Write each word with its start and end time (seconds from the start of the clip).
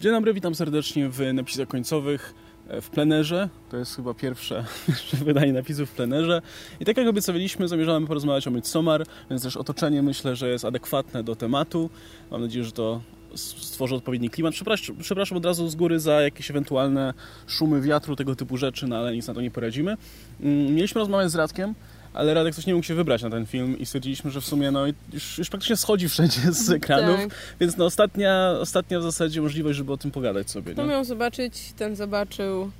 Dzień 0.00 0.12
dobry, 0.12 0.34
witam 0.34 0.54
serdecznie 0.54 1.08
w 1.08 1.20
napisach 1.34 1.68
końcowych 1.68 2.34
e, 2.68 2.80
w 2.80 2.90
plenerze. 2.90 3.48
To 3.70 3.76
jest 3.76 3.96
chyba 3.96 4.14
pierwsze, 4.14 4.64
wydanie 5.24 5.52
napisów 5.52 5.90
w 5.90 5.92
plenerze. 5.92 6.42
I 6.80 6.84
tak 6.84 6.96
jak 6.96 7.08
obiecaliśmy, 7.08 7.68
zamierzamy 7.68 8.06
porozmawiać 8.06 8.46
o 8.46 8.50
Midsommar, 8.50 9.06
więc 9.30 9.42
też 9.42 9.56
otoczenie 9.56 10.02
myślę, 10.02 10.36
że 10.36 10.48
jest 10.48 10.64
adekwatne 10.64 11.24
do 11.24 11.36
tematu. 11.36 11.90
Mam 12.30 12.40
nadzieję, 12.40 12.64
że 12.64 12.72
to 12.72 13.00
stworzy 13.34 13.94
odpowiedni 13.94 14.30
klimat. 14.30 14.54
Przepraszam, 14.54 14.96
przepraszam 15.00 15.38
od 15.38 15.44
razu 15.44 15.68
z 15.68 15.74
góry 15.74 16.00
za 16.00 16.22
jakieś 16.22 16.50
ewentualne 16.50 17.14
szumy 17.46 17.80
wiatru, 17.80 18.16
tego 18.16 18.36
typu 18.36 18.56
rzeczy, 18.56 18.86
no 18.86 18.96
ale 18.96 19.14
nic 19.14 19.26
na 19.26 19.34
to 19.34 19.40
nie 19.40 19.50
poradzimy. 19.50 19.96
Mm, 20.40 20.74
mieliśmy 20.74 20.98
rozmawiać 20.98 21.30
z 21.30 21.34
Radkiem, 21.34 21.74
ale 22.14 22.34
Radek 22.34 22.54
coś 22.54 22.66
nie 22.66 22.74
mógł 22.74 22.86
się 22.86 22.94
wybrać 22.94 23.22
na 23.22 23.30
ten 23.30 23.46
film 23.46 23.78
i 23.78 23.86
stwierdziliśmy, 23.86 24.30
że 24.30 24.40
w 24.40 24.44
sumie 24.44 24.70
no, 24.70 24.86
już, 25.12 25.38
już 25.38 25.50
praktycznie 25.50 25.76
schodzi 25.76 26.08
wszędzie 26.08 26.40
z 26.52 26.70
ekranów, 26.70 27.20
tak. 27.20 27.28
więc 27.60 27.76
no, 27.76 27.84
ostatnia, 27.84 28.50
ostatnia 28.60 29.00
w 29.00 29.02
zasadzie 29.02 29.42
możliwość, 29.42 29.78
żeby 29.78 29.92
o 29.92 29.96
tym 29.96 30.10
pogadać 30.10 30.50
sobie. 30.50 30.74
To 30.74 30.86
miał 30.86 31.04
zobaczyć, 31.04 31.72
ten 31.76 31.96
zobaczył, 31.96 32.70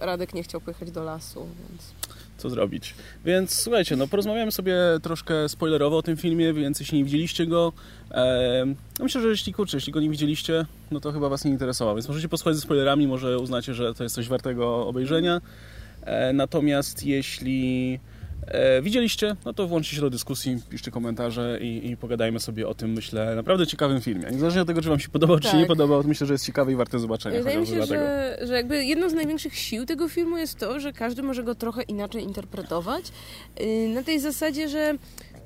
Radek 0.00 0.34
nie 0.34 0.42
chciał 0.42 0.60
pojechać 0.60 0.90
do 0.90 1.04
lasu, 1.04 1.46
więc 1.68 1.82
co 2.40 2.50
zrobić. 2.50 2.94
Więc 3.24 3.60
słuchajcie, 3.62 3.96
no 3.96 4.06
porozmawiamy 4.06 4.52
sobie 4.52 4.76
troszkę 5.02 5.48
spoilerowo 5.48 5.96
o 5.96 6.02
tym 6.02 6.16
filmie, 6.16 6.52
więc 6.52 6.80
jeśli 6.80 6.98
nie 6.98 7.04
widzieliście 7.04 7.46
go, 7.46 7.72
e, 8.10 8.64
no 8.98 9.04
myślę, 9.04 9.20
że 9.20 9.28
jeśli 9.28 9.52
kurczę, 9.52 9.76
jeśli 9.76 9.92
go 9.92 10.00
nie 10.00 10.10
widzieliście, 10.10 10.66
no 10.90 11.00
to 11.00 11.12
chyba 11.12 11.28
was 11.28 11.44
nie 11.44 11.50
interesował, 11.50 11.94
więc 11.94 12.08
możecie 12.08 12.28
posłuchać 12.28 12.54
ze 12.54 12.60
spoilerami, 12.60 13.06
może 13.06 13.38
uznacie, 13.38 13.74
że 13.74 13.94
to 13.94 14.02
jest 14.02 14.14
coś 14.14 14.28
wartego 14.28 14.86
obejrzenia. 14.86 15.40
E, 16.02 16.32
natomiast 16.32 17.06
jeśli 17.06 17.98
widzieliście, 18.82 19.36
no 19.44 19.52
to 19.52 19.66
włączcie 19.66 19.96
się 19.96 20.02
do 20.02 20.10
dyskusji, 20.10 20.58
piszcie 20.70 20.90
komentarze 20.90 21.58
i, 21.60 21.90
i, 21.90 21.96
pogadajmy 21.96 22.40
sobie 22.40 22.68
o 22.68 22.74
tym, 22.74 22.92
myślę, 22.92 23.36
naprawdę 23.36 23.66
ciekawym 23.66 24.00
filmie. 24.00 24.30
Niezależnie 24.30 24.60
od 24.60 24.68
tego, 24.68 24.82
czy 24.82 24.88
Wam 24.88 25.00
się 25.00 25.08
podobał, 25.08 25.40
tak. 25.40 25.50
czy 25.50 25.56
nie 25.56 25.66
podobał, 25.66 26.02
to 26.02 26.08
myślę, 26.08 26.26
że 26.26 26.34
jest 26.34 26.46
ciekawy 26.46 26.72
i 26.72 26.76
warte 26.76 26.98
zobaczenia. 26.98 27.38
Wydaje 27.38 27.58
mi 27.58 27.66
się, 27.66 27.86
że, 27.86 28.38
że 28.42 28.54
jakby 28.54 28.84
jedną 28.84 29.10
z 29.10 29.14
największych 29.14 29.56
sił 29.56 29.86
tego 29.86 30.08
filmu 30.08 30.36
jest 30.36 30.58
to, 30.58 30.80
że 30.80 30.92
każdy 30.92 31.22
może 31.22 31.42
go 31.42 31.54
trochę 31.54 31.82
inaczej 31.82 32.22
interpretować. 32.22 33.04
Y, 33.60 33.88
na 33.94 34.02
tej 34.02 34.20
zasadzie, 34.20 34.68
że 34.68 34.94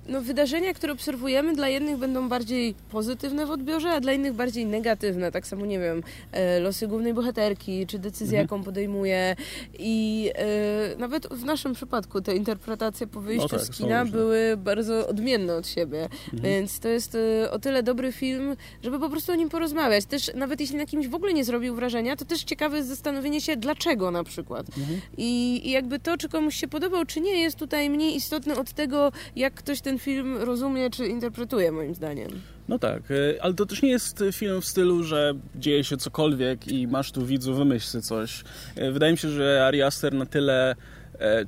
no, 0.08 0.20
wydarzenia, 0.20 0.74
które 0.74 0.92
obserwujemy, 0.92 1.54
dla 1.54 1.68
jednych 1.68 1.96
będą 1.96 2.28
bardziej 2.28 2.74
pozytywne 2.90 3.46
w 3.46 3.50
odbiorze, 3.50 3.90
a 3.90 4.00
dla 4.00 4.12
innych 4.12 4.32
bardziej 4.32 4.66
negatywne. 4.66 5.32
Tak 5.32 5.46
samo, 5.46 5.66
nie 5.66 5.78
wiem, 5.78 6.02
e, 6.32 6.60
losy 6.60 6.88
głównej 6.88 7.14
bohaterki, 7.14 7.86
czy 7.86 7.98
decyzja, 7.98 8.40
mhm. 8.40 8.44
jaką 8.44 8.64
podejmuje. 8.64 9.36
I 9.78 10.30
e, 10.34 10.96
nawet 10.98 11.26
w 11.26 11.44
naszym 11.44 11.74
przypadku 11.74 12.20
te 12.20 12.36
interpretacje 12.36 13.06
po 13.06 13.20
wyjściu 13.20 13.48
no 13.52 13.58
tak, 13.58 13.60
z 13.60 13.70
kina 13.70 14.04
były 14.04 14.56
bardzo 14.56 15.08
odmienne 15.08 15.56
od 15.56 15.68
siebie. 15.68 16.02
Mhm. 16.02 16.42
Więc 16.42 16.80
to 16.80 16.88
jest 16.88 17.14
e, 17.14 17.50
o 17.50 17.58
tyle 17.58 17.82
dobry 17.82 18.12
film, 18.12 18.56
żeby 18.82 19.00
po 19.00 19.10
prostu 19.10 19.32
o 19.32 19.34
nim 19.34 19.48
porozmawiać. 19.48 20.04
Też 20.04 20.34
nawet 20.34 20.60
jeśli 20.60 20.76
na 20.76 20.86
kimś 20.86 21.08
w 21.08 21.14
ogóle 21.14 21.32
nie 21.32 21.44
zrobił 21.44 21.74
wrażenia, 21.74 22.16
to 22.16 22.24
też 22.24 22.44
ciekawe 22.44 22.76
jest 22.76 22.88
zastanowienie 22.88 23.40
się, 23.40 23.56
dlaczego 23.56 24.10
na 24.10 24.24
przykład. 24.24 24.66
Mhm. 24.78 25.00
I, 25.16 25.60
I 25.64 25.70
jakby 25.70 25.98
to, 25.98 26.16
czy 26.16 26.28
komuś 26.28 26.56
się 26.56 26.68
podobał, 26.68 27.04
czy 27.04 27.20
nie, 27.20 27.40
jest 27.40 27.56
tutaj 27.56 27.90
mniej 27.90 28.16
istotne 28.16 28.56
od 28.56 28.72
tego, 28.72 29.12
jak 29.36 29.54
ktoś 29.54 29.80
ten 29.80 29.93
ten 29.94 29.98
film 29.98 30.36
rozumie 30.36 30.90
czy 30.90 31.06
interpretuje, 31.06 31.72
moim 31.72 31.94
zdaniem. 31.94 32.28
No 32.68 32.78
tak, 32.78 33.02
e, 33.10 33.42
ale 33.42 33.54
to 33.54 33.66
też 33.66 33.82
nie 33.82 33.90
jest 33.90 34.24
film 34.32 34.60
w 34.60 34.64
stylu, 34.64 35.02
że 35.02 35.34
dzieje 35.54 35.84
się 35.84 35.96
cokolwiek 35.96 36.68
i 36.68 36.86
masz 36.86 37.12
tu 37.12 37.26
widzu, 37.26 37.54
wymyśl 37.54 38.00
coś. 38.00 38.44
E, 38.76 38.90
wydaje 38.90 39.12
mi 39.12 39.18
się, 39.18 39.28
że 39.28 39.66
Ari 39.66 39.82
Aster 39.82 40.14
na 40.14 40.26
tyle 40.26 40.76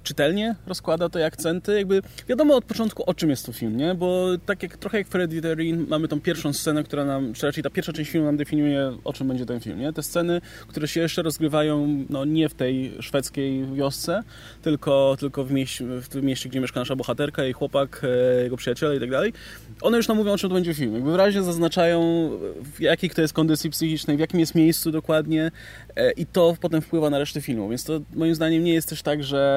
czytelnie 0.02 0.54
rozkłada 0.66 1.08
te 1.08 1.26
akcenty. 1.26 1.76
Jakby 1.76 2.02
wiadomo 2.28 2.56
od 2.56 2.64
początku 2.64 3.02
o 3.06 3.14
czym 3.14 3.30
jest 3.30 3.46
to 3.46 3.52
film, 3.52 3.76
nie? 3.76 3.94
Bo 3.94 4.26
tak 4.46 4.62
jak 4.62 4.76
trochę 4.76 4.98
jak 4.98 5.08
Hereditary 5.08 5.76
mamy 5.88 6.08
tą 6.08 6.20
pierwszą 6.20 6.52
scenę, 6.52 6.84
która 6.84 7.04
nam, 7.04 7.32
czy 7.32 7.46
raczej 7.46 7.62
ta 7.62 7.70
pierwsza 7.70 7.92
część 7.92 8.10
filmu 8.10 8.26
nam 8.26 8.36
definiuje 8.36 8.96
o 9.04 9.12
czym 9.12 9.28
będzie 9.28 9.46
ten 9.46 9.60
film, 9.60 9.80
nie? 9.80 9.92
Te 9.92 10.02
sceny, 10.02 10.40
które 10.68 10.88
się 10.88 11.00
jeszcze 11.00 11.22
rozgrywają 11.22 12.04
no, 12.10 12.24
nie 12.24 12.48
w 12.48 12.54
tej 12.54 12.92
szwedzkiej 13.00 13.66
wiosce, 13.74 14.22
tylko, 14.62 15.16
tylko 15.20 15.44
w, 15.44 15.52
mieście, 15.52 15.84
w 15.84 16.08
tym 16.08 16.24
mieście, 16.24 16.48
gdzie 16.48 16.60
mieszka 16.60 16.80
nasza 16.80 16.96
bohaterka, 16.96 17.44
jej 17.44 17.52
chłopak, 17.52 18.02
e, 18.38 18.42
jego 18.42 18.56
przyjaciele 18.56 18.96
i 18.96 19.00
tak 19.00 19.10
dalej. 19.10 19.32
One 19.80 19.96
już 19.96 20.08
nam 20.08 20.16
mówią 20.16 20.32
o 20.32 20.38
czym 20.38 20.50
to 20.50 20.54
będzie 20.54 20.74
film. 20.74 20.94
Jakby 20.94 21.10
wyraźnie 21.10 21.42
zaznaczają 21.42 22.30
w 22.74 22.80
jakiej 22.80 23.10
to 23.10 23.22
jest 23.22 23.34
kondycji 23.34 23.70
psychicznej, 23.70 24.16
w 24.16 24.20
jakim 24.20 24.40
jest 24.40 24.54
miejscu 24.54 24.90
dokładnie 24.90 25.50
e, 25.96 26.10
i 26.10 26.26
to 26.26 26.56
potem 26.60 26.82
wpływa 26.82 27.10
na 27.10 27.18
resztę 27.18 27.40
filmu. 27.40 27.68
Więc 27.68 27.84
to 27.84 28.00
moim 28.14 28.34
zdaniem 28.34 28.64
nie 28.64 28.74
jest 28.74 28.88
też 28.88 29.02
tak, 29.02 29.24
że 29.24 29.55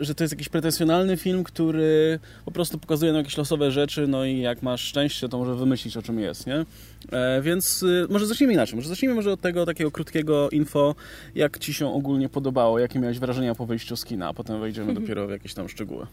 że, 0.00 0.14
to 0.14 0.24
jest 0.24 0.32
jakiś 0.32 0.48
pretensjonalny 0.48 1.16
film, 1.16 1.44
który 1.44 2.18
po 2.44 2.50
prostu 2.50 2.78
pokazuje 2.78 3.12
nam 3.12 3.18
jakieś 3.18 3.36
losowe 3.36 3.70
rzeczy, 3.70 4.06
no 4.06 4.24
i 4.24 4.40
jak 4.40 4.62
masz 4.62 4.80
szczęście, 4.80 5.28
to 5.28 5.38
może 5.38 5.54
wymyślić 5.54 5.96
o 5.96 6.02
czym 6.02 6.18
jest, 6.18 6.46
nie? 6.46 6.64
E, 7.12 7.42
więc 7.42 7.82
y, 7.82 8.06
może 8.10 8.26
zacznijmy 8.26 8.52
inaczej. 8.52 8.76
Może 8.76 8.88
zacznijmy 8.88 9.14
może 9.14 9.32
od 9.32 9.40
tego 9.40 9.66
takiego 9.66 9.90
krótkiego 9.90 10.50
info, 10.50 10.94
jak 11.34 11.58
Ci 11.58 11.74
się 11.74 11.94
ogólnie 11.94 12.28
podobało, 12.28 12.78
jakie 12.78 12.98
miałeś 12.98 13.18
wrażenia 13.18 13.54
po 13.54 13.66
wyjściu 13.66 13.96
z 13.96 14.04
kina, 14.04 14.28
a 14.28 14.34
potem 14.34 14.60
wejdziemy 14.60 14.88
mhm. 14.88 15.04
dopiero 15.04 15.26
w 15.26 15.30
jakieś 15.30 15.54
tam 15.54 15.68
szczegóły. 15.68 16.06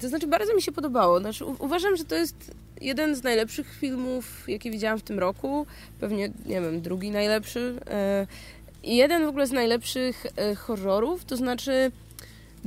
To 0.00 0.08
znaczy, 0.08 0.26
bardzo 0.26 0.54
mi 0.54 0.62
się 0.62 0.72
podobało. 0.72 1.20
Znaczy, 1.20 1.44
uważam, 1.44 1.96
że 1.96 2.04
to 2.04 2.14
jest 2.14 2.50
jeden 2.80 3.16
z 3.16 3.22
najlepszych 3.22 3.74
filmów, 3.80 4.44
jakie 4.48 4.70
widziałam 4.70 4.98
w 4.98 5.02
tym 5.02 5.18
roku. 5.18 5.66
Pewnie, 6.00 6.30
nie 6.46 6.60
wiem, 6.60 6.80
drugi 6.80 7.10
najlepszy. 7.10 7.74
E, 7.90 8.26
jeden 8.84 9.24
w 9.24 9.28
ogóle 9.28 9.46
z 9.46 9.52
najlepszych 9.52 10.26
e, 10.36 10.54
horrorów, 10.54 11.24
to 11.24 11.36
znaczy 11.36 11.90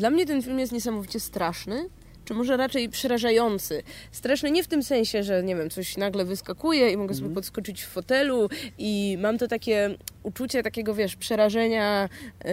dla 0.02 0.10
mnie 0.10 0.26
ten 0.26 0.42
film 0.42 0.60
jest 0.60 0.72
niesamowicie 0.72 1.20
straszny, 1.20 1.90
czy 2.26 2.34
może 2.34 2.58
raczej 2.58 2.90
przerażający. 2.90 3.84
Straszny 4.12 4.52
nie 4.52 4.64
w 4.64 4.68
tym 4.68 4.84
sensie, 4.84 5.24
że 5.24 5.44
nie 5.44 5.56
wiem, 5.56 5.70
coś 5.70 5.98
nagle 5.98 6.26
wyskakuje 6.26 6.92
i 6.92 6.98
mogę 6.98 7.14
sobie 7.14 7.28
mhm. 7.28 7.36
podskoczyć 7.36 7.84
w 7.84 7.88
fotelu 7.88 8.50
i 8.78 9.18
mam 9.20 9.38
to 9.38 9.48
takie 9.48 9.98
uczucie 10.24 10.64
takiego, 10.64 10.94
wiesz, 10.94 11.16
przerażenia, 11.16 12.10
yy, 12.46 12.52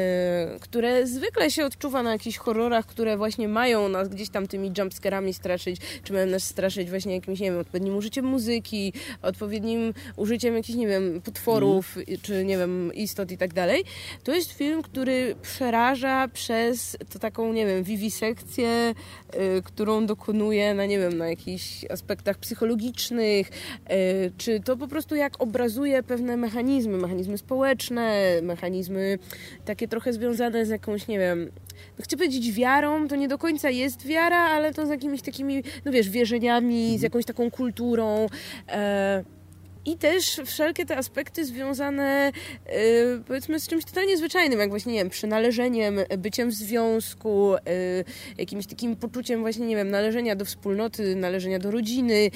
które 0.60 1.06
zwykle 1.06 1.50
się 1.50 1.64
odczuwa 1.64 2.02
na 2.02 2.12
jakichś 2.12 2.38
horrorach, 2.38 2.86
które 2.86 3.16
właśnie 3.16 3.48
mają 3.48 3.88
nas 3.88 4.08
gdzieś 4.08 4.28
tam 4.28 4.46
tymi 4.46 4.72
jumpscarami 4.78 5.34
straszyć, 5.34 5.80
czy 6.04 6.12
mają 6.12 6.26
nas 6.26 6.44
straszyć 6.44 6.90
właśnie 6.90 7.14
jakimś, 7.14 7.40
nie 7.40 7.50
wiem, 7.50 7.60
odpowiednim 7.60 7.96
użyciem 7.96 8.24
muzyki, 8.24 8.92
odpowiednim 9.22 9.94
użyciem 10.16 10.54
jakichś, 10.54 10.78
nie 10.78 10.86
wiem, 10.86 11.20
potworów, 11.20 11.96
mm. 11.96 12.20
czy 12.22 12.44
nie 12.44 12.58
wiem, 12.58 12.94
istot 12.94 13.32
i 13.32 13.38
tak 13.38 13.54
dalej. 13.54 13.84
To 14.24 14.34
jest 14.34 14.52
film, 14.52 14.82
który 14.82 15.36
przeraża 15.42 16.28
przez 16.28 16.96
to 17.12 17.18
taką, 17.18 17.52
nie 17.52 17.66
wiem, 17.66 17.82
wiwisekcję, 17.82 18.94
yy, 19.34 19.62
którą 19.62 20.06
dokonuje 20.06 20.74
na, 20.74 20.86
nie 20.86 20.98
wiem, 20.98 21.18
na 21.18 21.28
jakichś 21.28 21.84
aspektach 21.90 22.38
psychologicznych, 22.38 23.50
yy, 23.90 23.96
czy 24.38 24.60
to 24.60 24.76
po 24.76 24.88
prostu 24.88 25.14
jak 25.14 25.42
obrazuje 25.42 26.02
pewne 26.02 26.36
mechanizmy, 26.36 26.98
mechanizmy 26.98 27.38
społeczne, 27.38 27.57
społeczne, 27.58 28.22
mechanizmy 28.42 29.18
takie 29.64 29.88
trochę 29.88 30.12
związane 30.12 30.66
z 30.66 30.68
jakąś, 30.68 31.08
nie 31.08 31.18
wiem, 31.18 31.50
no 31.98 32.04
chcę 32.04 32.16
powiedzieć 32.16 32.52
wiarą, 32.52 33.08
to 33.08 33.16
nie 33.16 33.28
do 33.28 33.38
końca 33.38 33.70
jest 33.70 34.06
wiara, 34.06 34.36
ale 34.36 34.74
to 34.74 34.86
z 34.86 34.90
jakimiś 34.90 35.22
takimi, 35.22 35.62
no 35.84 35.92
wiesz, 35.92 36.10
wierzeniami, 36.10 36.82
z 36.82 36.92
mhm. 36.92 37.02
jakąś 37.02 37.24
taką 37.24 37.50
kulturą. 37.50 38.26
E 38.68 39.37
i 39.88 39.96
też 39.96 40.40
wszelkie 40.44 40.86
te 40.86 40.96
aspekty 40.96 41.44
związane 41.44 42.32
yy, 42.66 42.72
powiedzmy 43.26 43.60
z 43.60 43.68
czymś 43.68 43.84
totalnie 43.84 44.16
zwyczajnym, 44.16 44.60
jak 44.60 44.70
właśnie, 44.70 44.92
nie 44.92 44.98
wiem, 44.98 45.10
przynależeniem, 45.10 45.98
byciem 46.18 46.50
w 46.50 46.54
związku, 46.54 47.52
yy, 47.52 48.04
jakimś 48.38 48.66
takim 48.66 48.96
poczuciem 48.96 49.40
właśnie, 49.40 49.66
nie 49.66 49.76
wiem, 49.76 49.90
należenia 49.90 50.36
do 50.36 50.44
wspólnoty, 50.44 51.16
należenia 51.16 51.58
do 51.58 51.70
rodziny. 51.70 52.30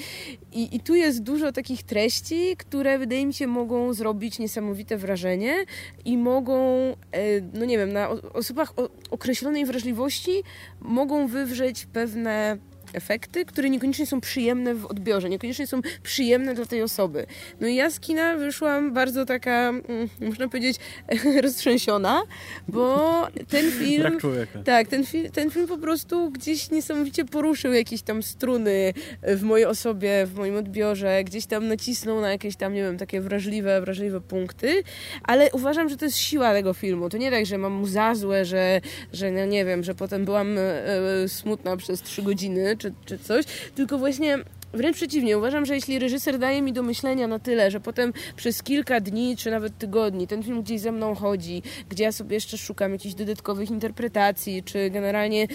I, 0.51 0.75
I 0.75 0.79
tu 0.79 0.95
jest 0.95 1.23
dużo 1.23 1.51
takich 1.51 1.83
treści, 1.83 2.55
które 2.57 2.99
wydaje 2.99 3.25
mi 3.25 3.33
się 3.33 3.47
mogą 3.47 3.93
zrobić 3.93 4.39
niesamowite 4.39 4.97
wrażenie 4.97 5.65
i 6.05 6.17
mogą, 6.17 6.87
yy, 6.87 7.43
no 7.53 7.65
nie 7.65 7.77
wiem, 7.77 7.93
na 7.93 8.09
osobach 8.09 8.73
o 8.79 8.89
określonej 9.11 9.65
wrażliwości 9.65 10.43
mogą 10.81 11.27
wywrzeć 11.27 11.85
pewne 11.85 12.57
efekty, 12.93 13.45
które 13.45 13.69
niekoniecznie 13.69 14.05
są 14.05 14.21
przyjemne 14.21 14.75
w 14.75 14.85
odbiorze, 14.85 15.29
niekoniecznie 15.29 15.67
są 15.67 15.81
przyjemne 16.03 16.53
dla 16.53 16.65
tej 16.65 16.81
osoby. 16.81 17.25
No 17.61 17.67
i 17.67 17.75
ja 17.75 17.89
z 17.89 17.99
kina 17.99 18.37
wyszłam 18.37 18.93
bardzo 18.93 19.25
taka, 19.25 19.69
mm, 19.69 20.09
można 20.19 20.47
powiedzieć, 20.47 20.77
roztrzęsiona, 21.43 22.21
bo 22.67 23.27
ten 23.49 23.71
film... 23.79 24.01
Brak 24.01 24.21
człowieka. 24.21 24.63
Tak, 24.63 24.87
ten, 24.87 25.05
fi 25.05 25.31
ten 25.31 25.51
film 25.51 25.67
po 25.67 25.77
prostu 25.77 26.31
gdzieś 26.31 26.71
niesamowicie 26.71 27.25
poruszył 27.25 27.73
jakieś 27.73 28.01
tam 28.01 28.23
struny 28.23 28.93
w 29.23 29.43
mojej 29.43 29.65
osobie, 29.65 30.25
w 30.25 30.35
moim 30.35 30.55
odbiorze, 30.55 31.23
gdzieś 31.23 31.45
tam 31.45 31.67
nacisnął 31.67 32.21
na 32.21 32.31
jakieś 32.31 32.55
tam, 32.55 32.73
nie 32.73 32.83
wiem, 32.83 32.97
takie 32.97 33.21
wrażliwe, 33.21 33.81
wrażliwe 33.81 34.21
punkty, 34.21 34.83
ale 35.23 35.51
uważam, 35.51 35.89
że 35.89 35.97
to 35.97 36.05
jest 36.05 36.17
siła 36.17 36.53
tego 36.53 36.73
filmu. 36.73 37.09
To 37.09 37.17
nie 37.17 37.31
tak, 37.31 37.45
że 37.45 37.57
mam 37.57 37.73
mu 37.73 37.87
za 37.87 38.15
złe, 38.15 38.45
że, 38.45 38.81
że 39.13 39.31
no 39.31 39.45
nie 39.45 39.65
wiem, 39.65 39.83
że 39.83 39.95
potem 39.95 40.25
byłam 40.25 40.57
e, 40.57 40.61
e 40.61 41.27
smutna 41.27 41.77
przez 41.77 42.01
trzy 42.01 42.21
godziny, 42.21 42.77
czy, 42.83 42.93
czy 43.05 43.17
coś, 43.17 43.45
tylko 43.75 43.97
właśnie 43.97 44.37
Wręcz 44.73 44.95
przeciwnie, 44.95 45.37
uważam, 45.37 45.65
że 45.65 45.75
jeśli 45.75 45.99
reżyser 45.99 46.39
daje 46.39 46.61
mi 46.61 46.73
do 46.73 46.83
myślenia 46.83 47.27
na 47.27 47.39
tyle, 47.39 47.71
że 47.71 47.79
potem 47.79 48.13
przez 48.35 48.63
kilka 48.63 48.99
dni 48.99 49.37
czy 49.37 49.51
nawet 49.51 49.77
tygodni 49.77 50.27
ten 50.27 50.43
film 50.43 50.63
gdzieś 50.63 50.81
ze 50.81 50.91
mną 50.91 51.15
chodzi, 51.15 51.63
gdzie 51.89 52.03
ja 52.03 52.11
sobie 52.11 52.35
jeszcze 52.35 52.57
szukam 52.57 52.91
jakichś 52.91 53.15
dodatkowych 53.15 53.69
interpretacji, 53.69 54.63
czy 54.63 54.89
generalnie 54.89 55.47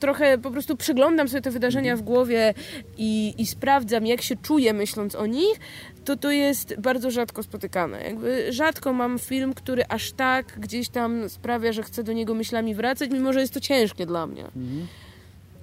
trochę 0.00 0.38
po 0.38 0.50
prostu 0.50 0.76
przeglądam 0.76 1.28
sobie 1.28 1.42
te 1.42 1.50
wydarzenia 1.50 1.96
w 1.96 2.02
głowie 2.02 2.54
i, 2.96 3.34
i 3.38 3.46
sprawdzam, 3.46 4.06
jak 4.06 4.22
się 4.22 4.36
czuję 4.36 4.72
myśląc 4.72 5.14
o 5.14 5.26
nich, 5.26 5.60
to 6.04 6.16
to 6.16 6.30
jest 6.30 6.80
bardzo 6.80 7.10
rzadko 7.10 7.42
spotykane. 7.42 8.02
Jakby 8.02 8.52
rzadko 8.52 8.92
mam 8.92 9.18
film, 9.18 9.54
który 9.54 9.84
aż 9.88 10.12
tak 10.12 10.60
gdzieś 10.60 10.88
tam 10.88 11.28
sprawia, 11.28 11.72
że 11.72 11.82
chcę 11.82 12.02
do 12.02 12.12
niego 12.12 12.34
myślami 12.34 12.74
wracać, 12.74 13.10
mimo 13.10 13.32
że 13.32 13.40
jest 13.40 13.54
to 13.54 13.60
ciężkie 13.60 14.06
dla 14.06 14.26
mnie. 14.26 14.44
Mhm. 14.44 14.86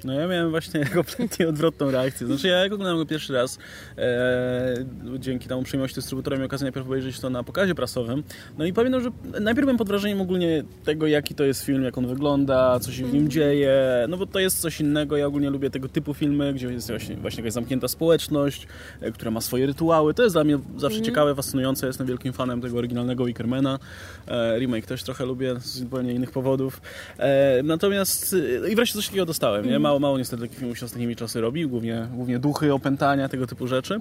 No 0.03 0.13
ja 0.13 0.27
miałem 0.27 0.49
właśnie 0.49 0.85
kompletnie 0.95 1.49
odwrotną 1.49 1.91
reakcję. 1.91 2.27
Znaczy 2.27 2.47
ja 2.47 2.57
jak 2.57 2.73
oglądałem 2.73 2.97
go 2.97 3.05
pierwszy 3.05 3.33
raz, 3.33 3.59
e, 3.97 4.75
dzięki 5.19 5.47
temu 5.47 5.63
przyjemności 5.63 5.95
dystrybutora 5.95 6.35
miałem 6.35 6.45
okazję 6.45 6.65
najpierw 6.65 6.85
obejrzeć 6.85 7.19
to 7.19 7.29
na 7.29 7.43
pokazie 7.43 7.75
prasowym. 7.75 8.23
No 8.57 8.65
i 8.65 8.73
pamiętam, 8.73 9.01
że 9.01 9.09
najpierw 9.41 9.65
byłem 9.65 9.77
pod 9.77 9.87
wrażeniem 9.87 10.21
ogólnie 10.21 10.63
tego, 10.85 11.07
jaki 11.07 11.35
to 11.35 11.43
jest 11.43 11.63
film, 11.63 11.83
jak 11.83 11.97
on 11.97 12.07
wygląda, 12.07 12.79
co 12.79 12.91
się 12.91 13.03
w 13.03 13.13
nim 13.13 13.15
mhm. 13.23 13.29
dzieje. 13.29 14.05
No 14.09 14.17
bo 14.17 14.25
to 14.25 14.39
jest 14.39 14.61
coś 14.61 14.81
innego. 14.81 15.17
Ja 15.17 15.27
ogólnie 15.27 15.49
lubię 15.49 15.69
tego 15.69 15.89
typu 15.89 16.13
filmy, 16.13 16.53
gdzie 16.53 16.67
jest 16.67 16.89
właśnie, 16.89 17.15
właśnie 17.15 17.41
jakaś 17.41 17.53
zamknięta 17.53 17.87
społeczność, 17.87 18.67
e, 19.01 19.11
która 19.11 19.31
ma 19.31 19.41
swoje 19.41 19.65
rytuały. 19.65 20.13
To 20.13 20.23
jest 20.23 20.35
dla 20.35 20.43
mnie 20.43 20.59
zawsze 20.77 20.97
mm. 20.97 21.05
ciekawe, 21.05 21.35
fascynujące. 21.35 21.87
Jestem 21.87 22.07
wielkim 22.07 22.33
fanem 22.33 22.61
tego 22.61 22.77
oryginalnego 22.77 23.25
Wickermana. 23.25 23.79
E, 24.27 24.59
remake 24.59 24.85
też 24.85 25.03
trochę 25.03 25.25
lubię 25.25 25.55
z 25.59 25.79
zupełnie 25.79 26.13
innych 26.13 26.31
powodów. 26.31 26.81
E, 27.17 27.63
natomiast 27.63 28.35
e, 28.63 28.71
i 28.71 28.75
wreszcie 28.75 28.95
coś 28.95 29.07
takiego 29.07 29.25
dostałem. 29.25 29.65
Nie? 29.65 29.79
Mało, 29.93 29.99
mało 29.99 30.17
niestety 30.17 30.41
takich 30.41 30.57
filmów 30.57 30.77
się 30.77 30.85
ostatnimi 30.85 31.15
czasy 31.15 31.41
robi, 31.41 31.67
głównie, 31.67 32.07
głównie 32.13 32.39
duchy, 32.39 32.73
opętania, 32.73 33.29
tego 33.29 33.47
typu 33.47 33.67
rzeczy. 33.67 33.99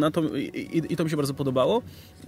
No 0.00 0.10
to, 0.10 0.22
i, 0.36 0.82
i, 0.88 0.96
to 0.96 1.04
mi 1.04 1.10
się 1.10 1.16
bardzo 1.16 1.34
podobało. 1.34 1.82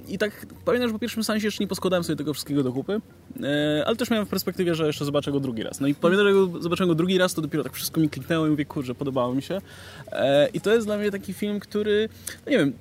I 0.09 0.19
tak 0.19 0.47
pamiętam, 0.65 0.89
że 0.89 0.93
po 0.93 0.99
pierwszym 0.99 1.25
sensie 1.25 1.47
jeszcze 1.47 1.65
nie 1.65 1.69
poskładałem 1.69 2.05
sobie 2.05 2.17
tego 2.17 2.35
wszystkiego 2.35 2.63
do 2.63 2.73
kupy, 2.73 3.01
e, 3.43 3.83
ale 3.87 3.97
też 3.97 4.11
miałem 4.11 4.27
w 4.27 4.29
perspektywie, 4.29 4.75
że 4.75 4.87
jeszcze 4.87 5.05
zobaczę 5.05 5.33
go 5.33 5.41
drugi 5.41 5.63
raz. 5.63 5.81
No 5.81 5.87
i 5.87 5.95
pamiętam, 5.95 6.27
że 6.27 6.63
zobaczyłem 6.63 6.89
go 6.89 6.95
drugi 6.95 7.19
raz, 7.19 7.35
to 7.35 7.43
dopiero 7.43 7.65
tak 7.65 7.73
wszystko 7.73 8.01
mi 8.01 8.09
kliknęło 8.09 8.47
i 8.47 8.51
mówię, 8.51 8.65
kurczę, 8.65 8.95
podobało 8.95 9.35
mi 9.35 9.43
się. 9.43 9.61
E, 10.13 10.49
I 10.49 10.61
to 10.61 10.75
jest 10.75 10.87
dla 10.87 10.97
mnie 10.97 11.11
taki 11.11 11.33
film, 11.33 11.61
który, 11.61 12.09
no 12.47 12.53
nie 12.53 12.59
wiem, 12.59 12.73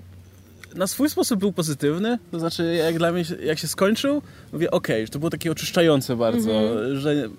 na 0.76 0.88
swój 0.88 1.10
sposób 1.10 1.40
był 1.40 1.52
pozytywny, 1.52 2.20
to 2.32 2.40
znaczy 2.40 2.76
jak 2.76 2.98
dla 2.98 3.12
mnie, 3.12 3.24
jak 3.46 3.60
się 3.60 3.68
skończył, 3.68 4.22
mówię, 4.54 4.72
okej, 4.72 4.96
okay, 4.96 5.06
że 5.06 5.12
to 5.12 5.20
było 5.20 5.30
takie 5.30 5.52
oczyszczające 5.52 6.16
bardzo, 6.16 6.52
mm-hmm. 6.52 6.96
że 6.96 7.12
y, 7.12 7.30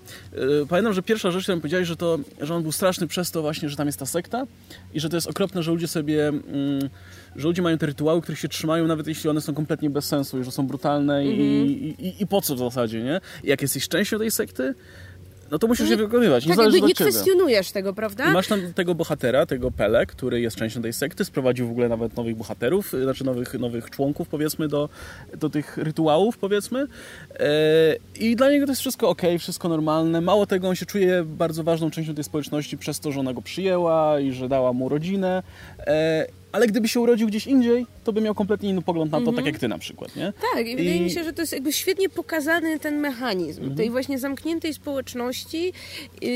pamiętam, 0.69 0.93
że 0.93 1.01
pierwsza 1.01 1.31
rzecz, 1.31 1.43
którą 1.43 1.57
powiedziałeś, 1.57 1.87
że 1.87 1.95
to, 1.95 2.19
że 2.41 2.55
on 2.55 2.63
był 2.63 2.71
straszny 2.71 3.07
przez 3.07 3.31
to 3.31 3.41
właśnie, 3.41 3.69
że 3.69 3.75
tam 3.75 3.87
jest 3.87 3.99
ta 3.99 4.05
sekta 4.05 4.45
i 4.93 4.99
że 4.99 5.09
to 5.09 5.17
jest 5.17 5.27
okropne, 5.27 5.63
że 5.63 5.71
ludzie 5.71 5.87
sobie, 5.87 6.27
mm, 6.27 6.89
że 7.35 7.47
ludzie 7.47 7.61
mają 7.61 7.77
te 7.77 7.85
rytuały, 7.85 8.21
których 8.21 8.39
się 8.39 8.47
trzymają, 8.47 8.87
nawet 8.87 9.07
jeśli 9.07 9.29
one 9.29 9.41
są 9.41 9.53
kompletnie 9.53 9.89
bez 9.89 10.05
sensu 10.05 10.39
i 10.39 10.43
że 10.43 10.51
są 10.51 10.67
brutalne 10.67 11.25
i, 11.25 11.29
mhm. 11.29 11.67
i, 11.99 12.15
i, 12.19 12.27
po 12.27 12.41
co 12.41 12.55
w 12.55 12.59
zasadzie, 12.59 13.03
nie? 13.03 13.21
I 13.43 13.47
jak 13.47 13.61
jesteś 13.61 13.87
częścią 13.87 14.19
tej 14.19 14.31
sekty, 14.31 14.75
no 15.51 15.59
to 15.59 15.67
musisz 15.67 15.89
je 15.89 15.97
wykonywać. 15.97 16.45
Nie 16.45 16.55
tak, 16.55 16.73
nie 16.73 16.93
kwestionujesz 16.93 17.71
tego, 17.71 17.93
prawda? 17.93 18.29
I 18.29 18.33
masz 18.33 18.47
tam 18.47 18.73
tego 18.73 18.95
bohatera, 18.95 19.45
tego 19.45 19.71
Pele, 19.71 20.05
który 20.05 20.41
jest 20.41 20.57
częścią 20.57 20.81
tej 20.81 20.93
sekty, 20.93 21.25
sprowadził 21.25 21.67
w 21.67 21.71
ogóle 21.71 21.89
nawet 21.89 22.17
nowych 22.17 22.35
bohaterów, 22.35 22.93
znaczy 23.03 23.23
nowych, 23.23 23.53
nowych 23.53 23.89
członków, 23.89 24.27
powiedzmy, 24.27 24.67
do, 24.67 24.89
do 25.37 25.49
tych 25.49 25.77
rytuałów, 25.77 26.37
powiedzmy. 26.37 26.87
E, 27.39 27.47
I 28.19 28.35
dla 28.35 28.51
niego 28.51 28.65
to 28.65 28.71
jest 28.71 28.81
wszystko 28.81 29.09
ok, 29.09 29.21
wszystko 29.39 29.69
normalne. 29.69 30.21
Mało 30.21 30.45
tego, 30.45 30.69
on 30.69 30.75
się 30.75 30.85
czuje 30.85 31.23
bardzo 31.23 31.63
ważną 31.63 31.91
częścią 31.91 32.15
tej 32.15 32.23
społeczności 32.23 32.77
przez 32.77 32.99
to, 32.99 33.11
że 33.11 33.19
ona 33.19 33.33
go 33.33 33.41
przyjęła 33.41 34.19
i 34.19 34.31
że 34.31 34.49
dała 34.49 34.73
mu 34.73 34.89
rodzinę. 34.89 35.43
Ale 36.55 36.67
gdyby 36.67 36.87
się 36.87 36.99
urodził 36.99 37.27
gdzieś 37.27 37.47
indziej, 37.47 37.85
to 38.03 38.13
by 38.13 38.21
miał 38.21 38.35
kompletnie 38.35 38.69
inny 38.69 38.81
pogląd 38.81 39.11
na 39.11 39.17
to, 39.17 39.21
mm 39.21 39.33
-hmm. 39.33 39.37
tak 39.37 39.45
jak 39.45 39.59
ty 39.59 39.67
na 39.67 39.77
przykład, 39.77 40.15
nie? 40.15 40.33
Tak, 40.53 40.67
i, 40.67 40.71
I, 40.71 40.75
wydaje 40.75 40.99
mi 40.99 41.11
się, 41.11 41.23
że 41.23 41.33
to 41.33 41.41
jest 41.41 41.53
jakby 41.53 41.73
świetnie 41.73 42.09
pokazany 42.09 42.79
ten 42.79 42.99
mechanizm 42.99 43.61
mm 43.61 43.73
-hmm. 43.73 43.77
tej 43.77 43.89
właśnie 43.89 44.19
zamkniętej 44.19 44.73
społeczności, 44.73 45.73
yy, 46.21 46.29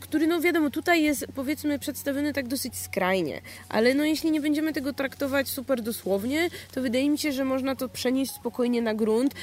który 0.00 0.26
no 0.26 0.40
wiadomo, 0.40 0.70
tutaj 0.70 1.02
jest 1.02 1.26
powiedzmy 1.34 1.78
przedstawiony 1.78 2.32
tak 2.32 2.48
dosyć 2.48 2.76
skrajnie, 2.76 3.40
ale 3.68 3.94
no 3.94 4.04
jeśli 4.04 4.30
nie 4.30 4.40
będziemy 4.40 4.72
tego 4.72 4.92
traktować 4.92 5.48
super 5.48 5.82
dosłownie, 5.82 6.50
to 6.74 6.82
wydaje 6.82 7.10
mi 7.10 7.18
się, 7.18 7.32
że 7.32 7.44
można 7.44 7.76
to 7.76 7.88
przenieść 7.88 8.32
spokojnie 8.32 8.82
na 8.82 8.94
grunt 8.94 9.34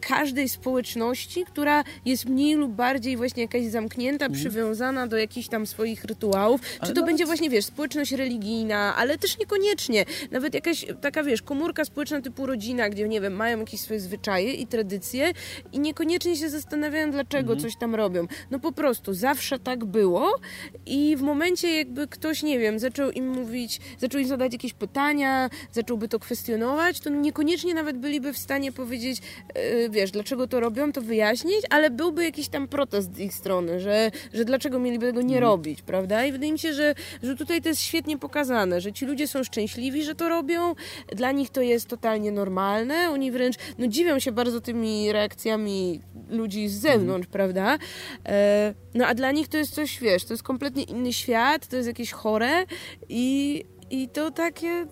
każdej 0.00 0.48
społeczności, 0.48 1.44
która 1.44 1.84
jest 2.04 2.26
mniej 2.26 2.54
lub 2.54 2.72
bardziej 2.72 3.16
właśnie 3.16 3.42
jakaś 3.42 3.64
zamknięta, 3.64 4.26
mm. 4.26 4.38
przywiązana 4.38 5.06
do 5.06 5.16
jakichś 5.16 5.48
tam 5.48 5.66
swoich 5.66 6.04
rytuałów. 6.04 6.60
Ale 6.60 6.88
Czy 6.88 6.94
to 6.94 7.00
nawet... 7.00 7.04
będzie 7.04 7.26
właśnie, 7.26 7.50
wiesz, 7.50 7.64
społeczność 7.64 8.12
religijna, 8.12 8.96
ale 8.96 9.18
też 9.18 9.38
niekoniecznie. 9.38 10.04
Nawet 10.30 10.54
jakaś 10.54 10.86
taka, 11.00 11.22
wiesz, 11.22 11.42
komórka 11.42 11.84
społeczna 11.84 12.20
typu 12.20 12.46
rodzina, 12.46 12.90
gdzie, 12.90 13.08
nie 13.08 13.20
wiem, 13.20 13.32
mają 13.32 13.58
jakieś 13.58 13.80
swoje 13.80 14.00
zwyczaje 14.00 14.54
i 14.54 14.66
tradycje 14.66 15.32
i 15.72 15.80
niekoniecznie 15.80 16.36
się 16.36 16.50
zastanawiają, 16.50 17.10
dlaczego 17.10 17.52
mm. 17.52 17.62
coś 17.62 17.76
tam 17.76 17.94
robią. 17.94 18.26
No 18.50 18.58
po 18.58 18.72
prostu, 18.72 19.14
zawsze 19.14 19.58
tak 19.58 19.84
było 19.84 20.40
i 20.86 21.16
w 21.16 21.22
momencie 21.22 21.76
jakby 21.76 22.08
ktoś, 22.08 22.42
nie 22.42 22.58
wiem, 22.58 22.78
zaczął 22.78 23.10
im 23.10 23.28
mówić, 23.28 23.80
zaczął 23.98 24.20
im 24.20 24.26
zadać 24.26 24.52
jakieś 24.52 24.72
pytania, 24.72 25.50
zacząłby 25.72 26.08
to 26.08 26.18
kwestionować, 26.18 27.00
to 27.00 27.10
niekoniecznie 27.10 27.74
nawet 27.74 27.98
byliby 27.98 28.32
w 28.32 28.38
stanie 28.38 28.72
powiedzieć, 28.72 29.22
yy, 29.54 29.89
wiesz, 29.90 30.10
dlaczego 30.10 30.46
to 30.46 30.60
robią, 30.60 30.92
to 30.92 31.00
wyjaśnić, 31.00 31.60
ale 31.70 31.90
byłby 31.90 32.24
jakiś 32.24 32.48
tam 32.48 32.68
protest 32.68 33.16
z 33.16 33.18
ich 33.18 33.34
strony, 33.34 33.80
że, 33.80 34.10
że 34.32 34.44
dlaczego 34.44 34.78
mieliby 34.78 35.06
tego 35.06 35.22
nie 35.22 35.36
mhm. 35.36 35.42
robić, 35.42 35.82
prawda? 35.82 36.24
I 36.24 36.32
wydaje 36.32 36.52
mi 36.52 36.58
się, 36.58 36.74
że, 36.74 36.94
że 37.22 37.36
tutaj 37.36 37.62
to 37.62 37.68
jest 37.68 37.82
świetnie 37.82 38.18
pokazane, 38.18 38.80
że 38.80 38.92
ci 38.92 39.06
ludzie 39.06 39.28
są 39.28 39.44
szczęśliwi, 39.44 40.02
że 40.04 40.14
to 40.14 40.28
robią, 40.28 40.74
dla 41.16 41.32
nich 41.32 41.50
to 41.50 41.60
jest 41.60 41.88
totalnie 41.88 42.32
normalne, 42.32 43.10
oni 43.10 43.32
wręcz, 43.32 43.56
no 43.78 43.86
dziwią 43.86 44.18
się 44.18 44.32
bardzo 44.32 44.60
tymi 44.60 45.12
reakcjami 45.12 46.00
ludzi 46.28 46.68
z 46.68 46.80
zewnątrz, 46.80 47.26
mhm. 47.26 47.32
prawda? 47.32 47.78
E, 48.26 48.74
no 48.94 49.06
a 49.06 49.14
dla 49.14 49.32
nich 49.32 49.48
to 49.48 49.56
jest 49.56 49.74
coś, 49.74 50.00
wiesz, 50.00 50.24
to 50.24 50.34
jest 50.34 50.42
kompletnie 50.42 50.82
inny 50.82 51.12
świat, 51.12 51.66
to 51.66 51.76
jest 51.76 51.88
jakieś 51.88 52.12
chore 52.12 52.64
i, 53.08 53.64
i 53.90 54.08
to 54.08 54.30
takie 54.30 54.86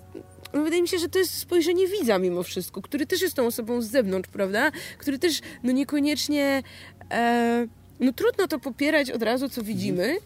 wydaje 0.52 0.82
mi 0.82 0.88
się, 0.88 0.98
że 0.98 1.08
to 1.08 1.18
jest 1.18 1.34
spojrzenie 1.34 1.88
widza 1.88 2.18
mimo 2.18 2.42
wszystko, 2.42 2.82
który 2.82 3.06
też 3.06 3.22
jest 3.22 3.34
tą 3.34 3.46
osobą 3.46 3.82
z 3.82 3.86
zewnątrz, 3.86 4.28
prawda? 4.28 4.70
Który 4.98 5.18
też, 5.18 5.40
no 5.62 5.72
niekoniecznie, 5.72 6.62
e, 7.10 7.66
no 8.00 8.12
trudno 8.12 8.48
to 8.48 8.58
popierać 8.58 9.10
od 9.10 9.22
razu, 9.22 9.48
co 9.48 9.62
widzimy, 9.62 10.16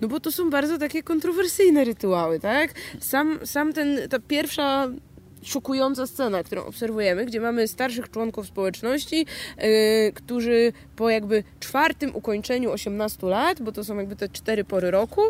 no 0.00 0.08
bo 0.08 0.20
to 0.20 0.32
są 0.32 0.50
bardzo 0.50 0.78
takie 0.78 1.02
kontrowersyjne 1.02 1.84
rytuały, 1.84 2.40
tak? 2.40 2.70
Sam, 3.00 3.38
sam 3.44 3.72
ten, 3.72 4.08
ta 4.10 4.18
pierwsza 4.18 4.88
szokująca 5.42 6.06
scena, 6.06 6.42
którą 6.42 6.64
obserwujemy, 6.64 7.26
gdzie 7.26 7.40
mamy 7.40 7.68
starszych 7.68 8.10
członków 8.10 8.46
społeczności, 8.46 9.26
yy, 9.58 10.12
którzy 10.14 10.72
po 10.96 11.10
jakby 11.10 11.44
czwartym 11.60 12.16
ukończeniu 12.16 12.70
18 12.70 13.26
lat, 13.26 13.62
bo 13.62 13.72
to 13.72 13.84
są 13.84 13.96
jakby 13.96 14.16
te 14.16 14.28
cztery 14.28 14.64
pory 14.64 14.90
roku, 14.90 15.20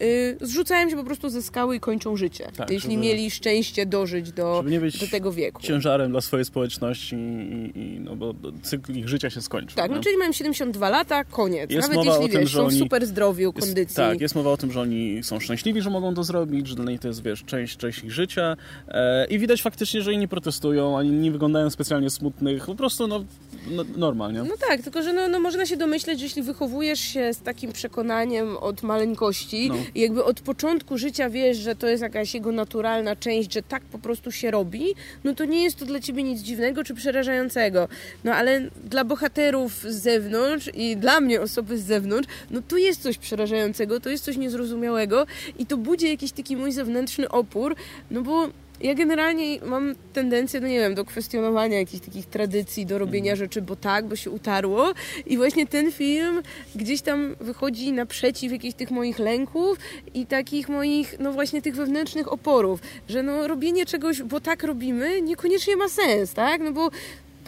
yy, 0.00 0.36
zrzucają 0.40 0.90
się 0.90 0.96
po 0.96 1.04
prostu 1.04 1.30
ze 1.30 1.42
skały 1.42 1.76
i 1.76 1.80
kończą 1.80 2.16
życie. 2.16 2.50
Tak, 2.56 2.70
jeśli 2.70 2.90
żeby, 2.90 3.02
mieli 3.02 3.30
szczęście 3.30 3.86
dożyć 3.86 4.32
do, 4.32 4.64
do 5.00 5.06
tego 5.10 5.32
wieku. 5.32 5.62
ciężarem 5.62 6.10
dla 6.10 6.20
swojej 6.20 6.44
społeczności, 6.44 7.16
i, 7.16 7.78
i, 7.78 8.00
no 8.00 8.16
bo 8.16 8.34
cykl 8.62 8.92
ich 8.92 9.08
życia 9.08 9.30
się 9.30 9.42
skończył. 9.42 9.76
Tak, 9.76 9.90
no, 9.90 10.00
czyli 10.00 10.16
mają 10.16 10.32
72 10.32 10.88
lata, 10.88 11.24
koniec. 11.24 11.70
Jest 11.70 11.88
Nawet 11.88 12.06
jeśli 12.06 12.28
tym, 12.28 12.40
wiesz, 12.40 12.52
są 12.52 12.68
w 12.68 12.74
super 12.74 13.06
zdrowiu, 13.06 13.52
kondycji. 13.52 13.80
Jest, 13.80 13.96
tak, 13.96 14.20
jest 14.20 14.34
mowa 14.34 14.50
o 14.50 14.56
tym, 14.56 14.72
że 14.72 14.80
oni 14.80 15.22
są 15.22 15.40
szczęśliwi, 15.40 15.82
że 15.82 15.90
mogą 15.90 16.14
to 16.14 16.24
zrobić, 16.24 16.66
że 16.66 16.74
dla 16.74 16.84
nich 16.84 17.00
to 17.00 17.08
jest, 17.08 17.22
wiesz, 17.22 17.44
część, 17.44 17.76
część 17.76 18.04
ich 18.04 18.12
życia 18.12 18.56
e, 18.88 19.26
i 19.26 19.38
widać 19.38 19.62
faktycznie, 19.62 20.02
że 20.02 20.10
oni 20.10 20.18
nie 20.18 20.28
protestują, 20.28 20.98
ani 20.98 21.10
nie 21.10 21.30
wyglądają 21.30 21.70
specjalnie 21.70 22.10
smutnych, 22.10 22.66
po 22.66 22.74
prostu 22.74 23.06
no, 23.06 23.24
no 23.70 23.84
normalnie. 23.96 24.42
No 24.42 24.54
tak, 24.68 24.82
tylko 24.82 25.02
że 25.02 25.07
no, 25.12 25.28
no 25.28 25.40
można 25.40 25.66
się 25.66 25.76
domyśleć, 25.76 26.18
że 26.18 26.24
jeśli 26.24 26.42
wychowujesz 26.42 27.00
się 27.00 27.34
z 27.34 27.40
takim 27.40 27.72
przekonaniem 27.72 28.56
od 28.56 28.82
maleńkości 28.82 29.68
no. 29.68 29.76
i 29.94 30.00
jakby 30.00 30.24
od 30.24 30.40
początku 30.40 30.98
życia 30.98 31.30
wiesz, 31.30 31.56
że 31.56 31.76
to 31.76 31.88
jest 31.88 32.02
jakaś 32.02 32.34
jego 32.34 32.52
naturalna 32.52 33.16
część, 33.16 33.52
że 33.52 33.62
tak 33.62 33.82
po 33.82 33.98
prostu 33.98 34.32
się 34.32 34.50
robi, 34.50 34.94
no 35.24 35.34
to 35.34 35.44
nie 35.44 35.62
jest 35.62 35.76
to 35.76 35.84
dla 35.84 36.00
ciebie 36.00 36.22
nic 36.22 36.40
dziwnego 36.40 36.84
czy 36.84 36.94
przerażającego. 36.94 37.88
No 38.24 38.34
ale 38.34 38.60
dla 38.84 39.04
bohaterów 39.04 39.72
z 39.72 40.02
zewnątrz 40.02 40.70
i 40.74 40.96
dla 40.96 41.20
mnie 41.20 41.40
osoby 41.40 41.78
z 41.78 41.84
zewnątrz, 41.84 42.28
no 42.50 42.62
to 42.68 42.76
jest 42.76 43.02
coś 43.02 43.18
przerażającego, 43.18 44.00
to 44.00 44.10
jest 44.10 44.24
coś 44.24 44.36
niezrozumiałego 44.36 45.26
i 45.58 45.66
to 45.66 45.76
budzi 45.76 46.08
jakiś 46.08 46.32
taki 46.32 46.56
mój 46.56 46.72
zewnętrzny 46.72 47.28
opór, 47.28 47.76
no 48.10 48.22
bo 48.22 48.48
ja 48.80 48.94
generalnie 48.94 49.60
mam 49.60 49.94
tendencję, 50.12 50.60
no 50.60 50.68
nie 50.68 50.78
wiem, 50.78 50.94
do 50.94 51.04
kwestionowania 51.04 51.78
jakichś 51.78 52.04
takich 52.04 52.26
tradycji, 52.26 52.86
do 52.86 52.98
robienia 52.98 53.32
mhm. 53.32 53.36
rzeczy, 53.36 53.62
bo 53.62 53.76
tak, 53.76 54.06
bo 54.06 54.16
się 54.16 54.30
utarło. 54.30 54.92
I 55.26 55.36
właśnie 55.36 55.66
ten 55.66 55.92
film 55.92 56.42
gdzieś 56.74 57.02
tam 57.02 57.36
wychodzi 57.40 57.92
naprzeciw 57.92 58.52
jakichś 58.52 58.74
tych 58.74 58.90
moich 58.90 59.18
lęków 59.18 59.78
i 60.14 60.26
takich 60.26 60.68
moich, 60.68 61.14
no 61.18 61.32
właśnie 61.32 61.62
tych 61.62 61.74
wewnętrznych 61.74 62.32
oporów, 62.32 62.80
że 63.08 63.22
no 63.22 63.48
robienie 63.48 63.86
czegoś, 63.86 64.22
bo 64.22 64.40
tak 64.40 64.62
robimy, 64.62 65.22
niekoniecznie 65.22 65.76
ma 65.76 65.88
sens, 65.88 66.34
tak? 66.34 66.60
No 66.60 66.72
bo 66.72 66.90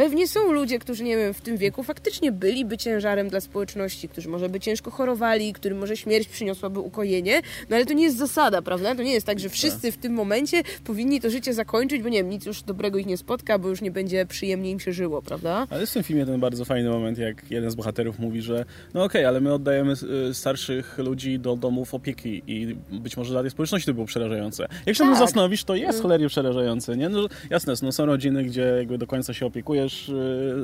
Pewnie 0.00 0.28
są 0.28 0.52
ludzie, 0.52 0.78
którzy, 0.78 1.04
nie 1.04 1.16
wiem, 1.16 1.34
w 1.34 1.40
tym 1.40 1.56
wieku 1.56 1.82
faktycznie 1.82 2.32
byliby 2.32 2.78
ciężarem 2.78 3.28
dla 3.28 3.40
społeczności, 3.40 4.08
którzy 4.08 4.28
może 4.28 4.48
by 4.48 4.60
ciężko 4.60 4.90
chorowali, 4.90 5.52
którym 5.52 5.78
może 5.78 5.96
śmierć 5.96 6.28
przyniosłaby 6.28 6.80
ukojenie, 6.80 7.42
no 7.70 7.76
ale 7.76 7.86
to 7.86 7.92
nie 7.92 8.04
jest 8.04 8.16
zasada, 8.16 8.62
prawda? 8.62 8.94
To 8.94 9.02
nie 9.02 9.12
jest 9.12 9.26
tak, 9.26 9.40
że 9.40 9.48
wszyscy 9.48 9.92
w 9.92 9.96
tym 9.96 10.12
momencie 10.12 10.62
powinni 10.84 11.20
to 11.20 11.30
życie 11.30 11.54
zakończyć, 11.54 12.02
bo 12.02 12.08
nie 12.08 12.18
wiem, 12.18 12.30
nic 12.30 12.46
już 12.46 12.62
dobrego 12.62 12.98
ich 12.98 13.06
nie 13.06 13.16
spotka, 13.16 13.58
bo 13.58 13.68
już 13.68 13.80
nie 13.80 13.90
będzie 13.90 14.26
przyjemnie 14.26 14.70
im 14.70 14.80
się 14.80 14.92
żyło, 14.92 15.22
prawda? 15.22 15.66
Ale 15.70 15.80
jest 15.80 15.92
w 15.92 15.94
tym 15.94 16.02
filmie 16.02 16.26
ten 16.26 16.40
bardzo 16.40 16.64
fajny 16.64 16.90
moment, 16.90 17.18
jak 17.18 17.50
jeden 17.50 17.70
z 17.70 17.74
bohaterów 17.74 18.18
mówi, 18.18 18.42
że 18.42 18.64
no 18.94 19.04
okej, 19.04 19.20
okay, 19.20 19.28
ale 19.28 19.40
my 19.40 19.54
oddajemy 19.54 19.94
y, 20.30 20.34
starszych 20.34 20.98
ludzi 20.98 21.38
do 21.38 21.56
domów 21.56 21.94
opieki 21.94 22.42
i 22.46 22.76
być 22.92 23.16
może 23.16 23.32
dla 23.32 23.40
tej 23.40 23.50
społeczności 23.50 23.86
to 23.86 23.94
było 23.94 24.06
przerażające. 24.06 24.66
Jak 24.86 24.96
się 24.96 25.04
tak. 25.04 25.18
zastanowisz, 25.18 25.64
to 25.64 25.74
jest 25.74 25.90
mm. 25.90 26.02
cholernie 26.02 26.28
przerażające, 26.28 26.96
nie? 26.96 27.08
No, 27.08 27.26
jasne, 27.50 27.74
no, 27.82 27.92
są 27.92 28.06
rodziny, 28.06 28.44
gdzie 28.44 28.62
jakby 28.62 28.98
do 28.98 29.06
końca 29.06 29.34
się 29.34 29.46
opiekujesz 29.46 29.89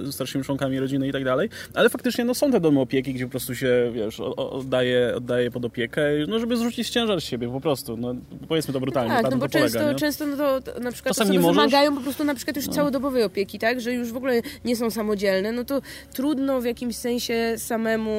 y, 0.08 0.12
starszymi 0.12 0.44
członkami 0.44 0.80
rodziny 0.80 1.08
i 1.08 1.12
tak 1.12 1.24
dalej, 1.24 1.48
ale 1.74 1.88
faktycznie 1.90 2.24
no, 2.24 2.34
są 2.34 2.52
te 2.52 2.60
domy 2.60 2.80
opieki, 2.80 3.14
gdzie 3.14 3.24
po 3.24 3.30
prostu 3.30 3.54
się, 3.54 3.90
wiesz, 3.94 4.20
oddaje, 4.20 5.14
oddaje 5.16 5.50
pod 5.50 5.64
opiekę, 5.64 6.02
no 6.28 6.38
żeby 6.38 6.56
zrzucić 6.56 6.90
ciężar 6.90 7.20
z 7.20 7.24
siebie 7.24 7.48
po 7.48 7.60
prostu, 7.60 7.96
no 7.96 8.14
powiedzmy 8.48 8.74
to 8.74 8.80
brutalnie. 8.80 9.10
Tak, 9.10 9.30
no 9.30 9.36
bo 9.36 9.48
często, 9.48 9.78
polega, 9.78 9.98
często 9.98 10.26
no 10.26 10.36
to, 10.36 10.60
to 10.60 10.80
na 10.80 10.92
przykład 10.92 11.16
Czasem 11.16 11.36
osoby 11.36 11.48
wymagają 11.48 11.96
po 11.96 12.00
prostu 12.00 12.24
na 12.24 12.34
przykład 12.34 12.56
już 12.56 12.66
no. 12.66 12.72
całodobowej 12.72 13.22
opieki, 13.22 13.58
tak, 13.58 13.80
że 13.80 13.92
już 13.92 14.12
w 14.12 14.16
ogóle 14.16 14.42
nie 14.64 14.76
są 14.76 14.90
samodzielne, 14.90 15.52
no 15.52 15.64
to 15.64 15.80
trudno 16.14 16.60
w 16.60 16.64
jakimś 16.64 16.96
sensie 16.96 17.54
samemu 17.56 18.10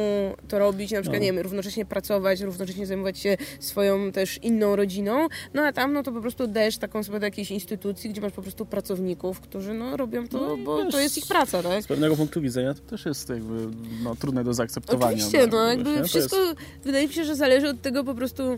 to 0.48 0.60
robić, 0.60 0.92
na 0.92 1.02
przykład, 1.02 1.20
no. 1.20 1.26
nie 1.26 1.34
wiem, 1.34 1.44
równocześnie 1.44 1.86
pracować, 1.86 2.42
równocześnie 2.42 2.86
zajmować 2.86 3.20
się 3.20 3.38
swoją 3.60 4.12
też 4.12 4.40
inną 4.44 4.76
rodziną, 4.76 5.28
no 5.54 5.62
a 5.62 5.72
tam 5.74 5.94
no 5.94 6.04
to 6.04 6.12
po 6.12 6.22
prostu 6.22 6.44
oddajesz 6.44 6.78
taką 6.78 7.04
sobie 7.04 7.20
do 7.20 7.26
jakiejś 7.26 7.52
instytucji, 7.52 8.10
gdzie 8.10 8.22
masz 8.22 8.34
po 8.34 8.42
prostu 8.42 8.66
pracowników, 8.66 9.40
którzy 9.40 9.74
no 9.74 9.98
robią 9.98 10.28
to, 10.28 10.38
no 10.38 10.58
bo 10.58 10.78
wiesz, 10.78 10.94
to 10.98 11.02
jest 11.02 11.18
ich 11.18 11.28
praca, 11.28 11.64
tak? 11.64 11.84
Z 11.84 11.88
pewnego 11.88 12.16
punktu 12.16 12.42
widzenia 12.42 12.74
to 12.74 12.80
też 12.80 13.06
jest 13.06 13.30
jakby 13.30 13.68
no, 14.04 14.16
trudne 14.16 14.44
do 14.44 14.54
zaakceptowania. 14.54 15.18
Oczywiście, 15.18 15.48
no, 15.48 15.58
no 15.58 15.68
jakby 15.68 16.04
wszystko, 16.04 16.38
jest... 16.38 16.56
wydaje 16.84 17.08
mi 17.08 17.14
się, 17.14 17.26
że 17.26 17.36
zależy 17.36 17.70
od 17.70 17.82
tego 17.82 18.04
po 18.04 18.16
prostu 18.16 18.44
e, 18.44 18.58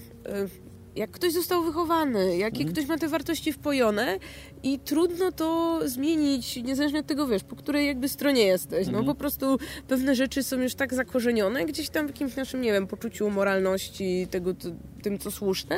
jak 1.00 1.12
ktoś 1.12 1.34
został 1.34 1.64
wychowany, 1.64 2.38
jakie 2.38 2.58
mhm. 2.58 2.74
ktoś 2.74 2.88
ma 2.88 2.98
te 2.98 3.08
wartości 3.08 3.54
wpojone 3.54 4.20
i 4.64 4.80
trudno 4.80 5.32
to 5.32 5.80
zmienić, 5.86 6.56
niezależnie 6.56 7.00
od 7.00 7.06
tego, 7.06 7.28
wiesz, 7.28 7.44
po 7.44 7.56
której 7.56 7.88
jakby 7.88 8.10
stronie 8.10 8.42
jesteś. 8.42 8.88
No 8.88 8.98
mhm. 8.98 9.06
po 9.06 9.16
prostu 9.16 9.58
pewne 9.88 10.16
rzeczy 10.16 10.44
są 10.44 10.62
już 10.62 10.76
tak 10.76 10.94
zakorzenione 10.94 11.66
gdzieś 11.66 11.90
tam 11.90 12.06
w 12.08 12.10
jakimś 12.10 12.36
naszym, 12.36 12.62
nie 12.62 12.72
wiem, 12.72 12.88
poczuciu 12.88 13.30
moralności, 13.30 14.28
tego, 14.32 14.54
to, 14.54 14.70
tym, 15.02 15.20
co 15.20 15.32
słuszne, 15.32 15.76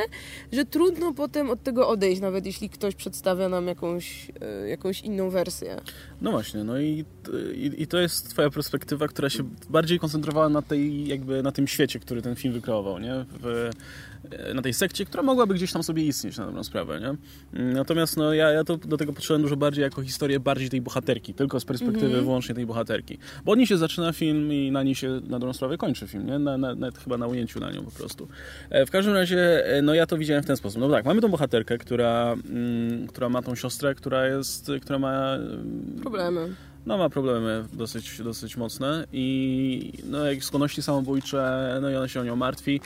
że 0.51 0.65
trudno 0.65 1.13
potem 1.13 1.49
od 1.49 1.63
tego 1.63 1.87
odejść, 1.87 2.21
nawet 2.21 2.45
jeśli 2.45 2.69
ktoś 2.69 2.95
przedstawia 2.95 3.49
nam 3.49 3.67
jakąś, 3.67 4.31
e, 4.41 4.69
jakąś 4.69 5.01
inną 5.01 5.29
wersję. 5.29 5.81
No 6.21 6.31
właśnie, 6.31 6.63
no 6.63 6.79
i, 6.79 7.05
i, 7.55 7.71
i, 7.77 7.87
to 7.87 7.99
jest 7.99 8.29
twoja 8.29 8.49
perspektywa, 8.49 9.07
która 9.07 9.29
się 9.29 9.43
bardziej 9.69 9.99
koncentrowała 9.99 10.49
na 10.49 10.61
tej, 10.61 11.07
jakby 11.07 11.43
na 11.43 11.51
tym 11.51 11.67
świecie, 11.67 11.99
który 11.99 12.21
ten 12.21 12.35
film 12.35 12.53
wykreował, 12.53 12.99
nie? 12.99 13.25
W, 13.41 13.69
na 14.53 14.61
tej 14.61 14.73
sekcie, 14.73 15.05
która 15.05 15.23
mogłaby 15.23 15.53
gdzieś 15.53 15.73
tam 15.73 15.83
sobie 15.83 16.03
istnieć 16.03 16.37
na 16.37 16.45
dobrą 16.45 16.63
sprawę, 16.63 17.01
nie? 17.01 17.15
Natomiast 17.73 18.17
no, 18.17 18.33
ja, 18.33 18.49
ja 18.49 18.63
to 18.63 18.77
do 18.77 18.97
tego 18.97 19.13
podszedłem 19.13 19.41
dużo 19.41 19.55
bardziej 19.57 19.81
jako 19.81 20.01
historię 20.01 20.39
bardziej 20.39 20.69
tej 20.69 20.81
bohaterki, 20.81 21.33
tylko 21.33 21.59
z 21.59 21.65
perspektywy 21.65 22.05
mm 22.05 22.19
-hmm. 22.19 22.23
wyłącznie 22.23 22.55
tej 22.55 22.65
bohaterki. 22.65 23.17
Bo 23.45 23.51
od 23.51 23.57
niej 23.57 23.67
się 23.67 23.77
zaczyna 23.77 24.13
film 24.13 24.53
i 24.53 24.71
na 24.71 24.83
niej 24.83 24.95
się 24.95 25.09
na 25.09 25.39
dobrą 25.39 25.53
sprawę 25.53 25.77
kończy 25.77 26.07
film, 26.07 26.25
nie? 26.25 26.39
Na, 26.39 26.57
na, 26.57 26.75
nawet 26.75 26.97
chyba 26.97 27.17
na 27.17 27.27
ujęciu 27.27 27.59
na 27.59 27.71
nią 27.71 27.83
po 27.83 27.91
prostu. 27.91 28.27
E, 28.69 28.85
w 28.85 28.91
każdym 28.91 29.13
razie, 29.13 29.65
e, 29.65 29.81
no 29.81 29.93
ja 29.93 30.05
to 30.05 30.17
widziałem 30.17 30.43
w 30.43 30.47
ten 30.47 30.57
sposób. 30.57 30.81
No 30.81 30.89
tak, 30.89 31.05
mamy 31.05 31.21
tą 31.21 31.27
bohaterkę, 31.27 31.77
która, 31.77 32.33
mm, 32.49 33.07
która 33.07 33.29
ma 33.29 33.41
tą 33.41 33.55
siostrę, 33.55 33.95
która 33.95 34.27
jest, 34.27 34.71
która 34.81 34.99
ma... 34.99 35.37
Problemy 36.01 36.55
no 36.85 36.97
ma 36.97 37.09
problemy 37.09 37.65
dosyć, 37.73 38.21
dosyć 38.23 38.57
mocne 38.57 39.05
i 39.13 39.93
no, 40.03 40.25
jak 40.25 40.43
skłonności 40.43 40.81
samobójcze, 40.81 41.79
no 41.81 41.89
i 41.89 41.95
ona 41.95 42.07
się 42.07 42.19
o 42.19 42.23
nią 42.23 42.35
martwi. 42.35 42.81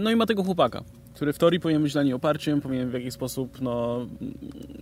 No 0.00 0.10
i 0.10 0.16
ma 0.16 0.26
tego 0.26 0.44
chłopaka, 0.44 0.82
który 1.14 1.32
w 1.32 1.38
teorii 1.38 1.60
powinien 1.60 1.82
być 1.82 1.92
dla 1.92 2.02
niej 2.02 2.12
oparciem, 2.12 2.60
powinien 2.60 2.90
w 2.90 2.92
jakiś 2.92 3.14
sposób, 3.14 3.60
no, 3.60 4.06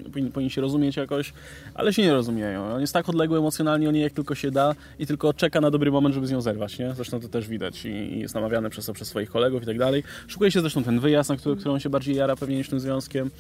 powinien, 0.05 0.33
powinien 0.33 0.51
się 0.51 0.61
rozumieć 0.61 0.97
jakoś, 0.97 1.33
ale 1.75 1.93
się 1.93 2.03
nie 2.03 2.13
rozumieją. 2.13 2.75
On 2.75 2.81
jest 2.81 2.93
tak 2.93 3.09
odległy 3.09 3.39
emocjonalnie 3.39 3.89
o 3.89 3.93
niej, 3.93 4.03
jak 4.03 4.13
tylko 4.13 4.35
się 4.35 4.51
da 4.51 4.75
i 4.99 5.07
tylko 5.07 5.35
czeka 5.35 5.61
na 5.61 5.71
dobry 5.71 5.91
moment, 5.91 6.15
żeby 6.15 6.27
z 6.27 6.31
nią 6.31 6.41
zerwać, 6.41 6.79
nie? 6.79 6.95
Zresztą 6.95 7.21
to 7.21 7.29
też 7.29 7.49
widać 7.49 7.85
i, 7.85 7.89
i 7.89 8.21
jest 8.21 8.35
namawiany 8.35 8.71
przez 8.71 8.87
to 8.87 8.93
przez 8.93 9.09
swoich 9.09 9.31
kolegów 9.31 9.63
i 9.63 9.67
tak 9.67 9.79
dalej. 9.79 10.03
Szukuje 10.29 10.51
się 10.51 10.61
zresztą 10.61 10.85
ten 10.85 11.01
wyjazd, 11.01 11.31
na 11.31 11.37
który, 11.37 11.57
którą 11.57 11.79
się 11.79 11.91
bardziej 11.91 12.17
jara 12.17 12.37
pewnie 12.37 12.57
niż 12.57 12.69
tym 12.69 12.81
związkiem. 12.81 13.31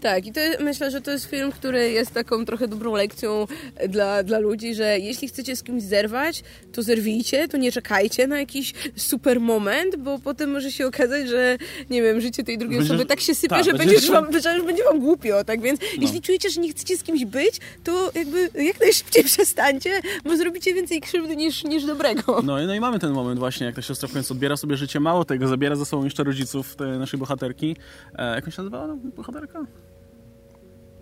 Tak, 0.00 0.26
i 0.26 0.32
to 0.32 0.40
myślę, 0.60 0.90
że 0.90 1.00
to 1.00 1.10
jest 1.10 1.24
film, 1.24 1.52
który 1.52 1.90
jest 1.90 2.14
taką 2.14 2.44
trochę 2.44 2.68
dobrą 2.68 2.94
lekcją 2.94 3.46
dla, 3.88 4.22
dla 4.22 4.38
ludzi, 4.38 4.74
że 4.74 4.98
jeśli 4.98 5.28
chcecie 5.28 5.56
z 5.56 5.62
kimś 5.62 5.82
zerwać, 5.82 6.42
to 6.72 6.82
zerwijcie, 6.82 7.48
to 7.48 7.56
nie 7.56 7.72
czekajcie 7.72 8.26
na 8.26 8.38
jakiś 8.38 8.74
super 8.96 9.40
moment, 9.40 9.96
bo 9.96 10.18
potem 10.18 10.50
może 10.50 10.72
się 10.72 10.86
okazać, 10.86 11.28
że 11.28 11.58
nie 11.90 12.02
wiem, 12.02 12.20
życie 12.30 12.44
tej 12.44 12.58
drugiej 12.58 12.78
będziesz, 12.78 12.94
osoby 12.94 13.06
tak 13.06 13.20
się 13.20 13.34
sypie, 13.34 13.48
tak, 13.48 13.64
że, 13.64 13.72
będziesz 13.72 14.10
wam, 14.10 14.40
że 14.42 14.62
będzie 14.62 14.84
wam 14.84 15.00
głupio, 15.00 15.44
tak 15.44 15.60
więc 15.60 15.80
no. 15.80 15.86
jeśli 16.00 16.20
czujecie, 16.20 16.50
że 16.50 16.60
nie 16.60 16.70
chcecie 16.70 16.96
z 16.96 17.02
kimś 17.02 17.24
być, 17.24 17.60
to 17.84 18.10
jakby 18.14 18.50
jak 18.54 18.80
najszybciej 18.80 19.24
przestańcie, 19.34 19.90
bo 20.24 20.36
zrobicie 20.36 20.74
więcej 20.74 21.00
krzywdy 21.00 21.36
niż, 21.36 21.64
niż 21.64 21.84
dobrego. 21.84 22.42
No, 22.42 22.66
no 22.66 22.74
i 22.74 22.80
mamy 22.80 22.98
ten 22.98 23.12
moment 23.12 23.38
właśnie, 23.38 23.66
jak 23.66 23.74
ta 23.74 23.82
siostra 23.82 24.08
w 24.08 24.12
końcu 24.12 24.34
odbiera 24.34 24.56
sobie 24.56 24.76
życie, 24.76 25.00
mało 25.00 25.24
tego, 25.24 25.48
zabiera 25.48 25.76
za 25.76 25.84
sobą 25.84 26.04
jeszcze 26.04 26.24
rodziców 26.24 26.76
tej 26.76 26.98
naszej 26.98 27.20
bohaterki. 27.20 27.76
E, 28.14 28.34
jak 28.34 28.44
się 28.44 28.62
nazywała 28.62 28.96
bohaterka? 29.16 29.66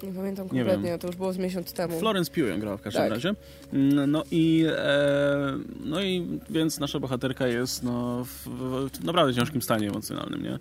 Nie 0.02 0.12
pamiętam 0.12 0.48
kompletnie, 0.48 0.90
nie 0.90 0.98
to 0.98 1.06
już 1.06 1.16
było 1.16 1.32
z 1.32 1.38
miesiąc 1.38 1.72
temu. 1.72 1.98
Florence 1.98 2.30
Pugh 2.30 2.48
ją 2.48 2.60
grała 2.60 2.76
w 2.76 2.80
każdym 2.80 3.02
tak. 3.02 3.10
razie. 3.10 3.34
Mm, 3.72 4.10
no 4.10 4.24
i, 4.30 4.64
e, 4.76 5.58
no 5.84 6.02
i 6.02 6.38
więc 6.50 6.80
nasza 6.80 7.00
bohaterka 7.00 7.46
jest 7.46 7.82
no, 7.82 8.24
w, 8.24 8.48
w 8.90 9.04
naprawdę 9.04 9.34
ciężkim 9.34 9.62
stanie 9.62 9.88
emocjonalnym, 9.88 10.42
nie? 10.42 10.58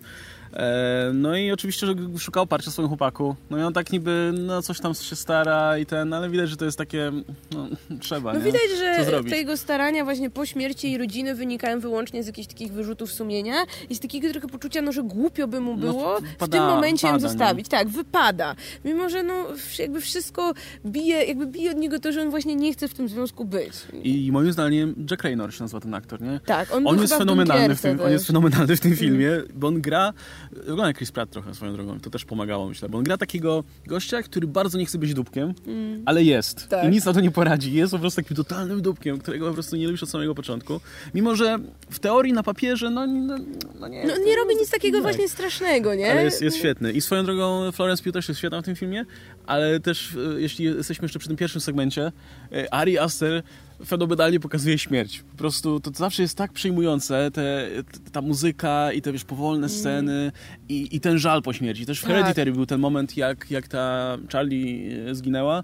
E, 0.52 1.10
no 1.14 1.36
i 1.36 1.52
oczywiście, 1.52 1.86
że 1.86 1.94
szuka 2.18 2.40
oparcia 2.40 2.70
w 2.70 2.72
swoim 2.72 2.88
chłopaku. 2.88 3.36
No 3.50 3.58
i 3.58 3.62
on 3.62 3.72
tak 3.72 3.92
niby, 3.92 4.32
no 4.38 4.62
coś 4.62 4.80
tam 4.80 4.94
się 4.94 5.16
stara 5.16 5.78
i 5.78 5.86
ten, 5.86 6.12
ale 6.12 6.30
widać, 6.30 6.50
że 6.50 6.56
to 6.56 6.64
jest 6.64 6.78
takie, 6.78 7.12
no 7.50 7.68
trzeba, 8.00 8.32
No 8.32 8.38
nie? 8.38 8.44
widać, 8.44 8.62
że 8.78 9.22
te 9.22 9.36
jego 9.36 9.56
starania 9.56 10.04
właśnie 10.04 10.30
po 10.30 10.46
śmierci 10.46 10.86
jej 10.86 10.98
rodziny 10.98 11.34
wynikają 11.34 11.80
wyłącznie 11.80 12.22
z 12.22 12.26
jakichś 12.26 12.48
takich 12.48 12.72
wyrzutów 12.72 13.12
sumienia 13.12 13.54
i 13.90 13.94
z 13.94 14.00
takiego 14.00 14.30
trochę 14.30 14.48
poczucia, 14.48 14.82
no 14.82 14.92
że 14.92 15.02
głupio 15.02 15.48
by 15.48 15.60
mu 15.60 15.76
no, 15.76 15.78
było 15.78 16.18
no, 16.40 16.46
w 16.46 16.50
tym 16.50 16.62
momencie 16.62 17.08
ją 17.08 17.20
zostawić. 17.20 17.66
Nie? 17.66 17.78
Tak, 17.78 17.88
wypada. 17.88 18.54
Mimo, 18.84 19.08
że 19.08 19.22
no 19.22 19.46
jakby 19.78 20.00
wszystko 20.00 20.54
bije, 20.86 21.24
jakby 21.24 21.46
bije 21.46 21.70
od 21.70 21.76
niego 21.76 21.98
to, 21.98 22.12
że 22.12 22.22
on 22.22 22.30
właśnie 22.30 22.54
nie 22.56 22.72
chce 22.72 22.88
w 22.88 22.94
tym 22.94 23.08
związku 23.08 23.44
być. 23.44 23.72
I 24.02 24.32
moim 24.32 24.52
zdaniem 24.52 24.94
Jack 25.10 25.22
Raynor 25.22 25.54
się 25.54 25.64
nazywa 25.64 25.80
ten 25.80 25.94
aktor, 25.94 26.20
nie? 26.20 26.40
Tak, 26.46 26.74
on, 26.74 26.86
on 26.86 27.00
jest 27.00 27.14
fenomenalny 27.14 27.74
w 27.74 27.80
tym, 27.80 28.00
On 28.00 28.10
jest 28.10 28.26
fenomenalny 28.26 28.76
w 28.76 28.80
tym 28.80 28.96
filmie, 28.96 29.30
bo 29.54 29.68
on 29.68 29.80
gra 29.80 30.12
Wygląda 30.52 30.86
jak 30.86 30.96
Chris 30.96 31.12
Pratt 31.12 31.30
trochę 31.30 31.54
swoją 31.54 31.72
drogą. 31.72 32.00
To 32.00 32.10
też 32.10 32.24
pomagało, 32.24 32.68
myślę. 32.68 32.88
Bo 32.88 32.98
on 32.98 33.04
gra 33.04 33.16
takiego 33.16 33.64
gościa, 33.86 34.22
który 34.22 34.46
bardzo 34.46 34.78
nie 34.78 34.86
chce 34.86 34.98
być 34.98 35.14
dupkiem, 35.14 35.54
mm. 35.66 36.02
ale 36.06 36.24
jest. 36.24 36.68
Tak. 36.68 36.84
I 36.84 36.88
nic 36.88 37.04
na 37.04 37.12
to 37.12 37.20
nie 37.20 37.30
poradzi. 37.30 37.72
Jest 37.72 37.92
po 37.92 37.98
prostu 37.98 38.22
takim 38.22 38.36
totalnym 38.36 38.82
dupkiem, 38.82 39.18
którego 39.18 39.48
po 39.48 39.54
prostu 39.54 39.76
nie 39.76 39.86
lubisz 39.86 40.02
od 40.02 40.10
samego 40.10 40.34
początku. 40.34 40.80
Mimo, 41.14 41.36
że 41.36 41.58
w 41.90 41.98
teorii, 41.98 42.32
na 42.32 42.42
papierze, 42.42 42.90
no, 42.90 43.06
no, 43.06 43.36
no 43.80 43.88
nie... 43.88 44.06
No, 44.06 44.16
nie 44.16 44.36
robi 44.36 44.56
nic 44.56 44.70
takiego 44.70 45.00
właśnie 45.00 45.28
strasznego, 45.28 45.94
nie? 45.94 46.10
Ale 46.10 46.24
jest, 46.24 46.42
jest 46.42 46.56
świetny. 46.56 46.92
I 46.92 47.00
swoją 47.00 47.24
drogą 47.24 47.72
Florence 47.72 48.02
Pugh 48.02 48.12
też 48.12 48.28
jest 48.28 48.38
świetna 48.38 48.60
w 48.60 48.64
tym 48.64 48.76
filmie, 48.76 49.04
ale 49.46 49.80
też, 49.80 50.16
e, 50.36 50.40
jeśli 50.40 50.64
jesteśmy 50.64 51.04
jeszcze 51.04 51.18
przy 51.18 51.28
tym 51.28 51.36
pierwszym 51.36 51.60
segmencie, 51.60 52.12
e, 52.52 52.74
Ari 52.74 52.98
Aster 52.98 53.42
fenomenalnie 53.86 54.40
pokazuje 54.40 54.78
śmierć. 54.78 55.22
Po 55.30 55.36
prostu 55.36 55.80
to, 55.80 55.90
to 55.90 55.98
zawsze 55.98 56.22
jest 56.22 56.36
tak 56.36 56.52
przejmujące, 56.52 57.30
te, 57.30 57.68
ta 58.12 58.20
muzyka 58.20 58.92
i 58.92 59.02
te 59.02 59.12
wiesz, 59.12 59.24
powolne 59.24 59.66
mm. 59.66 59.78
sceny 59.78 60.32
i, 60.68 60.96
i 60.96 61.00
ten 61.00 61.18
żal 61.18 61.42
po 61.42 61.52
śmierci. 61.52 61.86
Też 61.86 61.98
w 61.98 62.02
tak. 62.02 62.10
Hereditary 62.10 62.52
był 62.52 62.66
ten 62.66 62.80
moment, 62.80 63.16
jak, 63.16 63.50
jak 63.50 63.68
ta 63.68 64.16
Charlie 64.32 64.90
e, 65.10 65.14
zginęła 65.14 65.62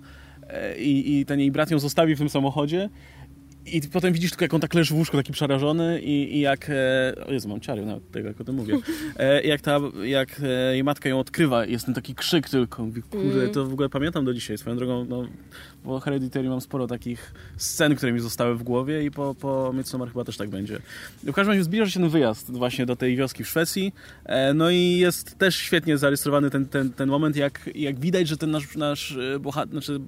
e, 0.49 0.79
i, 0.79 1.21
i 1.21 1.27
ten 1.27 1.41
jej 1.41 1.51
brat 1.51 1.71
ją 1.71 1.79
zostawił 1.79 2.17
w 2.17 2.19
tym 2.19 2.29
samochodzie 2.29 2.89
i 3.67 3.81
potem 3.93 4.13
widzisz 4.13 4.31
tylko, 4.31 4.45
jak 4.45 4.55
on 4.55 4.61
tak 4.61 4.75
leży 4.75 4.95
w 4.95 4.97
łóżku, 4.97 5.17
taki 5.17 5.33
przerażony 5.33 6.01
i, 6.01 6.37
i 6.37 6.41
jak... 6.41 6.71
E, 6.71 7.25
o 7.27 7.33
Jezu, 7.33 7.49
mam 7.49 7.61
ciary 7.61 7.87
nawet 7.87 8.11
tego, 8.11 8.29
jak 8.29 8.41
o 8.41 8.45
tym 8.45 8.55
mówię. 8.55 8.79
E, 9.19 9.43
jak, 9.43 9.61
ta, 9.61 9.81
jak 10.05 10.41
e, 10.43 10.73
jej 10.73 10.85
matka 10.85 11.09
ją 11.09 11.19
odkrywa 11.19 11.67
jest 11.67 11.85
ten 11.85 11.95
taki 11.95 12.15
krzyk 12.15 12.49
tylko. 12.49 12.87
Kurde, 13.11 13.41
mm. 13.41 13.51
to 13.53 13.67
w 13.67 13.73
ogóle 13.73 13.89
pamiętam 13.89 14.25
do 14.25 14.35
dzisiaj. 14.35 14.59
Swoją 14.59 14.77
drogą, 14.77 15.05
no, 15.05 15.29
po 15.85 16.01
Hereditary 16.01 16.49
mam 16.49 16.61
sporo 16.61 16.87
takich 16.87 17.35
scen, 17.57 17.97
które 17.97 18.13
mi 18.13 18.21
zostały 18.21 18.55
w 18.55 18.63
głowie 18.63 19.05
i 19.05 19.11
po, 19.11 19.35
po 19.35 19.73
Midsommar 19.75 20.09
chyba 20.09 20.25
też 20.25 20.37
tak 20.37 20.49
będzie. 20.49 20.79
W 21.23 21.33
każdym 21.33 21.49
razie 21.49 21.65
zbliża 21.65 21.87
się 21.87 22.01
ten 22.01 22.09
wyjazd 22.09 22.53
właśnie 22.53 22.87
do 22.87 22.97
tej 22.97 23.17
wioski 23.17 23.45
w 23.45 23.49
Szwecji. 23.49 23.93
E, 24.25 24.55
no 24.55 24.71
i 24.71 24.97
jest 24.99 25.39
też 25.39 25.57
świetnie 25.57 25.99
zarejestrowany 25.99 26.51
ten, 26.51 26.67
ten, 26.67 26.93
ten 26.93 27.09
moment, 27.09 27.37
jak, 27.37 27.71
jak 27.75 28.01
widać, 28.01 28.29
że 28.29 28.37
ten 28.37 28.51
nasz, 28.51 28.77
nasz 28.77 29.19
bohater, 29.41 29.73
znaczy 29.73 30.01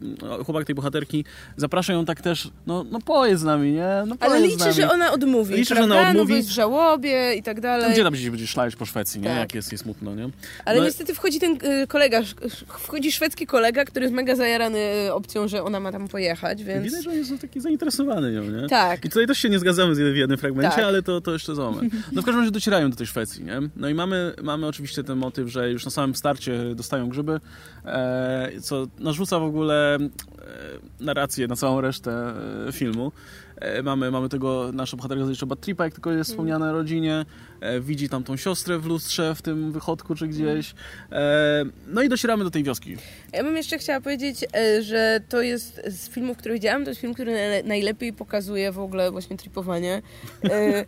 chłopak 0.44 0.66
tej 0.66 0.74
bohaterki 0.74 1.24
zaprasza 1.56 1.92
ją 1.92 2.04
tak 2.04 2.22
też, 2.22 2.50
no, 2.66 2.84
no 2.90 2.98
pojedz 3.00 3.45
nami, 3.46 3.72
nie? 3.72 3.88
No 4.06 4.16
Ale 4.20 4.40
nami. 4.40 4.56
że 4.72 4.90
ona 4.90 5.12
odmówi, 5.12 5.54
Liczę, 5.54 5.74
że 5.74 5.82
ona 5.82 6.10
odmówi. 6.10 6.30
No 6.30 6.36
jest 6.36 6.48
w 6.48 6.52
żałobie 6.52 7.34
i 7.34 7.42
tak 7.42 7.60
dalej. 7.60 7.92
Gdzie 7.92 8.02
tam 8.02 8.12
będzie, 8.12 8.30
będzie 8.30 8.46
szlać 8.46 8.76
po 8.76 8.86
Szwecji, 8.86 9.20
nie? 9.20 9.28
Tak. 9.28 9.38
Jak 9.38 9.54
jest 9.54 9.72
jej 9.72 9.78
smutno, 9.78 10.14
nie? 10.14 10.28
Ale 10.64 10.78
No- 10.78 10.84
niestety 10.84 11.14
wchodzi 11.14 11.40
ten 11.40 11.58
y, 11.82 11.86
kolega, 11.86 12.20
wchodzi 12.68 13.12
szwedzki 13.12 13.46
kolega, 13.46 13.84
który 13.84 14.04
jest 14.04 14.14
mega 14.14 14.36
zajarany 14.36 14.78
y, 15.06 15.14
opcją, 15.14 15.48
że 15.48 15.62
ona 15.64 15.80
ma 15.80 15.92
tam 15.92 16.08
pojechać, 16.08 16.64
więc... 16.64 16.84
Widać, 16.84 17.04
że 17.04 17.10
oni 17.10 17.24
są 17.24 17.38
taki 17.38 17.60
zainteresowany 17.60 18.32
nią, 18.32 18.44
nie? 18.44 18.68
Tak. 18.68 19.04
I 19.04 19.08
tutaj 19.08 19.26
też 19.26 19.38
się 19.38 19.48
nie 19.48 19.58
zgadzamy 19.58 19.94
w 20.12 20.16
jednym 20.16 20.38
fragmencie, 20.38 20.76
Tak. 20.76 20.84
ale 20.84 21.02
to, 21.02 21.20
to 21.20 21.32
jeszcze 21.32 21.54
za 21.54 21.62
moment. 21.62 21.92
No 22.12 22.22
w 22.22 22.24
każdym 22.24 22.40
razie 22.40 22.50
docierają 22.52 22.90
do 22.90 22.96
tej 22.96 23.06
Szwecji, 23.06 23.44
nie? 23.44 23.60
No 23.76 23.88
i 23.88 23.94
mamy, 23.94 24.32
mamy 24.42 24.66
oczywiście 24.66 25.04
ten 25.04 25.18
motyw, 25.18 25.48
że 25.48 25.70
już 25.70 25.84
na 25.84 25.90
samym 25.90 26.14
starcie 26.16 26.74
dostają 26.74 27.08
grzyby, 27.08 27.40
e, 27.84 28.50
co 28.62 28.86
narzuca 28.98 29.38
w 29.38 29.42
ogóle 29.42 29.94
e, 29.96 30.00
narrację 31.00 31.46
na 31.48 31.56
całą 31.56 31.80
resztę 31.80 32.34
e, 32.68 32.72
filmu. 32.72 33.12
E, 33.60 33.82
mamy, 33.82 34.10
mamy 34.10 34.28
tego, 34.28 34.70
nasza 34.72 34.96
bohaterka 34.96 35.24
zalicza 35.24 35.46
bad 35.46 35.60
tripa, 35.60 35.84
jak 35.84 35.94
tylko 35.94 36.10
jest 36.10 36.30
wspomniane 36.30 36.72
rodzinie, 36.72 37.24
widzi 37.80 38.08
tam 38.08 38.24
tą 38.24 38.36
siostrę 38.36 38.78
w 38.78 38.86
lustrze, 38.86 39.34
w 39.34 39.42
tym 39.42 39.72
wychodku 39.72 40.14
czy 40.14 40.28
gdzieś. 40.28 40.74
E, 41.12 41.64
no 41.86 42.02
i 42.02 42.08
docieramy 42.08 42.44
do 42.44 42.50
tej 42.50 42.62
wioski. 42.62 42.96
Ja 43.32 43.44
bym 43.44 43.56
jeszcze 43.56 43.78
chciała 43.78 44.00
powiedzieć, 44.00 44.44
e, 44.56 44.82
że 44.82 45.20
to 45.28 45.42
jest 45.42 45.80
z 45.86 46.08
filmów, 46.08 46.36
które 46.36 46.54
widziałam, 46.54 46.84
to 46.84 46.90
jest 46.90 47.00
film, 47.00 47.14
który 47.14 47.32
najle- 47.32 47.64
najlepiej 47.64 48.12
pokazuje 48.12 48.72
w 48.72 48.78
ogóle 48.78 49.10
właśnie 49.10 49.36
tripowanie. 49.36 50.02
E, 50.44 50.84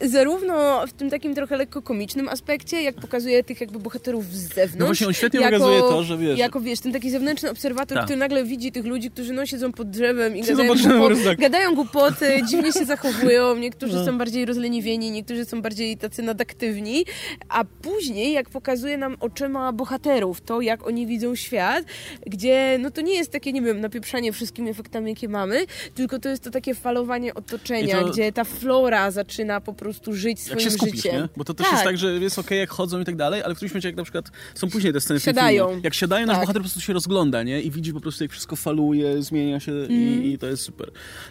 Zarówno 0.08 0.86
w 0.86 0.92
tym 0.92 1.10
takim 1.10 1.34
trochę 1.34 1.56
lekko 1.56 1.82
komicznym 1.82 2.28
aspekcie, 2.28 2.82
jak 2.82 2.94
pokazuje 2.94 3.44
tych 3.44 3.60
jakby 3.60 3.78
bohaterów 3.78 4.26
z 4.32 4.54
zewnątrz. 4.54 4.78
No 4.78 4.86
właśnie 4.86 5.06
on 5.06 5.12
świetnie 5.12 5.40
jako, 5.40 5.52
pokazuje 5.58 5.80
to, 5.80 6.02
że 6.04 6.18
wiesz... 6.18 6.38
Jako 6.38 6.60
wiesz, 6.60 6.80
ten 6.80 6.92
taki 6.92 7.10
zewnętrzny 7.10 7.50
obserwator, 7.50 7.96
Tak. 7.96 8.04
który 8.04 8.18
nagle 8.18 8.44
widzi 8.44 8.72
tych 8.72 8.84
ludzi, 8.84 9.10
którzy 9.10 9.32
no 9.32 9.46
siedzą 9.46 9.72
pod 9.72 9.90
drzewem 9.90 10.36
i 10.36 10.42
gadają, 10.42 10.74
głupo- 10.74 11.36
gadają 11.36 11.74
głupoty, 11.74 12.42
dziwnie 12.50 12.72
się 12.72 12.84
zachowują, 12.94 13.56
niektórzy 13.56 13.94
No. 13.96 14.04
są 14.04 14.18
bardziej 14.18 14.44
rozleniwieni, 14.46 15.10
niektórzy 15.10 15.44
są 15.44 15.62
bardziej 15.62 15.73
tacy 16.00 16.22
nadaktywni, 16.22 17.04
a 17.48 17.64
później 17.64 18.32
jak 18.32 18.50
pokazuje 18.50 18.98
nam 18.98 19.16
oczyma 19.20 19.72
bohaterów 19.72 20.40
to, 20.40 20.60
jak 20.60 20.86
oni 20.86 21.06
widzą 21.06 21.34
świat, 21.34 21.84
gdzie 22.26 22.78
no 22.80 22.90
to 22.90 23.00
nie 23.00 23.14
jest 23.14 23.30
takie, 23.32 23.52
nie 23.52 23.62
wiem, 23.62 23.80
napieprzanie 23.80 24.32
wszystkimi 24.32 24.70
efektami, 24.70 25.10
jakie 25.10 25.28
mamy, 25.28 25.66
tylko 25.94 26.18
to 26.18 26.28
jest 26.28 26.42
to 26.44 26.50
takie 26.50 26.74
falowanie 26.74 27.34
otoczenia, 27.34 28.00
to- 28.00 28.08
gdzie 28.10 28.32
ta 28.32 28.44
flora 28.44 29.10
zaczyna 29.10 29.60
po 29.60 29.72
prostu 29.74 30.12
żyć 30.14 30.40
swoim 30.40 30.58
Jak 30.60 30.64
się 30.70 30.70
skupisz, 30.76 30.96
życiem. 30.96 31.16
nie? 31.22 31.28
Bo 31.36 31.44
to 31.44 31.54
też 31.54 31.64
Tak. 31.66 31.72
jest 31.72 31.84
tak, 31.84 31.98
że 31.98 32.12
jest 32.14 32.38
okej, 32.38 32.58
jak 32.58 32.70
chodzą 32.70 33.00
i 33.00 33.04
tak 33.04 33.16
dalej, 33.16 33.42
ale 33.42 33.54
w 33.54 33.56
którymś 33.56 33.72
momencie, 33.72 33.88
jak 33.88 33.96
na 33.96 34.02
przykład 34.02 34.30
są 34.54 34.70
później 34.70 34.92
te 34.92 35.00
sceny 35.00 35.20
Siadają. 35.20 35.66
filmie, 35.68 35.80
jak 35.84 35.94
siadają, 35.94 36.26
nasz 36.26 36.34
Tak. 36.36 36.42
bohater 36.42 36.60
po 36.62 36.64
prostu 36.64 36.80
się 36.80 36.92
rozgląda, 36.92 37.42
nie? 37.42 37.62
I 37.62 37.70
widzi 37.70 37.92
po 37.92 38.00
prostu, 38.00 38.24
jak 38.24 38.30
wszystko 38.30 38.56
faluje, 38.56 39.22
zmienia 39.22 39.60
się 39.60 39.72
Mhm. 39.72 40.00
i, 40.24 40.32
i 40.32 40.38
to 40.38 40.46
jest 40.46 40.62
super. 40.62 40.90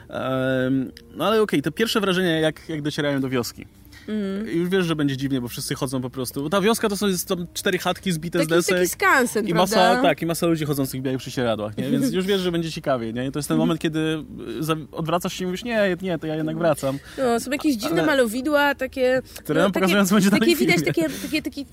Em, 0.10 0.92
no 1.16 1.26
ale 1.26 1.42
okej, 1.42 1.62
te 1.62 1.72
pierwsze 1.72 2.02
wrażenia, 2.02 2.40
jak, 2.40 2.70
jak 2.70 2.82
docierają 2.82 3.22
do 3.22 3.30
wioski. 3.30 3.66
Mhm. 4.08 4.48
Już 4.58 4.70
wiesz, 4.70 4.86
że 4.86 4.96
będzie 4.96 5.18
dziwnie, 5.18 5.42
bo 5.42 5.48
wszyscy 5.48 5.76
chodzą 5.76 6.02
po 6.02 6.10
prostu. 6.10 6.50
Ta 6.50 6.62
wioska 6.62 6.90
to 6.90 6.98
są 6.98 7.08
tam 7.28 7.48
cztery 7.54 7.78
chatki 7.78 8.12
zbite 8.12 8.40
Taki, 8.40 8.46
z 8.46 8.50
desek. 8.50 8.76
taki 8.78 8.88
skansen, 8.90 9.48
I 9.48 9.54
prawda? 9.54 9.76
masa, 9.78 10.02
tak, 10.02 10.22
i 10.22 10.26
masa 10.26 10.48
ludzi 10.48 10.66
chodzących 10.66 11.02
w 11.02 11.04
białych 11.04 11.20
prześcieradłach, 11.20 11.78
nie? 11.78 11.90
Więc 11.90 12.14
już 12.14 12.26
wiesz, 12.26 12.42
że 12.42 12.52
będzie 12.52 12.72
ciekawie, 12.72 13.14
nie? 13.14 13.26
I 13.28 13.32
to 13.32 13.40
jest 13.40 13.50
ten 13.50 13.58
moment, 13.58 13.80
kiedy 13.80 14.00
y, 14.00 14.88
odwracasz 14.92 15.34
się 15.34 15.44
i 15.44 15.48
mówisz, 15.48 15.64
nie, 15.64 15.98
nie, 16.02 16.18
to 16.20 16.28
ja 16.28 16.36
jednak 16.36 16.58
wracam. 16.58 17.00
No, 17.18 17.40
są 17.40 17.52
jakieś 17.52 17.76
dziwne 17.76 18.02
Ale- 18.02 18.06
malowidła, 18.06 18.76
takie... 18.76 19.22
Które 19.40 19.62
nam 19.62 19.72
pokazują, 19.72 20.06
co 20.06 20.16
będzie 20.16 20.30
dalej 20.30 20.42
takie 20.50 20.56
widać, 20.56 20.86
takie, 20.86 21.10
takie, 21.10 21.42
taki, 21.42 21.66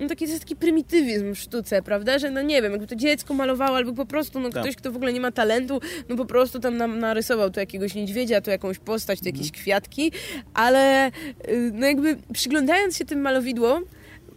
no, 0.00 0.08
taki, 0.08 0.24
jest 0.24 0.40
taki 0.40 0.56
prymitywizm 0.56 1.34
w 1.34 1.38
sztuce, 1.38 1.82
prawda? 1.82 2.18
Że 2.18 2.30
no 2.30 2.42
nie 2.42 2.62
wiem, 2.62 2.72
jakby 2.72 2.86
to 2.86 2.96
dziecko 2.96 3.34
malowało, 3.34 3.76
albo 3.76 3.92
po 3.92 4.06
prostu 4.06 4.40
no, 4.40 4.50
Tak. 4.50 4.62
ktoś, 4.62 4.76
kto 4.76 4.92
w 4.92 4.96
ogóle 4.96 5.12
nie 5.12 5.20
ma 5.20 5.32
talentu, 5.32 5.80
no 6.08 6.16
po 6.16 6.24
prostu 6.24 6.60
tam 6.60 6.76
nam 6.76 6.98
narysował 6.98 7.50
tu 7.50 7.60
jakiegoś 7.60 7.94
niedźwiedzia, 7.94 8.40
tu 8.40 8.50
jakąś 8.50 8.78
postać, 8.78 9.20
tu 9.20 9.26
jakieś 9.26 9.52
kwiatki, 9.52 10.12
ale 10.54 11.08
y, 11.48 11.72
no 11.74 11.86
jakby 11.86 12.16
przyglądając 12.32 12.96
się 12.96 13.04
tym 13.04 13.20
malowidłom, 13.20 13.84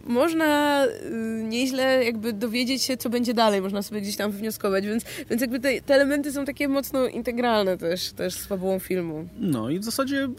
można 0.08 0.84
y, 0.86 1.44
nieźle 1.44 2.04
jakby 2.04 2.32
dowiedzieć 2.32 2.82
się, 2.82 2.96
co 2.96 3.10
będzie 3.10 3.34
dalej, 3.34 3.62
można 3.62 3.82
sobie 3.82 4.00
gdzieś 4.00 4.16
tam 4.16 4.30
wnioskować, 4.30 4.86
więc, 4.86 5.04
więc 5.30 5.42
jakby 5.42 5.60
te, 5.60 5.80
te 5.80 5.94
elementy 5.94 6.32
są 6.32 6.44
takie 6.44 6.68
mocno 6.68 7.06
integralne 7.06 7.78
też, 7.78 8.12
też 8.12 8.34
z 8.34 8.46
fabułą 8.46 8.78
filmu. 8.78 9.28
No 9.38 9.70
i 9.70 9.78
w 9.78 9.84
zasadzie 9.84 10.24
y, 10.24 10.30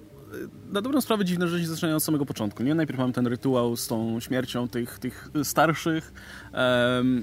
na 0.74 0.82
dobrą 0.82 1.02
sprawę 1.02 1.26
dziwne 1.26 1.48
rzeczy 1.48 1.68
zaczynają 1.68 1.96
od 1.96 2.04
samego 2.04 2.26
początku, 2.26 2.64
nie? 2.64 2.76
Najpierw 2.76 3.00
mamy 3.00 3.14
ten 3.14 3.28
rytuał 3.28 3.76
z 3.76 3.88
tą 3.88 4.20
śmiercią 4.20 4.68
tych, 4.68 5.00
tych 5.00 5.30
starszych, 5.44 6.14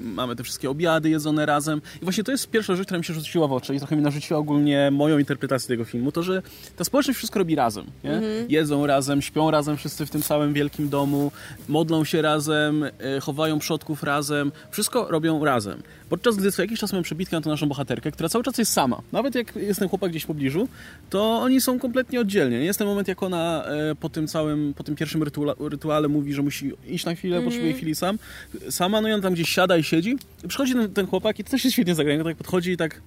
mamy 0.03 0.37
te 0.37 0.45
wszystkie 0.45 0.71
obiady 0.71 1.11
jedzone 1.11 1.47
razem 1.47 1.83
i 2.03 2.05
właśnie 2.05 2.25
to 2.25 2.33
jest 2.33 2.51
pierwsza 2.51 2.77
rzecz, 2.77 2.87
która 2.87 2.99
mi 2.99 3.05
się 3.05 3.15
rzuciła 3.15 3.49
w 3.49 3.53
oczy 3.53 3.75
i 3.75 3.79
trochę 3.79 3.97
mi 3.97 4.03
narzuciła 4.03 4.41
ogólnie 4.41 4.91
moją 4.91 5.19
interpretację 5.19 5.69
tego 5.69 5.85
filmu, 5.85 6.13
to, 6.13 6.23
że 6.23 6.43
ta 6.77 6.85
społeczność 6.85 7.17
wszystko 7.17 7.39
robi 7.39 7.55
razem, 7.55 7.85
nie? 8.05 8.21
Jedzą 8.49 8.87
razem, 8.87 9.23
śpią 9.23 9.51
razem 9.51 9.77
wszyscy 9.77 10.07
w 10.07 10.11
tym 10.11 10.23
samym 10.23 10.53
wielkim 10.53 10.89
domu, 10.89 11.33
modlą 11.69 12.05
się 12.05 12.23
razem, 12.23 12.85
y, 12.85 12.91
chowają 13.21 13.59
przodków 13.59 14.03
razem, 14.03 14.53
wszystko 14.71 15.07
robią 15.11 15.45
razem. 15.45 15.83
Podczas 16.09 16.37
gdy 16.37 16.53
co 16.53 16.63
jakiś 16.63 16.81
czas 16.81 16.93
mamy 16.93 17.03
przebitkę 17.03 17.37
na 17.37 17.43
tą 17.43 17.51
naszą 17.51 17.67
bohaterkę, 17.67 18.11
która 18.11 18.29
cały 18.29 18.45
czas 18.45 18.59
jest 18.59 18.73
sama. 18.73 19.01
Nawet 19.13 19.35
jak 19.35 19.57
jest 19.57 19.81
ten 19.81 19.89
chłopak 19.89 20.11
gdzieś 20.11 20.23
w 20.23 20.27
pobliżu, 20.27 20.69
to 21.11 21.39
oni 21.43 21.61
są 21.61 21.79
kompletnie 21.79 22.21
oddzielnie. 22.21 22.57
Jest 22.57 22.79
ten 22.79 22.89
moment, 22.89 23.09
jak 23.09 23.23
ona 23.23 23.65
e, 23.65 23.95
po 23.95 24.09
tym 24.09 24.29
całym, 24.29 24.75
po 24.75 24.85
tym 24.85 24.97
pierwszym 24.97 25.23
rytuale, 25.23 25.55
rytuale 25.61 26.09
mówi, 26.09 26.33
że 26.33 26.43
musi 26.43 26.73
iść 26.89 27.05
na 27.05 27.15
chwilę, 27.15 27.43
potrzebuje 27.43 27.73
chwili 27.73 27.95
sam. 27.95 28.19
Sama, 28.71 29.01
no 29.01 29.09
i 29.09 29.13
on 29.13 29.21
tam 29.27 29.35
gdzieś 29.35 29.49
siada 29.49 29.77
i 29.77 29.85
siedzi. 29.85 30.17
I 30.45 30.49
przychodzi 30.49 30.73
ten, 30.75 30.93
ten 30.95 31.07
chłopak 31.07 31.39
i 31.39 31.45
to 31.45 31.51
też 31.51 31.65
jest 31.65 31.73
świetnie 31.75 31.95
zagrane, 31.95 32.25
tak 32.25 32.37
podchodzi 32.37 32.71
i 32.73 32.77
tak 32.77 33.01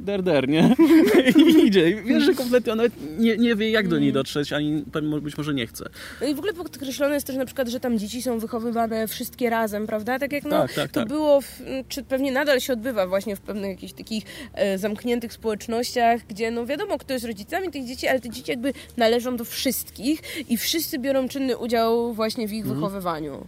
der, 0.00 0.22
der, 0.22 0.48
nie? 0.48 0.74
I 1.60 1.66
idzie. 1.66 1.90
I 1.90 2.02
wiesz, 2.02 2.24
że 2.24 2.34
kompletnie 2.34 2.72
ona 2.72 2.82
nie, 3.18 3.36
nie 3.36 3.54
wie, 3.56 3.70
jak 3.70 3.88
do 3.88 3.98
niej 3.98 4.12
dotrzeć, 4.12 4.52
ani 4.52 4.84
być 5.22 5.36
może 5.38 5.54
nie 5.54 5.66
chce. 5.66 5.84
No 6.20 6.26
i 6.26 6.34
w 6.34 6.38
ogóle 6.38 6.52
podkreślone 6.52 7.14
jest 7.14 7.26
też 7.26 7.36
na 7.36 7.44
przykład, 7.44 7.68
że 7.68 7.80
tam 7.80 7.98
dzieci 7.98 8.22
są 8.22 8.38
wychowywane 8.38 9.08
wszystkie 9.08 9.50
razem, 9.50 9.86
prawda? 9.86 10.18
Tak 10.18 10.32
jak 10.32 10.44
no, 10.44 10.50
Tak, 10.50 10.72
tak, 10.72 10.90
to 10.90 11.00
tak. 11.00 11.08
było, 11.08 11.40
w, 11.40 11.62
czy 11.88 12.02
pewnie 12.02 12.32
nadal 12.32 12.60
się 12.60 12.72
odbywa 12.72 13.06
właśnie 13.06 13.36
w 13.36 13.40
pewnych 13.40 13.70
jakichś 13.70 13.92
takich 13.92 14.24
e, 14.54 14.78
zamkniętych 14.78 15.32
społecznościach, 15.32 16.20
gdzie 16.28 16.50
no 16.50 16.66
wiadomo, 16.66 16.98
kto 16.98 17.12
jest 17.12 17.26
rodzicami 17.26 17.70
tych 17.70 17.86
dzieci, 17.86 18.08
ale 18.08 18.20
te 18.20 18.30
dzieci 18.30 18.50
jakby 18.50 18.72
należą 18.96 19.36
do 19.36 19.44
wszystkich 19.44 20.22
i 20.48 20.56
wszyscy 20.56 20.98
biorą 20.98 21.28
czynny 21.28 21.56
udział 21.56 22.14
właśnie 22.14 22.48
w 22.48 22.52
ich 22.52 22.60
Mhm. 22.62 22.74
wychowywaniu. 22.80 23.46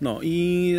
No 0.00 0.18
i, 0.22 0.76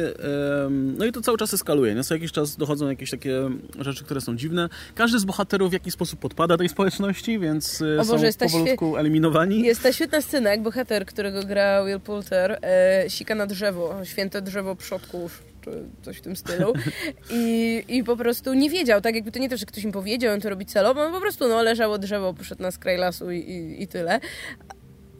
no 0.97 1.05
i 1.05 1.11
to 1.11 1.21
cały 1.21 1.37
czas 1.37 1.53
eskaluje. 1.53 1.95
Nie? 1.95 2.03
Co 2.03 2.13
jakiś 2.13 2.31
czas 2.31 2.57
dochodzą 2.57 2.89
jakieś 2.89 3.11
takie 3.11 3.49
rzeczy, 3.79 4.03
które 4.03 4.21
są 4.21 4.35
dziwne. 4.35 4.69
Każdy 4.95 5.19
z 5.19 5.25
bohaterów 5.25 5.69
w 5.69 5.73
jakiś 5.73 5.93
sposób 5.93 6.19
podpada 6.19 6.57
tej 6.57 6.69
społeczności, 6.69 7.39
więc 7.39 7.81
e, 7.81 7.99
O 7.99 8.03
są 8.03 8.11
Boże, 8.11 8.25
jest 8.25 8.39
powolutku 8.39 8.97
eliminowani. 8.97 9.61
Jest 9.61 9.83
ta 9.83 9.93
świetna 9.93 10.21
scena, 10.21 10.49
jak 10.49 10.61
bohater, 10.61 11.05
którego 11.05 11.43
gra 11.43 11.85
Will 11.85 11.99
Poulter, 11.99 12.59
e, 12.61 13.05
sika 13.07 13.35
na 13.35 13.47
drzewo, 13.47 13.95
święte 14.03 14.41
drzewo 14.41 14.75
przodków, 14.75 15.43
czy 15.61 15.83
coś 16.01 16.17
w 16.17 16.21
tym 16.21 16.35
stylu. 16.35 16.73
I, 17.31 17.83
I 17.87 18.03
po 18.03 18.17
prostu 18.17 18.53
nie 18.53 18.69
wiedział, 18.69 19.01
tak 19.01 19.15
jakby 19.15 19.31
to 19.31 19.39
nie 19.39 19.49
to, 19.49 19.57
że 19.57 19.65
ktoś 19.65 19.83
im 19.83 19.91
powiedział, 19.91 20.33
on 20.33 20.41
to 20.41 20.49
robi 20.49 20.65
celowo, 20.65 21.01
on 21.01 21.13
po 21.13 21.21
prostu 21.21 21.47
no, 21.47 21.63
leżało 21.63 21.97
drzewo, 21.97 22.33
poszedł 22.33 22.61
na 22.61 22.71
skraj 22.71 22.97
lasu 22.97 23.31
i, 23.31 23.37
i, 23.39 23.83
i 23.83 23.87
tyle. 23.87 24.19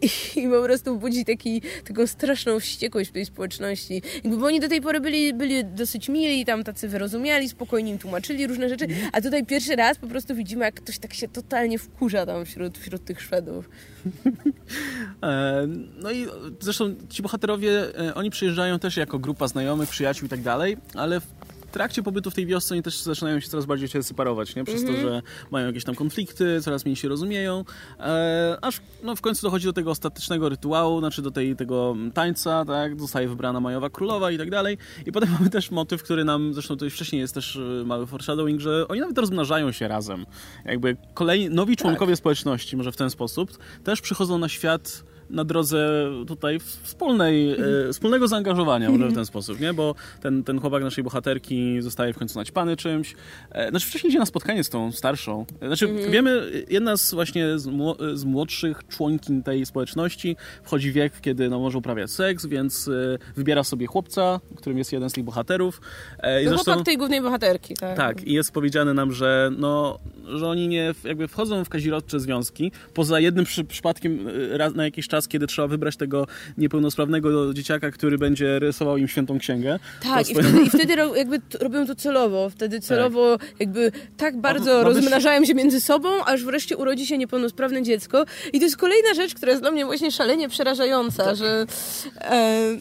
I 0.35 0.47
po 0.49 0.63
prostu 0.63 0.97
budzi 0.97 1.25
taki, 1.25 1.61
taką 1.87 2.07
straszną 2.07 2.59
wściekłość 2.59 3.09
w 3.09 3.13
tej 3.13 3.25
społeczności. 3.25 4.01
Jakby, 4.23 4.37
bo 4.37 4.45
oni 4.45 4.59
do 4.59 4.69
tej 4.69 4.81
pory 4.81 4.99
byli, 4.99 5.33
byli 5.33 5.65
dosyć 5.65 6.09
mili, 6.09 6.45
tam 6.45 6.63
tacy 6.63 6.87
wyrozumiali, 6.87 7.49
spokojnie 7.49 7.91
im 7.91 7.97
tłumaczyli 7.97 8.47
różne 8.47 8.69
rzeczy, 8.69 8.87
a 9.11 9.21
tutaj 9.21 9.45
pierwszy 9.45 9.75
raz 9.75 9.97
po 9.97 10.07
prostu 10.07 10.35
widzimy, 10.35 10.65
jak 10.65 10.75
ktoś 10.75 10.99
tak 10.99 11.13
się 11.13 11.27
totalnie 11.27 11.79
wkurza 11.79 12.25
tam 12.25 12.45
wśród, 12.45 12.77
wśród 12.77 13.05
tych 13.05 13.21
Szwedów. 13.21 13.69
E, 15.23 15.67
No 15.97 16.11
i 16.11 16.25
zresztą 16.59 16.95
ci 17.09 17.21
bohaterowie, 17.21 17.99
e, 17.99 18.15
oni 18.15 18.29
przyjeżdżają 18.29 18.79
też 18.79 18.97
jako 18.97 19.19
grupa 19.19 19.47
znajomych, 19.47 19.89
przyjaciół 19.89 20.25
i 20.25 20.29
tak 20.29 20.41
dalej, 20.41 20.77
ale 20.93 21.21
trakcie 21.71 22.03
pobytu 22.03 22.31
w 22.31 22.33
tej 22.33 22.45
wiosce 22.45 22.75
oni 22.75 22.83
też 22.83 23.01
zaczynają 23.01 23.39
się 23.39 23.49
coraz 23.49 23.65
bardziej 23.65 23.89
się 23.89 24.03
separować, 24.03 24.55
nie? 24.55 24.63
Przez 24.63 24.85
to, 24.85 24.93
że 24.93 25.21
mają 25.51 25.67
jakieś 25.67 25.83
tam 25.83 25.95
konflikty, 25.95 26.61
coraz 26.61 26.85
mniej 26.85 26.95
się 26.95 27.07
rozumieją, 27.07 27.65
e, 27.99 28.57
aż 28.61 28.81
no, 29.03 29.15
w 29.15 29.21
końcu 29.21 29.41
dochodzi 29.41 29.65
do 29.65 29.73
tego 29.73 29.91
ostatecznego 29.91 30.49
rytuału, 30.49 30.99
znaczy 30.99 31.21
do 31.21 31.31
tej, 31.31 31.55
tego 31.55 31.95
tańca, 32.13 32.65
tak? 32.65 32.99
Zostaje 32.99 33.27
wybrana 33.27 33.59
Majowa 33.59 33.89
Królowa 33.89 34.31
i 34.31 34.37
tak 34.37 34.49
dalej. 34.49 34.77
I 35.05 35.11
potem 35.11 35.31
mamy 35.39 35.49
też 35.49 35.71
motyw, 35.71 36.03
który 36.03 36.23
nam, 36.23 36.53
zresztą 36.53 36.77
to 36.77 36.85
już 36.85 36.93
wcześniej 36.93 37.21
jest 37.21 37.33
też 37.33 37.55
e, 37.55 37.83
mały 37.85 38.07
foreshadowing, 38.07 38.61
że 38.61 38.87
oni 38.87 39.01
nawet 39.01 39.17
rozmnażają 39.17 39.71
się 39.71 39.87
razem. 39.87 40.25
Jakby 40.65 40.97
kolejni, 41.13 41.49
nowi 41.49 41.75
członkowie 41.75 42.15
społeczności, 42.15 42.77
może 42.77 42.91
w 42.91 42.97
ten 42.97 43.09
sposób, 43.09 43.57
też 43.83 44.01
przychodzą 44.01 44.37
na 44.37 44.49
świat 44.49 45.03
na 45.31 45.43
drodze 45.43 46.09
tutaj 46.27 46.59
wspólnej, 46.83 47.51
e, 47.51 47.57
wspólnego 47.93 48.27
zaangażowania, 48.27 48.89
może 48.89 49.07
w 49.07 49.13
ten 49.13 49.25
sposób, 49.25 49.59
nie? 49.59 49.73
Bo 49.73 49.95
ten, 50.21 50.43
ten 50.43 50.59
chłopak 50.61 50.83
naszej 50.83 51.03
bohaterki 51.03 51.81
zostaje 51.81 52.13
w 52.13 52.17
końcu 52.17 52.39
naćpany 52.39 52.77
czymś. 52.77 53.15
E, 53.51 53.69
znaczy 53.69 53.87
wcześniej 53.87 54.09
idzie 54.11 54.19
na 54.19 54.25
spotkanie 54.25 54.63
z 54.63 54.69
tą 54.69 54.91
starszą. 54.91 55.45
Znaczy 55.67 55.85
Mhm. 55.89 56.11
wiemy, 56.11 56.51
jedna 56.69 56.97
z 56.97 57.13
właśnie 57.13 57.59
z, 57.59 57.69
z 58.13 58.23
młodszych 58.23 58.81
członkiń 58.89 59.43
tej 59.43 59.65
społeczności 59.65 60.35
wchodzi 60.63 60.91
wiek, 60.91 61.21
kiedy 61.21 61.49
no, 61.49 61.59
może 61.59 61.77
uprawiać 61.77 62.11
seks, 62.11 62.45
więc 62.45 62.87
e, 62.87 63.17
wybiera 63.35 63.63
sobie 63.63 63.87
chłopca, 63.87 64.39
którym 64.57 64.77
jest 64.77 64.93
jeden 64.93 65.09
z 65.09 65.13
tych 65.13 65.23
bohaterów. 65.23 65.81
E, 66.19 66.41
i 66.41 66.45
No 66.45 66.49
zresztą- 66.51 66.65
chłopak 66.71 66.85
tej 66.85 66.97
głównej 66.97 67.21
bohaterki, 67.21 67.73
tak. 67.73 67.97
tak, 67.97 68.23
i 68.23 68.33
jest 68.33 68.51
powiedziane 68.51 68.93
nam, 68.93 69.11
że, 69.11 69.51
no, 69.57 69.99
że 70.37 70.47
oni 70.47 70.67
nie 70.67 70.93
jakby 71.03 71.27
wchodzą 71.27 71.65
w 71.65 71.69
kazirodcze 71.69 72.19
związki, 72.19 72.71
poza 72.93 73.19
jednym 73.19 73.45
przy, 73.45 73.63
przypadkiem 73.63 74.27
y, 74.27 74.57
raz 74.57 74.75
na 74.75 74.83
jakiś 74.85 75.07
czas, 75.07 75.27
kiedy 75.27 75.47
trzeba 75.47 75.67
wybrać 75.67 75.97
tego 75.97 76.27
niepełnosprawnego 76.57 77.53
dzieciaka, 77.53 77.91
który 77.91 78.17
będzie 78.17 78.59
rysował 78.59 78.97
im 78.97 79.07
świętą 79.07 79.39
księgę. 79.39 79.79
Tak, 80.03 80.29
i 80.29 80.33
swoje- 80.33 80.43
wtedy, 80.43 80.63
i 80.65 80.69
wtedy 80.69 80.93
jakby 81.15 81.39
robią 81.59 81.85
to 81.87 81.95
celowo. 81.95 82.49
Wtedy 82.49 82.79
celowo 82.79 83.37
jakby 83.59 83.91
tak 84.17 84.37
bardzo 84.41 84.83
być- 84.83 84.95
rozmnażają 84.95 85.45
się 85.45 85.53
między 85.55 85.81
sobą, 85.81 86.09
aż 86.25 86.43
wreszcie 86.43 86.77
urodzi 86.77 87.05
się 87.07 87.17
niepełnosprawne 87.17 87.83
dziecko. 87.83 88.25
I 88.53 88.59
to 88.59 88.65
jest 88.65 88.77
kolejna 88.77 89.13
rzecz, 89.13 89.33
która 89.35 89.51
jest 89.51 89.63
dla 89.63 89.71
mnie 89.71 89.85
właśnie 89.85 90.11
szalenie 90.11 90.49
przerażająca, 90.49 91.23
Tak. 91.23 91.35
że 91.35 91.65
e, 92.21 92.77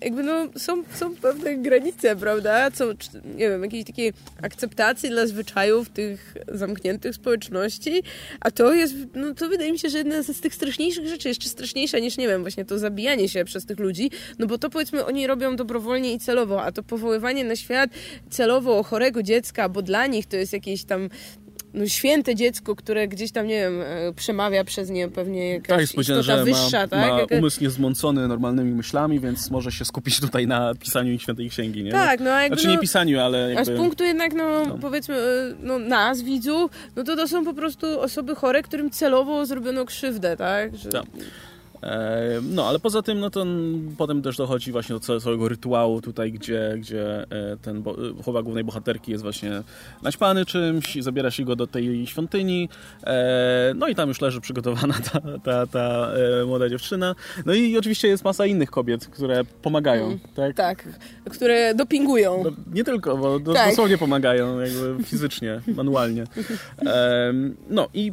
jakby 0.00 0.22
no 0.22 0.46
są, 0.56 0.82
są 0.94 1.16
pewne 1.16 1.56
granice, 1.56 2.16
prawda? 2.16 2.70
Czy, 2.70 2.84
nie 3.24 3.48
wiem, 3.48 3.62
jakiejś 3.62 3.84
takiej 3.84 4.12
akceptacji 4.42 5.10
dla 5.10 5.26
zwyczajów 5.26 5.90
tych 5.90 6.34
zamkniętych 6.48 7.14
społeczności, 7.14 8.02
a 8.40 8.50
to 8.50 8.74
jest, 8.74 8.94
no 9.14 9.34
to 9.34 9.48
wydaje 9.48 9.72
mi 9.72 9.78
się, 9.78 9.88
że 9.88 9.98
jedna 9.98 10.22
z 10.22 10.40
tych 10.40 10.54
straszniejszych 10.54 11.08
rzeczy, 11.08 11.28
jeszcze 11.28 11.48
straszniejsza 11.48 11.98
niż, 11.98 12.16
nie 12.16 12.28
wiem, 12.28 12.42
właśnie 12.42 12.64
to 12.64 12.78
zabijanie 12.78 13.28
się 13.28 13.44
przez 13.44 13.66
tych 13.66 13.78
ludzi, 13.78 14.10
no 14.38 14.46
bo 14.46 14.58
to 14.58 14.70
powiedzmy 14.70 15.04
oni 15.04 15.26
robią 15.26 15.56
dobrowolnie 15.56 16.12
i 16.12 16.18
celowo, 16.18 16.62
a 16.62 16.72
to 16.72 16.82
powoływanie 16.82 17.44
na 17.44 17.56
świat 17.56 17.90
celowo 18.30 18.82
chorego 18.82 19.22
dziecka, 19.22 19.68
bo 19.68 19.82
dla 19.82 20.06
nich 20.06 20.26
to 20.26 20.36
jest 20.36 20.52
jakieś 20.52 20.84
tam 20.84 21.08
no, 21.74 21.86
święte 21.86 22.34
dziecko, 22.34 22.76
które 22.76 23.08
gdzieś 23.08 23.32
tam, 23.32 23.46
nie 23.46 23.54
wiem, 23.60 23.80
e, 23.82 24.12
przemawia 24.16 24.64
przez 24.64 24.90
nie 24.90 25.08
pewnie 25.08 25.48
jakaś 25.48 25.90
Tak, 25.92 26.00
istota 26.00 26.22
że 26.22 26.44
wyższa, 26.44 26.80
ma, 26.80 26.88
tak? 26.88 27.10
ma 27.10 27.20
Jaka- 27.20 27.38
umysł 27.38 27.62
niezmącony 27.62 28.28
normalnymi 28.28 28.72
myślami, 28.72 29.20
więc 29.20 29.50
może 29.50 29.72
się 29.72 29.84
skupić 29.84 30.20
tutaj 30.20 30.46
na 30.46 30.74
pisaniu 30.74 31.18
świętej 31.18 31.50
księgi, 31.50 31.84
nie? 31.84 31.92
Tak, 31.92 32.20
no 32.20 32.30
a 32.30 32.42
jakby 32.42 32.56
Znaczy 32.56 32.68
nie 32.68 32.74
no, 32.74 32.80
pisaniu, 32.80 33.20
ale 33.20 33.44
A 33.44 33.48
jakby... 33.48 33.74
z 33.74 33.78
punktu 33.78 34.04
jednak, 34.04 34.34
no, 34.34 34.64
No. 34.66 34.78
powiedzmy, 34.80 35.14
e, 35.16 35.54
no, 35.62 35.78
nas, 35.78 36.22
widzów, 36.22 36.70
no 36.96 37.04
to 37.04 37.16
to 37.16 37.28
są 37.28 37.44
po 37.44 37.54
prostu 37.54 38.00
osoby 38.00 38.34
chore, 38.34 38.62
którym 38.62 38.90
celowo 38.90 39.46
zrobiono 39.46 39.84
krzywdę, 39.84 40.36
tak? 40.36 40.76
Że... 40.76 40.90
Tak. 40.90 41.04
E, 41.82 42.18
No, 42.42 42.66
ale 42.68 42.78
poza 42.78 43.02
tym, 43.02 43.20
no 43.20 43.30
to 43.30 43.44
potem 43.98 44.22
też 44.22 44.36
dochodzi 44.36 44.72
właśnie 44.72 44.98
do 44.98 45.20
całego- 45.20 45.48
rytuału 45.48 46.00
tutaj, 46.00 46.32
gdzie, 46.32 46.74
gdzie 46.78 47.22
e, 47.22 47.56
ten 47.62 47.82
bo, 47.82 47.90
e, 47.92 48.22
chłopak 48.24 48.44
głównej 48.44 48.64
bohaterki 48.64 49.12
jest 49.12 49.22
właśnie 49.22 49.62
naćpany 50.02 50.44
czymś 50.46 50.96
i 50.96 51.02
zabiera 51.02 51.30
się 51.30 51.44
go 51.44 51.56
do 51.56 51.66
tej 51.66 52.06
świątyni. 52.06 52.68
No 53.74 53.88
i 53.88 53.94
tam 53.94 54.08
już 54.08 54.20
leży 54.20 54.40
przygotowana 54.40 54.94
ta, 55.12 55.20
ta, 55.44 55.66
ta 55.66 56.08
młoda 56.46 56.68
dziewczyna. 56.68 57.14
No 57.46 57.54
i 57.54 57.78
oczywiście 57.78 58.08
jest 58.08 58.24
masa 58.24 58.46
innych 58.46 58.70
kobiet, 58.70 59.06
które 59.06 59.44
pomagają, 59.62 60.06
Mm, 60.06 60.18
tak? 60.36 60.56
Tak, 60.56 60.88
które 61.32 61.74
dopingują. 61.74 62.44
No, 62.44 62.50
nie 62.74 62.84
tylko, 62.84 63.16
bo 63.16 63.40
Tak. 63.40 63.68
dosłownie 63.70 63.98
pomagają, 63.98 64.60
jakby 64.60 65.04
fizycznie, 65.04 65.60
manualnie. 65.74 66.24
No 67.70 67.88
i 67.94 68.12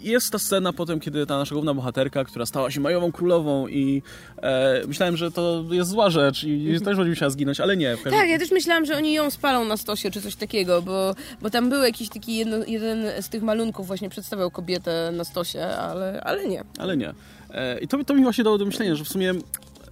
jest 0.00 0.32
ta 0.32 0.38
scena 0.38 0.72
potem, 0.72 1.00
kiedy 1.00 1.26
ta 1.26 1.38
nasza 1.38 1.54
główna 1.54 1.74
bohaterka, 1.74 2.24
która 2.24 2.46
stała 2.46 2.70
się 2.70 2.80
majową 2.80 3.12
królową 3.12 3.68
i 3.68 4.02
e, 4.42 4.82
myślałem, 4.86 5.16
że 5.16 5.30
to 5.30 5.64
jest 5.70 5.90
zła 5.90 6.10
rzecz 6.10 6.44
i, 6.44 6.68
i 6.68 6.80
też 6.80 6.96
będzie 6.96 7.10
musiała 7.10 7.30
zginąć, 7.30 7.60
ale 7.60 7.76
nie. 7.76 7.90
Każdym... 7.90 8.12
Tak, 8.12 8.28
ja 8.28 8.38
też 8.38 8.50
myślałam, 8.50 8.86
że 8.86 8.96
oni 8.96 9.12
ją 9.12 9.30
spalą 9.30 9.64
na 9.64 9.76
stosie 9.76 10.10
czy 10.10 10.22
coś 10.22 10.36
takiego, 10.36 10.82
bo, 10.82 11.14
bo 11.42 11.50
tam 11.50 11.70
był 11.70 11.82
jakiś 11.82 12.08
taki 12.08 12.36
jedno, 12.36 12.56
jeden 12.66 13.22
z 13.22 13.28
tych 13.28 13.42
malunków 13.42 13.86
właśnie 13.86 14.10
przedstawiał 14.10 14.50
kobietę 14.50 15.10
na 15.12 15.24
stosie, 15.24 15.64
ale, 15.64 16.20
ale 16.24 16.48
nie. 16.48 16.64
Ale 16.78 16.96
nie. 16.96 17.14
E, 17.50 17.78
I 17.78 17.88
to, 17.88 18.04
to 18.04 18.14
mi 18.14 18.22
właśnie 18.22 18.44
dało 18.44 18.58
do 18.58 18.66
myślenia, 18.66 18.94
że 18.94 19.04
w 19.04 19.08
sumie 19.08 19.34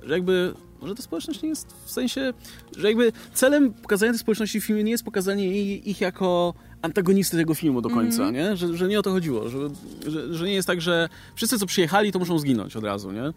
że 0.06 0.14
jakby 0.14 0.52
że 0.82 0.94
ta 0.94 1.02
społeczność 1.02 1.42
nie 1.42 1.48
jest 1.48 1.74
w 1.84 1.90
sensie, 1.90 2.32
że 2.76 2.88
jakby 2.88 3.12
celem 3.34 3.74
pokazania 3.74 4.12
tej 4.12 4.18
społeczności 4.18 4.60
w 4.60 4.64
filmie 4.64 4.84
nie 4.84 4.90
jest 4.90 5.04
pokazanie 5.04 5.76
ich 5.76 6.00
jako 6.00 6.54
antagonisty 6.86 7.36
tego 7.36 7.54
filmu 7.54 7.80
do 7.82 7.90
końca, 7.90 8.30
nie? 8.30 8.56
Że, 8.56 8.76
że 8.76 8.88
nie 8.88 8.98
o 8.98 9.02
to 9.02 9.10
chodziło, 9.10 9.48
że, 9.48 9.58
że, 10.06 10.34
że 10.34 10.44
nie 10.46 10.54
jest 10.54 10.66
tak, 10.68 10.80
że 10.80 11.08
wszyscy 11.34 11.58
co 11.58 11.66
przyjechali 11.66 12.12
to 12.12 12.18
muszą 12.18 12.38
zginąć 12.38 12.76
od 12.76 12.84
razu, 12.84 13.12
nie? 13.12 13.22
E, 13.22 13.32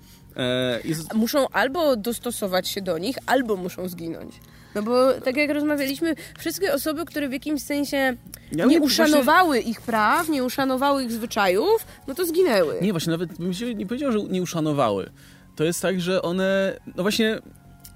z- 0.93 1.13
Muszą 1.13 1.49
albo 1.49 1.95
dostosować 1.95 2.67
się 2.67 2.81
do 2.81 2.97
nich, 2.97 3.17
albo 3.25 3.55
muszą 3.55 3.87
zginąć. 3.89 4.35
No 4.75 4.83
bo 4.83 5.13
tak 5.13 5.37
jak 5.37 5.49
rozmawialiśmy, 5.51 6.15
wszystkie 6.39 6.73
osoby, 6.73 7.05
które 7.05 7.29
w 7.29 7.33
jakimś 7.33 7.61
sensie 7.61 8.15
Ja 8.51 8.65
nie 8.65 8.79
uszanowały 8.81 9.59
ich 9.59 9.81
praw, 9.81 10.29
nie 10.29 10.43
uszanowały 10.43 11.03
ich 11.03 11.11
zwyczajów, 11.11 11.85
no 12.07 12.15
to 12.15 12.25
zginęły. 12.25 12.75
Nie, 12.81 12.91
właśnie 12.93 13.11
nawet 13.11 13.37
bym 13.37 13.53
się 13.53 13.75
nie 13.75 13.85
powiedział, 13.85 14.11
że 14.11 14.19
nie 14.19 14.41
uszanowały. 14.41 15.09
To 15.55 15.63
jest 15.63 15.81
tak, 15.81 16.01
że 16.01 16.21
one, 16.21 16.79
no 16.95 17.03
właśnie, 17.03 17.39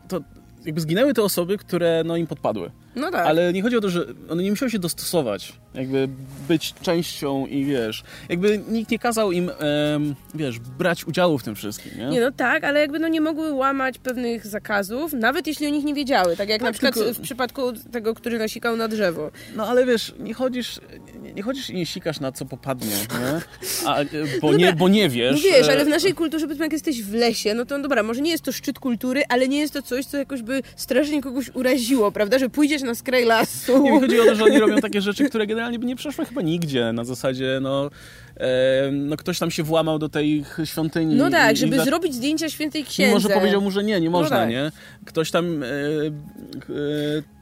to 0.08 0.20
jakby 0.66 0.82
zginęły 0.82 1.13
te 1.13 1.24
osoby, 1.24 1.58
które 1.58 2.04
no 2.06 2.18
im 2.18 2.28
podpadły. 2.28 2.72
No 2.95 3.12
tak. 3.12 3.27
Ale 3.27 3.53
nie 3.53 3.62
chodzi 3.62 3.77
o 3.77 3.82
to, 3.82 3.89
że 3.89 4.06
one 4.29 4.43
nie 4.43 4.49
musiały 4.49 4.69
się 4.69 4.79
dostosować, 4.79 5.53
jakby 5.76 6.08
być 6.48 6.74
częścią 6.82 7.46
i 7.48 7.66
wiesz, 7.66 8.04
jakby 8.30 8.60
nikt 8.68 8.92
nie 8.92 9.00
kazał 9.00 9.32
im, 9.32 9.50
em, 9.60 10.16
wiesz, 10.36 10.60
brać 10.60 11.08
udziału 11.08 11.38
w 11.38 11.44
tym 11.44 11.56
wszystkim, 11.56 11.92
nie? 11.98 12.06
Nie, 12.06 12.22
no 12.22 12.32
tak, 12.32 12.64
ale 12.64 12.80
jakby 12.80 13.00
no 13.00 13.08
nie 13.08 13.22
mogły 13.22 13.54
łamać 13.54 13.98
pewnych 13.98 14.48
zakazów, 14.48 15.14
nawet 15.14 15.48
jeśli 15.48 15.68
o 15.68 15.70
nich 15.70 15.84
nie 15.86 15.94
wiedziały. 15.94 16.38
Tak 16.38 16.50
jak 16.50 16.60
Tak, 16.62 16.68
na 16.68 16.72
przykład 16.74 16.94
tylko- 16.94 17.14
w 17.14 17.20
przypadku 17.20 17.62
tego, 17.92 18.14
który 18.14 18.40
nasikał 18.40 18.76
na 18.78 18.88
drzewo. 18.88 19.32
No 19.56 19.68
ale 19.68 19.86
wiesz, 19.86 20.14
nie 20.20 20.34
chodzisz, 20.34 20.80
nie, 21.22 21.34
nie 21.34 21.42
chodzisz 21.44 21.70
i 21.70 21.74
nie 21.76 21.86
sikasz 21.86 22.20
na 22.20 22.32
co 22.32 22.46
popadnie, 22.46 22.88
nie? 22.88 23.42
A, 23.90 24.00
e, 24.00 24.06
bo, 24.42 24.52
No 24.52 24.58
nie, 24.58 24.66
dobra. 24.66 24.80
bo 24.80 24.90
nie 24.90 25.10
wiesz. 25.10 25.36
No 25.44 25.52
wiesz, 25.52 25.68
e, 25.68 25.72
ale 25.72 25.86
w 25.86 25.88
naszej 25.88 26.14
kulturze, 26.14 26.46
powiedzmy, 26.46 26.66
jak 26.66 26.74
jesteś 26.74 27.04
w 27.04 27.14
lesie, 27.14 27.54
no 27.54 27.66
to 27.66 27.80
dobra, 27.80 28.04
może 28.04 28.22
nie 28.22 28.32
jest 28.32 28.44
to 28.44 28.52
szczyt 28.52 28.80
kultury, 28.80 29.24
ale 29.30 29.48
nie 29.48 29.60
jest 29.60 29.74
to 29.74 29.82
coś, 29.82 30.06
co 30.06 30.18
jakoś 30.18 30.42
by 30.42 30.62
strasznie 30.76 31.22
kogoś 31.22 31.50
uraziło, 31.54 32.12
prawda? 32.12 32.40
Że 32.40 32.50
pójdziesz 32.50 32.82
na 32.82 32.96
skraj 32.96 33.26
lasu. 33.26 33.84
Nie 33.84 34.00
chodzi 34.00 34.20
o 34.20 34.26
to, 34.26 34.36
że 34.36 34.44
oni 34.44 34.60
robią 34.66 34.78
takie 34.78 35.02
rzeczy, 35.02 35.30
które 35.30 35.48
generalnie 35.48 35.62
by 35.71 35.86
nie 35.86 35.95
przeszły 35.95 36.26
chyba 36.26 36.41
nigdzie. 36.41 36.91
Na 36.93 37.04
zasadzie, 37.06 37.60
no, 37.62 37.89
e, 38.38 38.91
no 38.91 39.17
ktoś 39.17 39.39
tam 39.39 39.52
się 39.52 39.63
włamał 39.63 39.99
do 39.99 40.10
tej 40.10 40.43
świątyni. 40.65 41.15
No 41.15 41.30
tak, 41.30 41.54
i, 41.56 41.58
żeby 41.58 41.76
i 41.76 41.80
za- 41.80 41.86
zrobić 41.86 42.15
zdjęcia 42.15 42.49
świętej 42.49 42.84
księdze. 42.84 43.13
może 43.13 43.30
powiedział 43.30 43.62
mu, 43.62 43.71
że 43.71 43.84
nie, 43.84 44.02
nie 44.02 44.10
można, 44.10 44.38
tak. 44.38 44.49
nie? 44.49 44.71
Ktoś 45.06 45.32
tam 45.32 45.63
e, 45.63 45.67
e, 45.67 45.71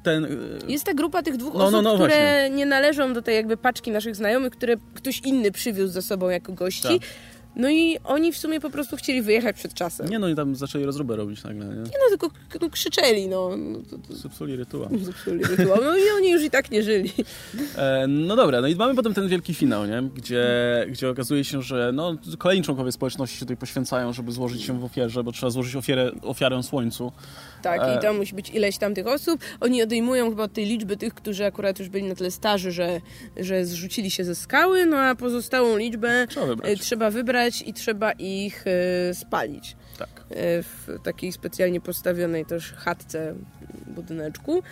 ten... 0.03 0.25
e, 0.25 0.27
Jest 0.71 0.83
ta 0.85 0.93
grupa 0.93 1.21
tych 1.23 1.37
dwóch 1.37 1.53
No, 1.53 1.59
no, 1.59 1.65
osób, 1.67 1.83
no, 1.83 1.93
które 1.93 2.09
właśnie. 2.09 2.49
nie 2.57 2.65
należą 2.65 3.13
do 3.13 3.21
tej 3.21 3.35
jakby 3.35 3.57
paczki 3.57 3.91
naszych 3.91 4.15
znajomych, 4.15 4.51
które 4.53 4.75
ktoś 4.93 5.19
inny 5.19 5.51
przywiózł 5.51 5.93
ze 5.93 6.01
sobą 6.01 6.29
jako 6.29 6.53
gości. 6.53 6.83
Tak. 6.99 7.07
No 7.55 7.69
i 7.69 7.97
oni 8.03 8.31
w 8.31 8.37
sumie 8.37 8.59
po 8.59 8.69
prostu 8.69 8.97
chcieli 8.97 9.21
wyjechać 9.21 9.55
przed 9.55 9.73
czasem. 9.73 10.09
Nie 10.09 10.19
no 10.19 10.29
i 10.29 10.35
tam 10.35 10.55
zaczęli 10.55 10.85
rozróbę 10.85 11.15
robić 11.15 11.43
nagle, 11.43 11.65
nie? 11.65 11.75
Nie 11.75 11.81
no, 11.81 12.09
tylko 12.09 12.29
no, 12.61 12.69
krzyczeli, 12.69 13.27
no. 13.27 13.57
no 13.57 13.79
to, 13.89 13.97
to, 13.97 14.15
Zepsuli 14.15 14.55
rytuał. 14.55 14.89
zepsuli 15.03 15.43
rytuał. 15.43 15.77
No 15.83 15.97
i 15.97 16.01
oni 16.17 16.31
już 16.31 16.43
i 16.43 16.49
tak 16.49 16.71
nie 16.71 16.83
żyli. 16.83 17.11
E, 17.77 18.05
no 18.07 18.35
dobra, 18.35 18.61
no 18.61 18.67
i 18.67 18.75
mamy 18.75 18.95
potem 18.95 19.13
ten 19.13 19.27
wielki 19.27 19.53
finał, 19.53 19.85
nie? 19.85 20.01
Gdzie, 20.15 20.45
gdzie 20.89 21.09
okazuje 21.09 21.43
się, 21.43 21.61
że 21.61 21.91
no, 21.93 22.15
kolejni 22.37 22.63
członkowie 22.63 22.91
społeczności 22.91 23.37
się 23.37 23.45
tutaj 23.45 23.57
poświęcają, 23.57 24.13
żeby 24.13 24.31
złożyć 24.31 24.61
się 24.61 24.79
w 24.79 24.83
ofierze, 24.83 25.23
bo 25.23 25.31
trzeba 25.31 25.49
złożyć 25.49 25.75
ofierę, 25.75 26.11
ofiarę 26.21 26.63
słońcu. 26.63 27.11
Tak, 27.61 27.81
E. 27.83 27.95
i 27.95 27.99
tam 28.01 28.17
musi 28.17 28.35
być 28.35 28.49
ileś 28.49 28.77
tam 28.77 28.93
tych 28.95 29.07
osób. 29.07 29.41
Oni 29.59 29.83
odejmują 29.83 30.29
chyba 30.29 30.43
od 30.43 30.53
tej 30.53 30.65
liczby 30.65 30.97
tych, 30.97 31.13
którzy 31.13 31.45
akurat 31.45 31.79
już 31.79 31.89
byli 31.89 32.03
na 32.03 32.15
tyle 32.15 32.31
starzy, 32.31 32.71
że, 32.71 33.01
że 33.37 33.65
zrzucili 33.65 34.11
się 34.11 34.23
ze 34.23 34.35
skały, 34.35 34.85
no 34.85 34.97
a 34.97 35.15
pozostałą 35.15 35.77
liczbę 35.77 36.27
Trzeba 36.29 36.45
e, 36.45 36.49
wybrać. 36.49 36.79
trzeba 36.81 37.11
wybrać 37.11 37.61
i 37.67 37.73
trzeba 37.73 38.11
ich 38.11 38.65
e, 38.67 39.13
spalić. 39.13 39.75
Tak. 39.99 40.09
E, 40.29 40.63
w 40.63 40.87
takiej 41.03 41.31
specjalnie 41.31 41.81
postawionej 41.81 42.45
też 42.45 42.73
chatce, 42.73 43.35
budyneczku. 43.87 44.63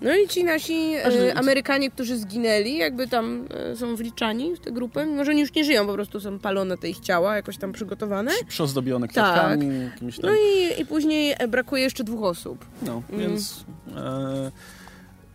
No 0.00 0.16
i 0.16 0.28
ci 0.28 0.44
nasi 0.44 0.94
e, 0.94 1.34
Amerykanie, 1.34 1.90
którzy 1.90 2.18
zginęli, 2.18 2.76
jakby 2.76 3.08
tam 3.08 3.44
e, 3.72 3.76
są 3.76 3.96
wliczani 3.96 4.54
w 4.56 4.60
tę 4.60 4.72
grupę, 4.72 5.06
mimo 5.06 5.24
że 5.24 5.30
oni 5.30 5.40
już 5.40 5.54
nie 5.54 5.64
żyją, 5.64 5.86
po 5.86 5.92
prostu 5.92 6.20
są 6.20 6.38
palone 6.38 6.78
te 6.78 6.88
ich 6.88 7.00
ciała, 7.00 7.36
jakoś 7.36 7.56
tam 7.58 7.72
przygotowane. 7.72 8.30
Przyozdobione 8.48 9.08
kwiatkami, 9.08 9.84
jakimiś 9.84 10.18
tam... 10.18 10.30
No 10.30 10.36
i, 10.36 10.80
i 10.82 10.86
później 10.86 11.34
e, 11.38 11.48
brakuje 11.48 11.82
jeszcze 11.82 12.04
dwóch 12.04 12.22
osób. 12.22 12.64
No, 12.82 13.02
Mm. 13.12 13.20
więc... 13.20 13.64
E, 13.96 14.50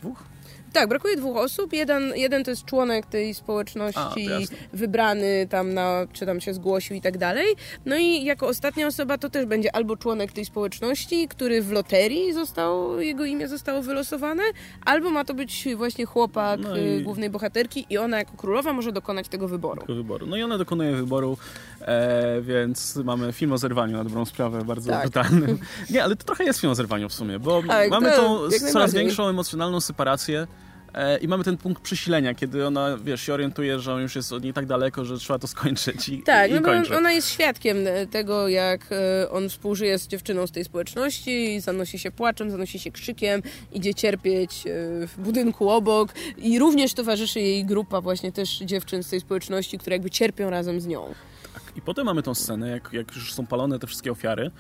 dwóch? 0.02 0.24
Tak, 0.74 0.90
brakuje 0.90 1.18
dwóch 1.18 1.38
osób. 1.38 1.74
Jeden, 1.74 2.14
jeden 2.16 2.44
to 2.44 2.50
jest 2.52 2.66
członek 2.66 3.06
tej 3.06 3.34
społeczności, 3.34 4.28
A, 4.34 4.76
wybrany 4.78 5.48
tam 5.50 5.74
na, 5.74 6.08
czy 6.14 6.26
tam 6.26 6.42
się 6.42 6.54
zgłosił 6.54 6.96
i 6.96 7.02
tak 7.02 7.18
dalej. 7.18 7.48
No 7.86 7.96
i 7.98 8.24
jako 8.24 8.48
ostatnia 8.48 8.88
osoba 8.88 9.18
to 9.18 9.30
też 9.30 9.46
będzie 9.46 9.76
albo 9.76 9.98
członek 9.98 10.32
tej 10.32 10.46
społeczności, 10.46 11.28
który 11.28 11.62
w 11.62 11.72
loterii 11.72 12.34
został, 12.34 13.00
jego 13.00 13.26
imię 13.26 13.48
zostało 13.48 13.82
wylosowane, 13.82 14.44
albo 14.86 15.10
ma 15.10 15.26
to 15.26 15.34
być 15.34 15.68
właśnie 15.76 16.06
chłopak 16.06 16.60
No 16.60 16.78
y, 16.78 16.98
i- 17.00 17.04
głównej 17.04 17.30
bohaterki 17.30 17.86
i 17.90 17.98
ona 17.98 18.18
jako 18.18 18.38
królowa 18.38 18.74
może 18.74 18.92
dokonać 18.92 19.28
tego 19.28 19.48
wyboru. 19.48 19.82
Tego 19.82 19.96
wyboru. 19.96 20.28
No 20.28 20.38
i 20.38 20.44
ona 20.44 20.58
dokonuje 20.58 20.96
wyboru, 20.96 21.38
e, 21.82 22.42
więc 22.42 22.96
mamy 22.96 23.34
film 23.34 23.54
o 23.54 23.58
zerwaniu 23.58 23.98
na 23.98 24.04
dobrą 24.04 24.26
sprawę, 24.26 24.66
bardzo 24.66 24.92
Tak. 24.92 25.02
brutalnym. 25.02 25.58
Nie, 25.90 26.04
ale 26.04 26.16
to 26.16 26.24
trochę 26.24 26.44
jest 26.44 26.60
film 26.60 26.72
o 26.72 26.76
zerwaniu 26.76 27.10
w 27.10 27.14
sumie, 27.14 27.40
bo 27.40 27.64
Tak, 27.68 27.90
mamy 27.90 28.12
to 28.12 28.50
tą 28.50 28.58
coraz 28.72 28.94
większą 28.94 29.28
emocjonalną 29.28 29.82
separację 29.82 30.48
i 31.22 31.28
mamy 31.28 31.44
ten 31.44 31.58
punkt 31.58 31.82
przesilenia, 31.84 32.34
kiedy 32.34 32.68
ona, 32.68 32.98
wiesz, 32.98 33.22
się 33.22 33.34
orientuje, 33.34 33.80
że 33.80 33.94
on 33.94 34.02
już 34.02 34.16
jest 34.16 34.34
od 34.34 34.44
niej 34.44 34.54
tak 34.54 34.66
daleko, 34.66 35.06
że 35.06 35.18
trzeba 35.18 35.40
to 35.40 35.48
skończyć 35.48 36.10
i, 36.10 36.24
Tak, 36.24 36.52
i 36.52 36.54
no 36.54 36.62
kończy. 36.62 36.98
ona 36.98 37.12
jest 37.12 37.30
świadkiem 37.30 37.78
e, 37.88 38.08
tego, 38.08 38.48
jak 38.48 38.82
e, 38.92 39.30
on 39.30 39.50
współżyje 39.50 40.00
z 40.00 40.08
dziewczyną 40.08 40.48
z 40.48 40.52
tej 40.52 40.64
społeczności, 40.64 41.60
zanosi 41.62 42.00
się 42.00 42.12
płaczem, 42.12 42.52
zanosi 42.52 42.80
się 42.80 42.92
krzykiem, 42.92 43.42
idzie 43.72 43.94
cierpieć 43.94 44.68
e, 44.68 44.70
w 45.08 45.14
budynku 45.18 45.70
obok 45.70 46.14
i 46.38 46.60
również 46.60 46.94
towarzyszy 46.94 47.40
jej 47.40 47.66
grupa 47.66 48.02
właśnie 48.02 48.32
też 48.32 48.60
dziewczyn 48.60 49.04
z 49.04 49.10
tej 49.10 49.20
społeczności, 49.20 49.78
które 49.78 49.96
jakby 49.96 50.10
cierpią 50.10 50.50
razem 50.50 50.82
z 50.82 50.88
nią. 50.88 51.14
I 51.76 51.82
potem 51.82 52.06
mamy 52.06 52.24
tą 52.24 52.34
scenę, 52.36 52.70
jak, 52.70 52.90
jak 52.94 53.16
już 53.16 53.34
są 53.34 53.46
palone 53.48 53.80
te 53.80 53.88
wszystkie 53.88 54.12
ofiary. 54.12 54.52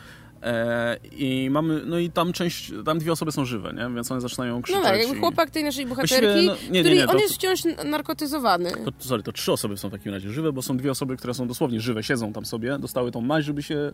E, 0.44 0.98
I 1.18 1.50
mamy, 1.52 1.82
no 1.86 2.00
i 2.00 2.10
tam 2.10 2.34
część, 2.34 2.72
tam 2.86 3.00
dwie 3.00 3.12
osoby 3.12 3.32
są 3.32 3.46
żywe, 3.46 3.74
nie? 3.74 3.96
Więc 3.96 4.12
one 4.12 4.22
zaczynają 4.22 4.56
No 4.56 4.62
krzyczeć. 4.62 4.84
tak, 4.84 5.00
jakby 5.00 5.16
i- 5.18 5.20
chłopak 5.20 5.50
tej 5.50 5.64
naszej 5.64 5.86
bohaterki, 5.86 6.46
no, 6.48 6.56
nie, 6.56 6.70
nie, 6.72 6.80
który 6.80 6.96
nie, 6.96 7.06
to- 7.06 7.12
on 7.12 7.20
jest 7.20 7.34
wciąż 7.34 7.60
narkotyzowany. 7.86 8.72
To, 8.72 8.92
sorry, 9.00 9.24
to 9.24 9.32
trzy 9.32 9.52
osoby 9.52 9.78
są 9.78 9.90
w 9.90 9.92
takim 9.92 10.12
razie 10.14 10.30
żywe, 10.30 10.54
bo 10.54 10.62
są 10.62 10.78
dwie 10.78 10.92
osoby, 10.92 11.18
które 11.18 11.34
są 11.34 11.48
dosłownie 11.48 11.82
żywe, 11.82 12.04
siedzą 12.04 12.34
tam 12.34 12.46
sobie, 12.46 12.78
dostały 12.80 13.12
tą 13.12 13.22
maź, 13.22 13.46
żeby 13.46 13.64
się 13.64 13.92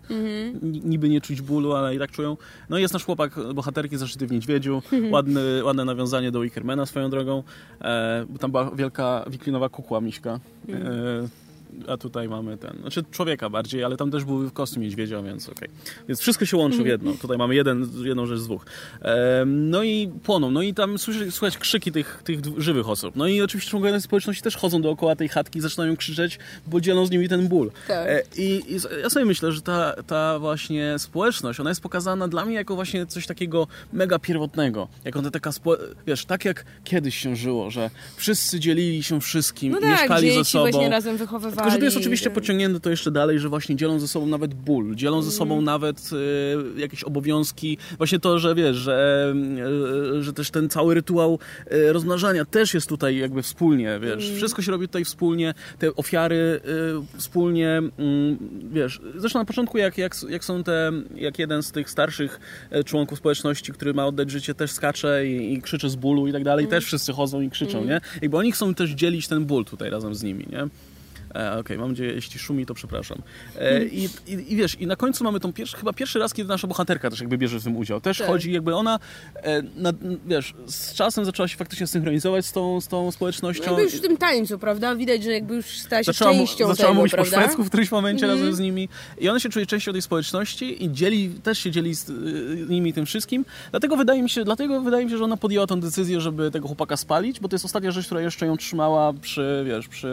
ni- 0.62 0.82
niby 0.86 1.10
nie 1.10 1.22
czuć 1.22 1.42
bólu, 1.42 1.74
ale 1.74 1.96
i 1.96 2.00
tak 2.00 2.12
czują. 2.12 2.38
No 2.70 2.78
i 2.78 2.82
jest 2.82 2.94
nasz 2.94 3.06
chłopak 3.06 3.36
bohaterki 3.54 3.98
zaszyty 3.98 4.28
w 4.28 4.32
niedźwiedziu, 4.32 4.82
ładny, 5.12 5.64
ładne 5.64 5.86
nawiązanie 5.86 6.32
do 6.32 6.42
Wickermana 6.42 6.86
swoją 6.86 7.10
drogą, 7.10 7.44
e, 7.82 8.26
bo 8.30 8.38
tam 8.40 8.52
była 8.52 8.72
wielka 8.72 9.26
wiklinowa 9.30 9.70
kukła 9.70 10.02
miśka. 10.02 10.40
E, 10.70 11.49
a 11.88 11.98
tutaj 11.98 12.30
mamy 12.30 12.58
ten, 12.58 12.78
znaczy 12.82 13.04
człowieka 13.12 13.50
bardziej, 13.50 13.84
ale 13.84 13.98
tam 13.98 14.12
też 14.12 14.24
był 14.24 14.52
kostium 14.52 14.84
niedźwiedzia, 14.84 15.22
więc 15.22 15.50
okej. 15.50 15.70
Więc 16.08 16.20
wszystko 16.20 16.46
się 16.46 16.58
łączy 16.58 16.84
w 16.84 16.86
jedno. 16.86 17.14
Tutaj 17.22 17.38
mamy 17.38 17.56
jeden, 17.56 17.88
jedną 18.04 18.26
rzecz 18.26 18.40
z 18.40 18.46
dwóch. 18.46 18.66
E, 19.02 19.44
no 19.46 19.84
i 19.84 20.12
płoną, 20.24 20.52
no 20.52 20.62
i 20.62 20.74
tam 20.74 20.98
słyszy, 20.98 21.32
słychać 21.32 21.58
krzyki 21.58 21.92
tych, 21.92 22.22
tych 22.24 22.40
żywych 22.58 22.90
osób. 22.90 23.16
No 23.16 23.28
i 23.28 23.42
oczywiście 23.42 23.70
członkowie 23.72 24.02
społeczności 24.02 24.44
też 24.44 24.56
chodzą 24.58 24.82
dookoła 24.82 25.16
tej 25.16 25.30
chatki 25.30 25.60
i 25.60 25.62
zaczynają 25.62 25.96
krzyczeć, 25.96 26.40
bo 26.68 26.82
dzielą 26.82 27.06
z 27.06 27.12
nimi 27.12 27.30
ten 27.30 27.48
ból. 27.48 27.72
Tak. 27.88 28.08
E, 28.08 28.22
I, 28.38 28.76
I 28.76 28.78
ja 29.02 29.10
sobie 29.10 29.26
myślę, 29.26 29.52
że 29.52 29.62
ta, 29.62 30.04
ta 30.08 30.40
właśnie 30.40 31.00
społeczność, 31.00 31.60
ona 31.60 31.70
jest 31.70 31.82
pokazana 31.82 32.28
dla 32.28 32.46
mnie 32.46 32.56
jako 32.56 32.76
właśnie 32.76 33.06
coś 33.06 33.28
takiego 33.28 33.68
mega 33.94 34.20
pierwotnego. 34.20 34.88
Jako 35.06 35.22
ta 35.22 35.32
taka, 35.32 35.52
wiesz, 36.08 36.26
tak 36.26 36.46
jak 36.46 36.66
kiedyś 36.84 37.16
się 37.16 37.36
żyło, 37.36 37.72
że 37.72 37.90
wszyscy 38.16 38.60
dzielili 38.60 39.04
się 39.04 39.22
wszystkim, 39.22 39.72
No 39.72 39.80
i 39.80 39.82
tak, 39.82 39.92
mieszkali 39.92 40.34
ze 40.36 40.46
sobą. 40.46 40.72
właśnie 40.72 40.90
razem 40.90 41.18
wychowywali. 41.18 41.59
Tylko, 41.60 41.72
że 41.72 41.78
to 41.78 41.86
jest 41.86 41.98
oczywiście 41.98 42.30
pociągnięte 42.30 42.80
to 42.80 42.90
jeszcze 42.90 43.12
dalej, 43.12 43.40
że 43.40 43.50
właśnie 43.50 43.76
dzielą 43.76 44.00
ze 44.00 44.08
sobą 44.08 44.26
nawet 44.26 44.54
ból, 44.54 44.96
dzielą 44.96 45.22
ze 45.22 45.32
sobą 45.32 45.62
nawet 45.62 46.10
e, 46.78 46.80
jakieś 46.80 47.04
obowiązki. 47.04 47.78
Właśnie 47.98 48.20
to, 48.20 48.40
że 48.40 48.56
wiesz, 48.56 48.78
że, 48.78 49.34
e, 50.18 50.24
że 50.24 50.34
też 50.34 50.52
ten 50.52 50.70
cały 50.70 50.94
rytuał 50.94 51.40
e, 51.68 51.94
rozmnażania 51.94 52.46
też 52.46 52.74
jest 52.74 52.90
tutaj 52.90 53.18
jakby 53.18 53.42
wspólnie, 53.42 54.00
wiesz. 54.02 54.32
Wszystko 54.36 54.62
się 54.62 54.72
robi 54.72 54.88
tutaj 54.88 55.06
wspólnie, 55.06 55.54
te 55.80 55.96
ofiary 55.96 56.62
wspólnie, 57.18 57.78
mm, 57.78 58.38
wiesz. 58.72 59.02
Zresztą 59.16 59.40
na 59.40 59.46
początku, 59.46 59.78
jak, 59.78 59.98
jak, 59.98 60.16
jak 60.30 60.46
są 60.46 60.64
te, 60.64 60.92
jak 61.16 61.40
jeden 61.40 61.64
z 61.64 61.72
tych 61.72 61.90
starszych 61.90 62.40
członków 62.86 63.18
społeczności, 63.18 63.72
który 63.72 63.94
ma 63.94 64.06
oddać 64.06 64.32
życie, 64.32 64.54
też 64.54 64.72
skacze 64.72 65.28
i, 65.28 65.54
i 65.54 65.62
krzyczy 65.62 65.90
z 65.90 65.96
bólu 65.96 66.28
i 66.28 66.32
tak 66.32 66.44
dalej, 66.44 66.68
też 66.68 66.86
wszyscy 66.86 67.14
chodzą 67.14 67.42
i 67.42 67.50
krzyczą, 67.50 67.86
nie? 67.86 68.02
Jakby 68.22 68.38
oni 68.38 68.52
chcą 68.52 68.74
też 68.74 68.90
dzielić 68.90 69.28
ten 69.28 69.46
ból 69.46 69.66
tutaj 69.66 69.90
razem 69.90 70.16
z 70.16 70.24
nimi, 70.24 70.46
nie? 70.52 70.68
E, 71.36 71.58
Okej, 71.60 71.78
mam 71.78 71.90
nadzieję, 71.90 72.14
jeśli 72.14 72.40
szumi, 72.40 72.66
to 72.66 72.74
przepraszam. 72.74 73.18
E, 73.60 73.86
i, 73.86 74.04
i, 74.06 74.54
I 74.54 74.56
wiesz, 74.56 74.76
i 74.82 74.88
na 74.88 74.96
końcu 74.96 75.24
mamy 75.24 75.40
tą 75.40 75.54
pierwszy, 75.54 75.78
chyba 75.78 75.94
pierwszy 75.94 76.20
raz, 76.20 76.34
kiedy 76.34 76.50
nasza 76.50 76.68
bohaterka 76.68 77.10
też 77.10 77.20
jakby 77.20 77.38
bierze 77.38 77.60
w 77.60 77.64
tym 77.64 77.78
udział. 77.78 78.02
Też 78.02 78.18
Tak. 78.18 78.28
chodzi, 78.28 78.52
jakby 78.52 78.76
ona, 78.76 79.00
e, 79.36 79.62
na, 79.62 79.94
wiesz, 80.28 80.54
z 80.68 80.94
czasem 80.94 81.26
zaczęła 81.26 81.48
się 81.48 81.58
faktycznie 81.58 81.88
synchronizować 81.88 82.46
z 82.46 82.52
tą, 82.52 82.82
z 82.82 82.88
tą 82.88 83.06
No 83.06 83.12
społecznością. 83.12 83.64
jakby 83.64 83.82
już 83.84 83.94
w 83.94 84.02
tym 84.02 84.18
tańcu, 84.18 84.60
prawda? 84.60 84.96
Widać, 84.96 85.24
że 85.24 85.32
jakby 85.32 85.56
już 85.56 85.66
stała 85.66 86.04
się 86.04 86.12
Zaczęła, 86.14 86.32
mu- 86.32 86.38
częścią 86.38 86.68
zaczęła 86.68 86.76
tego, 86.90 86.94
mówić 86.94 87.12
po 87.12 87.16
prawda? 87.18 87.30
Mhm. 87.36 87.44
szwedzku 87.50 87.64
w 87.64 87.68
którymś 87.68 87.92
momencie 87.92 88.28
razem 88.28 88.54
z 88.56 88.60
nimi 88.60 88.90
i 89.20 89.30
ona 89.30 89.40
się 89.40 89.50
czuje 89.50 89.66
częścią 89.66 89.92
tej 89.92 90.02
społeczności 90.02 90.84
i 90.86 90.92
dzieli, 90.92 91.30
też 91.30 91.60
się 91.60 91.72
dzieli 91.72 91.94
z 91.96 92.10
nimi 92.70 92.94
tym 92.94 93.06
wszystkim. 93.06 93.46
Dlatego 93.72 93.98
wydaje 93.98 94.24
mi 94.24 94.30
się, 94.30 94.44
dlatego 94.44 94.82
wydaje 94.82 95.06
mi 95.06 95.12
się, 95.12 95.18
że 95.18 95.24
ona 95.24 95.38
podjęła 95.38 95.68
tę 95.68 95.80
decyzję, 95.80 96.22
żeby 96.22 96.52
tego 96.52 96.68
chłopaka 96.68 96.98
spalić, 96.98 97.40
bo 97.40 97.48
to 97.50 97.56
jest 97.56 97.66
ostatnia 97.66 97.92
rzecz, 97.92 98.06
która 98.06 98.22
jeszcze 98.22 98.46
ją 98.46 98.58
trzymała 98.58 99.14
przy, 99.14 99.64
wiesz, 99.68 99.88
przy 99.88 100.10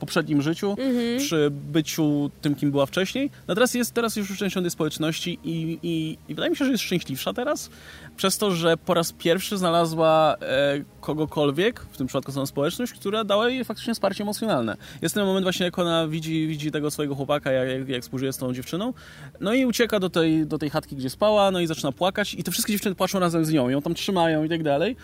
poprzednim 0.00 0.42
życiu, 0.44 0.70
Mhm. 0.78 1.18
przy 1.18 1.50
byciu 1.50 2.30
tym, 2.40 2.54
kim 2.54 2.70
była 2.70 2.86
wcześniej. 2.86 3.30
No 3.48 3.54
teraz 3.54 3.74
jest 3.74 3.94
teraz 3.94 4.16
już 4.16 4.38
częścią 4.38 4.60
tej 4.62 4.70
społeczności 4.70 5.38
i, 5.44 5.78
i, 5.82 6.18
i 6.28 6.34
wydaje 6.34 6.50
mi 6.50 6.56
się, 6.56 6.64
że 6.64 6.70
jest 6.70 6.84
szczęśliwsza 6.84 7.32
teraz, 7.32 7.70
przez 8.16 8.38
to, 8.38 8.50
że 8.50 8.76
po 8.76 8.94
raz 8.94 9.12
pierwszy 9.12 9.58
znalazła 9.58 10.36
e, 10.40 10.84
kogokolwiek, 11.00 11.80
w 11.80 11.96
tym 11.96 12.06
przypadku 12.06 12.32
całą 12.32 12.46
społeczność, 12.46 12.92
która 12.92 13.24
dała 13.24 13.48
jej 13.48 13.64
faktycznie 13.64 13.94
wsparcie 13.94 14.22
emocjonalne. 14.22 14.76
Jest 15.02 15.14
ten 15.14 15.24
moment 15.24 15.44
właśnie, 15.44 15.64
jak 15.66 15.78
ona 15.78 16.08
widzi, 16.08 16.46
widzi 16.46 16.70
tego 16.70 16.90
swojego 16.90 17.14
chłopaka, 17.14 17.52
jak, 17.52 17.68
jak, 17.68 17.88
jak 17.88 18.02
współżyje 18.02 18.32
z 18.32 18.36
tą 18.36 18.54
dziewczyną, 18.54 18.92
no 19.40 19.54
i 19.54 19.66
ucieka 19.66 20.00
do 20.00 20.10
tej, 20.10 20.46
do 20.46 20.58
tej 20.58 20.70
chatki, 20.70 20.96
gdzie 20.96 21.10
spała, 21.10 21.50
no 21.50 21.60
i 21.60 21.66
zaczyna 21.66 21.92
płakać 21.92 22.34
i 22.34 22.42
te 22.42 22.50
wszystkie 22.50 22.72
dziewczyny 22.72 22.94
płaczą 22.94 23.18
razem 23.18 23.44
z 23.44 23.52
nią, 23.52 23.68
ją 23.68 23.82
tam 23.82 23.94
trzymają 23.94 24.44
i 24.44 24.48
tak 24.48 24.62
dalej. 24.62 24.96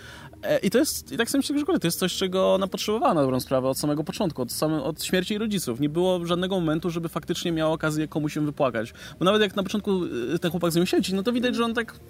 E, 0.43 0.59
I 0.59 0.71
to 0.71 0.79
jest, 0.79 1.13
i 1.13 1.17
tak 1.17 1.31
sobie 1.31 1.39
myślę, 1.39 1.75
że 1.75 1.81
to 1.81 1.87
jest 1.87 1.99
coś, 1.99 2.17
czego 2.17 2.55
ona 2.55 2.67
potrzebowała 2.67 3.15
na 3.15 3.23
dobrą 3.23 3.41
sprawę 3.41 3.69
od 3.69 3.79
samego 3.79 4.05
początku, 4.05 4.43
od, 4.43 4.53
same, 4.53 4.83
od 4.83 5.05
śmierci 5.05 5.35
jej 5.35 5.39
rodziców. 5.39 5.81
Nie 5.81 5.89
było 5.89 6.27
żadnego 6.27 6.61
momentu, 6.61 6.91
żeby 6.91 7.09
faktycznie 7.09 7.53
miała 7.53 7.73
okazję 7.73 8.09
komuś 8.09 8.35
się 8.35 8.41
wypłakać. 8.41 8.95
Bo 9.19 9.25
nawet 9.25 9.43
jak 9.43 9.57
na 9.57 9.63
początku 9.63 10.05
y, 10.35 10.39
ten 10.39 10.51
chłopak 10.51 10.73
z 10.73 10.77
nią 10.77 10.85
siedzi, 10.85 11.15
no 11.15 11.23
to 11.23 11.33
widać, 11.33 11.57
że 11.57 11.65
on 11.65 11.75
tak 11.75 12.01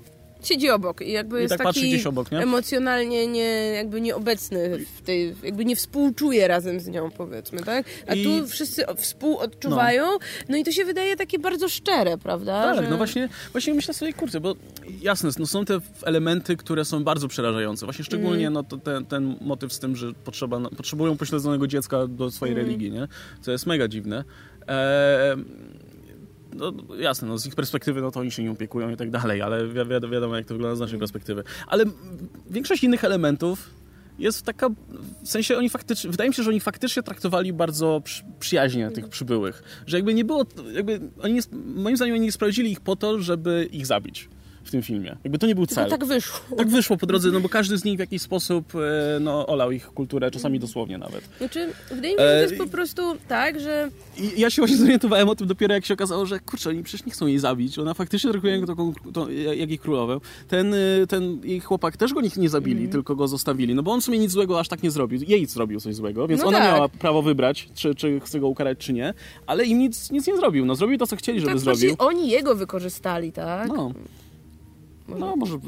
Siedzi 0.43 0.71
obok 0.71 1.01
i 1.01 1.13
jakby 1.13 1.39
I 1.39 1.43
jest 1.43 1.57
tak 1.59 1.63
taki 1.67 2.07
obok, 2.09 2.33
nie? 2.33 2.39
emocjonalnie 2.39 3.27
nie, 3.27 3.43
jakby 3.75 4.01
nieobecny 4.01 4.79
w 4.97 5.03
tej, 5.03 5.35
jakby 5.43 5.65
nie 5.65 5.77
współczuje 5.77 6.49
razem 6.49 6.81
z 6.81 6.89
nią, 6.89 7.11
powiedzmy, 7.11 7.61
tak? 7.63 7.87
A 8.07 8.15
I- 8.15 8.25
tu 8.25 8.47
wszyscy 8.49 8.85
współodczuwają, 8.97 10.07
no. 10.49 10.57
i 10.57 10.65
to 10.65 10.73
się 10.73 10.85
wydaje 10.85 11.17
takie 11.17 11.39
bardzo 11.39 11.69
szczere, 11.69 12.19
prawda? 12.19 12.63
Tak, 12.63 12.85
Że- 12.85 12.91
no 12.91 12.97
właśnie, 12.97 13.29
właśnie 13.53 13.75
myślę 13.75 13.95
sobie, 13.95 14.13
kurczę, 14.13 14.41
bo 14.41 14.55
jasne, 15.03 15.31
no 15.39 15.47
są 15.47 15.65
te 15.65 15.79
elementy, 16.03 16.57
które 16.57 16.85
są 16.85 17.05
bardzo 17.05 17.29
przerażające. 17.29 17.87
Właśnie 17.87 18.05
szczególnie 18.05 18.47
Mhm. 18.47 18.53
no, 18.53 18.63
to 18.63 18.77
ten, 18.77 19.07
ten 19.07 19.37
motyw 19.41 19.73
z 19.73 19.79
tym, 19.79 19.97
że 19.97 20.13
potrzeba, 20.13 20.61
potrzebują 20.77 21.17
pośledzonego 21.17 21.67
dziecka 21.67 22.07
do 22.07 22.31
swojej 22.31 22.53
Mhm. 22.53 22.67
religii, 22.67 22.91
nie? 22.93 23.09
Co 23.41 23.53
jest 23.53 23.67
mega 23.67 23.89
dziwne. 23.89 24.25
E, 24.69 25.37
no, 26.55 26.73
jasne, 26.99 27.29
no, 27.29 27.39
z 27.39 27.47
ich 27.47 27.55
perspektywy 27.55 28.01
no 28.01 28.11
to 28.11 28.21
oni 28.21 28.31
się 28.31 28.43
nie 28.43 28.51
opiekują 28.51 28.91
i 28.91 28.97
tak 28.97 29.11
dalej, 29.11 29.43
ale 29.43 29.67
wi 29.67 29.75
wi 29.75 30.11
wiadomo 30.11 30.37
jak 30.37 30.47
to 30.47 30.55
wygląda 30.55 30.77
z 30.77 30.81
naszej 30.81 30.99
perspektywy. 30.99 31.45
Ale 31.67 31.85
większość 32.51 32.85
innych 32.85 33.05
elementów 33.05 33.71
jest 34.19 34.43
taka, 34.43 34.69
w 35.23 35.29
sensie 35.29 35.57
oni 35.57 35.71
faktycznie, 35.71 36.11
wydaje 36.11 36.31
mi 36.31 36.35
się, 36.35 36.43
że 36.43 36.51
oni 36.51 36.61
faktycznie 36.61 37.03
traktowali 37.03 37.53
bardzo 37.53 38.01
przy, 38.05 38.23
przyjaźnie 38.41 38.91
tych 38.91 39.09
przybyłych. 39.09 39.63
Że 39.87 39.97
jakby 39.97 40.15
nie 40.15 40.25
było, 40.25 40.47
jakby 40.73 41.01
oni 41.23 41.41
moim 41.77 41.97
zdaniem 41.97 42.15
oni 42.15 42.25
nie 42.25 42.33
sprawdzili 42.33 42.73
ich 42.73 42.81
po 42.81 42.97
to, 42.97 43.23
żeby 43.23 43.69
ich 43.73 43.87
zabić 43.87 44.29
w 44.65 44.71
tym 44.71 44.83
filmie. 44.83 45.17
Jakby 45.25 45.39
to 45.39 45.47
nie 45.47 45.55
był 45.55 45.67
Tylko 45.67 45.81
cel. 45.83 45.91
tak 45.91 46.05
wyszło. 46.05 46.41
Tak 46.57 46.69
wyszło 46.69 46.97
po 46.97 47.07
drodze, 47.07 47.31
no 47.31 47.41
bo 47.41 47.49
każdy 47.49 47.79
z 47.79 47.85
nich 47.85 47.97
w 47.97 48.01
jakiś 48.01 48.23
sposób 48.23 48.73
e, 48.75 49.21
no, 49.21 49.47
olał 49.47 49.71
ich 49.73 49.87
kulturę, 49.87 50.31
czasami 50.31 50.59
dosłownie 50.59 50.99
nawet. 50.99 51.25
Znaczy, 51.39 51.73
wydaje 51.91 52.15
mi 52.15 52.21
się, 52.21 52.27
że 52.27 52.33
to 52.33 52.39
E, 52.39 52.43
jest 52.43 52.57
po 52.59 52.67
prostu 52.67 53.03
tak, 53.29 53.61
że 53.61 53.89
I 54.19 54.41
ja 54.41 54.51
się 54.51 54.63
właśnie 54.63 54.77
zorientowałem 54.77 55.29
o 55.29 55.35
tym 55.35 55.47
dopiero 55.47 55.75
jak 55.75 55.85
się 55.87 55.95
okazało, 55.95 56.27
że 56.27 56.41
kurczę, 56.41 56.71
oni 56.71 56.83
przecież 56.83 57.07
nie 57.07 57.13
chcą 57.13 57.27
jej 57.27 57.39
zabić. 57.39 57.79
Ona 57.79 57.95
faktycznie 57.95 58.31
traktuje 58.31 58.57
jak, 58.59 58.67
taką, 58.67 58.93
tą, 59.13 59.29
jak 59.31 59.69
jej 59.69 59.79
królowę. 59.79 60.19
Ten, 60.49 60.75
y, 60.75 61.07
ten 61.09 61.41
jej 61.45 61.61
chłopak 61.61 61.97
też 61.97 62.13
go 62.15 62.21
nie, 62.21 62.31
nie 62.37 62.49
zabili, 62.49 62.77
Mhm. 62.77 62.93
tylko 62.93 63.17
go 63.17 63.29
zostawili. 63.29 63.75
No 63.75 63.83
bo 63.83 63.93
on 63.93 64.01
w 64.01 64.05
sumie 64.05 64.19
nic 64.19 64.31
złego 64.31 64.61
aż 64.61 64.69
tak 64.69 64.83
nie 64.83 64.91
zrobił. 64.91 65.21
Jej 65.29 65.47
zrobił 65.47 65.81
coś 65.81 65.95
złego, 65.95 66.29
więc 66.29 66.43
No 66.43 66.49
ona 66.49 66.59
tak. 66.59 66.73
miała 66.75 66.89
prawo 66.89 67.23
wybrać, 67.23 67.69
czy, 67.75 67.95
czy 67.95 68.21
chce 68.21 68.41
go 68.41 68.49
ukarać, 68.49 68.79
czy 68.79 68.93
nie. 68.93 69.15
Ale 69.47 69.65
im 69.65 69.79
nic, 69.79 70.11
nic 70.11 70.27
nie 70.27 70.37
zrobił. 70.37 70.67
No 70.67 70.75
zrobił 70.75 70.99
to, 70.99 71.07
co 71.07 71.17
chcieli, 71.17 71.41
żeby 71.41 71.53
tak 71.53 71.61
zrobił. 71.61 71.95
oni 71.99 72.31
jego 72.31 72.55
wykorzystali, 72.55 73.33
tak? 73.33 73.69
No. 73.69 73.93
Może- 75.11 75.21
No, 75.27 75.37
może 75.37 75.59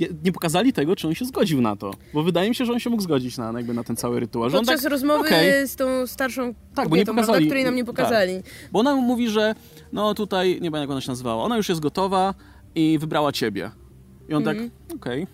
nie- 0.00 0.08
nie 0.24 0.32
pokazali 0.32 0.72
tego, 0.72 0.96
czy 0.96 1.08
on 1.08 1.14
się 1.14 1.24
zgodził 1.24 1.60
na 1.60 1.76
to. 1.76 1.90
Bo 2.14 2.22
wydaje 2.22 2.48
mi 2.48 2.54
się, 2.54 2.64
że 2.64 2.72
on 2.72 2.78
się 2.80 2.90
mógł 2.90 3.02
zgodzić 3.02 3.38
na, 3.38 3.52
jakby 3.56 3.74
na 3.74 3.84
ten 3.84 3.96
cały 3.96 4.20
rytuał. 4.20 4.50
Podczas 4.50 4.82
tak, 4.82 4.90
rozmowy 4.90 5.20
okej. 5.20 5.68
z 5.68 5.76
tą 5.76 6.06
starszą 6.06 6.54
Tak, 6.74 6.84
bo 6.88 6.90
kobietą, 6.90 7.04
prawda, 7.12 7.22
pokazali. 7.22 7.46
której 7.46 7.64
nam 7.64 7.74
nie 7.74 7.84
pokazali. 7.84 8.32
Bo 8.72 8.80
ona 8.80 8.94
mówi, 8.96 9.28
że 9.28 9.54
no 9.92 10.14
tutaj, 10.14 10.48
nie 10.60 10.70
wiem 10.70 10.80
jak 10.80 10.90
ona 10.90 11.00
się 11.00 11.10
nazywała, 11.10 11.42
ona 11.44 11.56
już 11.56 11.68
jest 11.68 11.80
gotowa 11.80 12.34
i 12.74 12.98
wybrała 12.98 13.32
ciebie. 13.32 13.70
I 14.28 14.34
on 14.34 14.48
Mhm. 14.48 14.70
tak, 14.88 14.96
okej. 14.96 15.26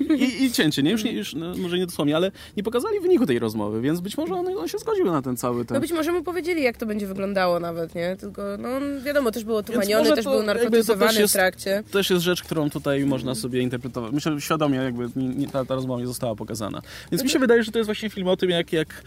I, 0.00 0.44
i 0.44 0.52
cięcie, 0.52 0.82
nie? 0.82 0.90
Już, 0.90 1.04
nie, 1.04 1.12
już 1.12 1.34
no, 1.34 1.54
może 1.56 1.78
nie 1.78 1.86
dosłownie, 1.86 2.16
ale 2.16 2.30
nie 2.56 2.62
pokazali 2.62 3.00
wyniku 3.00 3.26
tej 3.26 3.38
rozmowy, 3.38 3.80
więc 3.80 4.00
być 4.00 4.16
może 4.16 4.34
on, 4.34 4.46
on 4.58 4.68
się 4.68 4.78
zgodził 4.78 5.06
na 5.06 5.22
ten 5.22 5.36
cały 5.36 5.64
ten... 5.64 5.74
No 5.74 5.80
być 5.80 5.92
może 5.92 6.12
mu 6.12 6.22
powiedzieli, 6.22 6.62
jak 6.62 6.76
to 6.76 6.86
będzie 6.86 7.06
wyglądało 7.06 7.60
nawet, 7.60 7.94
nie? 7.94 8.16
Tylko, 8.16 8.42
no 8.58 8.68
wiadomo, 9.04 9.30
też 9.30 9.44
był 9.44 9.56
otumaniony, 9.56 10.12
też 10.12 10.24
był 10.24 10.42
narkotyzowany 10.42 11.20
jest, 11.20 11.32
w 11.32 11.36
trakcie. 11.36 11.82
To 11.86 11.92
też 11.92 12.10
jest 12.10 12.22
rzecz, 12.22 12.42
którą 12.42 12.70
tutaj 12.70 13.04
można 13.04 13.34
sobie 13.34 13.60
interpretować. 13.60 14.12
Myślę, 14.12 14.32
że 14.32 14.40
świadomie 14.40 14.78
jakby 14.78 15.08
nie, 15.16 15.48
ta, 15.48 15.64
ta 15.64 15.74
rozmowa 15.74 16.00
nie 16.00 16.06
została 16.06 16.34
pokazana. 16.34 16.82
Więc 17.12 17.22
mi 17.22 17.30
się 17.30 17.38
wydaje, 17.38 17.62
że 17.62 17.72
to 17.72 17.78
jest 17.78 17.86
właśnie 17.86 18.10
film 18.10 18.28
o 18.28 18.36
tym, 18.36 18.50
jak, 18.50 18.72
jak 18.72 19.02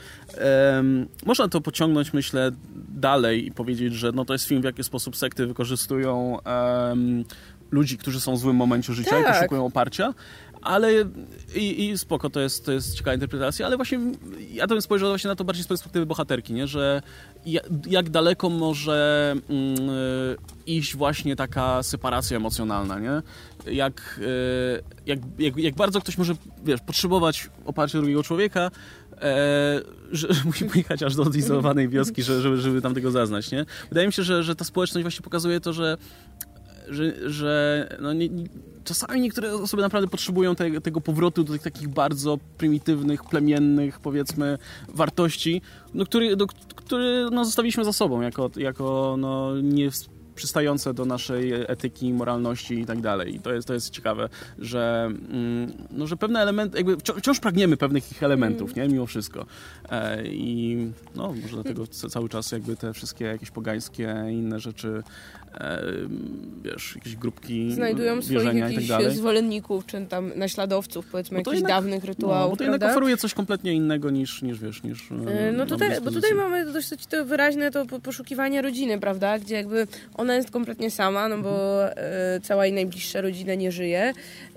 um, 0.75 1.08
można 1.25 1.47
to 1.47 1.62
pociągnąć, 1.62 2.13
myślę, 2.13 2.51
dalej 2.89 3.47
i 3.47 3.51
powiedzieć, 3.51 3.93
że 3.93 4.12
no, 4.12 4.25
to 4.25 4.34
jest 4.34 4.45
film, 4.45 4.62
w 4.62 4.65
jaki 4.65 4.84
sposób 4.84 5.15
sekty 5.15 5.47
wykorzystują 5.47 6.38
um, 6.45 7.25
ludzi, 7.71 7.97
którzy 7.97 8.19
są 8.19 8.36
w 8.36 8.39
złym 8.39 8.56
momencie 8.56 8.93
życia 8.93 9.10
tak. 9.10 9.21
i 9.21 9.34
poszukują 9.34 9.65
oparcia, 9.65 10.13
ale 10.65 10.93
i, 11.56 11.89
i 11.89 11.97
spoko, 11.97 12.30
to 12.30 12.39
jest, 12.39 12.65
to 12.65 12.71
jest 12.71 12.95
ciekawa 12.95 13.13
interpretacja, 13.13 13.65
ale 13.65 13.75
właśnie 13.75 13.99
ja 14.51 14.67
to 14.67 14.75
bym 14.75 14.82
spojrzał 14.82 15.10
właśnie 15.10 15.28
na 15.28 15.36
to 15.36 15.43
bardziej 15.43 15.63
z 15.63 15.67
perspektywy 15.67 16.06
bohaterki, 16.06 16.54
nie? 16.54 16.67
że 16.67 17.01
jak 17.88 18.10
daleko 18.10 18.49
może 18.49 19.34
mm, 19.49 19.78
iść 20.65 20.95
właśnie 20.95 21.36
taka 21.36 21.84
separacja 21.84 22.38
emocjonalna, 22.38 22.99
nie? 22.99 23.21
Jak, 23.73 24.19
e, 24.21 24.82
jak, 25.06 25.19
jak, 25.39 25.58
jak 25.58 25.75
bardzo 25.75 26.01
ktoś 26.01 26.17
może, 26.17 26.34
wiesz, 26.63 26.80
potrzebować 26.82 27.49
oparcia 27.65 27.97
drugiego 27.97 28.23
człowieka, 28.23 28.71
e, 29.21 29.82
że, 30.12 30.34
że 30.34 30.43
musi 30.45 30.65
pojechać 30.65 31.04
aż 31.04 31.15
do 31.15 31.23
odizolowanej 31.23 31.89
wioski, 31.89 32.23
żeby, 32.23 32.58
żeby 32.58 32.82
tam 32.82 32.93
tego 32.93 33.12
zaznać, 33.12 33.51
nie? 33.51 33.65
Wydaje 33.89 34.08
mi 34.08 34.13
się, 34.13 34.23
że, 34.23 34.43
że 34.43 34.56
ta 34.56 34.65
społeczność 34.65 35.04
właśnie 35.04 35.23
pokazuje 35.23 35.60
to, 35.60 35.73
że 35.73 35.97
że, 36.89 37.30
że 37.30 37.88
no 38.02 38.13
nie, 38.13 38.30
czasami 38.84 39.21
niektóre 39.21 39.54
osoby 39.54 39.84
naprawdę 39.84 40.08
potrzebują 40.08 40.56
te, 40.56 40.82
tego 40.82 41.02
powrotu 41.02 41.43
do 41.43 41.54
tych 41.54 41.62
takich 41.62 41.88
bardzo 41.88 42.38
prymitywnych, 42.58 43.24
plemiennych, 43.24 44.00
powiedzmy, 44.00 44.58
wartości, 44.88 45.62
no, 45.93 46.06
który, 46.06 46.36
do, 46.36 46.48
który 46.76 47.28
no, 47.32 47.45
zostawiliśmy 47.45 47.86
za 47.86 47.93
sobą 47.93 48.21
jako, 48.21 48.50
jako 48.56 49.15
no, 49.19 49.62
nie 49.62 49.89
przystające 50.36 50.93
do 50.93 51.06
naszej 51.06 51.54
etyki, 51.54 52.13
moralności 52.13 52.80
i 52.80 52.86
tak 52.86 53.02
dalej. 53.02 53.36
I 53.36 53.39
to 53.39 53.54
jest, 53.54 53.67
to 53.67 53.74
jest 53.74 53.89
ciekawe, 53.89 54.30
że, 54.60 55.06
mm, 55.06 55.74
no, 55.91 56.08
że 56.08 56.17
pewne 56.17 56.39
elementy, 56.41 56.78
jakby 56.78 56.98
wciąż 56.98 57.39
pragniemy 57.39 57.78
pewnych 57.78 58.12
ich 58.12 58.24
elementów, 58.24 58.76
nie? 58.76 58.88
Mimo 58.88 59.06
wszystko. 59.06 59.45
E, 59.89 60.28
I 60.28 60.78
no, 61.15 61.34
może 61.41 61.56
dlatego 61.56 61.88
cały 61.88 62.30
czas 62.30 62.52
jakby 62.52 62.76
te 62.76 62.93
wszystkie 62.93 63.26
jakieś 63.26 63.52
pogańskie 63.52 64.15
inne 64.30 64.60
rzeczy 64.60 65.04
wiesz, 66.63 66.95
jakieś 66.95 67.15
grupki 67.15 67.71
Znajdują 67.71 68.21
swoich 68.21 68.54
jakichś 68.54 68.88
tak 68.88 69.12
zwolenników, 69.12 69.86
czy 69.86 70.06
tam 70.10 70.32
naśladowców, 70.36 71.06
powiedzmy, 71.12 71.38
jakichś 71.38 71.56
jednak, 71.56 71.71
dawnych 71.71 72.04
rytuałów, 72.04 72.45
no, 72.45 72.50
bo 72.50 72.58
to 72.58 72.63
jednak 72.63 72.91
oferuje 72.91 73.17
coś 73.17 73.34
kompletnie 73.34 73.74
innego 73.74 74.10
niż, 74.10 74.41
niż 74.41 74.60
wiesz, 74.60 74.84
niż... 74.84 75.12
E, 75.28 75.52
no 75.52 75.65
tutaj, 75.65 76.02
bo 76.02 76.12
tutaj 76.12 76.36
mamy 76.36 76.74
dość 76.74 76.89
to 77.10 77.26
wyraźne 77.26 77.71
to 77.71 77.86
poszukiwanie 77.86 78.62
rodziny, 78.62 79.00
prawda, 79.00 79.39
gdzie 79.39 79.56
jakby 79.56 79.88
ona 80.26 80.36
jest 80.36 80.52
kompletnie 80.52 80.92
sama, 80.92 81.30
no 81.30 81.38
bo 81.38 81.84
mhm. 81.84 82.42
cała 82.42 82.66
jej 82.66 82.74
najbliższa 82.74 83.22
rodzina 83.22 83.56
nie 83.56 83.72
żyje, 83.72 84.14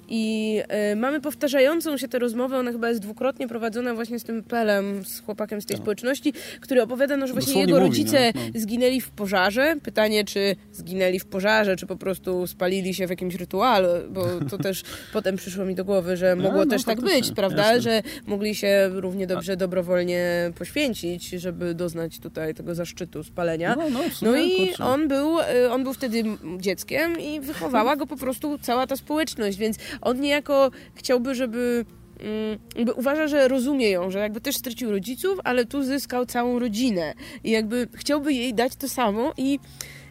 i 0.08 0.58
y, 0.92 0.96
mamy 0.96 1.20
powtarzającą 1.20 1.96
się 1.96 2.08
tę 2.08 2.18
rozmowę, 2.18 2.58
ona 2.58 2.72
chyba 2.72 2.88
jest 2.88 3.00
dwukrotnie 3.00 3.48
prowadzona 3.48 3.94
właśnie 3.94 4.18
z 4.18 4.24
tym 4.24 4.42
Pelem, 4.42 5.04
z 5.04 5.20
chłopakiem 5.20 5.60
z 5.60 5.66
tej 5.66 5.76
no. 5.76 5.82
społeczności, 5.82 6.32
który 6.60 6.82
opowiada, 6.82 7.16
no, 7.16 7.26
że 7.26 7.32
właśnie 7.32 7.52
Dosłownie 7.52 7.72
jego 7.72 7.86
mówi, 7.86 7.98
rodzice 7.98 8.32
no. 8.34 8.40
No. 8.54 8.60
zginęli 8.60 9.00
w 9.00 9.10
pożarze. 9.10 9.76
Pytanie, 9.82 10.24
czy 10.24 10.56
zginęli 10.72 11.18
w 11.18 11.26
pożarze, 11.26 11.76
czy 11.76 11.86
po 11.86 11.96
prostu 11.96 12.46
spalili 12.46 12.94
się 12.94 13.06
w 13.06 13.10
jakimś 13.10 13.34
rytuale, 13.34 14.00
bo 14.10 14.26
to 14.50 14.58
też 14.68 14.82
potem 15.12 15.36
przyszło 15.36 15.64
mi 15.64 15.74
do 15.74 15.84
głowy, 15.84 16.16
że 16.16 16.36
no, 16.36 16.42
mogło 16.42 16.64
no, 16.64 16.70
też 16.70 16.84
tak 16.84 17.00
być, 17.00 17.30
prawda, 17.30 17.74
jasne. 17.74 17.80
że 17.80 18.02
mogli 18.26 18.54
się 18.54 18.90
równie 18.92 19.26
dobrze 19.26 19.56
dobrowolnie 19.56 20.52
poświęcić, 20.58 21.28
żeby 21.28 21.74
doznać 21.74 22.18
tutaj 22.18 22.54
tego 22.54 22.74
zaszczytu 22.74 23.24
spalenia. 23.24 23.76
No, 24.22 24.36
i 24.36 24.74
on 24.74 25.08
był, 25.08 25.40
y, 25.40 25.70
on 25.70 25.84
był 25.84 25.92
wtedy 25.92 26.22
dzieckiem 26.58 27.20
i 27.20 27.40
wychowała 27.40 27.96
go 27.96 28.06
po 28.06 28.16
prostu 28.16 28.58
cała 28.58 28.86
ta 28.86 28.96
społeczność, 28.96 29.58
więc 29.58 29.78
on 30.00 30.20
niejako 30.20 30.70
chciałby, 30.94 31.34
żeby 31.34 31.84
mm, 32.20 32.58
jakby 32.76 32.92
uważa, 32.92 33.28
że 33.28 33.48
rozumie 33.48 33.90
ją, 33.90 34.10
że 34.10 34.18
jakby 34.18 34.40
też 34.40 34.56
stracił 34.56 34.90
rodziców, 34.90 35.38
ale 35.44 35.64
tu 35.64 35.82
zyskał 35.82 36.26
całą 36.26 36.58
rodzinę 36.58 37.14
i 37.44 37.50
jakby 37.50 37.88
chciałby 37.94 38.32
jej 38.32 38.54
dać 38.54 38.76
to 38.76 38.88
samo 38.88 39.32
i 39.36 39.58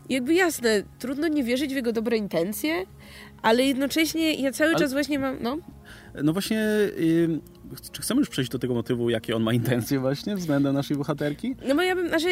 jakby 0.10 0.34
jasne, 0.34 0.84
trudno 1.00 1.28
nie 1.28 1.44
wierzyć 1.44 1.74
w 1.74 1.76
jego 1.76 1.92
dobre 1.92 2.18
intencje, 2.18 2.86
ale 3.42 3.64
jednocześnie 3.64 4.34
ja 4.34 4.52
cały 4.52 4.70
ale... 4.70 4.80
czas 4.80 4.94
właśnie 4.94 5.20
mam, 5.20 5.38
no. 5.42 5.58
No 6.24 6.34
właśnie, 6.34 6.58
yy, 6.98 7.40
czy 7.92 8.02
chcemy 8.02 8.20
już 8.20 8.30
przejść 8.30 8.52
do 8.52 8.60
tego 8.60 8.74
motywu, 8.74 9.10
jakie 9.10 9.36
on 9.36 9.44
ma 9.44 9.54
intencje 9.54 10.00
właśnie 10.00 10.36
względem 10.36 10.74
naszej 10.74 10.98
bohaterki? 10.98 11.56
No 11.68 11.76
bo 11.76 11.82
ja 11.82 11.96
bym, 11.96 12.08
znaczy 12.08 12.30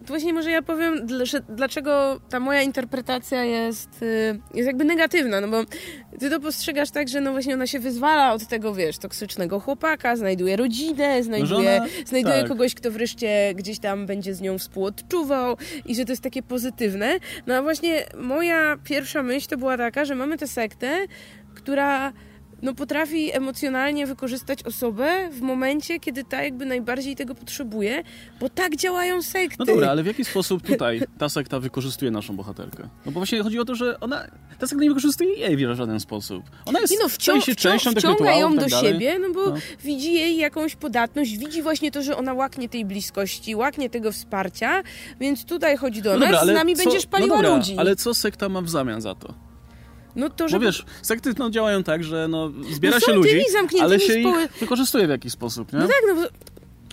to 0.00 0.06
właśnie 0.06 0.32
może 0.32 0.50
ja 0.50 0.62
powiem, 0.62 1.06
dlaczego 1.48 2.20
ta 2.28 2.40
moja 2.40 2.62
interpretacja 2.62 3.44
jest, 3.44 4.02
y, 4.02 4.40
jest 4.54 4.66
jakby 4.66 4.84
negatywna, 4.84 5.40
no 5.40 5.48
bo 5.48 5.64
ty 6.18 6.30
to 6.30 6.40
postrzegasz 6.40 6.90
tak, 6.90 7.08
że 7.08 7.20
no 7.20 7.32
właśnie 7.32 7.54
ona 7.54 7.66
się 7.66 7.80
wyzwala 7.80 8.32
od 8.32 8.46
tego, 8.46 8.74
wiesz, 8.74 8.98
toksycznego 8.98 9.60
chłopaka, 9.60 10.16
znajduje 10.16 10.56
rodzinę, 10.56 11.22
znajduje, 11.22 11.76
Żona, 11.76 11.86
znajduje 12.06 12.38
tak. 12.38 12.48
kogoś, 12.48 12.74
kto 12.74 12.90
wreszcie 12.90 13.52
gdzieś 13.54 13.78
tam 13.78 14.06
będzie 14.06 14.34
z 14.34 14.40
nią 14.40 14.58
współodczuwał 14.58 15.56
i 15.86 15.94
że 15.94 16.04
to 16.04 16.12
jest 16.12 16.22
takie 16.22 16.42
pozytywne. 16.42 17.18
No 17.46 17.54
a 17.54 17.62
właśnie 17.62 18.04
moja 18.18 18.76
pierwsza 18.84 19.22
myśl 19.22 19.48
to 19.48 19.56
była 19.56 19.76
taka, 19.76 20.04
że 20.04 20.14
mamy 20.14 20.38
tę 20.38 20.46
sektę, 20.46 21.06
która 21.54 22.12
no 22.62 22.74
potrafi 22.74 23.36
emocjonalnie 23.36 24.06
wykorzystać 24.06 24.62
osobę 24.62 25.28
w 25.32 25.40
momencie, 25.40 26.00
kiedy 26.00 26.24
ta 26.24 26.42
jakby 26.42 26.66
najbardziej 26.66 27.16
tego 27.16 27.34
potrzebuje, 27.34 28.02
bo 28.40 28.48
tak 28.48 28.76
działają 28.76 29.22
sekty. 29.22 29.56
No 29.58 29.64
dobra, 29.64 29.90
ale 29.90 30.02
w 30.02 30.06
jaki 30.06 30.24
sposób 30.24 30.62
tutaj 30.62 31.02
ta 31.18 31.28
sekta 31.28 31.60
wykorzystuje 31.60 32.10
naszą 32.10 32.36
bohaterkę? 32.36 32.82
No 33.06 33.12
bo 33.12 33.20
właśnie 33.20 33.42
chodzi 33.42 33.58
o 33.58 33.64
to, 33.64 33.74
że 33.74 34.00
ona, 34.00 34.26
ta 34.58 34.66
sekta 34.66 34.82
nie 34.82 34.88
wykorzystuje 34.88 35.34
jej 35.34 35.56
w 35.56 35.74
żaden 35.74 36.00
sposób. 36.00 36.44
Ona 36.66 36.80
jest 36.80 36.94
no, 37.02 37.08
wcią, 37.08 37.40
się 37.40 37.54
częścią 37.54 37.90
wciąga 37.90 38.32
ją 38.32 38.54
tak 38.54 38.64
do 38.64 38.70
dalej. 38.70 38.92
siebie, 38.92 39.18
no 39.18 39.34
bo 39.34 39.50
no. 39.50 39.56
widzi 39.84 40.14
jej 40.14 40.36
jakąś 40.36 40.76
podatność, 40.76 41.38
widzi 41.38 41.62
właśnie 41.62 41.90
to, 41.90 42.02
że 42.02 42.16
ona 42.16 42.34
łaknie 42.34 42.68
tej 42.68 42.84
bliskości, 42.84 43.54
łaknie 43.54 43.90
tego 43.90 44.12
wsparcia, 44.12 44.82
więc 45.20 45.44
tutaj 45.44 45.76
chodzi 45.76 46.02
do 46.02 46.12
no 46.12 46.18
nas, 46.18 46.30
dobra, 46.30 46.52
z 46.52 46.56
nami 46.56 46.76
co, 46.76 46.84
będziesz 46.84 47.06
paliła 47.06 47.36
no 47.36 47.42
dobra, 47.42 47.56
ludzi. 47.56 47.74
ale 47.78 47.96
co 47.96 48.14
sekta 48.14 48.48
ma 48.48 48.60
w 48.60 48.68
zamian 48.68 49.00
za 49.00 49.14
to? 49.14 49.49
No 50.16 50.30
to, 50.30 50.48
żeby... 50.48 50.64
Bo 50.64 50.72
wiesz, 50.72 50.84
sekty 51.02 51.32
no, 51.38 51.50
działają 51.50 51.82
tak, 51.82 52.04
że 52.04 52.28
no, 52.28 52.52
zbiera 52.72 52.96
no 52.96 53.00
się 53.00 53.12
ludzi, 53.12 53.44
ale 53.80 54.00
się 54.00 54.18
ich 54.18 54.26
wykorzystuje 54.60 55.06
w 55.06 55.10
jakiś 55.10 55.32
sposób, 55.32 55.72
nie? 55.72 55.78
No 55.78 55.86
tak, 55.86 56.02
no 56.08 56.14
bo 56.14 56.22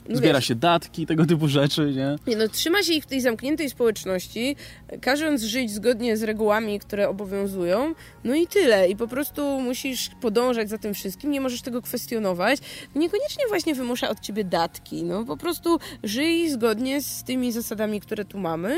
no 0.10 0.18
Zbiera 0.18 0.40
wiesz, 0.40 0.48
się 0.48 0.56
datki, 0.56 1.06
tego 1.06 1.26
typu 1.26 1.48
rzeczy, 1.48 1.94
nie? 1.96 2.16
nie? 2.28 2.38
No, 2.38 2.48
trzyma 2.48 2.84
się 2.84 2.94
ich 2.94 3.04
w 3.04 3.08
tej 3.08 3.22
zamkniętej 3.22 3.70
społeczności, 3.70 4.56
każąc 5.02 5.44
żyć 5.44 5.72
zgodnie 5.72 6.18
z 6.18 6.24
regułami, 6.24 6.80
które 6.80 7.10
obowiązują, 7.10 7.94
no 8.24 8.36
i 8.36 8.48
tyle. 8.48 8.90
I 8.90 8.96
po 8.96 9.08
prostu 9.08 9.60
musisz 9.62 10.10
podążać 10.22 10.70
za 10.70 10.78
tym 10.78 10.94
wszystkim, 10.94 11.32
nie 11.32 11.42
możesz 11.42 11.62
tego 11.62 11.82
kwestionować. 11.82 12.60
Niekoniecznie 12.96 13.44
właśnie 13.50 13.76
wymusza 13.76 14.10
od 14.10 14.20
ciebie 14.20 14.44
datki, 14.44 15.04
no 15.04 15.26
po 15.26 15.38
prostu 15.38 15.80
żyj 16.04 16.50
zgodnie 16.50 17.02
z 17.02 17.24
tymi 17.24 17.52
zasadami, 17.52 18.02
które 18.02 18.26
tu 18.26 18.38
mamy 18.38 18.78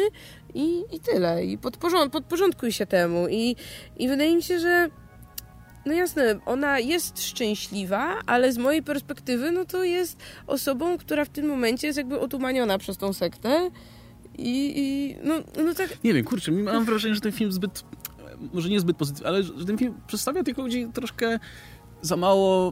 i, 0.54 0.84
i 0.92 1.00
tyle. 1.00 1.46
I 1.46 1.58
podporząd 1.58 2.12
podporządkuj 2.12 2.72
się 2.72 2.86
temu. 2.86 3.28
I, 3.28 3.56
I 3.98 4.08
wydaje 4.08 4.36
mi 4.36 4.44
się, 4.44 4.60
że 4.60 4.90
no 5.86 5.94
jasne, 5.94 6.40
ona 6.46 6.80
jest 6.80 7.24
szczęśliwa, 7.24 8.20
ale 8.26 8.54
z 8.54 8.58
mojej 8.58 8.84
perspektywy, 8.84 9.52
no 9.52 9.66
to 9.66 9.84
jest 9.84 10.18
osobą, 10.48 10.98
która 10.98 11.26
w 11.26 11.30
tym 11.30 11.46
momencie 11.46 11.88
jest 11.88 11.98
jakby 11.98 12.20
otumaniona 12.20 12.78
przez 12.78 12.98
tą 12.98 13.14
sektę. 13.14 13.72
I, 14.38 14.74
i 14.76 15.16
no, 15.24 15.36
no 15.66 15.74
tak. 15.74 16.04
Nie 16.04 16.14
wiem, 16.14 16.26
kurczę, 16.26 16.52
mam 16.52 16.86
wrażenie, 16.86 17.16
że 17.16 17.22
ten 17.22 17.32
film 17.32 17.52
zbyt, 17.52 17.84
może 18.54 18.70
nie 18.70 18.80
zbyt 18.80 18.98
pozytywny, 18.98 19.28
ale 19.28 19.44
że 19.44 19.66
ten 19.66 19.78
film 19.78 19.94
przedstawia 20.08 20.44
tych 20.44 20.58
ludzi 20.58 20.88
troszkę 20.94 21.40
za 22.02 22.18
mało. 22.18 22.72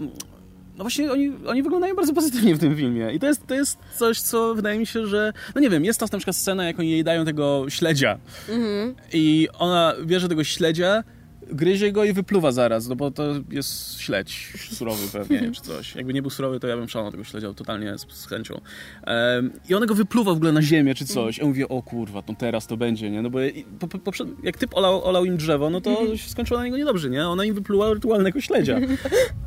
No 0.78 0.84
właśnie, 0.84 1.12
oni, 1.12 1.32
oni 1.48 1.64
wyglądają 1.64 1.96
bardzo 1.96 2.14
pozytywnie 2.14 2.56
w 2.56 2.60
tym 2.60 2.78
filmie. 2.78 3.14
I 3.14 3.20
to 3.20 3.26
jest, 3.26 3.48
to 3.48 3.56
jest 3.56 3.78
coś, 3.96 4.22
co 4.22 4.56
wydaje 4.56 4.80
mi 4.80 4.86
się, 4.86 5.08
że. 5.08 5.34
No 5.56 5.62
nie 5.62 5.70
wiem, 5.70 5.86
jest 5.86 6.00
ta 6.00 6.06
na 6.12 6.18
przykład 6.18 6.36
scena, 6.36 6.66
jak 6.66 6.80
oni 6.80 6.92
jej 6.92 7.04
dają 7.04 7.26
tego 7.26 7.66
śledzia. 7.70 8.18
Mhm. 8.50 8.96
I 9.14 9.48
ona 9.60 9.94
bierze 10.06 10.30
tego 10.30 10.44
śledzia 10.44 11.04
gryzie 11.52 11.92
go 11.92 12.04
i 12.04 12.14
wypluwa 12.14 12.52
zaraz, 12.52 12.88
no 12.88 12.96
bo 12.96 13.12
to 13.12 13.24
jest 13.50 14.00
śledź 14.00 14.54
surowy 14.72 15.08
pewnie, 15.14 15.52
czy 15.52 15.62
coś. 15.62 15.96
Jakby 15.96 16.14
nie 16.14 16.22
był 16.22 16.32
surowy, 16.32 16.60
to 16.60 16.68
ja 16.68 16.78
bym 16.78 16.90
szalał 16.90 17.12
tego 17.12 17.24
śledział 17.24 17.54
totalnie 17.54 17.98
z, 17.98 18.06
z 18.10 18.28
chęcią. 18.28 18.62
Um, 19.08 19.52
I 19.70 19.76
on 19.76 19.86
go 19.86 19.96
wypluwa 19.96 20.34
w 20.34 20.36
ogóle 20.38 20.52
na 20.52 20.62
ziemię, 20.62 20.96
czy 20.96 21.06
coś. 21.06 21.38
Ja 21.38 21.46
mówię, 21.46 21.68
o 21.68 21.82
kurwa, 21.82 22.24
no 22.28 22.36
teraz 22.38 22.68
to 22.68 22.78
będzie, 22.78 23.10
nie? 23.10 23.22
No 23.22 23.30
bo 23.30 23.40
po, 23.80 23.88
po, 23.88 24.12
jak 24.44 24.58
typ 24.58 24.76
olał, 24.76 25.06
olał, 25.06 25.26
im 25.26 25.38
drzewo, 25.38 25.70
no 25.70 25.82
to 25.82 26.18
się 26.18 26.30
skończyło 26.30 26.60
na 26.60 26.66
niego 26.66 26.78
niedobrze, 26.78 27.10
nie? 27.10 27.28
Ona 27.28 27.46
im 27.46 27.56
wypluła 27.56 27.94
rytualnego 27.94 28.42
śledzia. 28.42 28.80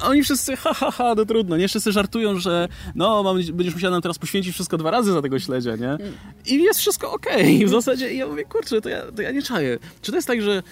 A 0.01 0.09
oni 0.09 0.23
wszyscy, 0.23 0.57
ha, 0.57 0.75
ha, 0.75 0.91
ha, 0.91 1.15
no 1.17 1.25
trudno, 1.25 1.57
nie? 1.57 1.69
Wszyscy 1.69 1.93
żartują, 1.93 2.39
że 2.39 2.69
no, 2.95 3.23
mam, 3.23 3.37
będziesz 3.37 3.75
musiał 3.75 3.91
nam 3.91 4.03
teraz 4.03 4.19
poświęcić 4.19 4.55
wszystko 4.55 4.79
dwa 4.79 4.91
razy 4.91 5.13
za 5.13 5.23
tego 5.23 5.39
śledzia, 5.39 5.77
nie? 5.77 5.99
I 6.47 6.63
jest 6.63 6.81
wszystko 6.81 7.13
okej. 7.13 7.57
Okay. 7.57 7.67
W 7.67 7.71
zasadzie 7.71 8.15
ja 8.15 8.27
mówię, 8.27 8.45
kurczę, 8.45 8.81
to 8.81 8.89
ja, 8.89 9.03
to 9.17 9.23
ja 9.23 9.31
nie 9.31 9.43
czaję. 9.43 9.79
Czy 10.03 10.13
to 10.13 10.19
jest 10.19 10.29
tak, 10.29 10.43
że 10.43 10.63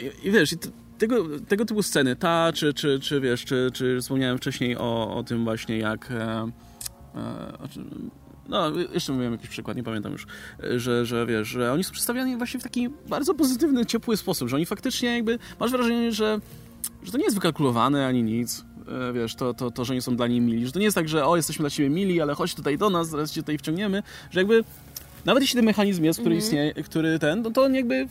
i, 0.00 0.28
i 0.28 0.30
wiesz, 0.30 0.52
i 0.52 0.56
tego, 0.98 1.40
tego 1.48 1.64
typu 1.64 1.82
sceny, 1.82 2.16
ta, 2.16 2.52
czy, 2.52 2.74
czy, 2.74 3.00
czy 3.00 3.20
wiesz, 3.20 3.44
czy, 3.44 3.70
czy 3.72 4.00
wspomniałem 4.00 4.38
wcześniej 4.38 4.76
o, 4.76 5.16
o 5.16 5.22
tym 5.22 5.44
właśnie 5.44 5.78
jak... 5.78 6.10
E, 6.10 6.50
e, 7.14 7.58
no, 8.48 8.70
jeszcze 8.94 9.12
mówiłem 9.12 9.32
jakiś 9.32 9.48
przykład, 9.48 9.76
nie 9.76 9.82
pamiętam 9.82 10.12
już, 10.12 10.26
że, 10.76 11.06
że 11.06 11.26
wiesz, 11.26 11.48
że 11.48 11.72
oni 11.72 11.84
są 11.84 11.92
przedstawiani 11.92 12.36
właśnie 12.36 12.60
w 12.60 12.62
taki 12.62 12.88
bardzo 13.08 13.34
pozytywny, 13.34 13.86
ciepły 13.86 14.16
sposób, 14.16 14.48
że 14.48 14.56
oni 14.56 14.66
faktycznie 14.66 15.14
jakby, 15.14 15.38
masz 15.60 15.70
wrażenie, 15.70 16.12
że, 16.12 16.40
że 17.02 17.12
to 17.12 17.18
nie 17.18 17.24
jest 17.24 17.36
wykalkulowane 17.36 18.06
ani 18.06 18.22
nic, 18.22 18.64
e, 19.10 19.12
wiesz, 19.12 19.34
to, 19.34 19.54
to, 19.54 19.70
to, 19.70 19.84
że 19.84 19.92
oni 19.92 20.02
są 20.02 20.16
dla 20.16 20.26
niej 20.26 20.40
mili, 20.40 20.66
że 20.66 20.72
to 20.72 20.78
nie 20.78 20.84
jest 20.84 20.94
tak, 20.94 21.08
że 21.08 21.26
o, 21.26 21.36
jesteśmy 21.36 21.62
dla 21.62 21.70
ciebie 21.70 21.90
mili, 21.90 22.20
ale 22.20 22.34
chodź 22.34 22.54
tutaj 22.54 22.78
do 22.78 22.90
nas, 22.90 23.08
zaraz 23.08 23.32
cię 23.32 23.40
tutaj 23.40 23.58
wciągniemy, 23.58 24.02
że 24.30 24.40
jakby 24.40 24.64
nawet 25.24 25.42
jeśli 25.42 25.56
ten 25.56 25.64
mechanizm 25.64 26.04
jest, 26.04 26.20
który 26.20 26.34
mm 26.34 26.40
-hmm. 26.40 26.44
istnieje, 26.44 26.74
który 26.74 27.18
ten, 27.18 27.42
no 27.42 27.50
to 27.50 27.62
on 27.62 27.74
jakby 27.74 28.08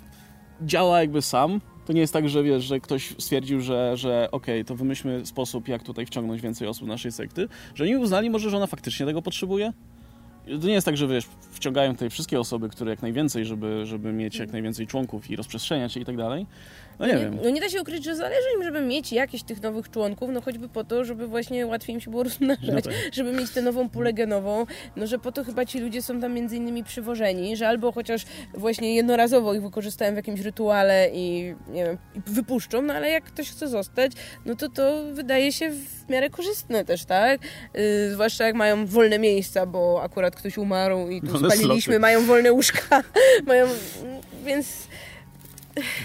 działa 0.62 1.00
jakby 1.00 1.22
sam, 1.22 1.62
to 1.86 1.94
nie 1.94 2.02
jest 2.02 2.14
tak, 2.14 2.30
że 2.30 2.44
wiesz, 2.44 2.64
że 2.64 2.80
ktoś 2.80 3.16
stwierdził, 3.20 3.62
że, 3.62 3.98
że 3.98 4.28
okej, 4.32 4.56
okay, 4.62 4.66
to 4.66 4.76
wymyślmy 4.76 5.26
sposób, 5.26 5.68
jak 5.68 5.84
tutaj 5.84 6.06
wciągnąć 6.06 6.42
więcej 6.42 6.68
osób 6.68 6.88
naszej 6.88 7.12
sekty, 7.12 7.48
że 7.76 7.84
oni 7.84 7.98
uznali 7.98 8.30
może, 8.30 8.50
że 8.50 8.58
ona 8.58 8.68
faktycznie 8.68 9.06
tego 9.06 9.22
potrzebuje, 9.22 9.74
to 10.62 10.68
nie 10.68 10.74
jest 10.74 10.86
tak, 10.86 10.98
że 10.98 11.08
wiesz, 11.08 11.26
wciągają 11.52 11.94
tutaj 11.94 12.10
wszystkie 12.10 12.40
osoby, 12.40 12.70
które 12.70 12.92
jak 12.92 13.02
najwięcej, 13.02 13.46
żeby, 13.46 13.86
żeby 13.86 14.14
mieć 14.14 14.40
jak 14.40 14.52
najwięcej 14.52 14.88
członków 14.88 15.30
i 15.30 15.36
rozprzestrzeniać 15.36 15.94
się 15.94 16.00
i 16.00 16.06
tak 16.06 16.18
dalej. 16.18 16.46
No 17.00 17.08
nie, 17.08 17.14
nie, 17.14 17.20
wiem. 17.20 17.40
No 17.44 17.50
nie 17.50 17.62
da 17.62 17.70
się 17.70 17.82
ukryć, 17.82 18.04
że 18.04 18.16
zależy 18.16 18.48
im, 18.58 18.64
żeby 18.64 18.82
mieć 18.82 19.12
jakiś 19.12 19.44
tych 19.44 19.62
nowych 19.62 19.90
członków, 19.90 20.30
no 20.34 20.42
choćby 20.42 20.70
po 20.70 20.84
to, 20.84 21.06
żeby 21.06 21.28
właśnie 21.28 21.68
łatwiej 21.68 21.94
im 21.94 22.02
się 22.02 22.12
było 22.12 22.24
rozmnażać, 22.24 22.68
no 22.74 22.82
tak. 22.82 22.94
żeby 23.12 23.32
mieć 23.32 23.52
tę 23.52 23.62
nową 23.62 23.90
pulę 23.90 24.14
genową, 24.14 24.66
no 24.96 25.08
że 25.08 25.20
po 25.20 25.32
to 25.32 25.44
chyba 25.44 25.66
ci 25.66 25.80
ludzie 25.80 26.02
są 26.02 26.22
tam 26.22 26.34
między 26.34 26.56
innymi 26.58 26.84
przywożeni, 26.84 27.58
że 27.58 27.68
albo 27.68 27.92
chociaż 27.92 28.26
właśnie 28.54 28.96
jednorazowo 28.96 29.54
ich 29.54 29.62
wykorzystają 29.62 30.14
w 30.14 30.16
jakimś 30.16 30.40
rytuale 30.40 31.10
i 31.14 31.56
nie 31.68 31.86
wiem, 31.86 31.98
wypuszczą, 32.28 32.82
no 32.82 32.94
ale 32.94 33.10
jak 33.10 33.24
ktoś 33.24 33.52
chce 33.52 33.68
zostać, 33.68 34.12
no 34.46 34.56
to 34.56 34.70
to 34.70 35.04
wydaje 35.14 35.52
się 35.52 35.70
w 35.70 36.10
miarę 36.10 36.30
korzystne 36.30 36.86
też, 36.86 37.06
tak? 37.06 37.42
Yy, 37.74 38.14
zwłaszcza 38.14 38.46
jak 38.46 38.56
mają 38.56 38.86
wolne 38.86 39.20
miejsca, 39.20 39.66
bo 39.66 40.02
akurat 40.04 40.36
ktoś 40.36 40.58
umarł 40.58 41.10
i 41.10 41.22
tu 41.22 41.38
spaliliśmy, 41.38 42.00
mają 42.00 42.26
wolne 42.26 42.54
łóżka, 42.54 43.04
mają, 43.48 43.68
więc 44.46 44.89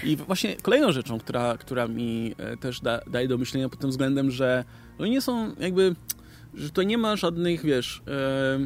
i 0.04 0.16
właśnie 0.16 0.56
kolejną 0.56 0.92
rzeczą, 0.92 1.18
która, 1.18 1.56
która 1.58 1.88
mi 1.88 2.34
e, 2.38 2.56
też 2.56 2.80
da, 2.80 3.00
daje 3.06 3.28
do 3.28 3.38
myślenia 3.38 3.68
pod 3.68 3.80
tym 3.80 3.90
względem, 3.90 4.30
że 4.30 4.64
oni 4.98 5.10
nie 5.10 5.20
są 5.20 5.54
jakby, 5.60 5.94
że 6.54 6.70
to 6.70 6.82
nie 6.82 6.98
ma 6.98 7.16
żadnych, 7.16 7.64
wiesz, 7.64 8.02
e, 8.08 8.58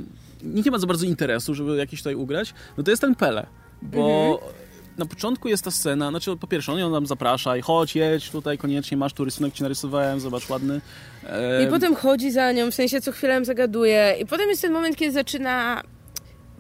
nikt 0.43 0.67
nie 0.67 0.73
ma 0.73 0.79
za 0.79 0.87
bardzo 0.87 1.07
interesu, 1.07 1.55
żeby 1.55 1.77
jakiś 1.77 2.01
tutaj 2.01 2.15
ugrać, 2.15 2.55
no 2.77 2.85
to 2.85 2.91
jest 2.91 3.01
ten 3.01 3.15
Pele, 3.15 3.47
bo 3.83 4.33
mhm. 4.33 4.55
na 4.99 5.07
początku 5.07 5.49
jest 5.49 5.65
ta 5.65 5.71
scena, 5.71 6.11
znaczy 6.11 6.37
po 6.37 6.47
pierwsze 6.47 6.73
on 6.73 6.79
ją 6.79 6.91
nam 6.91 7.07
zaprasza 7.07 7.57
i 7.57 7.63
chodź, 7.63 7.97
jedź 7.97 8.31
tutaj 8.31 8.59
koniecznie, 8.59 8.97
masz 8.97 9.13
tu 9.13 9.25
rysunek, 9.25 9.55
ci 9.55 9.63
narysowałem, 9.63 10.21
zobacz, 10.21 10.49
ładny. 10.49 10.81
E... 11.27 11.65
I 11.65 11.67
potem 11.67 11.95
chodzi 11.95 12.33
za 12.33 12.53
nią, 12.53 12.71
w 12.71 12.75
sensie 12.75 13.01
co 13.01 13.13
chwilę 13.13 13.45
zagaduje 13.45 14.17
i 14.21 14.27
potem 14.27 14.49
jest 14.49 14.63
ten 14.63 14.73
moment, 14.73 14.97
kiedy 14.97 15.13
zaczyna 15.13 15.83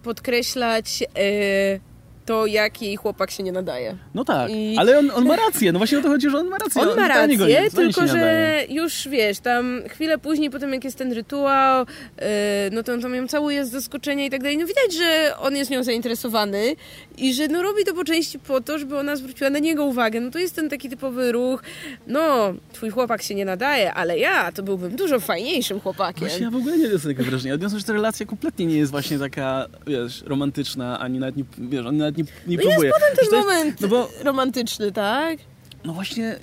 podkreślać... 0.02 1.00
Yy 1.00 1.87
to 2.28 2.46
jak 2.46 2.82
jej 2.82 2.96
chłopak 2.96 3.30
się 3.30 3.42
nie 3.42 3.52
nadaje. 3.52 3.96
No 4.14 4.24
tak, 4.24 4.50
I... 4.50 4.76
ale 4.78 4.98
on, 4.98 5.10
on, 5.10 5.26
ma 5.26 5.36
rację, 5.36 5.72
no 5.72 5.78
właśnie 5.78 5.98
o 5.98 6.02
to 6.02 6.08
chodzi, 6.08 6.30
że 6.30 6.38
on 6.38 6.48
ma 6.48 6.58
rację. 6.58 6.82
On, 6.82 6.88
on 6.88 6.96
ma 6.96 7.08
rację, 7.08 7.70
tylko 7.70 8.06
że 8.06 8.64
już 8.68 9.08
wiesz, 9.08 9.38
tam 9.38 9.82
chwilę 9.88 10.18
później, 10.18 10.50
potem 10.50 10.72
jak 10.72 10.84
jest 10.84 10.98
ten 10.98 11.12
rytuał, 11.12 11.86
yy, 12.18 12.26
no 12.72 12.82
to 12.82 12.92
on 12.92 13.00
tam 13.00 13.14
ją 13.14 13.28
całuje 13.28 13.66
z 13.66 13.70
zaskoczenia 13.70 14.24
i 14.24 14.30
tak 14.30 14.42
dalej, 14.42 14.58
no 14.58 14.66
widać, 14.66 14.94
że 14.98 15.38
on 15.38 15.56
jest 15.56 15.70
nią 15.70 15.82
zainteresowany 15.82 16.76
i 17.18 17.34
że 17.34 17.48
no 17.48 17.62
robi 17.62 17.84
to 17.84 17.94
po 17.94 18.04
części 18.04 18.38
po 18.38 18.60
to, 18.60 18.78
żeby 18.78 18.98
ona 18.98 19.16
zwróciła 19.16 19.50
na 19.50 19.58
niego 19.58 19.84
uwagę. 19.84 20.20
No 20.20 20.30
to 20.30 20.38
jest 20.38 20.56
ten 20.56 20.68
taki 20.68 20.88
typowy 20.88 21.32
ruch, 21.32 21.62
no 22.06 22.54
twój 22.72 22.90
chłopak 22.90 23.22
się 23.22 23.34
nie 23.34 23.44
nadaje, 23.44 23.94
ale 23.94 24.18
ja 24.18 24.52
to 24.52 24.62
byłbym 24.62 24.96
dużo 24.96 25.20
fajniejszym 25.20 25.80
chłopakiem. 25.80 26.28
Właśnie 26.28 26.44
ja 26.44 26.50
w 26.50 26.56
ogóle 26.56 26.78
nie 26.78 26.88
mam 26.88 27.00
takiego 27.00 27.24
wrażenia. 27.24 27.54
Odniosłem, 27.54 27.78
że 27.78 27.86
ta 27.86 27.92
relacja 27.92 28.26
kompletnie 28.26 28.66
nie 28.66 28.76
jest 28.76 28.90
właśnie 28.90 29.18
taka, 29.18 29.66
wiesz, 29.86 30.22
romantyczna, 30.26 30.98
ani 30.98 31.18
nawet 31.18 31.36
nie, 31.36 31.44
wiesz, 31.58 31.86
on 31.86 31.96
nawet 31.96 32.17
nie, 32.18 32.24
nie 32.46 32.56
no 32.56 32.62
próbuje. 32.62 32.88
Jest 32.88 33.00
potem 33.00 33.16
ten 33.16 33.24
jest, 33.24 33.46
moment 33.46 33.80
no 33.80 33.88
bo, 33.88 34.08
romantyczny, 34.24 34.92
tak? 34.92 35.38
No 35.84 35.92
właśnie, 35.92 36.38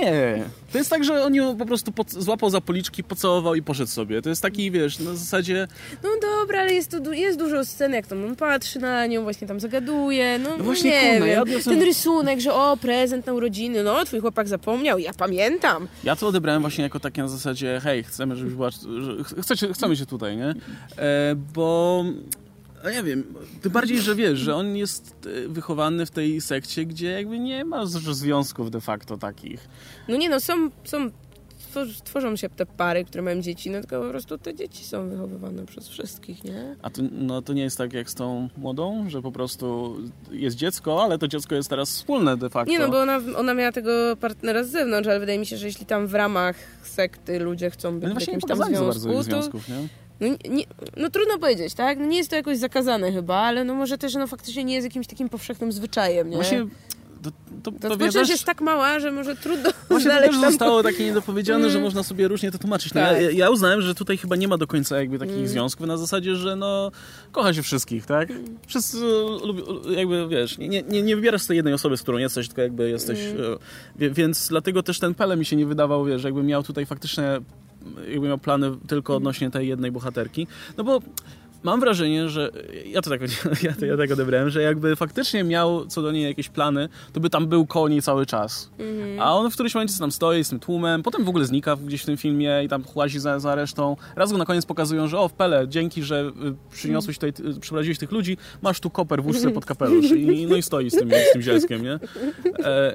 nie. 0.00 0.44
To 0.72 0.78
jest 0.78 0.90
tak, 0.90 1.04
że 1.04 1.24
on 1.24 1.34
ją 1.34 1.56
po 1.56 1.66
prostu 1.66 1.92
pod, 1.92 2.10
złapał 2.10 2.50
za 2.50 2.60
policzki, 2.60 3.04
pocałował 3.04 3.54
i 3.54 3.62
poszedł 3.62 3.90
sobie. 3.90 4.22
To 4.22 4.28
jest 4.28 4.42
taki, 4.42 4.70
wiesz, 4.70 4.98
na 4.98 5.14
zasadzie... 5.14 5.68
No 6.02 6.08
dobra, 6.22 6.60
ale 6.60 6.74
jest, 6.74 6.90
tu, 7.04 7.12
jest 7.12 7.38
dużo 7.38 7.64
scen, 7.64 7.92
jak 7.92 8.06
tam 8.06 8.24
on 8.24 8.36
patrzy 8.36 8.78
na 8.78 9.06
nią, 9.06 9.22
właśnie 9.22 9.48
tam 9.48 9.60
zagaduje, 9.60 10.38
no, 10.38 10.56
no 10.58 10.64
właśnie, 10.64 10.90
nie 10.90 11.10
kurna. 11.10 11.26
Ja 11.26 11.42
odniosłem... 11.42 11.76
Ten 11.76 11.86
rysunek, 11.86 12.40
że 12.40 12.54
o, 12.54 12.76
prezent 12.76 13.26
na 13.26 13.32
urodziny, 13.32 13.82
no, 13.82 14.04
twój 14.04 14.20
chłopak 14.20 14.48
zapomniał, 14.48 14.98
ja 14.98 15.12
pamiętam. 15.12 15.88
Ja 16.04 16.16
to 16.16 16.26
odebrałem 16.26 16.62
właśnie 16.62 16.84
jako 16.84 17.00
takie 17.00 17.22
na 17.22 17.28
zasadzie, 17.28 17.80
hej, 17.82 18.04
chcemy, 18.04 18.36
żebyś 18.36 18.54
była... 18.54 18.70
Chcecie, 19.42 19.72
chcemy 19.72 19.96
się 19.96 20.06
tutaj, 20.06 20.36
nie? 20.36 20.54
E, 20.98 21.34
bo 21.54 22.04
no 22.84 22.90
nie 22.90 23.02
wiem, 23.02 23.34
tym 23.62 23.72
bardziej, 23.72 24.00
że 24.00 24.14
wiesz, 24.14 24.38
że 24.38 24.54
on 24.54 24.76
jest 24.76 25.28
e, 25.44 25.48
wychowany 25.48 26.06
w 26.06 26.10
tej 26.10 26.40
sekcie, 26.40 26.84
gdzie 26.84 27.10
jakby 27.10 27.38
nie 27.38 27.64
ma 27.64 27.86
związków 27.86 28.70
de 28.70 28.80
facto 28.80 29.16
takich. 29.16 29.68
No 30.08 30.16
nie 30.16 30.28
no, 30.28 30.40
są, 30.40 30.70
są 30.84 31.10
tworzą 32.04 32.36
się 32.36 32.48
te 32.48 32.66
pary, 32.66 33.04
które 33.04 33.22
mają 33.22 33.40
dzieci, 33.40 33.70
no 33.70 33.80
tylko 33.80 34.02
po 34.02 34.10
prostu 34.10 34.38
te 34.38 34.54
dzieci 34.54 34.84
są 34.84 35.08
wychowywane 35.08 35.66
przez 35.66 35.88
wszystkich, 35.88 36.44
nie? 36.44 36.76
A 36.82 36.90
to, 36.90 37.02
no, 37.12 37.42
to 37.42 37.52
nie 37.52 37.62
jest 37.62 37.78
tak 37.78 37.92
jak 37.92 38.10
z 38.10 38.14
tą 38.14 38.48
młodą, 38.56 39.04
że 39.08 39.22
po 39.22 39.32
prostu 39.32 39.96
jest 40.30 40.56
dziecko, 40.56 41.04
ale 41.04 41.18
to 41.18 41.28
dziecko 41.28 41.54
jest 41.54 41.70
teraz 41.70 41.90
wspólne 41.90 42.36
de 42.36 42.50
facto. 42.50 42.72
Nie 42.72 42.78
no, 42.78 42.88
bo 42.88 43.00
ona, 43.00 43.20
ona 43.36 43.54
miała 43.54 43.72
tego 43.72 44.16
partnera 44.20 44.64
z 44.64 44.70
zewnątrz, 44.70 45.08
ale 45.08 45.20
wydaje 45.20 45.38
mi 45.38 45.46
się, 45.46 45.56
że 45.56 45.66
jeśli 45.66 45.86
tam 45.86 46.06
w 46.06 46.14
ramach 46.14 46.56
sekty 46.82 47.38
ludzie 47.38 47.70
chcą 47.70 48.00
być 48.00 48.08
no 48.08 48.20
w 48.20 48.20
jakimś 48.20 48.44
tam 48.44 48.56
związku, 48.56 48.84
bardzo 48.84 49.22
związków, 49.22 49.68
nie? 49.68 49.88
No, 50.20 50.28
nie, 50.48 50.64
no 50.96 51.10
trudno 51.10 51.38
powiedzieć, 51.38 51.74
tak? 51.74 51.98
No 51.98 52.04
nie 52.04 52.16
jest 52.16 52.30
to 52.30 52.36
jakoś 52.36 52.58
zakazane 52.58 53.12
chyba, 53.12 53.36
ale 53.36 53.64
no 53.64 53.74
może 53.74 53.98
też 53.98 54.14
no 54.14 54.26
faktycznie 54.26 54.64
nie 54.64 54.74
jest 54.74 54.84
jakimś 54.84 55.06
takim 55.06 55.28
powszechnym 55.28 55.72
zwyczajem, 55.72 56.30
nie? 56.30 56.36
Właśnie 56.36 56.66
to, 57.22 57.30
to, 57.62 57.72
to, 57.72 57.94
społeczność 57.94 58.30
jest 58.30 58.44
tak 58.44 58.60
mała, 58.60 59.00
że 59.00 59.12
może 59.12 59.36
trudno 59.36 59.70
Właśnie 59.88 60.10
to 60.10 60.20
też 60.20 60.36
zostało 60.36 60.82
takie 60.82 61.04
niedopowiedziane, 61.04 61.60
mm. 61.60 61.70
że 61.70 61.80
można 61.80 62.02
sobie 62.02 62.28
różnie 62.28 62.52
to 62.52 62.58
tłumaczyć. 62.58 62.94
No, 62.94 63.00
tak. 63.00 63.22
ja, 63.22 63.30
ja, 63.30 63.50
uznałem, 63.50 63.82
że 63.82 63.94
tutaj 63.94 64.16
chyba 64.16 64.36
nie 64.36 64.48
ma 64.48 64.58
do 64.58 64.66
końca 64.66 64.98
jakby 64.98 65.18
takich 65.18 65.34
mm. 65.34 65.48
związków 65.48 65.86
na 65.86 65.96
zasadzie, 65.96 66.36
że 66.36 66.56
no 66.56 66.90
kocha 67.32 67.54
się 67.54 67.62
wszystkich, 67.62 68.06
tak? 68.06 68.30
Mm. 68.30 68.44
Wszyscy 68.66 68.98
jakby, 69.90 70.28
wiesz, 70.28 70.58
nie, 70.58 70.82
nie, 70.82 71.02
nie 71.02 71.16
wybierasz 71.16 71.46
tej 71.46 71.56
jednej 71.56 71.74
osoby, 71.74 71.96
z 71.96 72.02
którą 72.02 72.18
jesteś, 72.18 72.46
tylko 72.46 72.62
jakby 72.62 72.90
jesteś... 72.90 73.18
Mm. 73.20 73.58
E, 74.00 74.10
więc 74.10 74.48
dlatego 74.48 74.82
też 74.82 74.98
ten 74.98 75.14
Pele 75.14 75.36
mi 75.36 75.44
się 75.44 75.56
nie 75.56 75.66
wydawał, 75.66 76.04
wiesz, 76.04 76.24
jakby 76.24 76.42
miał 76.42 76.62
tutaj 76.62 76.86
faktycznie 76.86 77.40
jakby 78.10 78.28
miał 78.28 78.38
plany 78.38 78.70
tylko 78.86 79.16
odnośnie 79.16 79.50
tej 79.50 79.68
jednej 79.68 79.92
bohaterki. 79.92 80.46
No 80.76 80.84
bo 80.84 81.00
mam 81.62 81.80
wrażenie, 81.80 82.28
że 82.28 82.50
ja 82.86 83.02
to 83.02 83.10
tak, 83.10 83.20
ja, 83.62 83.72
to, 83.72 83.86
ja 83.86 83.96
tak 83.96 84.10
odebrałem, 84.10 84.50
że 84.50 84.62
jakby 84.62 84.96
faktycznie 84.96 85.44
miał 85.44 85.86
co 85.86 86.02
do 86.02 86.12
niej 86.12 86.24
jakieś 86.24 86.48
plany, 86.48 86.88
to 87.12 87.20
by 87.20 87.30
tam 87.30 87.46
był 87.46 87.66
koło 87.66 87.88
niej 87.88 88.02
cały 88.02 88.26
czas. 88.26 88.70
Mhm. 88.78 89.20
A 89.20 89.36
on 89.36 89.50
w 89.50 89.54
którymś 89.54 89.74
momencie 89.74 89.98
tam 89.98 90.12
stoi 90.12 90.44
z 90.44 90.48
tym 90.48 90.60
tłumem, 90.60 91.02
potem 91.02 91.24
w 91.24 91.28
ogóle 91.28 91.44
znika 91.44 91.76
gdzieś 91.76 92.02
w 92.02 92.06
tym 92.06 92.16
filmie 92.16 92.62
i 92.64 92.68
tam 92.68 92.84
łazi 92.94 93.18
za, 93.18 93.38
za 93.38 93.54
resztą. 93.54 93.96
Raz 94.16 94.32
go 94.32 94.38
na 94.38 94.44
koniec 94.44 94.66
pokazują, 94.66 95.08
że 95.08 95.18
o, 95.18 95.28
w 95.28 95.32
Pele, 95.32 95.68
dzięki, 95.68 96.02
że 96.02 96.32
y, 96.70 96.72
przyniosłeś 96.72 97.16
tutaj, 97.16 97.32
przeprowadziłeś 97.60 97.98
tych 97.98 98.12
ludzi, 98.12 98.36
masz 98.62 98.80
tu 98.80 98.90
koper 98.90 99.22
w 99.22 99.26
łóżce 99.26 99.50
pod 99.50 99.66
kapelusz. 99.66 100.10
I, 100.10 100.46
no 100.46 100.56
i 100.56 100.62
stoi 100.62 100.90
z 100.90 100.94
tym, 100.94 101.10
z 101.30 101.32
tym 101.32 101.42
zielskiem, 101.42 101.82
nie? 101.82 101.98
E, 102.64 102.94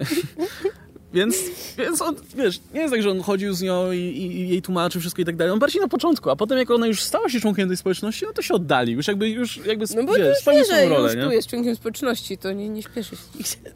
więc, 1.14 1.36
więc 1.78 2.02
on, 2.02 2.16
wiesz, 2.36 2.60
nie 2.74 2.82
jest 2.82 2.94
tak, 2.94 3.04
że 3.04 3.12
on 3.12 3.22
chodził 3.22 3.54
z 3.54 3.62
nią 3.62 3.92
i, 3.92 3.98
i, 3.98 4.50
jej 4.50 4.62
tłumaczył 4.62 5.02
wszystko 5.02 5.22
i 5.22 5.26
tak 5.26 5.36
dalej. 5.36 5.54
On 5.54 5.60
bardziej 5.60 5.82
na 5.82 5.88
początku, 5.88 6.30
a 6.30 6.36
potem 6.36 6.58
jak 6.58 6.72
ona 6.72 6.88
już 6.88 7.02
stała 7.02 7.30
się 7.30 7.40
członkiem 7.40 7.68
tej 7.68 7.78
społeczności, 7.78 8.26
no 8.26 8.34
to 8.34 8.42
się 8.42 8.54
oddalił. 8.54 8.98
Już 8.98 9.08
jakby, 9.08 9.30
już 9.30 9.58
jakby 9.58 9.86
no 9.96 10.04
bo 10.04 10.14
wiesz, 10.14 10.38
spełnił 10.38 10.66
swoją 10.66 10.90
rolę, 10.90 11.04
już 11.04 11.16
nie? 11.16 11.24
tu 11.24 11.32
jest 11.32 11.48
członkiem 11.48 11.76
społeczności, 11.76 12.38
to 12.38 12.52
nie, 12.52 12.70
nie 12.70 12.84
śpieszy 12.84 13.16
się. 13.16 13.24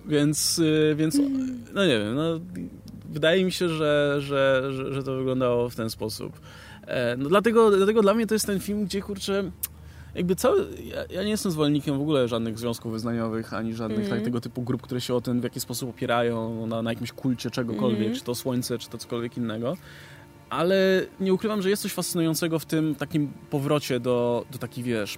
Więc, 0.06 0.60
y, 0.60 0.96
więc, 0.98 1.18
no 1.74 1.86
nie 1.86 2.00
wiem, 2.00 2.16
no 2.16 2.40
wydaje 3.10 3.46
mi 3.46 3.52
się, 3.52 3.70
że, 3.70 4.16
że, 4.20 4.64
że, 4.72 4.94
że 4.94 5.04
to 5.04 5.16
wyglądało 5.18 5.70
w 5.70 5.76
ten 5.76 5.90
sposób. 5.90 6.40
E, 6.88 7.18
no 7.18 7.30
dlatego, 7.30 7.72
dlatego 7.72 8.02
dla 8.02 8.14
mnie 8.14 8.28
to 8.28 8.36
jest 8.36 8.46
ten 8.46 8.60
film, 8.60 8.86
gdzie 8.86 9.02
kurczę 9.02 9.52
jakby 10.16 10.36
cały, 10.36 10.68
ja, 10.84 11.06
ja, 11.10 11.24
nie 11.24 11.30
jestem 11.30 11.52
zwolennikiem 11.52 11.98
w 11.98 12.02
ogóle 12.02 12.28
żadnych 12.28 12.60
związków 12.60 12.92
wyznaniowych, 12.92 13.54
ani 13.54 13.74
żadnych 13.74 14.00
mm. 14.00 14.10
tak, 14.10 14.22
tego 14.22 14.42
typu 14.42 14.62
grup, 14.62 14.82
które 14.82 15.02
się 15.02 15.14
o 15.14 15.22
tym 15.22 15.42
w 15.42 15.44
jakiś 15.44 15.64
sposób 15.64 15.90
opierają, 15.90 16.68
na, 16.68 16.82
na 16.82 16.92
jakimś 16.92 17.12
kulcie 17.12 17.52
czegokolwiek, 17.52 18.06
mm. 18.06 18.16
czy 18.16 18.24
to 18.24 18.36
słońce, 18.36 18.78
czy 18.78 18.90
to 18.90 18.98
cokolwiek 18.98 19.38
innego. 19.38 19.78
Ale 20.50 21.06
nie 21.20 21.34
ukrywam, 21.34 21.62
że 21.62 21.70
jest 21.70 21.82
coś 21.82 21.94
fascynującego 21.94 22.60
w 22.60 22.66
tym 22.66 22.96
takim 22.96 23.34
powrocie 23.50 24.00
do, 24.00 24.46
do 24.52 24.58
takich, 24.58 24.86
wiesz, 24.86 25.18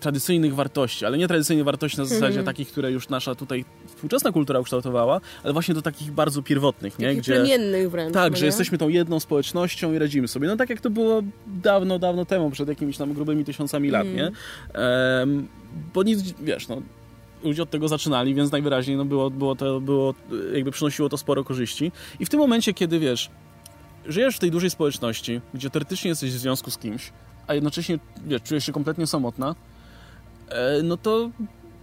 tradycyjnych 0.00 0.54
wartości, 0.54 1.06
ale 1.06 1.18
nie 1.18 1.28
tradycyjnych 1.28 1.64
wartości 1.64 1.98
na 1.98 2.04
zasadzie 2.04 2.34
mm. 2.34 2.44
takich, 2.44 2.68
które 2.68 2.92
już 2.92 3.08
nasza 3.08 3.34
tutaj 3.34 3.64
współczesna 3.96 4.32
kultura 4.32 4.60
ukształtowała, 4.60 5.20
ale 5.44 5.52
właśnie 5.52 5.74
do 5.74 5.82
takich 5.82 6.12
bardzo 6.12 6.42
pierwotnych, 6.42 6.98
nie? 6.98 7.06
Takich 7.06 7.22
Gdzie, 7.22 7.34
plemiennych 7.34 7.90
wręcz. 7.90 8.14
Tak, 8.14 8.32
no 8.32 8.38
że 8.38 8.46
jesteśmy 8.46 8.78
tą 8.78 8.88
jedną 8.88 9.20
społecznością 9.20 9.92
i 9.92 9.98
radzimy 9.98 10.28
sobie. 10.28 10.48
No 10.48 10.56
tak 10.56 10.70
jak 10.70 10.80
to 10.80 10.90
było 10.90 11.22
dawno, 11.46 11.98
dawno 11.98 12.24
temu, 12.24 12.50
przed 12.50 12.68
jakimiś 12.68 12.96
tam 12.96 13.12
grubymi 13.12 13.44
tysiącami 13.44 13.90
lat, 13.90 14.06
mm. 14.06 14.16
nie? 14.16 14.30
Um, 15.20 15.48
bo 15.94 16.02
nic, 16.02 16.34
wiesz, 16.40 16.68
no 16.68 16.82
ludzie 17.44 17.62
od 17.62 17.70
tego 17.70 17.88
zaczynali, 17.88 18.34
więc 18.34 18.52
najwyraźniej 18.52 18.96
no 18.96 19.04
było, 19.04 19.30
było 19.30 19.54
to, 19.56 19.80
było, 19.80 20.14
jakby 20.54 20.70
przynosiło 20.70 21.08
to 21.08 21.18
sporo 21.18 21.44
korzyści. 21.44 21.92
I 22.20 22.26
w 22.26 22.28
tym 22.28 22.40
momencie, 22.40 22.74
kiedy 22.74 22.98
wiesz, 22.98 23.30
żyjesz 24.06 24.36
w 24.36 24.38
tej 24.38 24.50
dużej 24.50 24.70
społeczności, 24.70 25.40
gdzie 25.54 25.70
teoretycznie 25.70 26.08
jesteś 26.08 26.30
w 26.30 26.38
związku 26.38 26.70
z 26.70 26.78
kimś, 26.78 27.12
a 27.46 27.54
jednocześnie 27.54 27.98
wiesz, 28.26 28.42
czujesz 28.42 28.66
się 28.66 28.72
kompletnie 28.72 29.06
samotna, 29.06 29.54
e, 30.48 30.82
no 30.82 30.96
to 30.96 31.30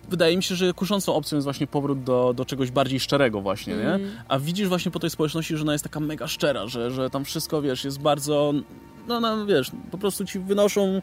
wydaje 0.09 0.37
mi 0.37 0.43
się, 0.43 0.55
że 0.55 0.73
kuszącą 0.73 1.15
opcją 1.15 1.35
jest 1.35 1.43
właśnie 1.43 1.67
powrót 1.67 2.03
do, 2.03 2.33
do 2.33 2.45
czegoś 2.45 2.71
bardziej 2.71 2.99
szczerego 2.99 3.41
właśnie, 3.41 3.75
nie? 3.75 3.93
Mhm. 3.93 4.11
A 4.27 4.39
widzisz 4.39 4.67
właśnie 4.67 4.91
po 4.91 4.99
tej 4.99 5.09
społeczności, 5.09 5.57
że 5.57 5.61
ona 5.61 5.71
jest 5.71 5.83
taka 5.83 5.99
mega 5.99 6.27
szczera, 6.27 6.67
że, 6.67 6.91
że 6.91 7.09
tam 7.09 7.25
wszystko, 7.25 7.61
wiesz, 7.61 7.83
jest 7.83 7.99
bardzo, 7.99 8.53
no, 9.07 9.19
no 9.19 9.45
wiesz, 9.45 9.71
po 9.91 9.97
prostu 9.97 10.25
ci 10.25 10.39
wynoszą 10.39 11.01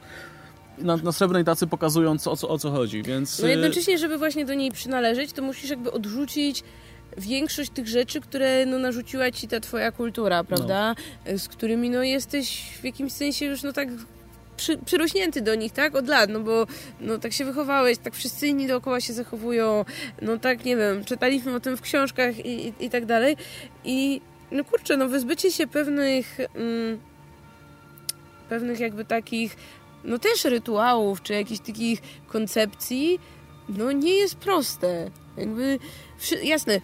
na, 0.79 0.97
na 0.97 1.13
srebrnej 1.13 1.45
tacy 1.45 1.67
pokazując 1.67 2.27
o 2.27 2.37
co, 2.37 2.49
o 2.49 2.59
co 2.59 2.71
chodzi, 2.71 3.03
więc... 3.03 3.39
No 3.39 3.49
y, 3.49 3.51
jednocześnie, 3.51 3.99
żeby 3.99 4.19
właśnie 4.19 4.45
do 4.45 4.55
niej 4.55 4.71
przynależeć, 4.71 5.33
to 5.33 5.43
musisz 5.43 5.71
jakby 5.71 5.93
odrzucić 5.93 6.63
większość 7.19 7.71
tych 7.71 7.89
rzeczy, 7.89 8.21
które 8.21 8.67
no, 8.67 8.79
narzuciła 8.79 9.31
ci 9.31 9.49
ta 9.49 9.61
twoja 9.61 9.93
kultura, 9.93 10.45
prawda? 10.45 10.95
Z 11.37 11.49
którymi 11.49 11.91
no, 11.91 12.03
jesteś 12.03 12.63
w 12.81 12.85
jakimś 12.85 13.13
sensie 13.13 13.47
już 13.47 13.63
no 13.63 13.73
tak 13.73 13.89
przy, 14.61 14.79
przyrośnięty 14.79 15.43
do 15.43 15.55
nich, 15.55 15.73
tak? 15.73 15.95
Od 15.95 16.09
lat, 16.09 16.31
no 16.31 16.41
bo 16.41 16.67
no, 17.01 17.19
tak 17.19 17.33
się 17.33 17.45
wychowałeś, 17.45 17.99
tak 17.99 18.15
wszyscy 18.15 18.47
inni 18.47 18.67
dookoła 18.67 19.01
się 19.01 19.13
zachowują, 19.13 19.85
no 20.23 20.39
tak, 20.39 20.65
nie 20.65 20.77
wiem, 20.77 21.05
czytaliśmy 21.05 21.55
o 21.55 21.61
tym 21.61 21.77
w 21.77 21.81
książkach 21.81 22.47
i, 22.47 22.67
i, 22.69 22.73
i 22.81 22.91
tak 22.91 23.07
dalej. 23.07 23.37
I 23.85 24.21
no 24.51 24.65
kurczę, 24.65 24.97
no 24.97 25.09
wyzbycie 25.09 25.51
się 25.51 25.67
pewnych 25.67 26.39
mm, 26.41 27.01
pewnych 28.49 28.81
jakby 28.81 29.05
takich 29.05 29.57
no 30.05 30.19
też 30.19 30.45
rytuałów, 30.45 31.23
czy 31.23 31.33
jakichś 31.33 31.61
takich 31.61 32.01
koncepcji, 32.29 33.19
no 33.69 33.93
nie 33.93 34.15
jest 34.15 34.35
proste. 34.35 35.11
Jakby, 35.37 35.79
jasne, 36.43 36.81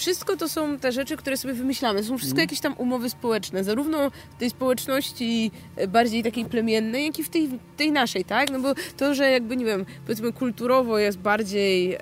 wszystko 0.00 0.36
to 0.36 0.48
są 0.48 0.78
te 0.78 0.92
rzeczy, 0.92 1.16
które 1.16 1.36
sobie 1.36 1.54
wymyślamy. 1.54 2.02
Są 2.04 2.18
wszystko 2.18 2.40
jakieś 2.40 2.60
tam 2.60 2.74
umowy 2.78 3.10
społeczne, 3.10 3.64
zarówno 3.64 4.10
w 4.10 4.38
tej 4.38 4.50
społeczności 4.50 5.50
e, 5.76 5.88
bardziej 5.88 6.22
takiej 6.22 6.44
plemiennej, 6.44 7.06
jak 7.06 7.18
i 7.18 7.24
w 7.24 7.28
tej, 7.28 7.48
tej 7.76 7.92
naszej, 7.92 8.24
tak? 8.24 8.50
No 8.50 8.60
bo 8.60 8.74
to, 8.96 9.14
że 9.14 9.30
jakby, 9.30 9.56
nie 9.56 9.64
wiem, 9.64 9.86
powiedzmy 10.06 10.32
kulturowo 10.32 10.98
jest 10.98 11.18
bardziej, 11.18 11.94
e, 11.94 12.00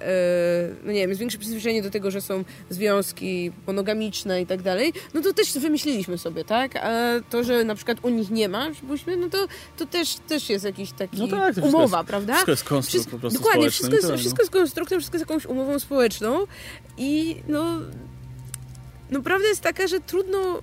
no 0.84 0.92
nie 0.92 1.00
wiem, 1.00 1.08
jest 1.10 1.20
większe 1.20 1.38
przyzwyczajenie 1.38 1.82
do 1.82 1.90
tego, 1.90 2.10
że 2.10 2.20
są 2.20 2.44
związki 2.70 3.52
monogamiczne 3.66 4.42
i 4.42 4.46
tak 4.46 4.62
dalej, 4.62 4.92
no 5.14 5.20
to 5.22 5.32
też 5.32 5.52
wymyśliliśmy 5.58 6.18
sobie, 6.18 6.44
tak? 6.44 6.76
A 6.76 6.90
to, 7.30 7.44
że 7.44 7.64
na 7.64 7.74
przykład 7.74 7.98
u 8.02 8.08
nich 8.08 8.30
nie 8.30 8.48
ma, 8.48 8.72
żebyśmy, 8.72 9.16
no 9.16 9.28
to, 9.30 9.38
to 9.76 9.86
też, 9.86 10.14
też 10.14 10.50
jest 10.50 10.64
jakiś 10.64 10.92
taki 10.92 11.16
No 11.16 11.28
tak, 11.28 11.56
umowa, 11.62 11.98
jest- 11.98 12.08
prawda? 12.08 12.32
Wszystko 12.34 12.50
jest 12.52 12.64
konstrukt 12.64 12.88
Wszystko- 12.88 13.10
po 13.10 13.18
prostu 13.18 13.38
Dokładnie, 13.38 13.70
wszystko 13.70 13.94
jest, 13.94 14.02
tyle, 14.06 14.12
no. 14.16 14.18
wszystko 14.20 14.42
jest 14.42 14.52
konstruktem, 14.52 14.98
wszystko 15.00 15.16
jest 15.18 15.30
jakąś 15.30 15.46
umową 15.46 15.78
społeczną 15.78 16.38
i 16.98 17.36
no, 17.48 17.80
no 19.10 19.22
prawda 19.22 19.48
jest 19.48 19.60
taka, 19.60 19.86
że 19.86 20.00
trudno 20.00 20.62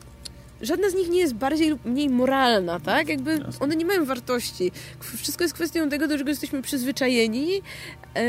żadna 0.62 0.90
z 0.90 0.96
nich 0.96 1.10
nie 1.10 1.20
jest 1.20 1.34
bardziej 1.34 1.70
lub 1.70 1.86
mniej 1.86 2.10
moralna, 2.10 2.80
tak? 2.80 3.10
Jakby 3.10 3.46
one 3.60 3.76
nie 3.76 3.86
mają 3.86 4.06
wartości. 4.06 4.72
Wszystko 5.18 5.44
jest 5.44 5.54
kwestią 5.54 5.90
tego, 5.90 6.08
do 6.08 6.18
czego 6.18 6.30
jesteśmy 6.30 6.62
przyzwyczajeni. 6.62 7.62
E, 8.16 8.24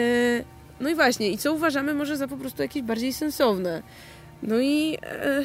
no 0.80 0.90
i 0.90 0.94
właśnie, 0.94 1.30
i 1.30 1.38
co 1.38 1.52
uważamy 1.52 1.94
może 1.94 2.16
za 2.16 2.28
po 2.28 2.36
prostu 2.36 2.62
jakieś 2.62 2.82
bardziej 2.82 3.12
sensowne. 3.12 3.82
No 4.42 4.61
i... 4.61 4.98
E, 5.02 5.42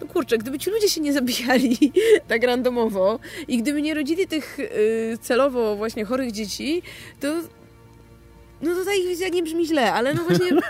no 0.00 0.06
kurczę, 0.06 0.38
gdyby 0.38 0.58
ci 0.58 0.70
ludzie 0.70 0.88
się 0.88 1.00
nie 1.00 1.12
zabijali 1.12 1.92
tak 2.28 2.42
randomowo 2.42 3.18
i 3.48 3.58
gdyby 3.58 3.82
nie 3.82 3.94
rodzili 3.94 4.26
tych 4.26 4.58
y, 4.58 5.18
celowo 5.20 5.76
właśnie 5.76 6.04
chorych 6.04 6.32
dzieci, 6.32 6.82
to 7.20 7.34
no 8.62 8.74
to 8.74 8.84
ta 8.84 8.94
ich 8.94 9.06
wizja 9.08 9.28
nie 9.28 9.42
brzmi 9.42 9.66
źle, 9.66 9.92
ale 9.92 10.14
no 10.14 10.24
właśnie... 10.24 10.46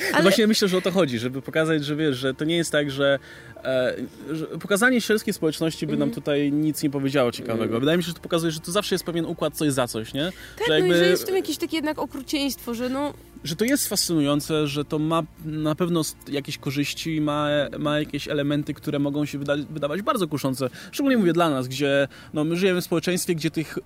No 0.00 0.16
Ale, 0.16 0.22
Właśnie 0.22 0.46
myślę, 0.46 0.68
że 0.68 0.76
o 0.78 0.80
to 0.80 0.90
chodzi, 0.90 1.18
żeby 1.18 1.42
pokazać, 1.42 1.84
że 1.84 1.96
wiesz, 1.96 2.16
że 2.16 2.34
to 2.34 2.44
nie 2.44 2.56
jest 2.56 2.72
tak, 2.72 2.90
że, 2.90 3.18
e, 3.64 3.94
że 4.30 4.46
pokazanie 4.46 5.00
sielskiej 5.00 5.34
społeczności 5.34 5.86
by 5.86 5.92
Mhm. 5.92 6.08
nam 6.08 6.14
tutaj 6.14 6.52
nic 6.52 6.82
nie 6.82 6.90
powiedziało 6.90 7.32
ciekawego. 7.32 7.80
Wydaje 7.80 7.98
mi 7.98 8.02
się, 8.04 8.08
że 8.08 8.14
to 8.14 8.20
pokazuje, 8.20 8.50
że 8.52 8.60
to 8.60 8.72
zawsze 8.72 8.94
jest 8.94 9.04
pewien 9.04 9.24
układ 9.26 9.54
coś 9.54 9.72
za 9.72 9.86
coś, 9.86 10.14
nie? 10.14 10.32
tak, 10.58 10.66
że 10.68 10.72
no 10.72 10.76
i 10.76 10.80
jakby- 10.80 10.96
że 10.98 11.06
jest 11.10 11.22
w 11.22 11.26
tym 11.26 11.36
jakieś 11.36 11.56
takie 11.56 11.76
jednak 11.76 11.98
okrucieństwo, 11.98 12.74
że 12.74 12.88
no... 12.88 13.14
że 13.44 13.56
to 13.56 13.64
jest 13.64 13.88
fascynujące, 13.88 14.66
że 14.66 14.84
to 14.84 14.98
ma 14.98 15.22
na 15.44 15.74
pewno 15.74 16.02
jakieś 16.28 16.58
korzyści, 16.58 17.20
ma, 17.20 17.48
ma 17.78 17.98
jakieś 17.98 18.28
elementy, 18.28 18.74
które 18.74 18.98
mogą 18.98 19.24
się 19.24 19.38
wyda 19.38 19.56
wydawać 19.70 20.02
bardzo 20.02 20.28
kuszące. 20.28 20.70
Szczególnie 20.92 21.18
mówię 21.18 21.32
dla 21.32 21.50
nas, 21.50 21.68
gdzie 21.68 22.08
no, 22.34 22.44
my 22.44 22.56
żyjemy 22.56 22.80
w 22.80 22.84
społeczeństwie, 22.84 23.34
gdzie 23.34 23.50
tych 23.50 23.78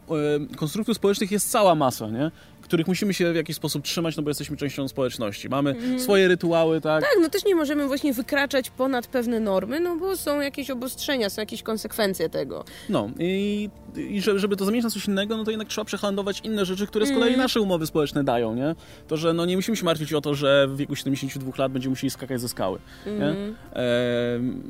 e, 0.52 0.56
konstruktów 0.56 0.96
społecznych 0.96 1.30
jest 1.30 1.50
cała 1.50 1.74
masa, 1.74 2.10
nie? 2.10 2.30
Których 2.64 2.86
musimy 2.86 3.14
się 3.14 3.32
w 3.32 3.36
jakiś 3.36 3.56
sposób 3.56 3.84
trzymać, 3.84 4.16
no 4.16 4.22
bo 4.22 4.30
jesteśmy 4.30 4.56
częścią 4.56 4.88
społeczności. 4.88 5.48
Mamy 5.48 5.76
swoje 6.00 6.28
rytuały, 6.28 6.80
tak? 6.80 7.02
Tak, 7.02 7.16
no 7.22 7.28
też 7.28 7.44
nie 7.44 7.54
możemy 7.54 7.86
właśnie 7.86 8.12
wykraczać 8.12 8.70
ponad 8.70 9.06
pewne 9.06 9.40
normy, 9.40 9.80
no 9.80 9.96
bo 9.96 10.16
są 10.16 10.40
jakieś 10.40 10.70
obostrzenia, 10.70 11.30
są 11.30 11.42
jakieś 11.42 11.62
konsekwencje 11.62 12.28
tego. 12.28 12.64
No 12.88 13.10
i, 13.18 13.70
i 13.96 14.20
że- 14.20 14.38
żeby 14.38 14.56
to 14.56 14.64
zamienić 14.64 14.84
na 14.84 14.90
coś 14.90 15.06
innego, 15.08 15.36
no 15.36 15.44
to 15.44 15.50
jednak 15.50 15.68
trzeba 15.68 15.84
przehandlować 15.84 16.40
inne 16.44 16.64
rzeczy, 16.64 16.86
które 16.86 17.06
z 17.06 17.10
kolei 17.12 17.36
nasze 17.36 17.60
umowy 17.60 17.86
społeczne 17.86 18.24
dają, 18.24 18.54
nie? 18.54 18.74
To, 19.08 19.16
że 19.16 19.32
no 19.32 19.46
nie 19.46 19.56
musimy 19.56 19.76
się 19.76 19.84
martwić 19.84 20.12
o 20.12 20.20
to, 20.20 20.34
że 20.34 20.66
w 20.68 20.76
wieku 20.76 20.96
72 20.96 21.52
lat 21.58 21.72
będziemy 21.72 21.90
musieli 21.90 22.10
skakać 22.10 22.40
ze 22.40 22.48
skały, 22.48 22.78
nie? 23.06 23.26
Em, 23.26 24.62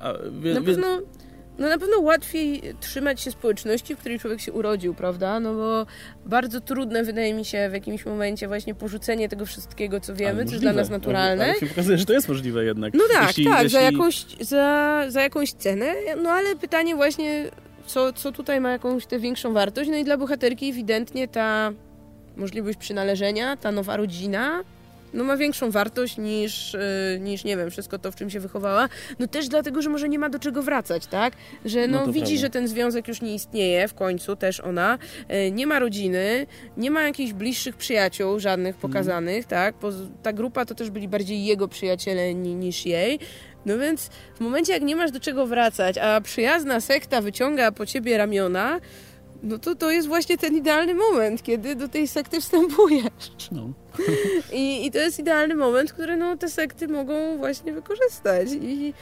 a, 0.00 0.12
wie, 0.40 0.54
Na 0.54 0.60
wie- 0.60 0.66
pewno, 0.66 0.86
no 1.58 1.68
na 1.68 1.78
pewno 1.78 2.00
łatwiej 2.00 2.62
trzymać 2.80 3.20
się 3.20 3.30
społeczności, 3.30 3.94
w 3.94 3.98
której 3.98 4.18
człowiek 4.18 4.40
się 4.40 4.52
urodził, 4.52 4.94
prawda? 4.94 5.40
No 5.40 5.54
bo 5.54 5.86
bardzo 6.26 6.60
trudne 6.60 7.04
wydaje 7.04 7.34
mi 7.34 7.44
się 7.44 7.68
w 7.70 7.72
jakimś 7.72 8.06
momencie 8.06 8.48
właśnie 8.48 8.74
porzucenie 8.74 9.28
tego 9.28 9.46
wszystkiego, 9.46 10.00
co 10.00 10.14
wiemy, 10.14 10.44
co 10.44 10.50
jest 10.50 10.62
dla 10.64 10.72
nas 10.72 10.90
naturalne. 10.90 11.44
Ale 11.44 11.54
się 11.54 11.66
pokazuje, 11.66 11.98
że 11.98 12.06
to 12.06 12.12
jest 12.12 12.28
możliwe 12.28 12.64
jednak. 12.64 12.94
No 12.94 13.04
tak, 13.12 13.26
Jeśli- 13.28 13.44
tak, 13.44 13.68
za, 13.68 13.80
jeśli- 13.80 13.96
jakąś, 13.98 14.26
za, 14.40 15.04
za 15.08 15.22
jakąś 15.22 15.52
cenę, 15.52 15.94
no 16.22 16.30
ale 16.30 16.56
pytanie 16.56 16.96
właśnie, 16.96 17.44
co, 17.86 18.12
co 18.12 18.32
tutaj 18.32 18.60
ma 18.60 18.70
jakąś 18.72 19.06
tę 19.06 19.18
większą 19.18 19.52
wartość, 19.52 19.90
no 19.90 19.96
i 19.96 20.04
dla 20.04 20.16
bohaterki 20.16 20.68
ewidentnie 20.70 21.28
ta 21.28 21.72
możliwość 22.36 22.78
przynależenia, 22.78 23.56
ta 23.56 23.72
nowa 23.72 23.96
rodzina, 23.96 24.62
no 25.14 25.24
ma 25.24 25.36
większą 25.36 25.70
wartość 25.70 26.16
niż, 26.18 26.74
y, 26.74 27.18
niż, 27.20 27.44
nie 27.44 27.56
wiem, 27.56 27.70
wszystko 27.70 27.98
to, 27.98 28.12
w 28.12 28.16
czym 28.16 28.30
się 28.30 28.40
wychowała. 28.40 28.88
No 29.18 29.26
też 29.26 29.48
dlatego, 29.48 29.82
że 29.82 29.90
może 29.90 30.08
nie 30.08 30.18
ma 30.18 30.28
do 30.28 30.38
czego 30.38 30.62
wracać, 30.62 31.06
tak? 31.06 31.32
Że 31.64 31.88
No 31.88 32.06
no, 32.06 32.12
widzi, 32.12 32.20
prawda. 32.20 32.40
że 32.40 32.50
ten 32.50 32.68
związek 32.68 33.08
już 33.08 33.22
nie 33.22 33.34
istnieje, 33.34 33.88
w 33.88 33.94
końcu 33.94 34.36
też 34.36 34.60
ona, 34.60 34.98
y, 35.46 35.50
nie 35.50 35.66
ma 35.66 35.78
rodziny, 35.78 36.46
nie 36.76 36.90
ma 36.90 37.02
jakichś 37.02 37.32
bliższych 37.32 37.76
przyjaciół, 37.76 38.40
żadnych 38.40 38.74
Mhm. 38.74 38.92
pokazanych, 38.92 39.46
tak? 39.46 39.74
Poz- 39.78 40.08
ta 40.22 40.32
grupa 40.32 40.64
to 40.64 40.74
też 40.74 40.90
byli 40.90 41.08
bardziej 41.08 41.44
jego 41.44 41.68
przyjaciele 41.68 42.34
ni, 42.34 42.54
niż 42.54 42.86
jej. 42.86 43.18
No 43.66 43.78
więc 43.78 44.10
w 44.36 44.40
momencie, 44.40 44.72
jak 44.72 44.82
nie 44.82 44.96
masz 44.96 45.10
do 45.10 45.20
czego 45.20 45.46
wracać, 45.46 45.98
a 45.98 46.20
przyjazna 46.20 46.80
sekta 46.80 47.20
wyciąga 47.20 47.72
po 47.72 47.86
ciebie 47.86 48.18
ramiona, 48.18 48.80
no 49.42 49.58
to 49.58 49.74
to 49.74 49.90
jest 49.90 50.08
właśnie 50.08 50.38
ten 50.38 50.56
idealny 50.56 50.94
moment, 50.94 51.42
kiedy 51.42 51.74
do 51.76 51.88
tej 51.88 52.08
sekty 52.08 52.40
wstępujesz. 52.40 53.32
No. 53.52 53.72
I, 54.52 54.86
I 54.86 54.90
to 54.90 54.98
jest 54.98 55.18
idealny 55.18 55.54
moment, 55.54 55.92
który 55.92 56.16
no, 56.16 56.36
te 56.36 56.48
sekty 56.48 56.88
mogą 56.88 57.36
właśnie 57.36 57.72
wykorzystać. 57.72 58.48
I 58.52 58.94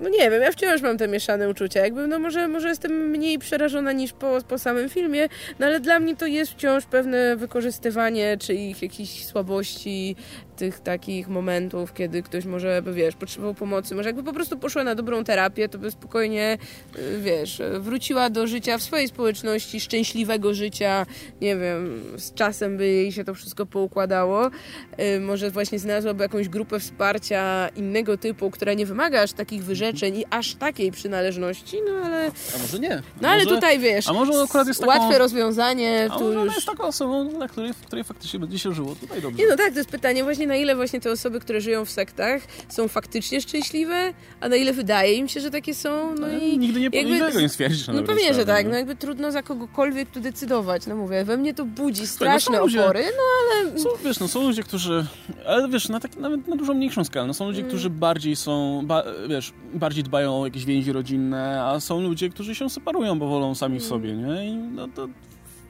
no 0.00 0.08
nie 0.08 0.30
wiem, 0.30 0.42
ja 0.42 0.52
wciąż 0.52 0.82
mam 0.82 0.98
te 0.98 1.08
mieszane 1.08 1.48
uczucia. 1.48 1.80
Jakby, 1.80 2.06
no 2.06 2.18
może, 2.18 2.48
może 2.48 2.68
jestem 2.68 2.92
mniej 2.92 3.38
przerażona 3.38 3.92
niż 3.92 4.12
po, 4.12 4.38
po 4.48 4.58
samym 4.58 4.88
filmie, 4.88 5.28
no 5.58 5.66
ale 5.66 5.80
dla 5.80 6.00
mnie 6.00 6.16
to 6.16 6.26
jest 6.26 6.52
wciąż 6.52 6.84
pewne 6.86 7.36
wykorzystywanie 7.36 8.36
czy 8.40 8.54
ich 8.54 8.82
jakichś 8.82 9.24
słabości, 9.24 10.16
tych 10.56 10.80
takich 10.80 11.28
momentów, 11.28 11.94
kiedy 11.94 12.22
ktoś 12.22 12.44
może, 12.44 12.82
wiesz, 12.92 13.16
potrzebował 13.16 13.54
pomocy. 13.54 13.94
Może 13.94 14.08
jakby 14.08 14.22
po 14.22 14.32
prostu 14.32 14.58
poszła 14.58 14.84
na 14.84 14.94
dobrą 14.94 15.24
terapię, 15.24 15.68
to 15.68 15.78
by 15.78 15.90
spokojnie, 15.90 16.58
y, 16.98 17.20
wiesz, 17.20 17.62
wróciła 17.80 18.30
do 18.30 18.46
życia 18.46 18.78
w 18.78 18.82
swojej 18.82 19.08
społeczności, 19.08 19.80
szczęśliwego 19.80 20.54
życia, 20.54 21.06
nie 21.40 21.56
wiem, 21.56 22.02
z 22.16 22.34
czasem 22.34 22.76
by 22.76 22.86
jej 22.86 23.12
się 23.12 23.24
to 23.24 23.34
wszystko 23.34 23.66
poukładało. 23.66 24.46
Y, 24.46 25.20
Może 25.20 25.50
właśnie 25.50 25.78
znalazłaby 25.78 26.22
jakąś 26.22 26.48
grupę 26.48 26.80
wsparcia 26.80 27.68
innego 27.68 28.18
typu, 28.18 28.50
która 28.50 28.74
nie 28.74 28.86
wymaga 28.86 29.22
aż 29.22 29.32
takich 29.32 29.64
wyrzeczeń 29.64 29.85
i 29.90 30.24
aż 30.30 30.54
takiej 30.54 30.92
przynależności, 30.92 31.76
no 31.88 32.06
ale, 32.06 32.30
A 32.56 32.58
może 32.62 32.78
nie? 32.78 33.02
no 33.20 33.28
ale 33.28 33.44
może, 33.44 33.54
tutaj 33.56 33.78
wiesz, 33.78 34.08
a 34.08 34.12
może 34.12 34.32
akurat 34.42 34.68
jest 34.68 34.80
taką- 34.80 34.92
łatwe 35.02 35.18
rozwiązanie, 35.18 36.08
A 36.10 36.18
może 36.18 36.38
już... 36.38 36.54
jest 36.54 36.66
taką 36.66 36.84
osobą, 36.84 37.28
dla 37.28 37.48
której, 37.48 37.72
w 37.74 37.76
której 37.80 38.04
faktycznie 38.04 38.40
będzie 38.40 38.58
się 38.58 38.72
żyło 38.72 38.94
tutaj 39.00 39.22
dobrze. 39.22 39.42
Nie 39.42 39.48
no 39.50 39.56
tak, 39.56 39.72
to 39.72 39.78
jest 39.78 39.90
pytanie 39.90 40.24
właśnie 40.24 40.46
na 40.46 40.56
ile 40.56 40.76
właśnie 40.76 41.00
te 41.00 41.10
osoby, 41.10 41.40
które 41.40 41.60
żyją 41.60 41.84
w 41.84 41.90
sektach 41.90 42.42
są 42.68 42.88
faktycznie 42.88 43.40
szczęśliwe, 43.40 44.12
a 44.40 44.48
na 44.48 44.56
ile 44.56 44.72
wydaje 44.72 45.14
im 45.14 45.28
się, 45.28 45.40
że 45.40 45.50
takie 45.50 45.74
są, 45.74 46.14
no 46.14 46.26
Ale 46.26 46.38
i 46.38 46.58
nigdy 46.58 46.80
nie, 46.80 46.88
jakby- 46.92 47.42
nie 47.42 47.48
stwierdzisz. 47.48 47.86
No 47.86 47.94
dobrą 47.94 48.06
pewnie, 48.14 48.34
że 48.34 48.44
tak, 48.44 48.66
no 48.66 48.74
jakby 48.76 48.96
trudno 48.96 49.32
za 49.32 49.42
kogokolwiek 49.42 50.10
tu 50.10 50.20
decydować, 50.20 50.86
no 50.86 50.96
mówię, 50.96 51.24
we 51.24 51.36
mnie 51.36 51.54
to 51.54 51.64
budzi 51.64 52.06
straszne 52.06 52.58
ludzie- 52.58 52.82
opory, 52.84 53.04
no 53.16 53.80
Są, 53.82 53.88
wiesz, 54.04 54.20
no, 54.20 54.28
są 54.28 54.42
ludzie, 54.42 54.62
którzy, 54.62 55.06
ale 55.46 55.68
wiesz, 55.68 55.88
na 55.88 56.00
tak, 56.00 56.16
nawet 56.16 56.48
na 56.48 56.56
dużo 56.56 56.74
mniejszą 56.74 57.04
skalę, 57.04 57.26
no, 57.26 57.34
są 57.34 57.46
ludzie, 57.46 57.62
którzy 57.62 57.90
bardziej 57.90 58.36
są, 58.36 58.80
ba, 58.86 59.02
wiesz, 59.28 59.52
bardziej 59.78 60.04
dbają 60.04 60.40
o 60.40 60.44
jakieś 60.44 60.64
więzi 60.64 60.92
rodzinne, 60.92 61.64
a 61.64 61.80
są 61.80 62.00
ludzie, 62.00 62.28
którzy 62.28 62.54
się 62.54 62.70
separują, 62.70 63.18
bo 63.18 63.28
wolą 63.28 63.54
sami 63.54 63.78
w 63.78 63.84
sobie, 63.84 64.16
nie? 64.16 64.48
I 64.48 64.56
no 64.56 64.88
to 64.88 65.08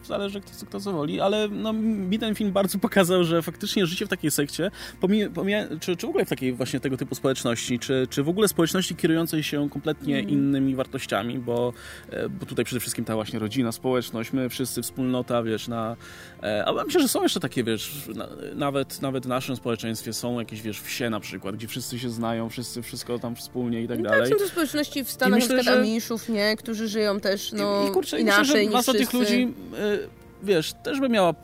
zależy 0.07 0.41
kto, 0.41 0.67
kto 0.67 0.81
co 0.81 0.93
woli, 0.93 1.21
ale 1.21 1.49
no, 1.49 1.73
mi 1.73 2.19
ten 2.19 2.35
film 2.35 2.53
bardzo 2.53 2.79
pokazał, 2.87 3.25
że 3.25 3.43
faktycznie 3.43 3.87
życie 3.87 4.07
w 4.07 4.09
takiej 4.09 4.31
sekcie, 4.31 4.71
pomija, 5.01 5.31
pomija, 5.31 5.67
czy, 5.81 5.97
czy 5.97 6.07
w 6.07 6.11
ogóle 6.11 6.25
w 6.25 6.29
takiej 6.29 6.53
właśnie 6.53 6.81
tego 6.81 6.97
typu 6.97 7.15
społeczności, 7.15 7.79
czy, 7.79 8.07
czy 8.11 8.23
w 8.23 8.29
ogóle 8.29 8.49
społeczności 8.49 8.97
kierującej 8.97 9.43
się 9.43 9.69
kompletnie 9.71 10.19
mm. 10.19 10.31
innymi 10.31 10.75
wartościami, 10.75 11.39
bo, 11.39 11.73
e, 12.11 12.29
bo 12.29 12.47
tutaj 12.47 12.65
przede 12.65 12.81
wszystkim 12.81 13.05
ta 13.05 13.15
właśnie 13.15 13.39
rodzina, 13.39 13.73
społeczność, 13.73 14.33
my 14.33 14.49
wszyscy, 14.49 14.83
wspólnota, 14.83 15.43
wiesz, 15.43 15.69
na... 15.69 15.97
E, 16.43 16.65
a 16.65 16.85
myślę, 16.85 17.01
że 17.01 17.09
są 17.09 17.23
jeszcze 17.23 17.41
takie, 17.41 17.65
wiesz, 17.65 18.09
na, 18.15 18.29
nawet, 18.55 19.03
nawet 19.03 19.25
w 19.25 19.29
naszym 19.29 19.57
społeczeństwie 19.57 20.13
są 20.13 20.39
jakieś, 20.39 20.63
wiesz, 20.63 20.81
wsie 20.81 21.11
na 21.11 21.21
przykład, 21.21 21.57
gdzie 21.57 21.69
wszyscy 21.69 21.99
się 21.99 22.11
znają, 22.11 22.49
wszyscy 22.49 22.83
wszystko 22.83 23.19
tam 23.19 23.37
wspólnie 23.37 23.83
i 23.83 23.89
tak 23.89 23.99
no 23.99 24.11
dalej. 24.11 24.31
Tak, 24.31 24.39
są 24.39 24.45
to 24.45 24.51
społeczności 24.51 25.05
w 25.05 25.11
Stanach, 25.11 25.41
myślę, 25.41 25.57
na 25.57 25.63
przykład 25.63 25.77
że... 25.77 25.83
Amiszów, 25.83 26.29
nie? 26.29 26.57
Którzy 26.57 26.89
żyją 26.89 27.21
też, 27.21 27.53
no, 27.53 27.85
I, 27.85 27.89
i 27.89 27.91
kurczę, 27.91 28.21
inaczej 28.21 28.43
myślę, 28.43 28.65
że 28.65 28.71
masa 28.71 28.93
tych 28.93 29.13
ludzi, 29.13 29.55
e, 29.79 29.96
wiesz, 30.43 30.73
też 30.73 31.01
by 31.01 31.09
miała 31.09 31.35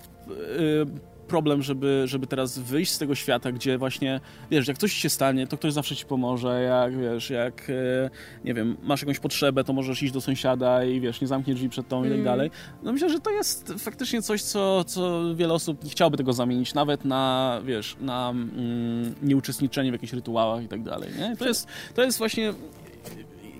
problem, 1.32 1.62
żeby, 1.62 2.02
żeby 2.06 2.26
teraz 2.26 2.58
wyjść 2.58 2.92
z 2.92 2.98
tego 2.98 3.14
świata, 3.14 3.52
gdzie 3.52 3.78
właśnie, 3.78 4.20
wiesz, 4.50 4.68
jak 4.68 4.78
coś 4.78 4.92
się 4.92 5.08
stanie, 5.08 5.46
to 5.46 5.56
ktoś 5.56 5.72
zawsze 5.72 5.96
ci 5.96 6.06
pomoże, 6.06 6.62
jak, 6.62 6.98
wiesz, 6.98 7.30
jak, 7.30 7.70
e, 7.70 8.10
nie 8.44 8.54
wiem, 8.54 8.76
masz 8.82 9.02
jakąś 9.02 9.18
potrzebę, 9.18 9.64
to 9.64 9.72
możesz 9.72 10.02
iść 10.02 10.12
do 10.12 10.20
sąsiada 10.20 10.84
i, 10.84 11.00
wiesz, 11.00 11.20
nie 11.20 11.26
zamknie 11.26 11.54
drzwi 11.54 11.68
przed 11.68 11.88
tą 11.88 11.98
mm. 11.98 12.08
i 12.08 12.10
tak 12.10 12.20
mm. 12.20 12.24
dalej. 12.24 12.50
No 12.82 12.92
myślę, 12.92 13.10
że 13.10 13.20
to 13.20 13.30
jest 13.30 13.74
faktycznie 13.78 14.22
coś, 14.22 14.42
co, 14.42 14.84
co 14.84 15.34
wiele 15.34 15.54
osób 15.54 15.84
nie 15.84 15.90
chciałoby 15.90 16.16
tego 16.16 16.32
zamienić, 16.32 16.74
nawet 16.74 17.04
na, 17.04 17.60
wiesz, 17.64 17.96
na 18.00 18.30
mm, 18.30 19.14
nieuczestniczenie 19.22 19.90
w 19.90 19.92
jakichś 19.92 20.12
rytuałach 20.12 20.64
i 20.64 20.68
tak 20.68 20.82
dalej, 20.82 21.10
nie? 21.18 21.36
To 21.36 21.48
jest, 21.48 21.66
to 21.94 22.04
jest 22.04 22.18
właśnie 22.18 22.52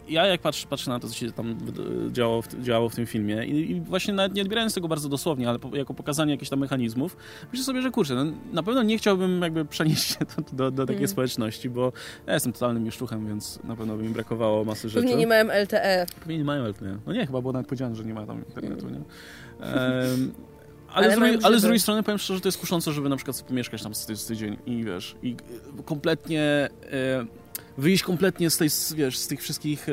ja 0.08 0.26
jak 0.26 0.40
patrzę, 0.40 0.66
patrzę 0.70 0.90
na 0.90 1.00
to, 1.00 1.08
co 1.08 1.14
się 1.14 1.32
tam 1.32 1.56
działo 2.12 2.42
w, 2.42 2.62
działo 2.62 2.88
w 2.88 2.94
tym 2.94 3.06
filmie 3.06 3.46
i, 3.46 3.70
i, 3.70 3.80
właśnie 3.80 4.14
nawet 4.14 4.34
nie 4.34 4.42
odbierając 4.42 4.74
tego 4.74 4.88
bardzo 4.88 5.08
dosłownie, 5.08 5.48
ale 5.48 5.58
po, 5.58 5.76
jako 5.76 5.94
pokazanie 5.94 6.32
jakichś 6.32 6.50
tam 6.50 6.58
mechanizmów, 6.58 7.16
myślę 7.52 7.64
sobie, 7.64 7.82
że 7.82 7.90
kurczę, 7.90 8.14
no, 8.14 8.24
na 8.52 8.62
pewno 8.62 8.82
nie 8.82 8.98
chciałbym 8.98 9.42
jakby 9.42 9.64
przenieść 9.64 10.08
się 10.08 10.18
do, 10.36 10.42
do, 10.52 10.70
do 10.70 10.86
takiej 10.86 10.96
mm. 10.96 11.08
społeczności, 11.08 11.70
bo 11.70 11.92
ja 12.26 12.34
jestem 12.34 12.52
totalnym 12.52 12.84
mieszczuchem, 12.84 13.26
więc 13.26 13.58
na 13.64 13.76
pewno 13.76 13.96
by 13.96 14.02
mi 14.02 14.08
brakowało 14.08 14.64
masy 14.64 14.88
rzeczy. 14.88 15.06
Pewnie 15.06 15.16
nie 15.16 15.26
mają 15.26 15.44
LTE. 15.62 16.06
Pewnie 16.20 16.38
nie 16.38 16.44
mają 16.44 16.64
LTE. 16.68 16.98
No 17.06 17.12
nie, 17.12 17.26
chyba 17.26 17.40
było 17.40 17.52
nawet 17.52 17.66
powiedziane, 17.66 17.96
że 17.96 18.04
nie 18.04 18.14
ma 18.14 18.26
tam 18.26 18.44
internetu, 18.46 18.88
nie? 18.88 18.96
Um, 18.96 19.04
ale, 20.94 21.06
ale, 21.06 21.10
z 21.10 21.18
drugiej, 21.18 21.38
ale, 21.42 21.58
z 21.58 21.62
drugiej, 21.62 21.80
strony 21.80 22.02
powiem 22.02 22.18
szczerze, 22.18 22.34
że 22.36 22.40
to 22.40 22.48
jest 22.48 22.58
kuszące, 22.58 22.92
żeby 22.92 23.08
na 23.08 23.16
przykład 23.16 23.42
pomieszkać 23.42 23.82
tam 23.82 23.94
z 23.94 24.26
tydzień 24.26 24.56
i 24.66 24.84
wiesz, 24.84 25.16
i 25.22 25.36
kompletnie... 25.84 26.42
E, 26.92 27.41
wyjść 27.78 28.02
kompletnie 28.02 28.50
z, 28.50 28.56
tej, 28.56 28.68
wiesz, 28.96 29.18
z 29.18 29.26
tych 29.26 29.40
wszystkich 29.40 29.88
e, 29.88 29.92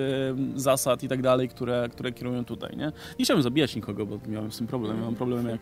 zasad 0.56 1.04
i 1.04 1.08
tak 1.08 1.22
dalej, 1.22 1.50
które, 1.50 1.90
które 1.92 2.12
kierują 2.12 2.46
tutaj, 2.46 2.78
nie? 2.78 2.92
Nie 3.20 3.26
chciałem 3.26 3.44
zabijać 3.44 3.76
nikogo, 3.76 4.06
bo 4.06 4.20
miałem 4.28 4.52
z 4.52 4.58
tym 4.58 4.68
problem. 4.68 5.00
Miałem 5.00 5.16
problem 5.16 5.50
jak, 5.50 5.62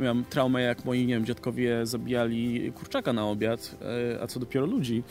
miałem 0.00 0.24
traumę, 0.24 0.62
jak 0.62 0.84
moi, 0.84 1.06
nie 1.06 1.14
wiem, 1.14 1.26
dziadkowie 1.26 1.86
zabijali 1.86 2.72
kurczaka 2.72 3.12
na 3.12 3.26
obiad, 3.26 3.76
e, 4.16 4.22
a 4.22 4.26
co 4.26 4.40
dopiero 4.40 4.66
ludzi. 4.66 5.02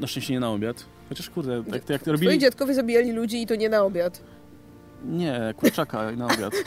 Na 0.00 0.06
szczęście 0.06 0.32
nie 0.32 0.40
na 0.40 0.50
obiad. 0.50 0.84
Chociaż 1.08 1.30
kurde, 1.30 1.64
tak, 1.64 1.90
jak 1.90 2.02
to 2.02 2.12
robili... 2.12 2.28
Twoi 2.28 2.38
dziadkowie 2.38 2.74
zabijali 2.74 3.12
ludzi 3.12 3.42
i 3.42 3.46
to 3.46 3.54
nie 3.54 3.68
na 3.68 3.82
obiad. 3.82 4.22
Nie, 5.04 5.54
kurczaka 5.56 6.12
na 6.12 6.26
obiad. 6.26 6.54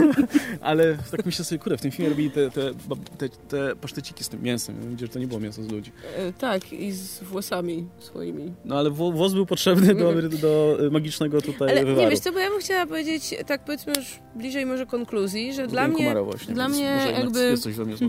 Ale 0.60 0.98
tak 1.10 1.26
myślę 1.26 1.44
sobie, 1.44 1.58
kurde, 1.58 1.78
w 1.78 1.80
tym 1.80 1.90
filmie 1.90 2.08
robili 2.08 2.30
te, 2.30 2.50
te, 2.50 2.74
te, 3.18 3.28
te 3.28 3.76
paszteciki 3.76 4.24
z 4.24 4.28
tym 4.28 4.42
mięsem. 4.42 4.90
Widzisz, 4.90 5.08
że 5.08 5.12
to 5.12 5.18
nie 5.18 5.26
było 5.26 5.40
mięso 5.40 5.62
z 5.62 5.68
ludzi. 5.68 5.92
E, 6.16 6.32
tak, 6.32 6.72
i 6.72 6.92
z 6.92 7.22
włosami 7.22 7.86
swoimi. 7.98 8.52
No 8.64 8.78
ale 8.78 8.90
włos 8.90 9.34
był 9.34 9.46
potrzebny 9.46 9.94
do, 9.94 10.12
mhm. 10.12 10.38
do 10.38 10.78
magicznego 10.90 11.42
tutaj 11.42 11.70
Ale 11.70 11.84
wywaru. 11.84 12.00
nie, 12.00 12.10
wiesz 12.10 12.20
co, 12.20 12.32
bo 12.32 12.38
ja 12.38 12.50
bym 12.50 12.60
chciała 12.60 12.86
powiedzieć, 12.86 13.34
tak 13.46 13.64
powiedzmy 13.64 13.92
już 13.96 14.18
bliżej 14.34 14.66
może 14.66 14.86
konkluzji, 14.86 15.54
że 15.54 15.66
dla 15.66 15.88
mnie, 15.88 16.14
właśnie, 16.24 16.54
dla 16.54 16.68
mnie 16.68 16.98
jakby... 17.18 17.40
Jest 17.40 17.62
coś 17.62 17.74
we 17.74 17.84
mnie 17.84 17.96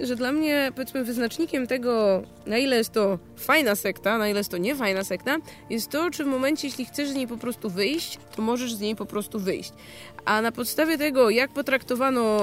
że 0.00 0.16
dla 0.16 0.32
mnie, 0.32 0.72
powiedzmy, 0.74 1.04
wyznacznikiem 1.04 1.66
tego, 1.66 2.22
na 2.46 2.58
ile 2.58 2.76
jest 2.76 2.92
to 2.92 3.18
fajna 3.36 3.74
sekta, 3.74 4.18
na 4.18 4.28
ile 4.28 4.40
jest 4.40 4.50
to 4.50 4.56
nie 4.56 4.74
fajna 4.74 5.04
sekta, 5.04 5.36
jest 5.70 5.90
to, 5.90 6.10
czy 6.10 6.24
w 6.24 6.26
momencie, 6.26 6.68
jeśli 6.68 6.84
chcesz 6.84 7.08
z 7.08 7.14
niej 7.14 7.26
po 7.26 7.36
prostu 7.36 7.70
wyjść, 7.70 8.18
to 8.36 8.42
możesz 8.42 8.74
z 8.74 8.80
niej 8.80 8.96
po 8.96 9.06
prostu 9.06 9.38
wyjść. 9.38 9.72
A 10.24 10.42
na 10.42 10.52
podstawie 10.52 10.98
tego, 10.98 11.30
jak 11.30 11.50
potraktowano, 11.50 12.40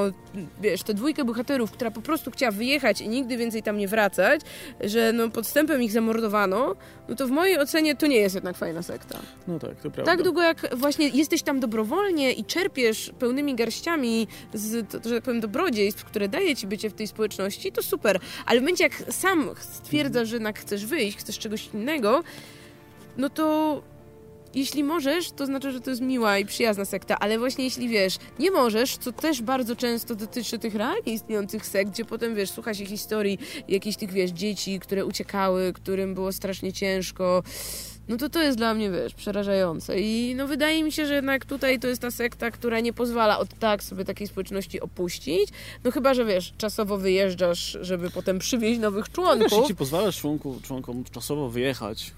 wiesz, 0.61 0.83
tę 0.83 0.93
dwójkę 0.93 1.25
bohaterów, 1.25 1.71
która 1.71 1.91
po 1.91 2.01
prostu 2.01 2.31
chciała 2.31 2.51
wyjechać 2.51 3.01
i 3.01 3.09
nigdy 3.09 3.37
więcej 3.37 3.63
tam 3.63 3.77
nie 3.77 3.87
wracać, 3.87 4.41
że 4.81 5.13
no 5.13 5.29
podstępem 5.29 5.83
ich 5.83 5.91
zamordowano, 5.91 6.75
no 7.09 7.15
to 7.15 7.27
w 7.27 7.31
mojej 7.31 7.59
ocenie 7.59 7.95
to 7.95 8.07
nie 8.07 8.15
jest 8.15 8.35
jednak 8.35 8.57
fajna 8.57 8.81
sekta. 8.81 9.19
No 9.47 9.59
tak, 9.59 9.75
to 9.75 9.91
prawda. 9.91 10.11
Tak 10.11 10.23
długo 10.23 10.41
jak 10.41 10.75
właśnie 10.77 11.07
jesteś 11.07 11.41
tam 11.41 11.59
dobrowolnie 11.59 12.33
i 12.33 12.45
czerpiesz 12.45 13.11
pełnymi 13.19 13.55
garściami 13.55 14.27
z, 14.53 14.89
to, 14.89 15.09
że 15.09 15.15
tak 15.15 15.23
powiem, 15.23 15.41
dobrodziejstw, 15.41 16.05
które 16.05 16.29
daje 16.29 16.55
ci 16.55 16.67
bycie 16.67 16.89
w 16.89 16.93
tej 16.93 17.07
społeczności, 17.07 17.42
to 17.73 17.83
super. 17.83 18.19
Ale 18.45 18.59
w 18.59 18.63
momencie, 18.63 18.83
jak 18.83 19.03
sam 19.13 19.49
stwierdzasz, 19.59 20.27
że 20.29 20.35
jednak 20.35 20.59
chcesz 20.59 20.85
wyjść, 20.85 21.17
chcesz 21.17 21.39
czegoś 21.39 21.69
innego, 21.73 22.23
no 23.17 23.29
to 23.29 23.81
jeśli 24.55 24.83
możesz, 24.83 25.31
to 25.31 25.45
znaczy, 25.45 25.71
że 25.71 25.81
to 25.81 25.89
jest 25.89 26.01
miła 26.01 26.37
i 26.37 26.45
przyjazna 26.45 26.85
sekta, 26.85 27.19
ale 27.19 27.39
właśnie 27.39 27.63
jeśli 27.63 27.89
wiesz, 27.89 28.17
nie 28.39 28.51
możesz, 28.51 28.97
co 28.97 29.11
też 29.11 29.41
bardzo 29.41 29.75
często 29.75 30.15
dotyczy 30.15 30.59
tych 30.59 30.75
realnie 30.75 31.13
istniejących 31.13 31.65
sekt, 31.65 31.91
gdzie 31.91 32.05
potem 32.05 32.35
wiesz, 32.35 32.51
słucha 32.51 32.73
się 32.73 32.85
historii 32.85 33.39
jakichś 33.67 33.97
tych 33.97 34.11
wiesz, 34.11 34.31
dzieci, 34.31 34.79
które 34.79 35.05
uciekały, 35.05 35.73
którym 35.73 36.13
było 36.13 36.31
strasznie 36.31 36.73
ciężko. 36.73 37.43
No 38.07 38.17
to 38.17 38.29
to 38.29 38.41
jest 38.41 38.57
dla 38.57 38.73
mnie, 38.73 38.91
wiesz, 38.91 39.13
przerażające. 39.13 39.99
I 39.99 40.35
no 40.35 40.47
wydaje 40.47 40.83
mi 40.83 40.91
się, 40.91 41.05
że 41.05 41.15
jednak 41.15 41.45
tutaj 41.45 41.79
to 41.79 41.87
jest 41.87 42.01
ta 42.01 42.11
sekta, 42.11 42.51
która 42.51 42.79
nie 42.79 42.93
pozwala 42.93 43.39
od 43.39 43.59
tak 43.59 43.83
sobie 43.83 44.05
takiej 44.05 44.27
społeczności 44.27 44.81
opuścić. 44.81 45.49
No 45.83 45.91
chyba, 45.91 46.13
że 46.13 46.25
wiesz, 46.25 46.53
czasowo 46.57 46.97
wyjeżdżasz, 46.97 47.77
żeby 47.81 48.09
potem 48.09 48.39
przywieźć 48.39 48.79
nowych 48.79 49.11
członków. 49.11 49.51
No 49.51 49.57
wiesz, 49.57 49.67
ci 49.67 49.75
pozwalasz 49.75 50.17
członku, 50.17 50.59
członkom 50.63 51.03
czasowo 51.03 51.49
wyjechać, 51.49 52.11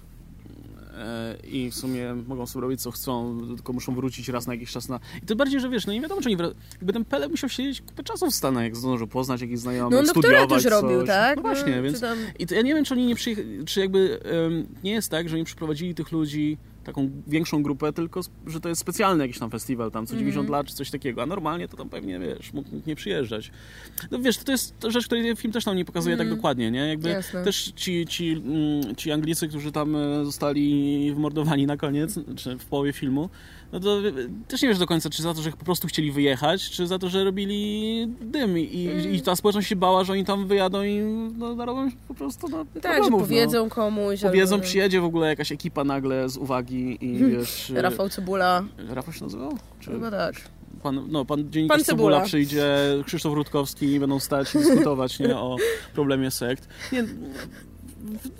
i 1.44 1.70
w 1.70 1.74
sumie 1.74 2.14
mogą 2.28 2.46
sobie 2.46 2.62
robić 2.62 2.82
co 2.82 2.90
chcą, 2.90 3.38
tylko 3.56 3.72
muszą 3.72 3.94
wrócić 3.94 4.28
raz 4.28 4.46
na 4.46 4.54
jakiś 4.54 4.70
czas 4.70 4.88
na... 4.88 5.00
I 5.22 5.26
to 5.26 5.36
bardziej, 5.36 5.60
że 5.60 5.68
wiesz, 5.68 5.86
no 5.86 5.92
nie 5.92 6.00
wiadomo, 6.00 6.20
czy 6.20 6.28
oni... 6.28 6.38
Jakby 6.72 6.92
ten 6.92 7.04
Pele 7.04 7.28
musiał 7.28 7.50
siedzieć 7.50 7.80
kupę 7.80 8.02
czasu 8.02 8.30
w 8.30 8.34
Stanach, 8.34 8.64
jak 8.64 8.76
zdążył 8.76 9.06
poznać 9.06 9.40
jakichś 9.40 9.60
znajomych, 9.60 10.00
no, 10.00 10.06
studiować 10.06 10.62
też 10.62 10.72
robił, 10.72 11.06
tak? 11.06 11.36
No 11.36 11.42
właśnie, 11.42 11.76
no, 11.76 11.82
więc... 11.82 12.00
Tam... 12.00 12.18
I 12.38 12.46
to, 12.46 12.54
ja 12.54 12.62
nie 12.62 12.74
wiem, 12.74 12.84
czy 12.84 12.94
oni 12.94 13.06
nie 13.06 13.14
przyjechali, 13.14 13.64
czy 13.64 13.80
jakby 13.80 14.20
um, 14.42 14.66
nie 14.84 14.92
jest 14.92 15.10
tak, 15.10 15.28
że 15.28 15.36
oni 15.36 15.44
przyprowadzili 15.44 15.94
tych 15.94 16.12
ludzi 16.12 16.58
taką 16.86 17.10
większą 17.26 17.62
grupę, 17.62 17.92
tylko 17.92 18.20
że 18.46 18.60
to 18.60 18.68
jest 18.68 18.80
specjalny 18.80 19.24
jakiś 19.24 19.38
tam 19.38 19.50
festiwal, 19.50 19.90
tam 19.90 20.06
co 20.06 20.16
90 20.16 20.38
mm 20.40 20.48
-hmm. 20.48 20.52
lat 20.52 20.66
czy 20.66 20.74
coś 20.74 20.90
takiego, 20.90 21.22
a 21.22 21.26
normalnie 21.26 21.68
to 21.68 21.76
tam 21.76 21.88
pewnie, 21.88 22.18
wiesz, 22.18 22.52
mógł, 22.52 22.68
nie 22.86 22.96
przyjeżdżać. 22.96 23.50
No 24.10 24.18
wiesz, 24.18 24.38
to 24.38 24.52
jest 24.52 24.74
rzecz, 24.88 25.06
której 25.06 25.36
film 25.36 25.52
też 25.52 25.66
nam 25.66 25.76
nie 25.76 25.84
pokazuje 25.84 26.14
mm. 26.14 26.18
tak 26.18 26.26
mhm. 26.26 26.38
dokładnie, 26.38 26.70
nie? 26.70 26.88
Jakby 26.88 27.08
Jasne. 27.08 27.44
też 27.44 27.72
ci, 27.76 28.06
ci, 28.06 28.32
mm, 28.32 28.96
ci 28.96 29.12
Anglicy, 29.12 29.48
którzy 29.48 29.72
tam 29.72 29.96
e, 29.96 30.24
zostali 30.24 31.12
wmordowani 31.14 31.66
na 31.66 31.76
koniec, 31.76 32.18
czy 32.36 32.56
w 32.58 32.64
połowie 32.64 32.92
filmu, 32.92 33.30
no 33.72 33.80
to 33.80 33.96
też 34.48 34.62
nie 34.62 34.68
wiesz 34.68 34.78
do 34.78 34.86
końca, 34.86 35.10
czy 35.10 35.22
za 35.22 35.34
to, 35.34 35.42
że 35.42 35.50
po 35.50 35.64
prostu 35.64 35.88
chcieli 35.88 36.12
wyjechać, 36.12 36.70
czy 36.70 36.86
za 36.86 36.98
to, 36.98 37.08
że 37.08 37.24
robili 37.24 38.06
dym 38.20 38.58
i, 38.58 38.88
mm. 38.92 39.12
i 39.12 39.20
ta 39.20 39.36
społeczność 39.36 39.68
się 39.68 39.76
bała, 39.76 40.04
że 40.04 40.12
oni 40.12 40.24
tam 40.24 40.46
wyjadą 40.46 40.82
i 40.82 41.00
no, 41.38 41.54
narobią 41.54 41.90
po 42.08 42.14
prostu 42.14 42.48
no, 42.48 42.64
Tak, 42.64 42.82
problemów, 42.82 43.04
że 43.06 43.10
no. 43.10 43.18
powiedzą 43.18 43.64
no. 43.64 43.70
komuś. 43.70 44.20
Powiedzą, 44.20 44.54
albo... 44.54 44.66
przyjedzie 44.66 45.00
w 45.00 45.04
ogóle 45.04 45.28
jakaś 45.28 45.52
ekipa 45.52 45.84
nagle 45.84 46.28
z 46.28 46.36
uwagi 46.36 46.98
i 47.00 47.18
hmm. 47.18 47.38
wiesz... 47.38 47.72
Rafał 47.74 48.08
Cebula. 48.08 48.64
Rafał 48.88 49.14
się 49.14 49.24
nazywał? 49.24 49.58
Czy... 49.80 49.90
Chyba 49.90 50.10
tak. 50.10 50.34
Pan, 50.82 51.06
no, 51.08 51.24
pan 51.24 51.50
dziennikarz 51.50 51.78
pan 51.78 51.84
Cebula. 51.84 52.16
Cebula 52.16 52.26
przyjdzie, 52.26 52.66
Krzysztof 53.06 53.34
Rutkowski 53.34 53.86
i 53.86 54.00
będą 54.00 54.20
stać 54.20 54.54
i 54.54 54.58
dyskutować 54.58 55.18
nie, 55.18 55.36
o 55.36 55.56
problemie 55.94 56.30
sekt. 56.30 56.68
Nie, 56.92 57.04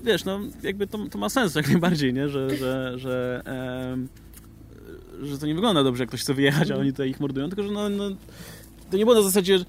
wiesz, 0.04 0.24
no 0.24 0.40
jakby 0.62 0.86
to, 0.86 0.98
to 1.10 1.18
ma 1.18 1.28
sens 1.28 1.54
jak 1.54 1.68
najbardziej, 1.68 2.14
nie? 2.14 2.28
Że, 2.28 2.56
że, 2.56 2.98
że 2.98 3.42
że 5.22 5.38
to 5.38 5.46
nie 5.46 5.54
wygląda 5.54 5.84
dobrze, 5.84 6.02
jak 6.02 6.08
ktoś 6.08 6.20
chce 6.20 6.34
wyjechać, 6.34 6.70
a 6.70 6.76
oni 6.76 6.90
tutaj 6.90 7.10
ich 7.10 7.20
mordują, 7.20 7.48
tylko 7.48 7.62
że 7.62 7.70
no, 7.70 7.88
no 7.88 8.10
to 8.90 8.96
nie 8.96 9.04
było 9.04 9.16
na 9.16 9.22
zasadzie, 9.22 9.58
że 9.58 9.64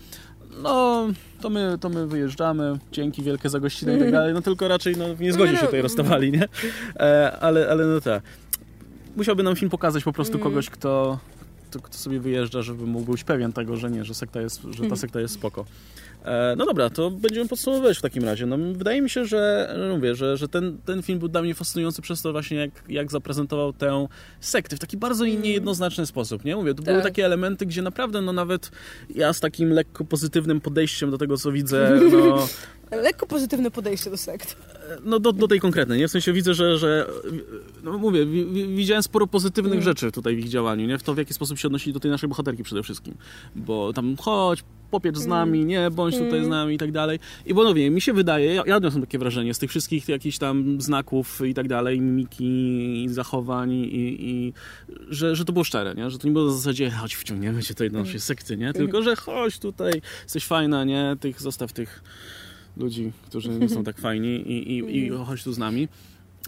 no, 0.62 1.08
to 1.41 1.50
my, 1.50 1.78
to 1.80 1.89
my 1.89 2.08
wyjeżdżamy, 2.08 2.78
dzięki 2.91 3.24
wielkie 3.24 3.50
za 3.50 3.60
gościnę 3.60 3.95
i 3.95 4.00
tak 4.00 4.12
dalej, 4.12 4.34
no 4.34 4.41
tylko 4.41 4.68
raczej 4.68 4.98
no, 4.98 5.16
w 5.16 5.22
niezgodzie 5.22 5.58
się 5.58 5.66
tutaj 5.66 5.82
rozstawali, 5.82 6.32
nie? 6.32 6.48
E, 6.95 7.38
ale, 7.39 7.70
ale 7.70 7.86
no 7.86 8.02
tak. 8.02 8.24
Musiałby 9.16 9.43
nam 9.43 9.56
film 9.56 9.70
pokazać 9.70 10.04
po 10.04 10.14
prostu 10.14 10.34
mm. 10.34 10.43
kogoś, 10.43 10.70
kto, 10.70 11.20
kto, 11.70 11.80
kto 11.80 11.98
sobie 11.98 12.20
wyjeżdża, 12.20 12.62
żeby 12.62 12.86
mógł 12.86 13.12
być 13.12 13.24
pewien 13.24 13.54
tego, 13.54 13.78
że 13.78 13.91
nie, 13.91 14.06
że, 14.06 14.14
sekta 14.14 14.41
jest, 14.41 14.62
że 14.62 14.89
ta 14.89 14.95
sekta 14.95 15.20
jest 15.20 15.34
spoko. 15.34 15.66
E, 16.28 16.55
no 16.57 16.65
dobra, 16.65 16.89
to 16.89 17.11
będziemy 17.11 17.47
podsumowywać 17.47 17.97
w 17.97 18.01
takim 18.01 18.23
razie. 18.23 18.45
No, 18.45 18.57
wydaje 18.57 19.01
mi 19.01 19.09
się, 19.09 19.25
że, 19.25 19.75
no 19.80 19.95
mówię, 19.95 20.15
że, 20.15 20.38
że 20.38 20.47
ten, 20.47 20.78
ten 20.86 21.01
film 21.01 21.19
był 21.19 21.28
dla 21.28 21.41
mnie 21.41 21.55
fascynujący 21.55 22.01
przez 22.01 22.21
to 22.21 22.32
właśnie, 22.32 22.57
jak, 22.57 22.71
jak 22.89 23.11
zaprezentował 23.11 23.73
tę 23.73 24.07
sektę 24.39 24.75
w 24.75 24.80
taki 24.80 24.97
bardzo 24.97 25.28
mm. 25.28 25.41
niejednoznaczny 25.41 26.05
sposób, 26.05 26.45
nie? 26.45 26.55
Mówię, 26.55 26.73
to 26.73 26.84
tak. 26.84 26.93
były 26.93 27.03
takie 27.03 27.25
elementy, 27.25 27.65
gdzie 27.65 27.82
naprawdę, 27.82 28.21
no 28.21 28.34
nawet 28.34 28.71
ja 29.15 29.34
z 29.34 29.39
takim 29.39 29.69
lekko 29.69 30.05
pozytywnym 30.05 30.61
podejściem 30.61 31.11
do 31.11 31.17
tego, 31.17 31.38
co 31.38 31.51
widzę, 31.51 31.99
no 32.11 32.47
lekko 32.91 33.28
pozytywne 33.28 33.71
podejście 33.71 34.09
do 34.09 34.17
sekt. 34.17 34.57
No 35.03 35.19
do, 35.19 35.34
do 35.34 35.47
tej 35.47 35.59
konkretnej, 35.59 35.99
nie? 35.99 36.07
W 36.07 36.11
sensie 36.11 36.34
widzę, 36.34 36.53
że, 36.53 36.78
że 36.78 37.07
no 37.84 37.97
mówię, 37.97 38.25
wi, 38.25 38.67
widziałem 38.75 39.03
sporo 39.03 39.28
pozytywnych 39.28 39.73
mm. 39.73 39.84
rzeczy 39.84 40.11
tutaj 40.11 40.36
w 40.36 40.39
ich 40.39 40.49
działaniu, 40.49 40.88
nie? 40.88 40.97
W 40.97 41.03
to, 41.03 41.13
w 41.13 41.17
jaki 41.17 41.34
sposób 41.34 41.59
się 41.59 41.67
odnosili 41.67 41.93
do 41.93 41.99
tej 41.99 42.11
naszej 42.11 42.30
bohaterki 42.30 42.63
przede 42.63 42.84
wszystkim. 42.84 43.17
Bo 43.55 43.93
tam 43.93 44.17
chodź, 44.17 44.63
popiecz 44.92 45.18
z 45.18 45.26
mm. 45.26 45.30
nami, 45.30 45.66
nie, 45.66 45.92
bądź 45.92 46.16
tutaj 46.16 46.30
z 46.32 46.34
mm. 46.34 46.50
nami 46.50 46.76
i 46.76 46.78
tak 46.78 46.92
dalej. 46.92 47.20
I 47.46 47.54
bo 47.54 47.64
no 47.64 47.74
wie, 47.74 47.90
mi 47.90 48.02
się 48.02 48.14
wydaje, 48.14 48.54
ja, 48.54 48.64
ja 48.66 48.76
odniosłem 48.76 49.02
takie 49.02 49.20
wrażenie 49.20 49.54
z 49.54 49.60
tych 49.60 49.70
wszystkich 49.70 50.10
jakichś 50.10 50.38
tam 50.38 50.82
znaków 50.82 51.42
i 51.46 51.54
tak 51.54 51.68
dalej, 51.68 52.02
mimiki 52.02 53.04
i 53.04 53.10
zachowań 53.10 53.72
i, 53.72 54.30
i 54.30 54.54
że, 55.10 55.36
że 55.36 55.46
to 55.46 55.54
było 55.54 55.64
szczere, 55.64 55.96
nie? 55.96 56.10
Że 56.10 56.20
to 56.20 56.28
nie 56.28 56.34
było 56.34 56.46
w 56.46 56.54
zasadzie 56.54 56.92
chodź 56.92 57.16
wciągniemy 57.16 57.64
cię 57.64 57.74
tutaj 57.74 57.92
do 57.92 58.00
naszej 58.00 58.20
sekty, 58.20 58.58
nie? 58.58 58.74
Tylko, 58.74 59.02
że 59.04 59.16
chodź 59.16 59.60
tutaj, 59.60 60.02
jesteś 60.24 60.46
fajna, 60.46 60.84
nie? 60.84 61.16
Tych, 61.20 61.42
zostaw 61.42 61.74
tych 61.74 62.04
ludzi, 62.78 63.12
którzy 63.26 63.50
nie 63.50 63.70
są 63.70 63.84
tak 63.84 63.98
fajni 63.98 64.36
i, 64.36 64.78
i, 64.78 64.98
i 64.98 65.10
chodź 65.10 65.44
tu 65.44 65.54
z 65.54 65.58
nami. 65.58 65.88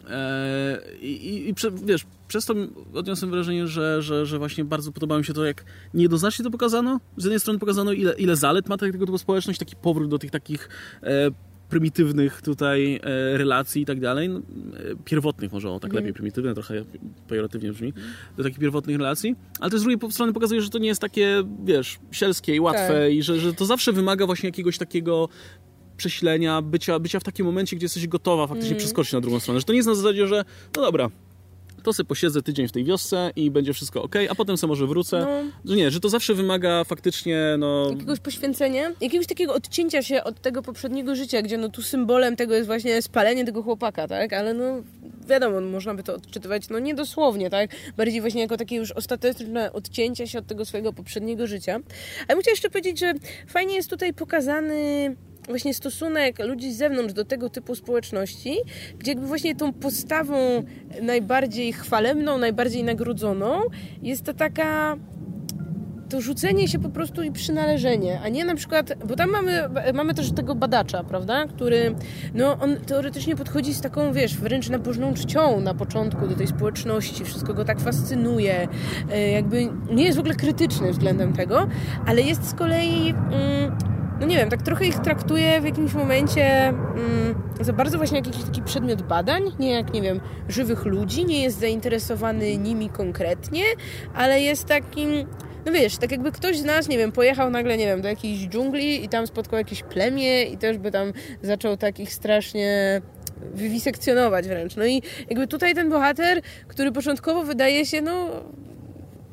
E, 0.10 0.82
I, 1.02 1.50
i, 1.50 1.54
wiesz, 1.86 2.06
przez 2.28 2.46
to 2.46 2.54
odniosłem 2.94 3.32
wrażenie, 3.32 3.68
że, 3.68 4.02
że, 4.02 4.26
że 4.26 4.38
właśnie 4.38 4.66
bardzo 4.66 4.92
podobało 4.92 5.20
mi 5.20 5.26
się 5.26 5.34
to, 5.34 5.46
jak 5.46 5.66
niejednoznacznie 5.94 6.44
to 6.44 6.52
pokazano. 6.52 7.00
Z 7.18 7.24
jednej 7.24 7.40
strony 7.40 7.60
pokazano, 7.60 7.92
ile, 7.92 8.14
ile 8.14 8.36
zalet 8.36 8.70
ma 8.70 8.78
tego 8.78 9.06
typu 9.06 9.18
społeczność, 9.18 9.60
taki 9.60 9.76
powrót 9.76 10.10
do 10.10 10.20
tych 10.20 10.32
takich 10.32 10.70
e, 11.04 11.32
prymitywnych 11.70 12.42
tutaj 12.42 12.96
e, 13.04 13.38
relacji 13.38 13.82
i 13.82 13.86
tak 13.86 14.00
dalej, 14.00 14.30
no, 14.30 14.40
e, 14.40 14.42
pierwotnych 15.06 15.52
może, 15.52 15.70
o 15.70 15.80
tak 15.80 15.92
mm. 15.92 16.04
lepiej, 16.04 16.14
prymitywne, 16.14 16.54
trochę 16.54 16.84
pejoratywnie 17.28 17.72
brzmi, 17.72 17.94
do 18.38 18.44
takich 18.44 18.60
pierwotnych 18.60 18.98
relacji, 18.98 19.36
ale 19.60 19.72
to 19.72 19.80
z 19.80 19.84
drugiej 19.84 20.12
strony 20.12 20.34
pokazuje, 20.34 20.62
że 20.62 20.70
to 20.70 20.78
nie 20.78 20.88
jest 20.88 21.02
takie, 21.02 21.44
wiesz, 21.64 22.00
sielskie 22.12 22.56
i 22.56 22.60
łatwe 22.60 23.02
tak. 23.04 23.14
i 23.14 23.24
że, 23.24 23.40
że 23.40 23.54
to 23.54 23.66
zawsze 23.66 23.94
wymaga 23.94 24.26
właśnie 24.26 24.50
jakiegoś 24.50 24.78
takiego 24.78 25.30
prześlenia, 26.00 26.62
bycia, 26.62 27.00
bycia 27.00 27.20
w 27.20 27.24
takim 27.24 27.46
momencie, 27.46 27.76
gdzie 27.76 27.86
jesteś 27.86 28.08
gotowa 28.08 28.48
faktycznie 28.48 28.72
mm. 28.72 28.80
przeskoczyć 28.80 29.14
na 29.14 29.22
drugą 29.22 29.40
stronę. 29.40 29.60
Że 29.60 29.66
to 29.66 29.74
nie 29.74 29.78
jest 29.78 29.90
na 29.90 29.96
zasadzie, 29.96 30.28
że 30.28 30.46
no 30.76 30.82
dobra, 30.82 31.10
to 31.84 31.94
sobie 31.94 32.08
posiedzę 32.08 32.42
tydzień 32.42 32.68
w 32.68 32.72
tej 32.72 32.84
wiosce 32.84 33.32
i 33.36 33.52
będzie 33.52 33.74
wszystko 33.74 34.04
ok, 34.04 34.16
a 34.30 34.36
potem 34.36 34.58
sobie 34.58 34.70
może 34.70 34.88
wrócę. 34.88 35.28
No. 35.66 35.76
Nie, 35.76 35.92
że 35.92 36.00
to 36.00 36.10
zawsze 36.10 36.34
wymaga 36.34 36.84
faktycznie, 36.84 37.56
no... 37.60 37.90
Jakiegoś 37.90 38.20
poświęcenia, 38.20 38.92
jakiegoś 39.02 39.28
takiego 39.28 39.54
odcięcia 39.54 40.02
się 40.02 40.24
od 40.24 40.42
tego 40.42 40.62
poprzedniego 40.62 41.16
życia, 41.16 41.42
gdzie 41.42 41.58
no 41.58 41.70
tu 41.70 41.82
symbolem 41.82 42.36
tego 42.36 42.56
jest 42.56 42.68
właśnie 42.68 43.02
spalenie 43.02 43.46
tego 43.46 43.64
chłopaka, 43.64 44.08
tak? 44.08 44.34
Ale 44.34 44.54
no 44.54 44.84
wiadomo, 45.30 45.62
można 45.62 45.94
by 45.94 46.04
to 46.04 46.16
odczytywać, 46.16 46.70
no 46.70 46.80
nie 46.80 46.96
dosłownie, 46.96 47.50
tak? 47.50 47.70
Bardziej 47.98 48.22
właśnie 48.22 48.42
jako 48.42 48.58
takie 48.58 48.76
już 48.76 48.92
ostateczne 48.92 49.74
odcięcie 49.74 50.28
się 50.28 50.40
od 50.40 50.48
tego 50.48 50.66
swojego 50.66 50.94
poprzedniego 50.94 51.48
życia. 51.48 51.74
Ale 52.28 52.36
bym 52.36 52.42
chciała 52.42 52.54
jeszcze 52.54 52.70
powiedzieć, 52.70 53.00
że 53.00 53.14
fajnie 53.48 53.76
jest 53.76 53.90
tutaj 53.90 54.14
pokazany 54.14 55.16
właśnie 55.50 55.74
stosunek 55.74 56.40
ludzi 56.46 56.74
z 56.74 56.78
zewnątrz 56.78 57.14
do 57.14 57.26
tego 57.26 57.50
typu 57.50 57.76
społeczności, 57.76 58.58
gdzie 59.00 59.12
jakby 59.12 59.28
właśnie 59.28 59.56
tą 59.56 59.74
postawą 59.74 60.64
najbardziej 61.02 61.74
chwalebną, 61.74 62.38
najbardziej 62.38 62.84
nagrodzoną 62.84 63.62
jest 64.02 64.24
to 64.24 64.34
taka 64.34 64.98
to 66.10 66.22
rzucenie 66.22 66.68
się 66.68 66.80
po 66.80 66.90
prostu 66.90 67.24
i 67.24 67.32
przynależenie, 67.32 68.20
a 68.24 68.30
nie 68.30 68.46
na 68.46 68.56
przykład, 68.56 68.94
bo 69.06 69.16
tam 69.16 69.30
mamy, 69.30 69.70
mamy 69.94 70.14
też 70.14 70.32
tego 70.32 70.56
badacza, 70.56 71.04
prawda, 71.04 71.46
który, 71.48 71.96
no 72.34 72.58
on 72.60 72.78
teoretycznie 72.78 73.36
podchodzi 73.36 73.74
z 73.74 73.82
taką, 73.82 74.14
wiesz, 74.14 74.38
wręcz 74.38 74.70
nabożną 74.70 75.14
czcią 75.14 75.60
na 75.60 75.74
początku 75.74 76.28
do 76.28 76.36
tej 76.36 76.48
społeczności, 76.48 77.26
wszystko 77.26 77.54
go 77.54 77.66
tak 77.66 77.80
fascynuje, 77.80 78.68
e, 79.12 79.32
jakby 79.32 79.70
nie 79.92 80.04
jest 80.04 80.18
w 80.18 80.20
ogóle 80.20 80.36
krytyczny 80.36 80.92
względem 80.92 81.34
tego, 81.34 81.68
ale 82.06 82.22
jest 82.22 82.50
z 82.50 82.54
kolei... 82.54 83.10
Mm, 83.10 83.89
no 84.20 84.26
nie 84.26 84.38
wiem, 84.38 84.50
tak 84.50 84.62
trochę 84.62 84.86
ich 84.86 85.00
traktuje 85.00 85.62
w 85.62 85.66
jakimś 85.66 85.94
momencie 85.94 86.68
mm, 86.68 87.36
za 87.62 87.74
bardzo 87.74 87.98
właśnie 87.98 88.18
jak 88.18 88.28
jakiś 88.28 88.44
taki 88.44 88.62
przedmiot 88.62 89.02
badań, 89.02 89.44
nie 89.60 89.72
jak, 89.72 89.94
nie 89.94 90.02
wiem, 90.02 90.20
żywych 90.50 90.86
ludzi, 90.86 91.26
nie 91.26 91.44
jest 91.44 91.60
zainteresowany 91.60 92.58
nimi 92.58 92.90
konkretnie, 92.90 93.64
ale 94.14 94.42
jest 94.42 94.66
takim, 94.66 95.12
no 95.66 95.72
wiesz, 95.72 95.98
tak 95.98 96.12
jakby 96.12 96.32
ktoś 96.32 96.58
z 96.58 96.66
nas, 96.66 96.90
nie 96.90 96.98
wiem, 96.98 97.12
pojechał 97.12 97.50
nagle, 97.50 97.78
nie 97.78 97.86
wiem, 97.86 98.02
do 98.02 98.08
jakiejś 98.08 98.48
dżungli 98.48 99.06
i 99.06 99.10
tam 99.10 99.28
spotkał 99.28 99.58
jakieś 99.60 99.84
plemię 99.84 100.44
i 100.44 100.58
też 100.58 100.78
by 100.78 100.92
tam 100.92 101.14
zaczął 101.42 101.78
takich 101.78 102.14
strasznie 102.14 103.02
wywisekcjonować 103.54 104.48
wręcz. 104.48 104.76
No 104.76 104.86
i 104.86 105.02
jakby 105.30 105.48
tutaj 105.48 105.76
ten 105.76 105.90
bohater, 105.90 106.42
który 106.68 106.92
początkowo 106.92 107.44
wydaje 107.44 107.86
się, 107.86 108.02
no 108.02 108.30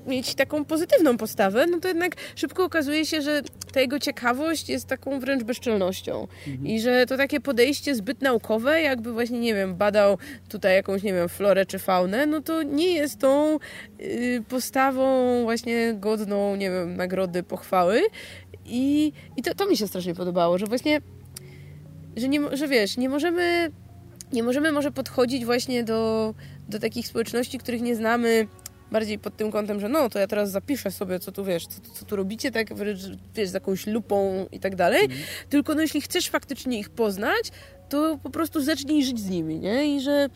mieć 0.07 0.35
taką 0.35 0.65
pozytywną 0.65 1.17
postawę, 1.17 1.67
no 1.67 1.81
to 1.81 1.89
jednak 1.89 2.17
szybko 2.35 2.65
okazuje 2.65 3.07
się, 3.07 3.23
że 3.23 3.43
ta 3.73 3.81
jego 3.81 3.99
ciekawość 3.99 4.69
jest 4.69 4.87
taką 4.87 5.21
wręcz 5.21 5.45
bezczelnością. 5.45 6.29
Mhm. 6.47 6.67
I 6.67 6.81
że 6.81 7.07
to 7.07 7.17
takie 7.17 7.41
podejście 7.41 7.95
zbyt 7.95 8.23
naukowe, 8.23 8.83
jakby 8.83 9.13
właśnie, 9.13 9.41
nie 9.41 9.55
wiem, 9.55 9.75
badał 9.75 10.19
tutaj 10.49 10.75
jakąś, 10.75 11.03
nie 11.03 11.13
wiem, 11.13 11.29
florę 11.29 11.67
czy 11.67 11.79
faunę, 11.79 12.27
no 12.27 12.41
to 12.41 12.63
nie 12.63 12.95
jest 12.95 13.19
tą 13.19 13.59
y, 14.01 14.43
postawą 14.49 15.43
właśnie 15.43 15.95
godną, 15.95 16.57
nie 16.57 16.71
wiem, 16.71 16.97
nagrody, 16.97 17.43
pochwały. 17.43 18.03
I, 18.65 19.13
i 19.37 19.43
to, 19.43 19.55
to 19.55 19.67
mi 19.67 19.77
się 19.77 19.87
strasznie 19.87 20.15
podobało, 20.15 20.59
że 20.59 20.67
właśnie, 20.67 21.01
że, 22.17 22.29
nie, 22.29 22.57
że 22.57 22.69
wiesz, 22.69 22.97
nie 22.97 23.09
możemy, 23.09 23.71
nie 24.33 24.43
możemy 24.43 24.73
może 24.73 24.93
podchodzić 24.93 25.45
właśnie 25.45 25.85
do, 25.85 26.35
do 26.69 26.79
takich 26.79 27.07
społeczności, 27.07 27.59
których 27.59 27.83
nie 27.83 27.97
znamy 27.97 28.47
bardziej 28.93 29.19
pod 29.19 29.37
tym 29.37 29.53
kątem, 29.53 29.81
że 29.81 29.89
no, 29.89 30.09
to 30.09 30.19
ja 30.19 30.27
teraz 30.27 30.51
zapiszę 30.51 30.91
sobie, 30.91 31.19
co 31.19 31.33
tu 31.33 31.45
wiesz, 31.45 31.67
co, 31.67 31.81
co 31.95 32.05
tu 32.05 32.17
robicie, 32.17 32.51
tak 32.51 32.75
wiesz, 33.35 33.51
z 33.51 33.55
jakąś 33.55 33.87
lupą 33.87 34.47
i 34.53 34.61
tak 34.61 34.77
dalej. 34.77 35.03
Mhm. 35.03 35.21
Tylko 35.49 35.75
no, 35.75 35.81
jeśli 35.81 36.01
chcesz 36.01 36.29
faktycznie 36.29 36.79
ich 36.79 36.91
poznać, 36.91 37.51
to 37.89 38.19
po 38.23 38.31
prostu 38.31 38.61
zacznij 38.61 39.05
żyć 39.05 39.21
z 39.21 39.31
nimi, 39.31 39.59
nie? 39.59 39.97
I 39.97 40.01
że 40.01 40.29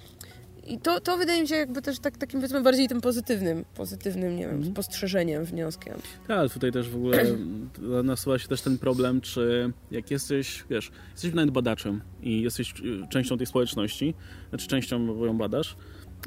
i 0.66 0.78
to, 0.78 1.00
to 1.00 1.16
wydaje 1.16 1.42
mi 1.42 1.48
się 1.48 1.54
jakby 1.54 1.82
też 1.82 1.98
tak, 1.98 2.16
takim 2.16 2.40
powiedzmy 2.40 2.62
bardziej 2.62 2.88
tym 2.88 3.00
pozytywnym, 3.00 3.64
pozytywnym, 3.74 4.36
nie 4.36 4.46
wiem, 4.46 4.56
mm. 4.56 4.72
spostrzeżeniem, 4.72 5.44
wnioskiem. 5.44 5.94
Tak, 6.28 6.38
ale 6.38 6.48
tutaj 6.48 6.72
też 6.72 6.88
w 6.88 6.96
ogóle 6.96 7.24
nasuwa 8.04 8.38
się 8.38 8.48
też 8.48 8.62
ten 8.62 8.78
problem, 8.78 9.20
czy 9.20 9.72
jak 9.90 10.10
jesteś, 10.10 10.64
wiesz, 10.70 10.90
jesteś 11.12 11.34
nawet 11.34 11.50
badaczem 11.50 12.00
i 12.22 12.42
jesteś 12.42 12.74
częścią 13.10 13.38
tej 13.38 13.46
społeczności, 13.46 14.14
znaczy 14.50 14.66
częścią, 14.66 15.06
bo 15.06 15.26
ją 15.26 15.38
badasz, 15.38 15.76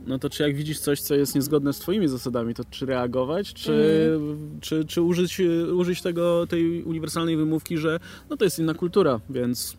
no 0.07 0.19
to 0.19 0.29
czy 0.29 0.43
jak 0.43 0.55
widzisz 0.55 0.79
coś, 0.79 1.01
co 1.01 1.15
jest 1.15 1.35
niezgodne 1.35 1.73
z 1.73 1.79
twoimi 1.79 2.07
zasadami, 2.07 2.53
to 2.53 2.63
czy 2.69 2.85
reagować, 2.85 3.53
czy, 3.53 4.11
mm. 4.15 4.59
czy, 4.61 4.85
czy 4.85 5.01
użyć, 5.01 5.41
użyć 5.73 6.01
tego, 6.01 6.47
tej 6.47 6.83
uniwersalnej 6.83 7.37
wymówki, 7.37 7.77
że 7.77 7.99
no 8.29 8.37
to 8.37 8.45
jest 8.45 8.59
inna 8.59 8.73
kultura, 8.73 9.19
więc 9.29 9.77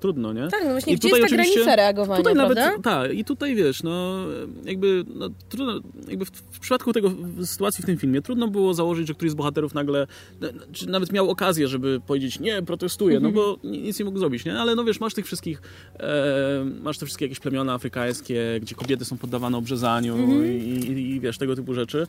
trudno, 0.00 0.32
nie? 0.32 0.48
Tak, 0.48 0.60
no 0.64 0.70
właśnie, 0.70 0.92
I 0.92 0.96
gdzie 0.96 1.08
tutaj 1.08 1.20
jest 1.20 1.36
ta 1.36 1.36
granica 1.36 1.76
reagowania, 1.76 2.18
tutaj 2.18 2.34
prawda? 2.34 2.66
nawet, 2.66 2.82
Tak, 2.82 3.14
i 3.14 3.24
tutaj 3.24 3.54
wiesz, 3.54 3.82
no 3.82 4.24
jakby, 4.64 5.04
no, 5.14 5.28
trudno, 5.48 5.80
jakby 6.08 6.24
w, 6.24 6.30
w, 6.30 6.58
przypadku 6.58 6.92
tego 6.92 7.12
sytuacji 7.44 7.82
w 7.82 7.86
tym 7.86 7.96
filmie 7.96 8.22
trudno 8.22 8.48
było 8.48 8.74
założyć, 8.74 9.08
że 9.08 9.14
któryś 9.14 9.32
z 9.32 9.34
bohaterów 9.34 9.74
nagle, 9.74 10.06
no, 10.40 10.48
czy 10.72 10.88
nawet 10.88 11.12
miał 11.12 11.30
okazję, 11.30 11.68
żeby 11.68 12.00
powiedzieć, 12.06 12.40
nie, 12.40 12.62
protestuję, 12.62 13.20
no 13.20 13.30
bo 13.30 13.54
mhm. 13.54 13.82
nic 13.82 13.98
nie 13.98 14.04
mógł 14.04 14.18
zrobić, 14.18 14.44
nie? 14.44 14.58
Ale 14.58 14.74
no 14.74 14.84
wiesz, 14.84 15.00
masz 15.00 15.14
tych 15.14 15.26
wszystkich, 15.26 15.62
e, 16.00 16.64
masz 16.82 16.98
te 16.98 17.06
wszystkie 17.06 17.24
jakieś 17.24 17.40
plemiona 17.40 17.74
afrykańskie, 17.74 18.58
gdzie 18.62 18.74
kobiety 18.74 19.04
są 19.04 19.18
poddawane 19.18 19.58
obrzezaniu 19.58 20.14
mhm. 20.14 20.46
i, 20.46 20.48
i, 20.48 21.10
i, 21.10 21.20
wiesz, 21.20 21.38
tego 21.38 21.56
typu 21.56 21.74
rzeczy. 21.74 22.06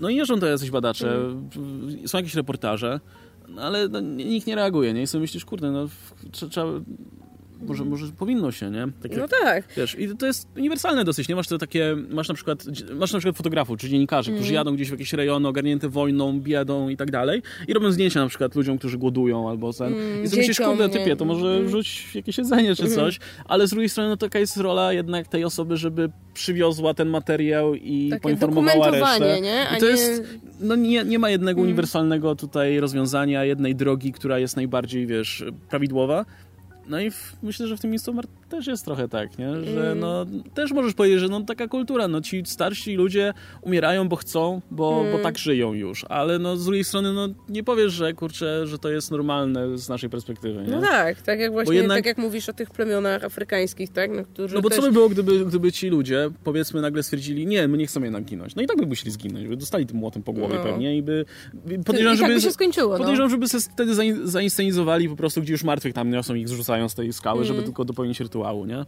No 0.00 0.08
i 0.08 0.16
jeżdżą 0.16 0.40
to 0.40 0.46
jacyś 0.46 0.70
badacze, 0.70 1.14
mhm. 1.14 2.08
są 2.08 2.18
jakieś 2.18 2.34
reportaże, 2.34 3.00
no, 3.48 3.62
ale 3.62 3.88
no, 3.88 4.00
nikt 4.00 4.46
nie 4.46 4.54
reaguje, 4.54 4.94
nie? 4.94 5.02
I 5.02 5.06
sobie 5.06 5.22
myślisz, 5.22 5.44
kurde, 5.44 5.70
no 5.70 5.88
trzeba 6.50 6.72
może, 7.60 7.84
może 7.84 8.06
powinno 8.06 8.52
się, 8.52 8.70
nie? 8.70 8.88
Takie, 9.02 9.16
no 9.16 9.28
tak. 9.28 9.64
Wiesz, 9.76 9.98
i 9.98 10.16
to 10.16 10.26
jest 10.26 10.48
uniwersalne 10.56 11.04
dosyć, 11.04 11.28
nie? 11.28 11.36
Masz 11.36 11.48
to 11.48 11.58
takie, 11.58 11.96
masz 12.10 12.28
na 12.28 12.34
przykład, 12.34 12.64
masz 12.94 13.12
na 13.12 13.18
przykład 13.18 13.36
fotografów, 13.36 13.78
czy 13.78 13.88
dziennikarzy, 13.88 14.30
którzy 14.30 14.48
mhm. 14.48 14.54
jadą 14.54 14.74
gdzieś 14.74 14.88
w 14.88 14.90
jakieś 14.90 15.12
rejony 15.12 15.48
ogarnięte 15.48 15.88
wojną, 15.88 16.40
biedą 16.40 16.88
i 16.88 16.96
tak 16.96 17.10
dalej 17.10 17.42
i 17.68 17.72
robią 17.72 17.92
zdjęcia 17.92 18.20
na 18.20 18.28
przykład 18.28 18.54
ludziom, 18.54 18.78
którzy 18.78 18.98
głodują 18.98 19.48
albo 19.50 19.72
ten. 19.72 19.92
Mm, 19.92 20.24
I 20.24 20.28
sobie 20.28 20.40
myślisz, 20.40 20.60
kurde, 20.60 20.88
typie, 20.88 21.16
to 21.16 21.24
może 21.24 21.46
mm. 21.46 21.68
rzuć 21.68 22.14
jakieś 22.14 22.38
jedzenie 22.38 22.76
czy 22.76 22.82
mhm. 22.82 23.00
coś, 23.00 23.18
ale 23.44 23.66
z 23.66 23.70
drugiej 23.70 23.88
strony 23.88 24.08
no 24.08 24.16
taka 24.16 24.38
jest 24.38 24.56
rola 24.56 24.92
jednak 24.92 25.28
tej 25.28 25.44
osoby, 25.44 25.76
żeby 25.76 26.10
przywiozła 26.34 26.94
ten 26.94 27.08
materiał 27.08 27.74
i 27.74 28.08
Takie 28.10 28.22
poinformowała 28.22 28.90
resztę. 28.90 29.40
Nie? 29.40 29.66
I 29.76 29.80
to 29.80 29.86
nie... 29.86 29.90
jest, 29.90 30.22
no 30.60 30.76
nie, 30.76 31.04
nie 31.04 31.18
ma 31.18 31.30
jednego 31.30 31.60
mm. 31.60 31.68
uniwersalnego 31.68 32.36
tutaj 32.36 32.80
rozwiązania, 32.80 33.44
jednej 33.44 33.74
drogi, 33.74 34.12
która 34.12 34.38
jest 34.38 34.56
najbardziej, 34.56 35.06
wiesz, 35.06 35.44
prawidłowa. 35.68 36.24
No 36.88 37.00
i 37.00 37.10
w, 37.10 37.36
myślę, 37.42 37.66
że 37.66 37.76
w 37.76 37.80
tym 37.80 37.90
miejscu 37.90 38.14
też 38.48 38.66
jest 38.66 38.84
trochę 38.84 39.08
tak, 39.08 39.38
nie? 39.38 39.64
że 39.64 39.86
Mm. 39.86 39.98
no, 40.00 40.26
też 40.54 40.72
możesz 40.72 40.94
powiedzieć, 40.94 41.20
że 41.20 41.28
no, 41.28 41.40
taka 41.40 41.68
kultura, 41.68 42.08
no 42.08 42.20
ci 42.20 42.42
starsi 42.46 42.94
ludzie 42.94 43.34
umierają, 43.62 44.08
bo 44.08 44.16
chcą, 44.16 44.60
bo, 44.70 45.00
Mm. 45.00 45.12
bo 45.12 45.18
tak 45.22 45.38
żyją 45.38 45.72
już, 45.72 46.04
ale 46.08 46.38
no, 46.38 46.56
z 46.56 46.64
drugiej 46.64 46.84
strony 46.84 47.12
no, 47.12 47.28
nie 47.48 47.64
powiesz, 47.64 47.92
że 47.92 48.12
kurczę, 48.12 48.66
że 48.66 48.78
to 48.78 48.90
jest 48.90 49.10
normalne 49.10 49.78
z 49.78 49.88
naszej 49.88 50.10
perspektywy. 50.10 50.62
Nie? 50.62 50.68
No 50.70 50.80
tak, 50.80 51.22
tak 51.22 51.40
jak 51.40 51.52
właśnie, 51.52 51.74
jednak- 51.76 51.98
tak 51.98 52.06
jak 52.06 52.18
mówisz 52.18 52.48
o 52.48 52.52
tych 52.52 52.70
plemionach 52.70 53.24
afrykańskich, 53.24 53.92
tak? 53.92 54.10
No, 54.10 54.22
No 54.54 54.60
bo 54.62 54.68
też... 54.68 54.76
co 54.78 54.82
by 54.84 54.92
było, 54.92 55.08
gdyby, 55.08 55.44
gdyby 55.44 55.72
ci 55.72 55.88
ludzie, 55.88 56.30
powiedzmy, 56.44 56.80
nagle 56.80 57.02
stwierdzili, 57.02 57.46
nie, 57.46 57.68
my 57.68 57.78
nie 57.78 57.86
chcemy 57.86 58.06
jednak 58.06 58.24
ginąć. 58.24 58.54
No 58.54 58.62
i 58.62 58.66
tak 58.66 58.76
by 58.76 58.86
musieli 58.86 59.10
zginąć, 59.10 59.48
by 59.48 59.56
dostali 59.56 59.86
tym 59.86 59.96
młotem 59.96 60.22
po 60.22 60.32
głowie 60.32 60.54
No. 60.54 60.62
pewnie 60.64 60.96
i 60.96 61.02
by... 61.02 61.24
I 61.54 61.78
Podejrzewam, 61.78 62.16
tak 62.18 62.26
żeby... 62.26 62.34
by 62.34 62.40
się 62.40 62.50
skończyło, 62.50 62.92
no. 62.92 62.98
Podejrzewam, 62.98 63.30
żeby 63.30 63.48
se 63.48 63.60
wtedy 63.60 63.92
zain- 63.94 64.26
zainscenizowali 64.26 65.08
po 65.08 65.16
prostu, 65.16 65.40
gdzie 65.42 65.52
już 65.52 65.64
martwych 65.64 65.94
tam 65.94 66.10
niosą 66.10 66.34
i 66.34 66.40
ich 66.40 66.48
zrzucają 66.48 66.88
z 66.88 66.94
tej 66.94 67.12
skały, 67.12 67.44
żeby 67.44 67.58
Mm. 67.58 67.64
tylko 67.64 67.84
dopełnić 67.84 68.20
rytuału, 68.36 68.66
nie? 68.66 68.84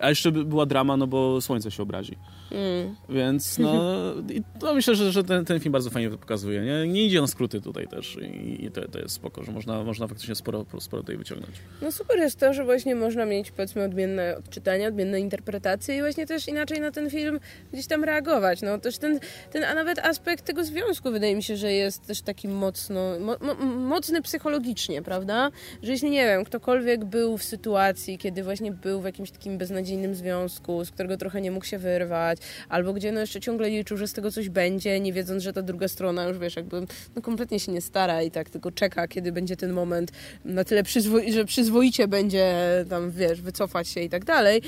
A 0.00 0.08
jeszcze 0.08 0.32
by 0.32 0.44
była 0.44 0.66
drama, 0.66 0.96
no 0.96 1.06
bo 1.06 1.40
słońce 1.40 1.70
się 1.70 1.82
obrazi. 1.82 2.18
Mm. 2.50 2.96
Więc 3.08 3.58
no, 3.58 3.92
i 4.30 4.42
to 4.60 4.74
myślę, 4.74 4.94
że, 4.94 5.12
że 5.12 5.24
ten, 5.24 5.44
ten 5.44 5.60
film 5.60 5.72
bardzo 5.72 5.90
fajnie 5.90 6.10
to 6.10 6.18
pokazuje. 6.18 6.60
Nie, 6.60 6.88
nie 6.92 7.04
idzie 7.04 7.20
na 7.20 7.26
skróty 7.26 7.60
tutaj 7.60 7.88
też 7.88 8.18
i, 8.22 8.64
i 8.64 8.70
to, 8.70 8.88
to 8.88 8.98
jest 8.98 9.14
spoko, 9.14 9.44
że 9.44 9.52
można, 9.52 9.84
można 9.84 10.08
faktycznie 10.08 10.34
sporo, 10.34 10.66
sporo 10.78 11.02
tutaj 11.02 11.16
wyciągnąć. 11.16 11.56
No 11.82 11.92
super 11.92 12.18
jest 12.18 12.38
to, 12.38 12.54
że 12.54 12.64
właśnie 12.64 12.94
można 12.94 13.26
mieć 13.26 13.50
powiedzmy 13.50 13.84
odmienne 13.84 14.36
odczytania, 14.38 14.88
odmienne 14.88 15.20
interpretacje 15.20 15.96
i 15.96 16.00
właśnie 16.00 16.26
też 16.26 16.48
inaczej 16.48 16.80
na 16.80 16.90
ten 16.90 17.10
film 17.10 17.40
gdzieś 17.72 17.86
tam 17.86 18.04
reagować. 18.04 18.62
No 18.62 18.78
też 18.78 18.98
ten, 18.98 19.20
ten 19.52 19.64
a 19.64 19.74
nawet 19.74 19.98
aspekt 19.98 20.44
tego 20.44 20.64
związku 20.64 21.10
wydaje 21.10 21.36
mi 21.36 21.42
się, 21.42 21.56
że 21.56 21.72
jest 21.72 22.06
też 22.06 22.22
taki 22.22 22.48
mocno, 22.48 23.20
mo, 23.20 23.36
mo, 23.40 23.54
mocny 23.64 24.22
psychologicznie, 24.22 25.02
prawda? 25.02 25.50
Że 25.82 25.92
jeśli 25.92 26.10
nie 26.10 26.26
wiem, 26.26 26.44
ktokolwiek 26.44 27.04
był 27.04 27.38
w 27.38 27.42
sytuacji, 27.42 28.18
kiedy 28.18 28.42
właśnie 28.42 28.72
był 28.72 29.00
w 29.00 29.04
jakimś 29.04 29.30
takim 29.30 29.58
beznadziejnym 29.58 29.83
związku, 30.14 30.84
z 30.84 30.90
którego 30.90 31.16
trochę 31.16 31.40
nie 31.40 31.50
mógł 31.50 31.66
się 31.66 31.78
wyrwać, 31.78 32.38
albo 32.68 32.92
gdzie 32.92 33.12
no 33.12 33.20
jeszcze 33.20 33.40
ciągle 33.40 33.70
liczył, 33.70 33.96
że 33.96 34.08
z 34.08 34.12
tego 34.12 34.30
coś 34.30 34.48
będzie, 34.48 35.00
nie 35.00 35.12
wiedząc, 35.12 35.42
że 35.42 35.52
ta 35.52 35.62
druga 35.62 35.88
strona 35.88 36.24
już 36.24 36.38
wiesz, 36.38 36.56
jakby 36.56 36.86
no 37.16 37.22
kompletnie 37.22 37.60
się 37.60 37.72
nie 37.72 37.80
stara 37.80 38.22
i 38.22 38.30
tak 38.30 38.50
tylko 38.50 38.70
czeka, 38.70 39.08
kiedy 39.08 39.32
będzie 39.32 39.56
ten 39.56 39.72
moment 39.72 40.12
na 40.44 40.64
tyle 40.64 40.82
przyzwo- 40.82 41.32
że 41.32 41.44
przyzwoicie 41.44 42.08
będzie 42.08 42.54
tam, 42.90 43.10
wiesz, 43.10 43.40
wycofać 43.40 43.88
się 43.88 44.00
i 44.00 44.08
tak 44.08 44.24
dalej, 44.24 44.62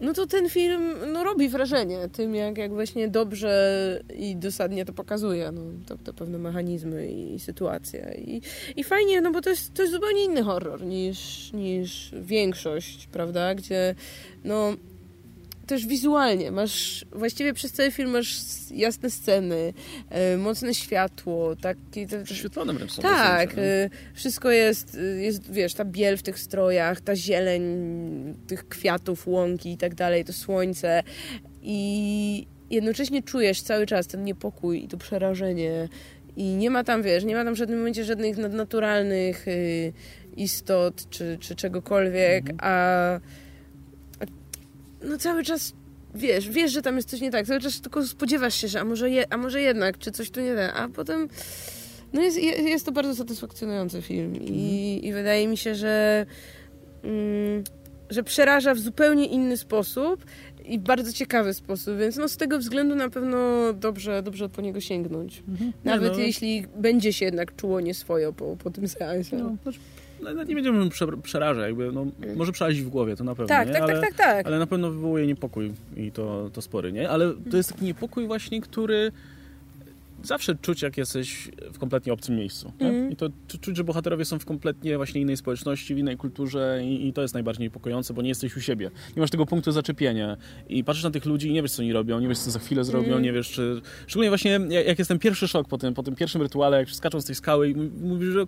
no 0.00 0.12
to 0.12 0.26
ten 0.26 0.48
film 0.48 0.94
no, 1.12 1.24
robi 1.24 1.48
wrażenie 1.48 2.08
tym, 2.12 2.34
jak, 2.34 2.58
jak 2.58 2.72
właśnie 2.72 3.08
dobrze 3.08 4.02
i 4.16 4.36
dosadnie 4.36 4.84
to 4.84 4.92
pokazuje, 4.92 5.52
no, 5.52 5.62
to, 5.86 5.96
te 5.96 6.12
pewne 6.12 6.38
mechanizmy 6.38 7.08
i, 7.12 7.38
sytuacje. 7.38 8.14
I, 8.18 8.42
I 8.76 8.84
fajnie, 8.84 9.20
no 9.20 9.30
bo 9.32 9.40
to 9.40 9.50
jest, 9.50 9.74
to 9.74 9.82
jest 9.82 9.94
zupełnie 9.94 10.24
inny 10.24 10.42
horror 10.42 10.82
niż, 10.82 11.52
niż 11.52 12.10
większość, 12.22 13.06
prawda, 13.06 13.54
gdzie 13.54 13.94
no 14.44 14.74
też 15.70 15.86
wizualnie. 15.86 16.50
Masz, 16.50 17.04
właściwie 17.12 17.54
przez 17.54 17.72
cały 17.72 17.90
film 17.90 18.10
masz 18.10 18.40
jasne 18.70 19.10
sceny, 19.10 19.72
e, 20.08 20.36
mocne 20.36 20.74
światło, 20.74 21.56
takie... 21.56 22.06
te- 22.06 22.24
Prześwietlone 22.24 22.72
wręcz 22.72 22.92
są 22.92 23.02
tak, 23.02 23.56
nie? 23.56 23.62
y, 23.62 23.90
wszystko 24.14 24.50
jest, 24.50 24.94
y, 24.94 25.22
jest, 25.22 25.52
wiesz, 25.52 25.74
ta 25.74 25.84
biel 25.84 26.16
w 26.16 26.22
tych 26.22 26.38
strojach, 26.38 27.00
ta 27.00 27.16
zieleń 27.16 27.62
tych 28.46 28.68
kwiatów, 28.68 29.26
łąki 29.26 29.72
i 29.72 29.76
tak 29.76 29.94
dalej, 29.94 30.24
to 30.24 30.32
słońce. 30.32 31.02
I 31.62 32.46
jednocześnie 32.70 33.22
czujesz 33.22 33.62
cały 33.62 33.86
czas 33.86 34.06
ten 34.06 34.24
niepokój 34.24 34.84
i 34.84 34.88
to 34.88 34.96
przerażenie. 34.96 35.88
I 36.36 36.44
nie 36.44 36.70
ma 36.70 36.84
tam, 36.84 37.02
wiesz, 37.02 37.24
nie 37.24 37.34
ma 37.34 37.44
tam 37.44 37.54
w 37.54 37.58
żadnym 37.58 37.78
momencie 37.78 38.04
żadnych 38.04 38.36
nadnaturalnych 38.38 39.48
y, 39.48 39.92
istot 40.36 41.10
czy, 41.10 41.38
czy 41.40 41.54
czegokolwiek, 41.54 42.44
a, 42.58 42.70
a 43.14 43.20
no 45.04 45.18
cały 45.18 45.44
czas 45.44 45.72
wiesz, 46.14 46.48
wiesz, 46.48 46.72
że 46.72 46.82
tam 46.82 46.96
jest 46.96 47.10
coś 47.10 47.20
nie 47.20 47.30
tak, 47.30 47.46
cały 47.46 47.60
czas 47.60 47.80
tylko 47.80 48.06
spodziewasz 48.06 48.54
się, 48.54 48.68
że 48.68 48.80
a 48.80 48.84
może, 48.84 49.10
je, 49.10 49.32
a 49.32 49.36
może 49.36 49.60
jednak, 49.60 49.98
czy 49.98 50.10
coś 50.10 50.30
tu 50.30 50.40
nie 50.40 50.54
da, 50.54 50.72
a 50.74 50.88
potem 50.88 51.28
no 52.12 52.22
jest, 52.22 52.36
je- 52.42 52.62
jest 52.70 52.86
to 52.86 52.92
bardzo 52.92 53.14
satysfakcjonujący 53.14 54.02
film 54.02 54.36
i, 54.36 55.00
i 55.02 55.12
wydaje 55.12 55.48
mi 55.48 55.56
się, 55.56 55.74
że, 55.74 56.26
mm, 57.04 57.64
że 58.10 58.22
przeraża 58.22 58.74
w 58.74 58.78
zupełnie 58.78 59.26
inny 59.26 59.56
sposób 59.56 60.24
i 60.64 60.78
w 60.78 60.82
bardzo 60.82 61.12
ciekawy 61.12 61.54
sposób, 61.54 61.98
więc 61.98 62.16
no 62.16 62.28
z 62.28 62.36
tego 62.36 62.58
względu 62.58 62.94
na 62.94 63.10
pewno 63.10 63.72
dobrze, 63.72 64.22
dobrze 64.22 64.48
po 64.48 64.62
niego 64.62 64.80
sięgnąć. 64.80 65.42
Mhm. 65.48 65.72
Nawet 65.84 66.12
no, 66.12 66.18
jeśli 66.18 66.66
będzie 66.76 67.12
się 67.12 67.24
jednak 67.24 67.56
czuło 67.56 67.80
nieswojo 67.80 68.32
po, 68.32 68.56
po 68.56 68.70
tym 68.70 68.88
seansie. 68.88 69.36
No, 69.36 69.56
no, 70.22 70.44
nie 70.44 70.54
będziemy 70.54 70.90
prze, 70.90 71.06
przerażać, 71.16 71.66
jakby, 71.66 71.92
no, 71.92 72.06
może 72.36 72.52
przerazić 72.52 72.82
w 72.82 72.88
głowie, 72.88 73.16
to 73.16 73.24
na 73.24 73.34
pewno, 73.34 73.48
tak, 73.48 73.68
nie? 73.68 73.74
tak, 73.74 73.82
ale, 73.82 74.00
tak, 74.00 74.14
tak, 74.14 74.16
tak. 74.16 74.46
ale 74.46 74.58
na 74.58 74.66
pewno 74.66 74.90
wywołuje 74.90 75.26
niepokój 75.26 75.72
i 75.96 76.12
to, 76.12 76.50
to 76.52 76.62
spory, 76.62 76.92
nie? 76.92 77.10
Ale 77.10 77.34
to 77.50 77.56
jest 77.56 77.72
taki 77.72 77.84
niepokój 77.84 78.26
właśnie, 78.26 78.60
który 78.60 79.12
zawsze 80.22 80.54
czuć, 80.54 80.82
jak 80.82 80.96
jesteś 80.98 81.48
w 81.72 81.78
kompletnie 81.78 82.12
obcym 82.12 82.36
miejscu. 82.36 82.72
Mhm. 82.80 83.10
I 83.12 83.16
to 83.16 83.26
czu- 83.48 83.58
czuć, 83.60 83.76
że 83.76 83.84
bohaterowie 83.84 84.24
są 84.24 84.38
w 84.38 84.44
kompletnie 84.44 84.96
właśnie 84.96 85.20
innej 85.20 85.36
społeczności, 85.36 85.94
w 85.94 85.98
innej 85.98 86.16
kulturze 86.16 86.80
i, 86.84 87.08
i 87.08 87.12
to 87.12 87.22
jest 87.22 87.34
najbardziej 87.34 87.64
niepokojące, 87.66 88.14
bo 88.14 88.22
nie 88.22 88.28
jesteś 88.28 88.56
u 88.56 88.60
siebie. 88.60 88.90
Nie 89.16 89.20
masz 89.20 89.30
tego 89.30 89.46
punktu 89.46 89.72
zaczepienia 89.72 90.36
i 90.68 90.84
patrzysz 90.84 91.04
na 91.04 91.10
tych 91.10 91.24
ludzi 91.24 91.48
i 91.48 91.52
nie 91.52 91.62
wiesz, 91.62 91.72
co 91.72 91.82
oni 91.82 91.92
robią, 91.92 92.20
nie 92.20 92.28
wiesz, 92.28 92.38
co 92.38 92.50
za 92.50 92.58
chwilę 92.58 92.84
zrobią, 92.84 93.06
Mhm. 93.06 93.22
nie 93.22 93.32
wiesz, 93.32 93.50
czy... 93.50 93.80
Szczególnie 94.06 94.28
właśnie, 94.30 94.50
jak, 94.50 94.86
jak 94.86 94.98
jest 94.98 95.08
ten 95.08 95.18
pierwszy 95.18 95.48
szok 95.48 95.68
po 95.68 95.78
tym, 95.78 95.94
po 95.94 96.02
tym 96.02 96.14
pierwszym 96.16 96.42
rytuale, 96.42 96.78
jak 96.78 96.90
skaczą 96.90 97.20
z 97.20 97.24
tej 97.24 97.34
skały 97.34 97.68
i 97.70 97.74
mówisz, 98.00 98.28
że... 98.28 98.44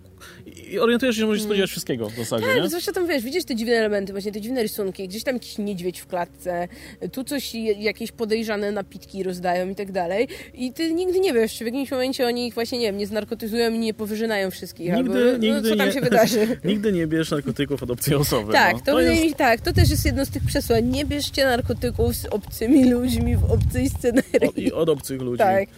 I 0.71 0.79
orientujesz 0.79 1.17
się, 1.17 1.21
że 1.21 1.27
możesz 1.27 1.41
się 1.43 1.47
spodziewać 1.47 1.71
wszystkiego 1.71 2.11
w 2.11 2.15
zasadzie. 2.15 2.47
Tak, 2.47 2.57
nie? 2.57 2.69
zwłaszcza 2.69 2.93
tam 2.93 3.07
wiesz, 3.07 3.23
widzisz 3.23 3.45
te 3.45 3.57
dziwne 3.57 3.73
elementy, 3.75 4.13
właśnie 4.13 4.33
te 4.33 4.41
dziwne 4.41 4.63
rysunki, 4.63 5.09
gdzieś 5.09 5.25
tam 5.25 5.35
jakiś 5.35 5.59
niedźwiedź 5.59 6.01
w 6.01 6.07
klatce, 6.07 6.69
tu 7.13 7.25
coś, 7.25 7.55
jakieś 7.79 8.13
podejrzane 8.13 8.73
napitki 8.73 9.23
rozdają 9.23 9.69
i 9.69 9.75
tak 9.75 9.93
dalej. 9.93 10.29
I 10.55 10.73
ty 10.73 10.93
nigdy 10.95 11.21
nie 11.21 11.33
wiesz, 11.33 11.62
czy 11.63 11.71
w 11.71 11.75
jakimś 11.75 11.91
momencie 11.91 12.27
oni 12.27 12.47
ich 12.47 12.55
właśnie, 12.55 12.79
nie 12.79 12.87
wiem, 12.87 12.97
nie 12.99 13.07
znarkotyzują 13.07 13.71
i 13.73 13.79
nie 13.79 13.95
powyżynają 13.95 14.51
wszystkich, 14.51 14.93
Nigdy- 14.93 14.99
albo 14.99 15.15
no, 15.15 15.39
nigdy 15.39 15.71
co 15.71 15.77
tam 15.77 15.87
nie. 15.87 15.93
się 15.93 16.01
wydarzy. 16.01 16.57
Nigdy 16.65 16.93
nie 16.93 17.07
bierz 17.07 17.31
narkotyków 17.31 17.83
od 17.83 17.91
obcej 17.91 18.15
osoby. 18.15 18.53
Tak, 18.53 18.75
no. 18.75 18.81
to, 18.81 18.99
mi 19.03 19.17
się, 19.29 19.35
tak, 19.35 19.61
to 19.61 19.73
też 19.73 19.91
jest 19.91 20.05
jedno 20.07 20.25
z 20.27 20.31
tych 20.31 20.45
przesłań. 20.45 20.85
Nie 20.85 21.05
bierzcie 21.05 21.45
narkotyków 21.45 22.17
z 22.17 22.27
obcymi 22.27 22.91
ludźmi 22.91 23.37
w 23.37 23.45
obcej 23.45 23.89
scenerii. 23.91 24.49
O, 24.49 24.61
I 24.61 24.73
od 24.73 24.89
obcych 24.89 25.21
ludzi. 25.21 25.39
tak. 25.39 25.69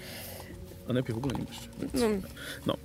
A 0.89 0.93
najpierw 0.93 1.15
w 1.15 1.19
ogóle 1.19 1.35
nie 1.39 1.45
bierzcie. 1.45 1.69
No, 1.95 2.07
No. 2.67 2.77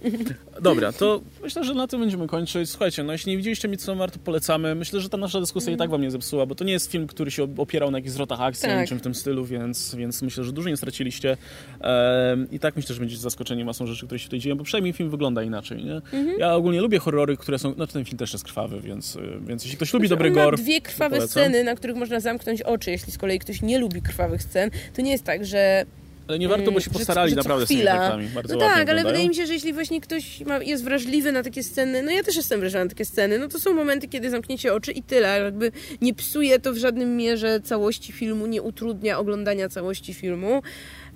Dobra, 0.62 0.92
to 0.94 1.22
myślę, 1.44 1.64
że 1.64 1.74
na 1.74 1.88
tym 1.88 2.00
będziemy 2.00 2.28
kończyć. 2.28 2.70
Słuchajcie, 2.70 3.04
no 3.04 3.12
jeśli 3.12 3.32
nie 3.32 3.38
widzieliście 3.38 3.68
Midsommar, 3.68 4.12
to 4.12 4.20
polecamy. 4.20 4.76
Myślę, 4.76 5.00
że 5.00 5.10
ta 5.10 5.18
nasza 5.18 5.40
dyskusja 5.40 5.74
i 5.74 5.78
tak 5.78 5.90
wam 5.90 6.02
nie 6.02 6.12
zepsuła, 6.12 6.46
bo 6.46 6.56
to 6.56 6.64
nie 6.64 6.72
jest 6.74 6.92
film, 6.92 7.08
który 7.08 7.32
się 7.32 7.48
opierał 7.58 7.92
na 7.92 7.98
jakichś 7.98 8.14
zwrotach 8.14 8.42
akcji, 8.42 8.70
Tak. 8.70 8.82
niczym 8.82 9.00
w 9.00 9.02
tym 9.02 9.16
stylu, 9.16 9.46
więc, 9.46 9.96
więc 9.96 10.22
myślę, 10.22 10.44
że 10.44 10.52
dużo 10.54 10.70
nie 10.70 10.78
straciliście. 10.78 11.38
Ehm, 11.82 12.48
I 12.52 12.60
tak 12.60 12.76
myślę, 12.76 12.96
że 12.96 13.00
będziecie 13.00 13.22
zaskoczeni 13.22 13.66
masą 13.66 13.86
rzeczy, 13.88 14.06
które 14.06 14.20
się 14.20 14.26
tutaj 14.26 14.40
dzieją, 14.40 14.56
bo 14.56 14.64
przynajmniej 14.64 14.94
film 14.94 15.10
wygląda 15.10 15.44
inaczej, 15.44 15.86
nie? 15.86 16.02
Ja 16.38 16.56
ogólnie 16.56 16.82
lubię 16.82 17.00
horrory, 17.00 17.38
które 17.38 17.60
są... 17.60 17.74
No 17.78 17.88
ten 17.88 18.06
film 18.06 18.18
też 18.18 18.34
jest 18.34 18.46
krwawy, 18.46 18.82
więc, 18.82 19.16
y, 19.16 19.20
więc 19.48 19.64
jeśli 19.64 19.78
ktoś 19.78 19.94
lubi 19.94 20.08
Znaczy, 20.08 20.18
dobry 20.18 20.32
gore... 20.32 20.58
dwie 20.58 20.82
krwawe 20.82 21.28
sceny, 21.28 21.64
na 21.64 21.76
których 21.76 21.96
można 21.96 22.20
zamknąć 22.20 22.62
oczy. 22.62 22.92
Jeśli 22.92 23.14
z 23.14 23.18
kolei 23.18 23.40
ktoś 23.40 23.62
nie 23.62 23.80
lubi 23.80 24.02
krwawych 24.02 24.44
scen, 24.44 24.72
to 24.96 25.02
nie 25.02 25.12
jest 25.12 25.24
tak, 25.24 25.46
że 25.46 25.86
Ale 26.30 26.40
nie 26.40 26.48
warto, 26.48 26.72
bo 26.72 26.80
się 26.80 26.86
że- 26.94 26.98
postarali 27.00 27.30
że 27.30 27.36
co 27.36 27.40
naprawdę 27.42 27.66
z 27.66 27.68
tymi 27.68 27.80
chwila. 27.80 27.96
efektami. 27.98 28.28
Bardzo 28.28 28.54
No 28.54 28.60
tak, 28.60 28.70
ale 28.70 28.80
wyglądają. 28.86 29.08
wydaje 29.08 29.30
mi 29.30 29.36
się, 29.36 29.46
że 29.48 29.54
jeśli 29.54 29.74
właśnie 29.74 30.02
ktoś 30.02 30.42
ma, 30.42 30.58
jest 30.58 30.84
wrażliwy 30.84 31.32
na 31.32 31.44
takie 31.44 31.64
sceny, 31.64 32.04
no 32.04 32.12
ja 32.12 32.24
też 32.24 32.36
jestem 32.36 32.60
wrażliwa 32.60 32.84
na 32.84 32.90
takie 32.90 33.06
sceny, 33.06 33.40
no 33.40 33.48
to 33.48 33.60
są 33.60 33.74
momenty, 33.74 34.08
kiedy 34.08 34.30
zamkniecie 34.30 34.74
oczy 34.74 34.92
i 34.92 35.04
tyle. 35.04 35.40
Jakby 35.44 35.72
nie 36.02 36.14
psuje 36.14 36.60
to 36.60 36.74
w 36.74 36.78
żadnym 36.78 37.18
mierze 37.18 37.62
całości 37.62 38.14
filmu, 38.14 38.48
nie 38.48 38.62
utrudnia 38.62 39.20
oglądania 39.20 39.70
całości 39.70 40.14
filmu. 40.14 40.62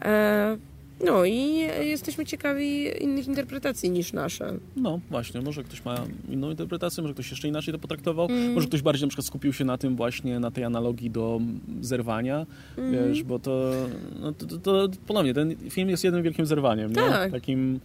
E, 0.05 0.57
no 1.05 1.25
i 1.25 1.55
jesteśmy 1.81 2.25
ciekawi 2.25 3.03
innych 3.03 3.27
interpretacji 3.27 3.89
niż 3.89 4.13
nasze. 4.13 4.53
No 4.75 4.99
właśnie, 5.09 5.41
może 5.41 5.63
ktoś 5.63 5.85
ma 5.85 6.05
inną 6.29 6.49
interpretację, 6.49 7.01
może 7.03 7.13
ktoś 7.13 7.31
jeszcze 7.31 7.47
inaczej 7.47 7.73
to 7.73 7.79
potraktował, 7.79 8.25
Mm. 8.29 8.53
może 8.53 8.67
ktoś 8.67 8.81
bardziej 8.81 9.01
na 9.05 9.09
przykład 9.09 9.25
skupił 9.27 9.53
się 9.53 9.65
na 9.65 9.77
tym 9.77 9.95
właśnie, 9.95 10.39
na 10.39 10.51
tej 10.51 10.63
analogii 10.63 11.09
do 11.09 11.41
zerwania, 11.81 12.45
Mhm. 12.77 13.09
wiesz, 13.09 13.23
bo 13.23 13.39
to, 13.39 13.71
no, 14.19 14.31
to, 14.31 14.45
to, 14.45 14.57
to 14.57 14.89
ponownie, 15.07 15.33
ten 15.33 15.55
film 15.69 15.89
jest 15.89 16.03
jednym 16.03 16.23
wielkim 16.23 16.45
zerwaniem, 16.45 16.89
nie? 16.89 16.95
Tak. 16.95 17.31
Takim, 17.31 17.79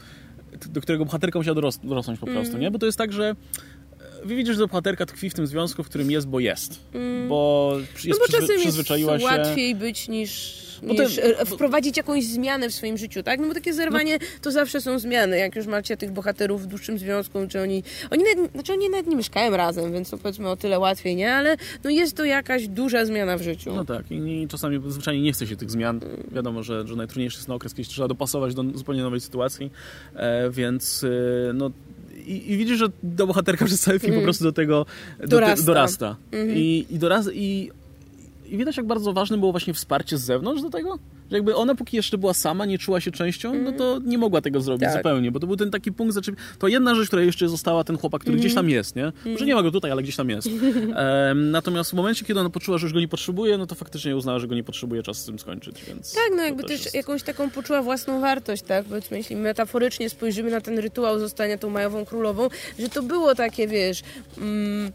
do 0.71 0.81
którego 0.81 1.05
bohaterka 1.05 1.39
musiała 1.39 1.61
doros- 1.61 1.87
dorosnąć 1.87 2.21
po 2.21 2.27
prostu, 2.27 2.47
Mhm. 2.55 2.61
nie? 2.63 2.71
Bo 2.71 2.79
to 2.79 2.87
jest 2.87 2.99
tak, 2.99 3.13
że 3.13 3.37
wy 4.25 4.37
widzisz, 4.37 4.57
że 4.57 4.67
bohaterka 4.67 5.07
tkwi 5.07 5.31
w 5.31 5.35
tym 5.35 5.47
związku, 5.47 5.83
w 5.83 5.89
którym 5.89 6.11
jest, 6.11 6.29
bo 6.29 6.41
jest, 6.41 6.81
Mm. 6.95 7.29
bo 7.29 7.71
No 7.75 7.79
jest 8.05 8.21
bo 8.21 8.27
przyzwy- 8.27 8.41
czasem 8.41 8.57
przyzwyczaiła 8.61 9.13
jest 9.13 9.25
się... 9.27 9.39
łatwiej 9.39 9.75
być 9.75 10.09
niż, 10.09 10.63
E, 11.41 11.45
wprowadzić 11.45 11.97
jakąś 11.97 12.25
zmianę 12.25 12.69
w 12.69 12.75
swoim 12.75 12.99
życiu, 12.99 13.23
tak? 13.23 13.41
No 13.41 13.49
bo 13.49 13.55
takie 13.55 13.75
zerwanie 13.75 14.19
to 14.43 14.51
zawsze 14.51 14.81
są 14.81 14.99
zmiany. 14.99 15.39
Jak 15.39 15.57
już 15.57 15.67
macie 15.67 15.97
tych 15.97 16.13
bohaterów 16.13 16.63
w 16.63 16.67
dłuższym 16.67 16.99
związku, 16.99 17.39
czy 17.49 17.61
oni... 17.61 17.83
Oni 18.11 18.25
nawet, 18.25 18.53
znaczy 18.53 18.73
oni 18.73 18.91
nawet 18.91 19.07
nie 19.07 19.17
mieszkają 19.17 19.57
razem, 19.57 19.93
więc 19.93 20.11
to 20.11 20.19
powiedzmy 20.19 20.49
o 20.49 20.57
tyle 20.57 20.79
łatwiej, 20.79 21.17
nie? 21.17 21.35
Ale 21.35 21.57
no 21.85 21.91
jest 21.91 22.17
to 22.17 22.25
jakaś 22.25 22.69
duża 22.69 23.05
zmiana 23.05 23.37
w 23.37 23.43
życiu. 23.43 23.75
No 23.75 23.85
tak, 23.85 24.11
i 24.11 24.47
czasami 24.51 24.81
zwyczajnie 24.89 25.23
nie 25.23 25.33
chce 25.33 25.47
się 25.47 25.57
tych 25.57 25.71
zmian. 25.71 26.01
Wiadomo, 26.33 26.63
że, 26.63 26.87
że 26.87 26.97
najtrudniejszy 26.97 27.39
jest 27.39 27.49
na 27.49 27.55
okres, 27.55 27.75
kiedy 27.75 27.89
trzeba 27.89 28.09
dopasować 28.09 28.55
do 28.55 28.65
zupełnie 28.75 29.03
nowej 29.03 29.21
sytuacji, 29.21 29.71
e, 30.15 30.51
więc 30.51 31.05
e, 31.05 31.53
no 31.53 31.71
i, 32.27 32.53
i 32.53 32.57
widzisz, 32.57 32.79
że 32.79 32.87
ta 33.17 33.27
bohaterka 33.27 33.65
przez 33.65 33.81
cały 33.81 33.99
film 33.99 34.13
mm. 34.13 34.23
po 34.23 34.25
prostu 34.25 34.45
do 34.45 34.53
tego 34.53 34.87
do 35.21 35.27
dorasta. 35.27 35.57
Te, 35.57 35.63
dorasta. 35.63 36.17
Mm 36.33 36.49
-hmm. 36.49 36.57
I, 36.57 36.87
i, 36.91 36.99
dorasta 36.99 37.31
i, 37.33 37.71
I 38.49 38.57
widać, 38.57 38.77
jak 38.77 38.87
bardzo 38.87 39.13
ważne 39.13 39.39
było 39.39 39.51
właśnie 39.53 39.75
wsparcie 39.75 40.19
z 40.19 40.23
zewnątrz 40.23 40.63
do 40.63 40.71
tego. 40.71 40.99
Że 41.31 41.37
jakby 41.37 41.57
ona 41.57 41.75
póki 41.75 41.97
jeszcze 41.97 42.19
była 42.19 42.35
sama, 42.35 42.67
nie 42.67 42.79
czuła 42.79 43.01
się 43.01 43.11
częścią, 43.11 43.51
mm. 43.51 43.65
no 43.65 43.73
to 43.73 43.85
mhm. 43.85 44.11
nie 44.11 44.19
mogła 44.19 44.41
tego 44.41 44.61
zrobić 44.61 44.89
tak. 44.89 44.97
zupełnie, 44.97 45.31
bo 45.31 45.41
to 45.41 45.47
był 45.47 45.57
ten 45.57 45.71
taki 45.71 45.93
punkt 45.93 46.15
zaczepienia. 46.15 46.49
To 46.59 46.69
jedna 46.69 46.95
rzecz, 46.95 47.07
która 47.07 47.23
jeszcze 47.23 47.49
została, 47.49 47.85
ten 47.85 47.99
chłopak, 47.99 48.21
który 48.21 48.35
mm. 48.35 48.41
gdzieś 48.41 48.55
tam 48.55 48.71
jest, 48.71 48.97
nie? 48.97 49.03
Mm. 49.03 49.33
Może 49.33 49.47
nie 49.47 49.55
ma 49.55 49.63
go 49.63 49.71
tutaj, 49.71 49.91
ale 49.91 50.03
gdzieś 50.03 50.17
tam 50.17 50.31
jest. 50.31 50.49
Um, 50.89 51.51
natomiast 51.51 51.91
w 51.91 51.95
momencie, 51.95 52.25
kiedy 52.25 52.41
ona 52.41 52.51
poczuła, 52.51 52.79
że 52.79 52.87
już 52.87 52.93
go 52.93 53.01
nie 53.01 53.09
potrzebuje, 53.09 53.59
no 53.59 53.67
to 53.67 53.75
faktycznie 53.75 54.17
uznała, 54.17 54.39
że 54.39 54.49
go 54.49 54.55
nie 54.55 54.65
potrzebuje, 54.65 55.03
czas 55.03 55.19
z 55.19 55.25
tym 55.25 55.39
skończyć, 55.39 55.85
więc... 55.85 56.15
Tak, 56.15 56.31
no 56.37 56.43
jakby 56.43 56.65
też, 56.65 56.85
też 56.85 56.95
jakąś 56.95 57.23
taką 57.23 57.51
poczuła 57.51 57.83
własną 57.83 58.21
wartość, 58.21 58.63
tak? 58.63 58.85
Powiedzmy, 58.85 59.17
jeśli 59.17 59.37
metaforycznie 59.37 60.11
spojrzymy 60.11 60.51
na 60.51 60.61
ten 60.61 60.79
rytuał 60.79 61.19
zostania 61.19 61.59
tą 61.59 61.71
majową 61.71 62.05
królową, 62.05 62.49
że 62.79 62.89
to 62.89 63.03
było 63.03 63.35
takie, 63.35 63.69
wiesz... 63.69 64.03
Mm, 64.39 64.93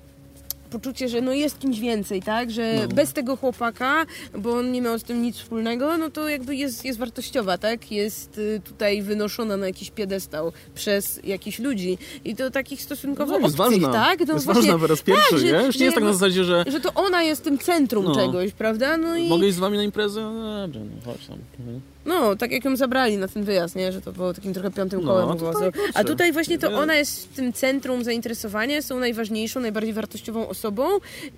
poczucie, 0.74 1.10
że 1.10 1.22
no 1.22 1.34
jest 1.34 1.60
kimś 1.60 1.80
więcej, 1.80 2.22
tak? 2.22 2.52
Że 2.52 2.76
no. 2.82 2.96
bez 2.96 3.14
tego 3.14 3.36
chłopaka, 3.36 4.06
bo 4.38 4.58
on 4.58 4.72
nie 4.72 4.82
miał 4.82 5.00
z 5.00 5.04
tym 5.04 5.22
nic 5.22 5.38
wspólnego, 5.38 5.98
no 5.98 6.10
to 6.10 6.30
jakby 6.30 6.56
jest, 6.56 6.86
jest 6.86 7.00
wartościowa, 7.00 7.58
tak? 7.58 7.92
Jest 7.92 8.38
y, 8.38 8.62
tutaj 8.64 9.02
wynoszona 9.02 9.58
na 9.58 9.68
jakiś 9.68 9.92
piedestał 9.92 10.52
przez 10.76 11.20
jakichś 11.24 11.60
ludzi. 11.60 11.98
I 12.26 12.36
to 12.36 12.52
takich 12.52 12.82
stosunkowo 12.82 13.32
no, 13.32 13.40
jest 13.40 13.60
obcych, 13.60 13.82
ważna. 13.82 13.94
tak? 13.94 14.28
No 14.28 14.34
jest 14.34 14.46
właśnie, 14.46 14.62
ważna 14.62 14.80
po 14.80 14.88
raz 14.88 15.02
pierwszy, 15.02 15.36
tak, 15.36 15.44
nie? 15.44 15.68
Już 15.68 15.80
nie 15.80 15.86
jest 15.86 15.96
tak 15.96 16.04
na 16.04 16.14
zasadzie, 16.14 16.44
że... 16.44 16.64
Że 16.68 16.80
to 16.80 16.94
ona 16.94 17.24
jest 17.24 17.44
tym 17.44 17.58
centrum 17.58 18.06
no. 18.06 18.16
czegoś, 18.16 18.52
prawda? 18.52 18.98
No 18.98 19.18
i... 19.18 19.30
Mogę 19.30 19.48
iść 19.48 19.56
z 19.56 19.60
wami 19.60 19.78
na 19.78 19.84
imprezę? 19.84 20.22
No 20.22 20.68
dobrze, 20.68 20.80
no 20.80 21.12
chodź 21.12 21.28
tam. 21.28 21.38
Mhm. 21.60 21.93
No, 22.06 22.36
tak 22.36 22.52
jak 22.52 22.66
ją 22.66 22.76
zabrali 22.76 23.18
na 23.18 23.28
ten 23.28 23.44
wyjazd, 23.44 23.76
nie? 23.76 23.92
Że 23.92 24.02
to 24.02 24.12
było 24.12 24.34
takim 24.34 24.54
trochę 24.54 24.72
piątym 24.72 25.02
no, 25.02 25.08
kołem 25.08 25.38
no, 25.42 25.52
A 25.94 26.04
tutaj 26.04 26.34
właśnie 26.34 26.60
to 26.60 26.72
ona 26.72 26.96
jest 26.96 27.34
w 27.34 27.36
tym 27.36 27.54
centrum 27.54 28.04
zainteresowania, 28.04 28.82
są 28.82 29.00
najważniejszą, 29.00 29.60
najbardziej 29.60 29.94
wartościową 29.94 30.48
osobą 30.48 30.84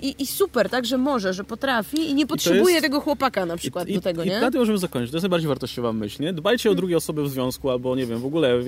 i, 0.01 0.15
i 0.19 0.27
super, 0.27 0.69
tak? 0.69 0.85
Że 0.85 0.97
może, 0.97 1.33
że 1.33 1.43
potrafi 1.43 2.09
i 2.09 2.13
nie 2.13 2.27
potrzebuje 2.27 2.73
jest... 2.73 2.83
tego 2.83 3.01
chłopaka 3.01 3.45
na 3.45 3.57
przykład 3.57 3.87
I, 3.87 3.93
do 3.93 4.01
tego, 4.01 4.23
i, 4.23 4.27
nie? 4.27 4.37
I 4.37 4.41
na 4.41 4.51
tym 4.51 4.59
możemy 4.59 4.77
zakończyć. 4.77 5.11
To 5.11 5.17
jest 5.17 5.23
najbardziej 5.23 5.47
wartościowa 5.47 5.93
myśl, 5.93 6.23
nie? 6.23 6.33
Dbajcie 6.33 6.71
o 6.71 6.75
drugie 6.75 6.97
osoby 6.97 7.23
w 7.23 7.29
związku 7.29 7.69
albo, 7.69 7.95
nie 7.95 8.05
wiem, 8.05 8.19
w 8.19 8.25
ogóle 8.25 8.59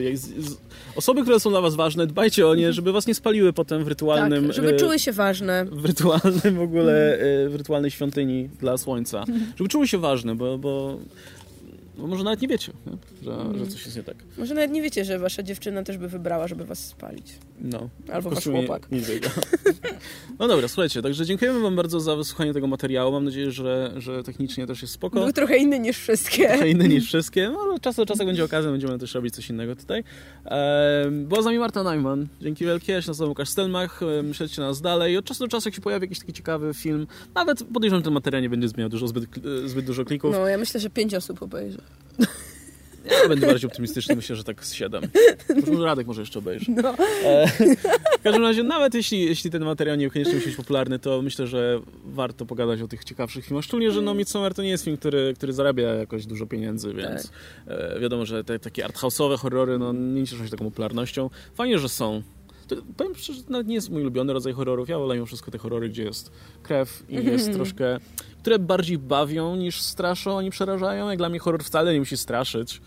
osoby, 0.96 1.22
które 1.22 1.40
są 1.40 1.50
dla 1.50 1.62
was 1.62 1.76
ważne, 1.76 2.08
dbajcie 2.08 2.48
o 2.48 2.56
nie, 2.56 2.74
żeby 2.74 2.92
was 2.92 3.08
nie 3.08 3.16
spaliły 3.16 3.54
potem 3.54 3.84
w 3.84 3.88
rytualnym... 3.88 4.44
Tak, 4.44 4.54
żeby 4.54 4.70
e, 4.70 4.76
czuły 4.76 5.00
się 5.00 5.12
ważne. 5.12 5.66
W 5.72 5.86
rytualnym 5.86 6.56
w 6.56 6.62
ogóle, 6.62 7.20
e, 7.20 7.50
w 7.50 7.56
rytualnej 7.56 7.92
świątyni 7.92 8.50
dla 8.60 8.78
słońca. 8.78 9.26
Żeby 9.56 9.70
czuły 9.70 9.88
się 9.88 9.98
ważne, 9.98 10.36
bo, 10.36 10.58
bo 10.58 10.98
bo 11.98 12.08
może 12.08 12.24
nawet 12.24 12.42
nie 12.42 12.48
wiecie, 12.48 12.72
nie? 12.88 12.98
Że, 13.24 13.34
mm. 13.34 13.58
że 13.58 13.68
coś 13.68 13.86
jest 13.86 13.98
nie 13.98 14.04
tak. 14.04 14.16
Może 14.38 14.56
nawet 14.56 14.72
nie 14.72 14.82
wiecie, 14.82 15.06
że 15.06 15.20
wasza 15.20 15.44
dziewczyna 15.44 15.84
też 15.84 15.98
by 15.98 16.08
wybrała, 16.08 16.48
żeby 16.48 16.66
was 16.66 16.80
spalić. 16.80 17.34
No. 17.62 17.90
Albo 18.12 18.30
wasz 18.30 18.44
chłopak. 18.44 18.92
Nie, 18.92 18.98
nie 18.98 19.06
no 20.40 20.48
dobra, 20.48 20.68
słuchajcie, 20.68 21.02
także 21.02 21.26
dziękujemy 21.26 21.60
wam 21.60 21.76
bardzo 21.76 22.00
za 22.00 22.16
wysłuchanie 22.16 22.54
tego 22.54 22.68
materiału. 22.68 23.12
Mam 23.12 23.26
nadzieję, 23.26 23.52
że, 23.52 23.94
że 23.98 24.24
technicznie 24.24 24.68
też 24.68 24.82
jest 24.82 24.94
spoko. 24.94 25.20
Był 25.20 25.34
trochę 25.34 25.58
inny 25.58 25.80
niż 25.80 25.98
wszystkie. 25.98 26.48
Trochę 26.48 26.70
inny 26.70 26.88
niż 26.88 27.06
wszystkie. 27.06 27.50
No 27.50 27.60
ale 27.60 27.80
czas 27.80 27.96
do 27.96 28.06
czasu 28.06 28.26
będzie 28.26 28.44
okazja, 28.44 28.72
będziemy 28.72 29.00
też 29.00 29.14
robić 29.14 29.36
coś 29.36 29.50
innego 29.50 29.76
tutaj. 29.76 30.04
Ehm, 30.46 31.26
była 31.26 31.42
z 31.42 31.46
nami 31.46 31.60
Marta 31.60 31.84
Najman. 31.84 32.28
Dzięki 32.42 32.66
wielkie. 32.66 32.94
Ja 32.94 33.02
się 33.02 33.08
nazywam 33.08 33.30
Łukasz 33.30 33.50
Stelmach. 33.50 34.00
Śledźcie 34.32 34.62
nas 34.62 34.82
dalej. 34.82 35.18
Od 35.18 35.26
czasu 35.26 35.44
do 35.44 35.48
czasu, 35.48 35.70
jak 35.70 35.76
się 35.76 35.82
pojawi 35.82 36.04
jakiś 36.04 36.20
taki 36.20 36.34
ciekawy 36.34 36.74
film, 36.74 37.08
nawet 37.36 37.64
podejrzewam, 37.64 38.00
że 38.00 38.04
ten 38.04 38.14
materiał 38.14 38.42
nie 38.42 38.50
będzie 38.50 38.68
zmieniał 38.68 38.90
dużo, 38.90 39.08
zbyt, 39.08 39.26
zbyt 39.66 39.86
dużo 39.86 40.06
klików. 40.06 40.32
No, 40.32 40.48
ja 40.48 40.58
myślę, 40.58 40.80
że 40.80 40.90
pięć 40.90 41.14
osób 41.14 41.42
obejrzy. 41.44 41.82
Ja 43.12 43.30
będę 43.30 43.48
bardziej 43.48 43.70
optymistyczny, 43.70 44.16
myślę, 44.16 44.36
że 44.36 44.44
tak 44.44 44.66
z 44.66 44.74
7. 44.74 45.04
Radek 45.84 46.08
może 46.08 46.22
jeszcze 46.22 46.40
obejrzy. 46.40 46.72
No. 46.72 46.96
E, 47.26 47.48
w 48.20 48.24
każdym 48.24 48.44
razie, 48.44 48.64
nawet 48.64 48.94
jeśli, 48.94 49.26
jeśli 49.26 49.52
ten 49.52 49.66
materiał 49.66 49.96
niekoniecznie 49.96 50.34
musi 50.34 50.48
być 50.48 50.56
popularny, 50.56 51.00
to 51.00 51.22
myślę, 51.22 51.48
że 51.48 51.82
warto 52.06 52.46
pogadać 52.46 52.82
o 52.82 52.88
tych 52.88 53.04
ciekawszych 53.04 53.46
filmach. 53.46 53.64
Szczególnie, 53.64 53.92
że 53.92 54.02
no, 54.02 54.14
Midsommar 54.14 54.54
to 54.54 54.64
nie 54.64 54.70
jest 54.70 54.84
film, 54.84 54.98
który, 54.98 55.34
który 55.36 55.54
zarabia 55.54 55.94
jakoś 55.94 56.26
dużo 56.26 56.46
pieniędzy, 56.46 56.94
więc 56.94 57.24
tak. 57.24 57.32
e, 57.68 58.00
wiadomo, 58.00 58.26
że 58.26 58.44
te 58.44 58.60
takie 58.60 58.86
arthouse'owe 58.86 59.38
horrory 59.38 59.78
no, 59.78 59.94
nie 59.94 60.28
cieszą 60.28 60.46
się 60.46 60.52
taką 60.52 60.66
popularnością. 60.66 61.30
Fajnie, 61.56 61.80
że 61.80 61.90
są. 61.90 62.22
To, 62.68 62.76
powiem 62.98 63.16
szczerze, 63.16 63.40
że 63.40 63.46
nawet 63.50 63.68
nie 63.68 63.76
jest 63.76 63.90
mój 63.90 64.02
ulubiony 64.02 64.34
rodzaj 64.34 64.54
horrorów. 64.54 64.90
Ja 64.90 65.00
wolę 65.00 65.16
mimo 65.16 65.26
wszystko 65.26 65.52
te 65.52 65.58
horrory, 65.58 65.90
gdzie 65.90 66.04
jest 66.04 66.32
krew 66.64 67.04
i 67.10 67.16
jest 67.16 67.54
troszkę 67.54 68.00
które 68.48 68.60
bardziej 68.60 68.98
bawią 68.98 69.56
niż 69.56 69.82
straszą, 69.82 70.38
ani 70.38 70.50
przerażają. 70.50 71.10
Jak 71.10 71.18
dla 71.18 71.30
mnie 71.30 71.40
horror 71.40 71.64
wcale 71.64 71.94
nie 71.94 72.00
musi 72.00 72.18
straszyć. 72.18 72.82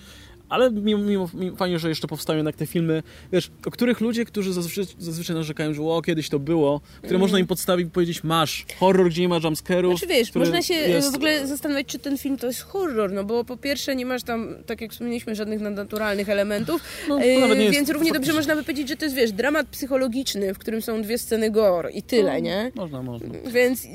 Ale 0.50 0.70
mimo, 0.70 1.28
mimo, 1.34 1.56
fajnie, 1.56 1.78
że 1.78 1.88
jeszcze 1.88 2.08
powstają 2.08 2.36
jednak 2.36 2.56
te 2.56 2.66
filmy, 2.66 3.02
wiesz, 3.32 3.50
o 3.66 3.70
których 3.70 4.00
ludzie, 4.00 4.24
którzy 4.24 4.52
zazwyczaj, 4.52 4.84
zazwyczaj 4.98 5.36
narzekają, 5.36 5.74
że 5.74 5.82
o, 5.82 6.02
kiedyś 6.02 6.28
to 6.28 6.38
było, 6.38 6.80
które 6.98 7.10
mm. 7.10 7.20
można 7.20 7.38
im 7.38 7.46
podstawić 7.46 7.86
i 7.86 7.90
powiedzieć, 7.90 8.24
masz 8.24 8.66
horror, 8.78 9.10
gdzie 9.10 9.22
nie 9.22 9.28
ma 9.28 9.38
jumpscarów. 9.44 9.98
Znaczy 9.98 10.14
wiesz, 10.14 10.34
można 10.34 10.62
się 10.62 10.74
jest... 10.74 11.12
w 11.12 11.14
ogóle 11.14 11.46
zastanawiać, 11.46 11.86
czy 11.86 11.98
ten 11.98 12.18
film 12.18 12.36
to 12.36 12.46
jest 12.46 12.60
horror, 12.60 13.12
no 13.12 13.24
bo 13.24 13.44
po 13.44 13.56
pierwsze 13.56 13.96
nie 13.96 14.06
masz 14.06 14.22
tam, 14.22 14.54
tak 14.66 14.80
jak 14.80 14.92
wspomnieliśmy, 14.92 15.34
żadnych 15.34 15.60
nadnaturalnych 15.60 16.28
elementów, 16.28 16.82
no, 17.08 17.20
e, 17.20 17.56
więc 17.56 17.76
jest, 17.76 17.90
równie 17.90 18.12
dobrze 18.12 18.32
można 18.32 18.56
by 18.56 18.62
powiedzieć, 18.62 18.88
że 18.88 18.96
to 18.96 19.04
jest, 19.04 19.16
wiesz, 19.16 19.32
dramat 19.32 19.66
psychologiczny, 19.66 20.54
w 20.54 20.58
którym 20.58 20.82
są 20.82 21.02
dwie 21.02 21.18
sceny 21.18 21.50
gore 21.50 21.90
i 21.92 22.02
tyle, 22.02 22.32
no, 22.32 22.38
nie? 22.38 22.72
Można, 22.74 23.02
można. 23.02 23.28
Więc 23.52 23.86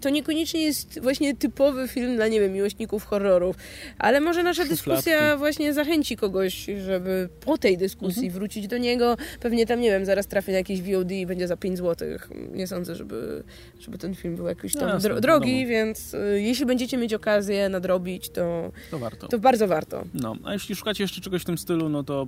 to 0.00 0.10
niekoniecznie 0.10 0.62
jest 0.62 1.00
właśnie 1.00 1.36
typowy 1.36 1.88
film 1.88 2.16
dla, 2.16 2.28
nie 2.28 2.40
wiem, 2.40 2.52
miłośników 2.52 3.04
horrorów, 3.04 3.56
ale 3.98 4.20
może 4.20 4.42
nasza 4.42 4.64
dyskusja 4.64 5.36
właśnie 5.36 5.74
zachęci 5.74 6.03
zachęci 6.04 6.16
kogoś, 6.16 6.66
żeby 6.86 7.28
po 7.40 7.58
tej 7.58 7.78
dyskusji 7.78 8.26
mhm. 8.26 8.32
wrócić 8.32 8.68
do 8.68 8.78
niego. 8.78 9.16
Pewnie 9.40 9.66
tam, 9.66 9.80
nie 9.80 9.90
wiem, 9.90 10.04
zaraz 10.04 10.26
trafi 10.26 10.50
na 10.52 10.58
jakieś 10.58 10.82
VOD 10.82 11.12
i 11.12 11.26
będzie 11.26 11.48
za 11.48 11.56
5 11.56 11.78
zł. 11.78 12.08
Nie 12.52 12.66
sądzę, 12.66 12.94
żeby, 12.94 13.44
żeby 13.80 13.98
ten 13.98 14.14
film 14.14 14.36
był 14.36 14.46
jakiś 14.46 14.72
tam 14.72 15.00
dro 15.00 15.20
drogi, 15.20 15.66
więc 15.66 16.14
y, 16.14 16.40
jeśli 16.42 16.66
będziecie 16.66 16.96
mieć 16.96 17.14
okazję 17.14 17.68
nadrobić, 17.68 18.30
to, 18.30 18.72
to 18.90 18.98
warto. 18.98 19.28
To 19.28 19.38
bardzo 19.38 19.68
warto. 19.68 20.04
No, 20.14 20.36
a 20.44 20.52
jeśli 20.52 20.74
szukacie 20.74 21.04
jeszcze 21.04 21.20
czegoś 21.20 21.42
w 21.42 21.44
tym 21.44 21.58
stylu, 21.58 21.88
no 21.88 22.02
to 22.02 22.26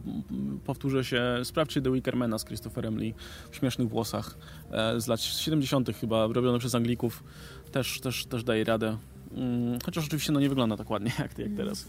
powtórzę 0.64 1.04
się, 1.04 1.22
sprawdźcie 1.44 1.82
The 1.82 1.92
Wickermana 1.92 2.38
z 2.38 2.44
Christopherem 2.44 2.98
Lee 2.98 3.14
w 3.50 3.56
śmiesznych 3.56 3.88
włosach 3.88 4.38
e, 4.70 5.00
z 5.00 5.06
lat 5.06 5.20
70. 5.20 5.90
chyba, 6.00 6.26
robione 6.26 6.58
przez 6.58 6.74
Anglików. 6.74 7.24
Też, 7.72 8.00
też, 8.00 8.26
też 8.26 8.44
daje 8.44 8.64
radę. 8.64 8.98
Mm, 9.36 9.78
chociaż 9.84 10.04
oczywiście 10.04 10.32
no, 10.32 10.40
nie 10.40 10.48
wygląda 10.48 10.76
tak 10.76 10.90
ładnie 10.90 11.12
jak, 11.22 11.38
jak 11.38 11.54
teraz 11.56 11.86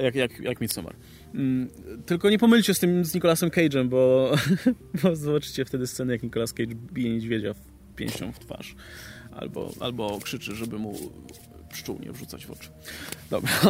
jak, 0.00 0.14
jak, 0.14 0.40
jak 0.40 0.60
Midsommar. 0.60 0.96
Mm, 1.34 1.68
tylko 2.06 2.30
nie 2.30 2.38
pomylcie 2.38 2.74
z 2.74 2.78
tym 2.78 3.04
z 3.04 3.14
Nicolasem 3.14 3.50
Cage'em, 3.50 3.88
bo, 3.88 4.32
bo 5.02 5.16
zobaczycie 5.16 5.64
wtedy 5.64 5.86
scenę, 5.86 6.12
jak 6.12 6.22
Nicolas 6.22 6.52
Cage 6.52 6.74
bije 6.74 7.10
niedźwiedzia 7.10 7.54
pięścią 7.96 8.32
w 8.32 8.38
twarz. 8.38 8.74
Albo, 9.32 9.72
albo 9.80 10.18
krzyczy, 10.22 10.54
żeby 10.54 10.78
mu 10.78 10.94
pszczół 11.76 11.98
nie 12.06 12.12
wrzucać 12.12 12.46
w 12.46 12.50
oczy. 12.50 12.68
Dobra. 13.30 13.50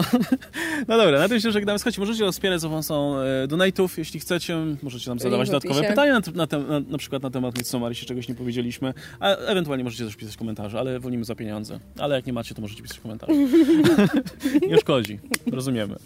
No 0.88 0.96
dobra, 0.96 1.18
na 1.18 1.28
tym 1.28 1.40
się 1.40 1.50
żegnamy. 1.52 1.78
Słuchajcie, 1.78 2.00
możecie 2.00 2.32
wspierać 2.32 2.60
za 2.60 2.68
pomocą 2.68 3.18
e, 3.18 3.48
donate'ów, 3.48 3.98
jeśli 3.98 4.20
chcecie. 4.20 4.56
Możecie 4.82 5.10
nam 5.10 5.18
zadawać 5.18 5.48
dodatkowe 5.48 5.82
pytania, 5.82 6.12
na, 6.12 6.46
na, 6.46 6.58
na, 6.58 6.80
na 6.80 6.98
przykład 6.98 7.22
na 7.22 7.30
temat 7.30 7.58
Midsommar, 7.58 7.90
jeśli 7.90 8.06
czegoś 8.06 8.28
nie 8.28 8.34
powiedzieliśmy. 8.34 8.94
A 9.20 9.28
ewentualnie 9.36 9.84
możecie 9.84 10.04
też 10.04 10.16
pisać 10.16 10.36
komentarze, 10.36 10.78
ale 10.78 11.00
wolimy 11.00 11.24
za 11.24 11.34
pieniądze. 11.34 11.80
Ale 11.98 12.16
jak 12.16 12.26
nie 12.26 12.32
macie, 12.32 12.54
to 12.54 12.62
możecie 12.62 12.82
pisać 12.82 13.00
komentarze. 13.00 13.32
nie 14.70 14.78
szkodzi. 14.78 15.18
Rozumiemy. 15.52 15.96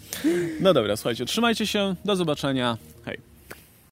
No 0.59 0.73
dobra, 0.73 0.95
słuchajcie, 0.95 1.25
trzymajcie 1.25 1.67
się. 1.67 1.95
Do 2.05 2.15
zobaczenia. 2.15 2.77
Hej. 3.05 3.30